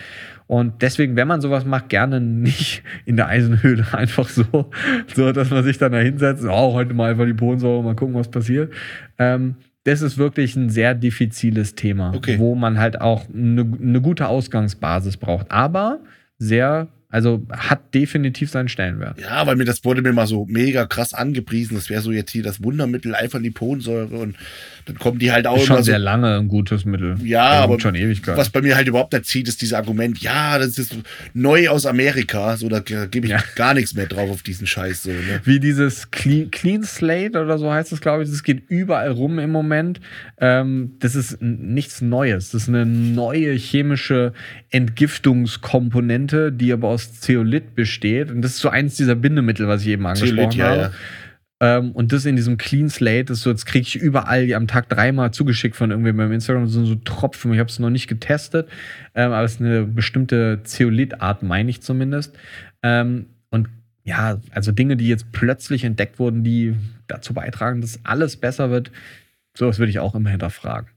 Und 0.46 0.80
deswegen, 0.80 1.14
wenn 1.14 1.28
man 1.28 1.42
sowas 1.42 1.66
macht, 1.66 1.90
gerne 1.90 2.22
nicht 2.22 2.82
in 3.04 3.16
der 3.16 3.28
Eisenhöhle 3.28 3.84
einfach 3.92 4.28
so, 4.30 4.70
so 5.14 5.32
dass 5.32 5.50
man 5.50 5.62
sich 5.62 5.76
dann 5.76 5.92
da 5.92 5.98
hinsetzt, 5.98 6.44
oh, 6.44 6.72
heute 6.72 6.94
mal 6.94 7.10
einfach 7.10 7.26
die 7.26 7.34
Bohnensäure, 7.34 7.82
mal 7.82 7.94
gucken, 7.94 8.14
was 8.14 8.30
passiert. 8.30 8.72
Ähm, 9.18 9.56
das 9.88 10.02
ist 10.02 10.18
wirklich 10.18 10.54
ein 10.56 10.70
sehr 10.70 10.94
diffiziles 10.94 11.74
Thema, 11.74 12.12
Okay. 12.14 12.38
wo 12.38 12.54
man 12.54 12.78
halt 12.78 13.00
auch 13.00 13.24
eine, 13.32 13.62
eine 13.80 14.00
gute 14.00 14.28
Ausgangsbasis 14.28 15.16
braucht. 15.16 15.50
Aber 15.50 16.00
sehr, 16.38 16.88
also 17.10 17.42
hat 17.50 17.94
definitiv 17.94 18.50
seinen 18.50 18.68
Stellenwert. 18.68 19.18
Ja, 19.20 19.46
weil 19.46 19.56
mir 19.56 19.64
das 19.64 19.82
wurde 19.84 20.02
mir 20.02 20.12
mal 20.12 20.26
so 20.26 20.44
mega 20.46 20.84
krass 20.84 21.14
angepriesen. 21.14 21.74
Das 21.76 21.88
wäre 21.88 22.02
so 22.02 22.12
jetzt 22.12 22.30
hier 22.32 22.42
das 22.42 22.62
Wundermittel 22.62 23.14
Alpha-Liponsäure 23.14 24.14
und 24.16 24.36
dann 24.84 24.98
kommen 24.98 25.18
die 25.18 25.32
halt 25.32 25.46
auch 25.46 25.56
Ist 25.56 25.66
immer 25.66 25.76
schon 25.76 25.84
so. 25.84 25.90
sehr 25.90 25.98
lange 25.98 26.36
ein 26.38 26.48
gutes 26.48 26.84
Mittel. 26.84 27.16
Ja, 27.24 27.44
Also 27.48 27.64
aber 27.64 27.80
schon 27.80 27.94
Ewigkeit. 27.94 28.36
Was 28.36 28.50
bei 28.50 28.60
mir 28.60 28.76
halt 28.76 28.88
überhaupt 28.88 29.12
nicht 29.14 29.24
zieht, 29.26 29.48
ist 29.48 29.60
dieses 29.62 29.74
Argument, 29.74 30.18
ja, 30.20 30.58
das 30.58 30.78
ist 30.78 30.96
neu 31.34 31.68
aus 31.68 31.86
Amerika. 31.86 32.56
So, 32.58 32.68
da 32.68 32.80
gebe 32.80 33.26
ich 33.26 33.32
Ja. 33.32 33.42
gar 33.56 33.72
nichts 33.74 33.94
mehr 33.94 34.06
drauf 34.06 34.30
auf 34.30 34.42
diesen 34.42 34.66
Scheiß. 34.66 35.04
So, 35.04 35.10
ne? 35.10 35.40
Wie 35.44 35.60
dieses 35.60 36.10
Clean, 36.10 36.50
Clean 36.50 36.82
Slate 36.84 37.40
oder 37.40 37.58
so 37.58 37.70
heißt 37.72 37.92
es, 37.92 38.00
glaube 38.02 38.22
ich. 38.24 38.30
Das 38.30 38.42
geht 38.42 38.64
überall 38.68 39.10
rum 39.10 39.38
im 39.38 39.50
Moment. 39.50 40.00
Ähm, 40.40 40.92
das 41.00 41.14
ist 41.14 41.40
nichts 41.40 42.00
Neues. 42.02 42.50
Das 42.50 42.62
ist 42.62 42.68
eine 42.68 42.84
neue 42.86 43.52
chemische 43.54 44.32
Entgiftungskomponente, 44.70 46.52
die 46.52 46.72
aber 46.72 46.88
aus 46.88 46.97
Zeolit 46.98 47.74
besteht. 47.74 48.30
Und 48.30 48.42
das 48.42 48.52
ist 48.52 48.60
so 48.60 48.68
eins 48.68 48.96
dieser 48.96 49.14
Bindemittel, 49.14 49.68
was 49.68 49.82
ich 49.82 49.88
eben 49.88 50.06
angesprochen 50.06 50.36
Zeolit, 50.36 50.54
ja, 50.54 50.68
habe. 50.68 50.80
ja. 50.80 50.92
Ähm, 51.60 51.92
und 51.92 52.12
das 52.12 52.24
in 52.24 52.36
diesem 52.36 52.56
Clean 52.56 52.88
Slate, 52.88 53.26
das 53.26 53.38
ist 53.38 53.44
so, 53.44 53.50
jetzt 53.50 53.66
kriege 53.66 53.82
ich 53.82 53.96
überall 53.96 54.52
am 54.54 54.68
Tag 54.68 54.88
dreimal 54.88 55.32
zugeschickt 55.32 55.74
von 55.74 55.90
irgendwem 55.90 56.16
beim 56.16 56.32
Instagram. 56.32 56.64
Das 56.64 56.72
sind 56.72 56.86
so 56.86 56.94
Tropfen. 56.94 57.52
Ich 57.52 57.58
habe 57.58 57.68
es 57.68 57.78
noch 57.78 57.90
nicht 57.90 58.06
getestet, 58.06 58.68
ähm, 59.14 59.32
aber 59.32 59.44
es 59.44 59.54
ist 59.54 59.60
eine 59.60 59.84
bestimmte 59.84 60.60
Zeolitart, 60.62 61.42
meine 61.42 61.70
ich 61.70 61.80
zumindest. 61.80 62.36
Ähm, 62.82 63.26
und 63.50 63.68
ja, 64.04 64.40
also 64.52 64.70
Dinge, 64.70 64.96
die 64.96 65.08
jetzt 65.08 65.32
plötzlich 65.32 65.82
entdeckt 65.84 66.18
wurden, 66.18 66.44
die 66.44 66.76
dazu 67.08 67.34
beitragen, 67.34 67.80
dass 67.80 67.98
alles 68.04 68.36
besser 68.36 68.70
wird, 68.70 68.92
sowas 69.56 69.78
würde 69.78 69.90
ich 69.90 69.98
auch 69.98 70.14
immer 70.14 70.30
hinterfragen. 70.30 70.88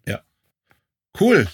Cool. 1.19 1.47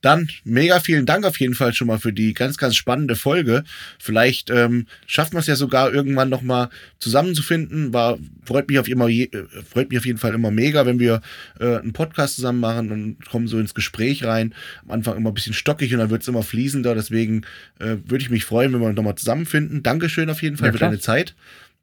Dann 0.00 0.28
mega 0.44 0.80
vielen 0.80 1.06
Dank 1.06 1.24
auf 1.24 1.38
jeden 1.40 1.54
Fall 1.54 1.74
schon 1.74 1.88
mal 1.88 1.98
für 1.98 2.12
die 2.12 2.34
ganz, 2.34 2.58
ganz 2.58 2.76
spannende 2.76 3.16
Folge. 3.16 3.64
Vielleicht 3.98 4.50
ähm, 4.50 4.86
schaffen 5.06 5.34
wir 5.34 5.40
es 5.40 5.46
ja 5.46 5.56
sogar 5.56 5.92
irgendwann 5.92 6.28
nochmal 6.28 6.68
zusammenzufinden. 6.98 7.92
War, 7.92 8.18
freut, 8.44 8.68
mich 8.68 8.78
auf 8.78 8.88
immer, 8.88 9.08
je, 9.08 9.24
äh, 9.24 9.44
freut 9.68 9.90
mich 9.90 9.98
auf 9.98 10.06
jeden 10.06 10.18
Fall 10.18 10.34
immer 10.34 10.50
mega, 10.50 10.86
wenn 10.86 10.98
wir 10.98 11.20
äh, 11.58 11.76
einen 11.78 11.92
Podcast 11.92 12.36
zusammen 12.36 12.60
machen 12.60 12.90
und 12.90 13.26
kommen 13.26 13.48
so 13.48 13.58
ins 13.58 13.74
Gespräch 13.74 14.24
rein. 14.24 14.54
Am 14.84 14.92
Anfang 14.92 15.16
immer 15.16 15.30
ein 15.30 15.34
bisschen 15.34 15.54
stockig 15.54 15.92
und 15.92 15.98
dann 15.98 16.10
wird 16.10 16.22
es 16.22 16.28
immer 16.28 16.42
fließender. 16.42 16.94
Deswegen 16.94 17.42
äh, 17.78 17.96
würde 18.06 18.22
ich 18.22 18.30
mich 18.30 18.44
freuen, 18.44 18.72
wenn 18.72 18.80
wir 18.80 18.92
nochmal 18.92 19.16
zusammenfinden. 19.16 19.82
Dankeschön 19.82 20.30
auf 20.30 20.42
jeden 20.42 20.56
Fall 20.56 20.68
Ja, 20.68 20.72
für 20.72 20.78
deine 20.78 21.00
Zeit. 21.00 21.34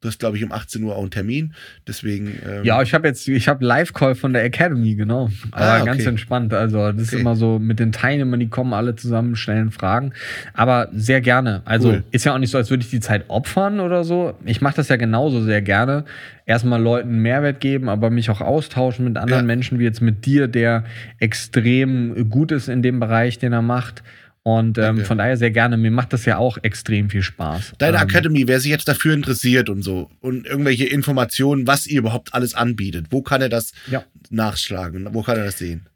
Du 0.04 0.08
hast, 0.08 0.18
glaube 0.18 0.36
ich, 0.36 0.44
um 0.44 0.52
18 0.52 0.82
Uhr 0.82 0.94
auch 0.96 1.00
einen 1.00 1.10
Termin. 1.10 1.54
Deswegen. 1.88 2.38
Ähm, 2.46 2.62
Ja, 2.62 2.82
ich 2.82 2.92
habe 2.92 3.08
jetzt, 3.08 3.26
ich 3.26 3.48
habe 3.48 3.64
Live-Call 3.64 4.14
von 4.14 4.34
der 4.34 4.44
Academy, 4.44 4.96
genau. 4.96 5.30
Aber 5.50 5.64
Ah, 5.64 5.76
okay. 5.78 5.86
ganz 5.86 6.04
entspannt. 6.04 6.52
Also, 6.52 6.92
das 6.92 7.04
ist 7.04 7.12
Okay. 7.14 7.22
immer 7.22 7.36
so 7.36 7.58
mit 7.58 7.80
den 7.80 7.90
Teilnehmern, 7.90 8.38
die 8.38 8.48
kommen 8.48 8.74
alle 8.74 8.94
zusammen, 8.96 9.34
stellen 9.34 9.70
Fragen. 9.70 10.12
Aber 10.52 10.88
sehr 10.92 11.22
gerne. 11.22 11.62
Also, 11.64 11.88
Cool. 11.88 12.04
ist 12.10 12.26
ja 12.26 12.34
auch 12.34 12.38
nicht 12.38 12.50
so, 12.50 12.58
als 12.58 12.68
würde 12.68 12.82
ich 12.84 12.90
die 12.90 13.00
Zeit 13.00 13.24
opfern 13.28 13.80
oder 13.80 14.04
so. 14.04 14.34
Ich 14.44 14.60
mache 14.60 14.76
das 14.76 14.90
ja 14.90 14.96
genauso 14.96 15.40
sehr 15.42 15.62
gerne. 15.62 16.04
Erstmal 16.44 16.82
Leuten 16.82 17.22
Mehrwert 17.22 17.60
geben, 17.60 17.88
aber 17.88 18.10
mich 18.10 18.28
auch 18.28 18.42
austauschen 18.42 19.06
mit 19.06 19.16
anderen 19.16 19.44
Ja. 19.44 19.46
Menschen, 19.46 19.78
wie 19.78 19.84
jetzt 19.84 20.02
mit 20.02 20.26
dir, 20.26 20.48
der 20.48 20.84
extrem 21.18 22.28
gut 22.28 22.52
ist 22.52 22.68
in 22.68 22.82
dem 22.82 23.00
Bereich, 23.00 23.38
den 23.38 23.54
er 23.54 23.62
macht. 23.62 24.02
Und 24.46 24.76
ähm, 24.76 25.06
von 25.06 25.16
daher 25.16 25.38
sehr 25.38 25.50
gerne. 25.50 25.78
Mir 25.78 25.90
macht 25.90 26.12
das 26.12 26.26
ja 26.26 26.36
auch 26.36 26.58
extrem 26.62 27.08
viel 27.08 27.22
Spaß. 27.22 27.72
Deine 27.78 27.96
ähm, 27.96 28.02
Academy, 28.02 28.46
wer 28.46 28.60
sich 28.60 28.70
jetzt 28.70 28.86
dafür 28.86 29.14
interessiert 29.14 29.70
und 29.70 29.80
so 29.82 30.10
und 30.20 30.46
irgendwelche 30.46 30.84
Informationen, 30.84 31.66
was 31.66 31.86
ihr 31.86 32.00
überhaupt 32.00 32.34
alles 32.34 32.54
anbietet, 32.54 33.06
wo 33.08 33.22
kann 33.22 33.40
er 33.40 33.48
das 33.48 33.72
Ja. 33.90 34.04
nachschlagen? 34.28 35.08
Wo 35.12 35.22
kann 35.22 35.38
er 35.38 35.44
das 35.46 35.56
sehen? 35.58 35.88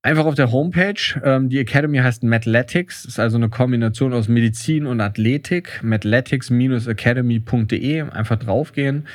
Einfach 0.00 0.24
auf 0.24 0.34
der 0.34 0.50
Homepage. 0.50 0.94
Ähm, 1.22 1.50
die 1.50 1.58
Academy 1.58 1.98
heißt 1.98 2.22
Mathletics, 2.24 3.04
ist 3.04 3.20
also 3.20 3.36
eine 3.36 3.50
Kombination 3.50 4.14
aus 4.14 4.28
Medizin 4.28 4.86
und 4.86 5.02
Athletik. 5.02 5.80
Mathletics-academy.de. 5.82 8.00
Einfach 8.10 8.36
draufgehen. 8.36 9.06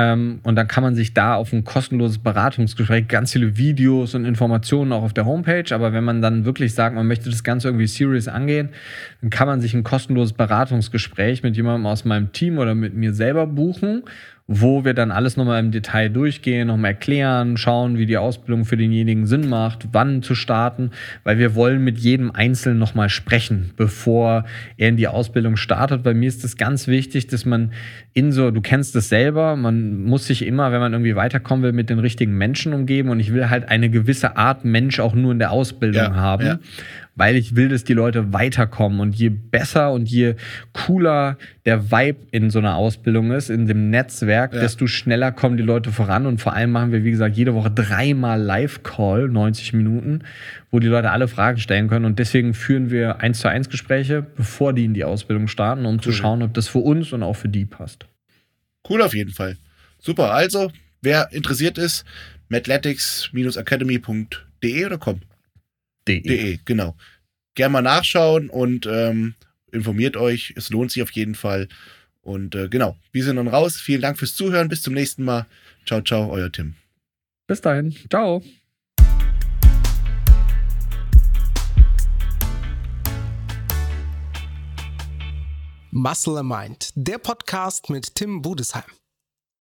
Ähm, 0.00 0.38
und 0.44 0.54
dann 0.54 0.68
kann 0.68 0.84
man 0.84 0.94
sich 0.94 1.12
da 1.12 1.34
auf 1.34 1.52
ein 1.52 1.64
kostenloses 1.64 2.18
Beratungsgespräch, 2.18 3.08
ganz 3.08 3.32
viele 3.32 3.56
Videos 3.56 4.14
und 4.14 4.26
Informationen 4.26 4.92
auch 4.92 5.02
auf 5.02 5.12
der 5.12 5.26
Homepage. 5.26 5.74
Aber 5.74 5.92
wenn 5.92 6.04
man 6.04 6.22
dann 6.22 6.44
wirklich 6.44 6.72
sagt, 6.72 6.94
man 6.94 7.08
möchte 7.08 7.28
das 7.30 7.42
Ganze 7.42 7.66
irgendwie 7.66 7.88
serious 7.88 8.28
angehen, 8.28 8.68
dann 9.22 9.30
kann 9.30 9.48
man 9.48 9.60
sich 9.60 9.74
ein 9.74 9.82
kostenloses 9.82 10.34
Beratungsgespräch 10.34 11.42
mit 11.42 11.56
jemandem 11.56 11.86
aus 11.86 12.04
meinem 12.04 12.30
Team 12.30 12.58
oder 12.58 12.76
mit 12.76 12.94
mir 12.94 13.12
selber 13.12 13.48
buchen 13.48 14.04
wo 14.50 14.82
wir 14.82 14.94
dann 14.94 15.10
alles 15.10 15.36
nochmal 15.36 15.60
im 15.60 15.72
Detail 15.72 16.08
durchgehen, 16.08 16.68
nochmal 16.68 16.92
erklären, 16.92 17.58
schauen, 17.58 17.98
wie 17.98 18.06
die 18.06 18.16
Ausbildung 18.16 18.64
für 18.64 18.78
denjenigen 18.78 19.26
Sinn 19.26 19.46
macht, 19.46 19.88
wann 19.92 20.22
zu 20.22 20.34
starten, 20.34 20.90
weil 21.22 21.38
wir 21.38 21.54
wollen 21.54 21.84
mit 21.84 21.98
jedem 21.98 22.30
Einzelnen 22.30 22.78
nochmal 22.78 23.10
sprechen, 23.10 23.72
bevor 23.76 24.46
er 24.78 24.88
in 24.88 24.96
die 24.96 25.06
Ausbildung 25.06 25.58
startet. 25.58 26.02
Bei 26.02 26.14
mir 26.14 26.28
ist 26.28 26.44
es 26.44 26.56
ganz 26.56 26.88
wichtig, 26.88 27.26
dass 27.26 27.44
man 27.44 27.72
in 28.14 28.32
so, 28.32 28.50
du 28.50 28.62
kennst 28.62 28.96
es 28.96 29.10
selber, 29.10 29.54
man 29.54 30.04
muss 30.04 30.26
sich 30.26 30.46
immer, 30.46 30.72
wenn 30.72 30.80
man 30.80 30.94
irgendwie 30.94 31.14
weiterkommen 31.14 31.62
will, 31.62 31.72
mit 31.72 31.90
den 31.90 31.98
richtigen 31.98 32.32
Menschen 32.32 32.72
umgeben 32.72 33.10
und 33.10 33.20
ich 33.20 33.34
will 33.34 33.50
halt 33.50 33.68
eine 33.68 33.90
gewisse 33.90 34.38
Art 34.38 34.64
Mensch 34.64 34.98
auch 34.98 35.14
nur 35.14 35.32
in 35.32 35.38
der 35.38 35.50
Ausbildung 35.50 36.02
Ja, 36.02 36.14
haben 36.14 36.46
ja. 36.46 36.58
Weil 37.18 37.34
ich 37.36 37.56
will, 37.56 37.68
dass 37.68 37.82
die 37.82 37.94
Leute 37.94 38.32
weiterkommen. 38.32 39.00
Und 39.00 39.16
je 39.16 39.28
besser 39.28 39.92
und 39.92 40.08
je 40.08 40.36
cooler 40.72 41.36
der 41.66 41.90
Vibe 41.90 42.18
in 42.30 42.50
so 42.50 42.60
einer 42.60 42.76
Ausbildung 42.76 43.32
ist, 43.32 43.50
in 43.50 43.66
dem 43.66 43.90
Netzwerk, 43.90 44.54
Ja. 44.54 44.60
desto 44.60 44.86
schneller 44.86 45.32
kommen 45.32 45.56
die 45.56 45.64
Leute 45.64 45.90
voran. 45.90 46.26
Und 46.26 46.40
vor 46.40 46.52
allem 46.54 46.70
machen 46.70 46.92
wir, 46.92 47.02
wie 47.02 47.10
gesagt, 47.10 47.36
jede 47.36 47.54
Woche 47.54 47.72
dreimal 47.72 48.40
Live-Call, 48.40 49.28
90 49.28 49.72
Minuten, 49.72 50.20
wo 50.70 50.78
die 50.78 50.86
Leute 50.86 51.10
alle 51.10 51.26
Fragen 51.26 51.58
stellen 51.58 51.88
können. 51.88 52.04
Und 52.04 52.20
deswegen 52.20 52.54
führen 52.54 52.90
wir 52.90 53.20
eins 53.20 53.40
zu 53.40 53.48
eins 53.48 53.68
Gespräche, 53.68 54.24
bevor 54.36 54.72
die 54.72 54.84
in 54.84 54.94
die 54.94 55.02
Ausbildung 55.04 55.48
starten, 55.48 55.86
um 55.86 56.00
zu 56.00 56.10
Cool. 56.10 56.14
schauen, 56.14 56.42
ob 56.42 56.54
das 56.54 56.68
für 56.68 56.78
uns 56.78 57.12
und 57.12 57.24
auch 57.24 57.34
für 57.34 57.48
die 57.48 57.64
passt. 57.64 58.06
Cool 58.88 59.02
auf 59.02 59.12
jeden 59.14 59.32
Fall. 59.32 59.56
Super. 59.98 60.32
Also, 60.32 60.70
wer 61.02 61.32
interessiert 61.32 61.78
ist, 61.78 62.04
mathletics-academy.de 62.48 64.86
oder 64.86 64.98
com? 64.98 65.20
De. 66.08 66.20
De, 66.22 66.58
genau. 66.64 66.96
Gerne 67.54 67.72
mal 67.72 67.82
nachschauen 67.82 68.50
und 68.50 68.86
ähm, 68.86 69.34
informiert 69.72 70.16
euch. 70.16 70.54
Es 70.56 70.70
lohnt 70.70 70.90
sich 70.92 71.02
auf 71.02 71.10
jeden 71.12 71.34
Fall. 71.34 71.68
Und 72.22 72.54
äh, 72.54 72.68
genau, 72.68 72.96
wir 73.12 73.24
sind 73.24 73.36
dann 73.36 73.48
raus. 73.48 73.76
Vielen 73.80 74.02
Dank 74.02 74.18
fürs 74.18 74.34
Zuhören. 74.34 74.68
Bis 74.68 74.82
zum 74.82 74.94
nächsten 74.94 75.24
Mal. 75.24 75.46
Ciao, 75.86 76.00
ciao, 76.02 76.30
euer 76.30 76.52
Tim. 76.52 76.74
Bis 77.46 77.60
dahin. 77.60 77.94
Ciao. 78.10 78.42
Muscle 85.90 86.36
and 86.36 86.48
Mind, 86.48 86.90
der 86.94 87.18
Podcast 87.18 87.88
mit 87.88 88.14
Tim 88.14 88.42
Budesheim. 88.42 88.97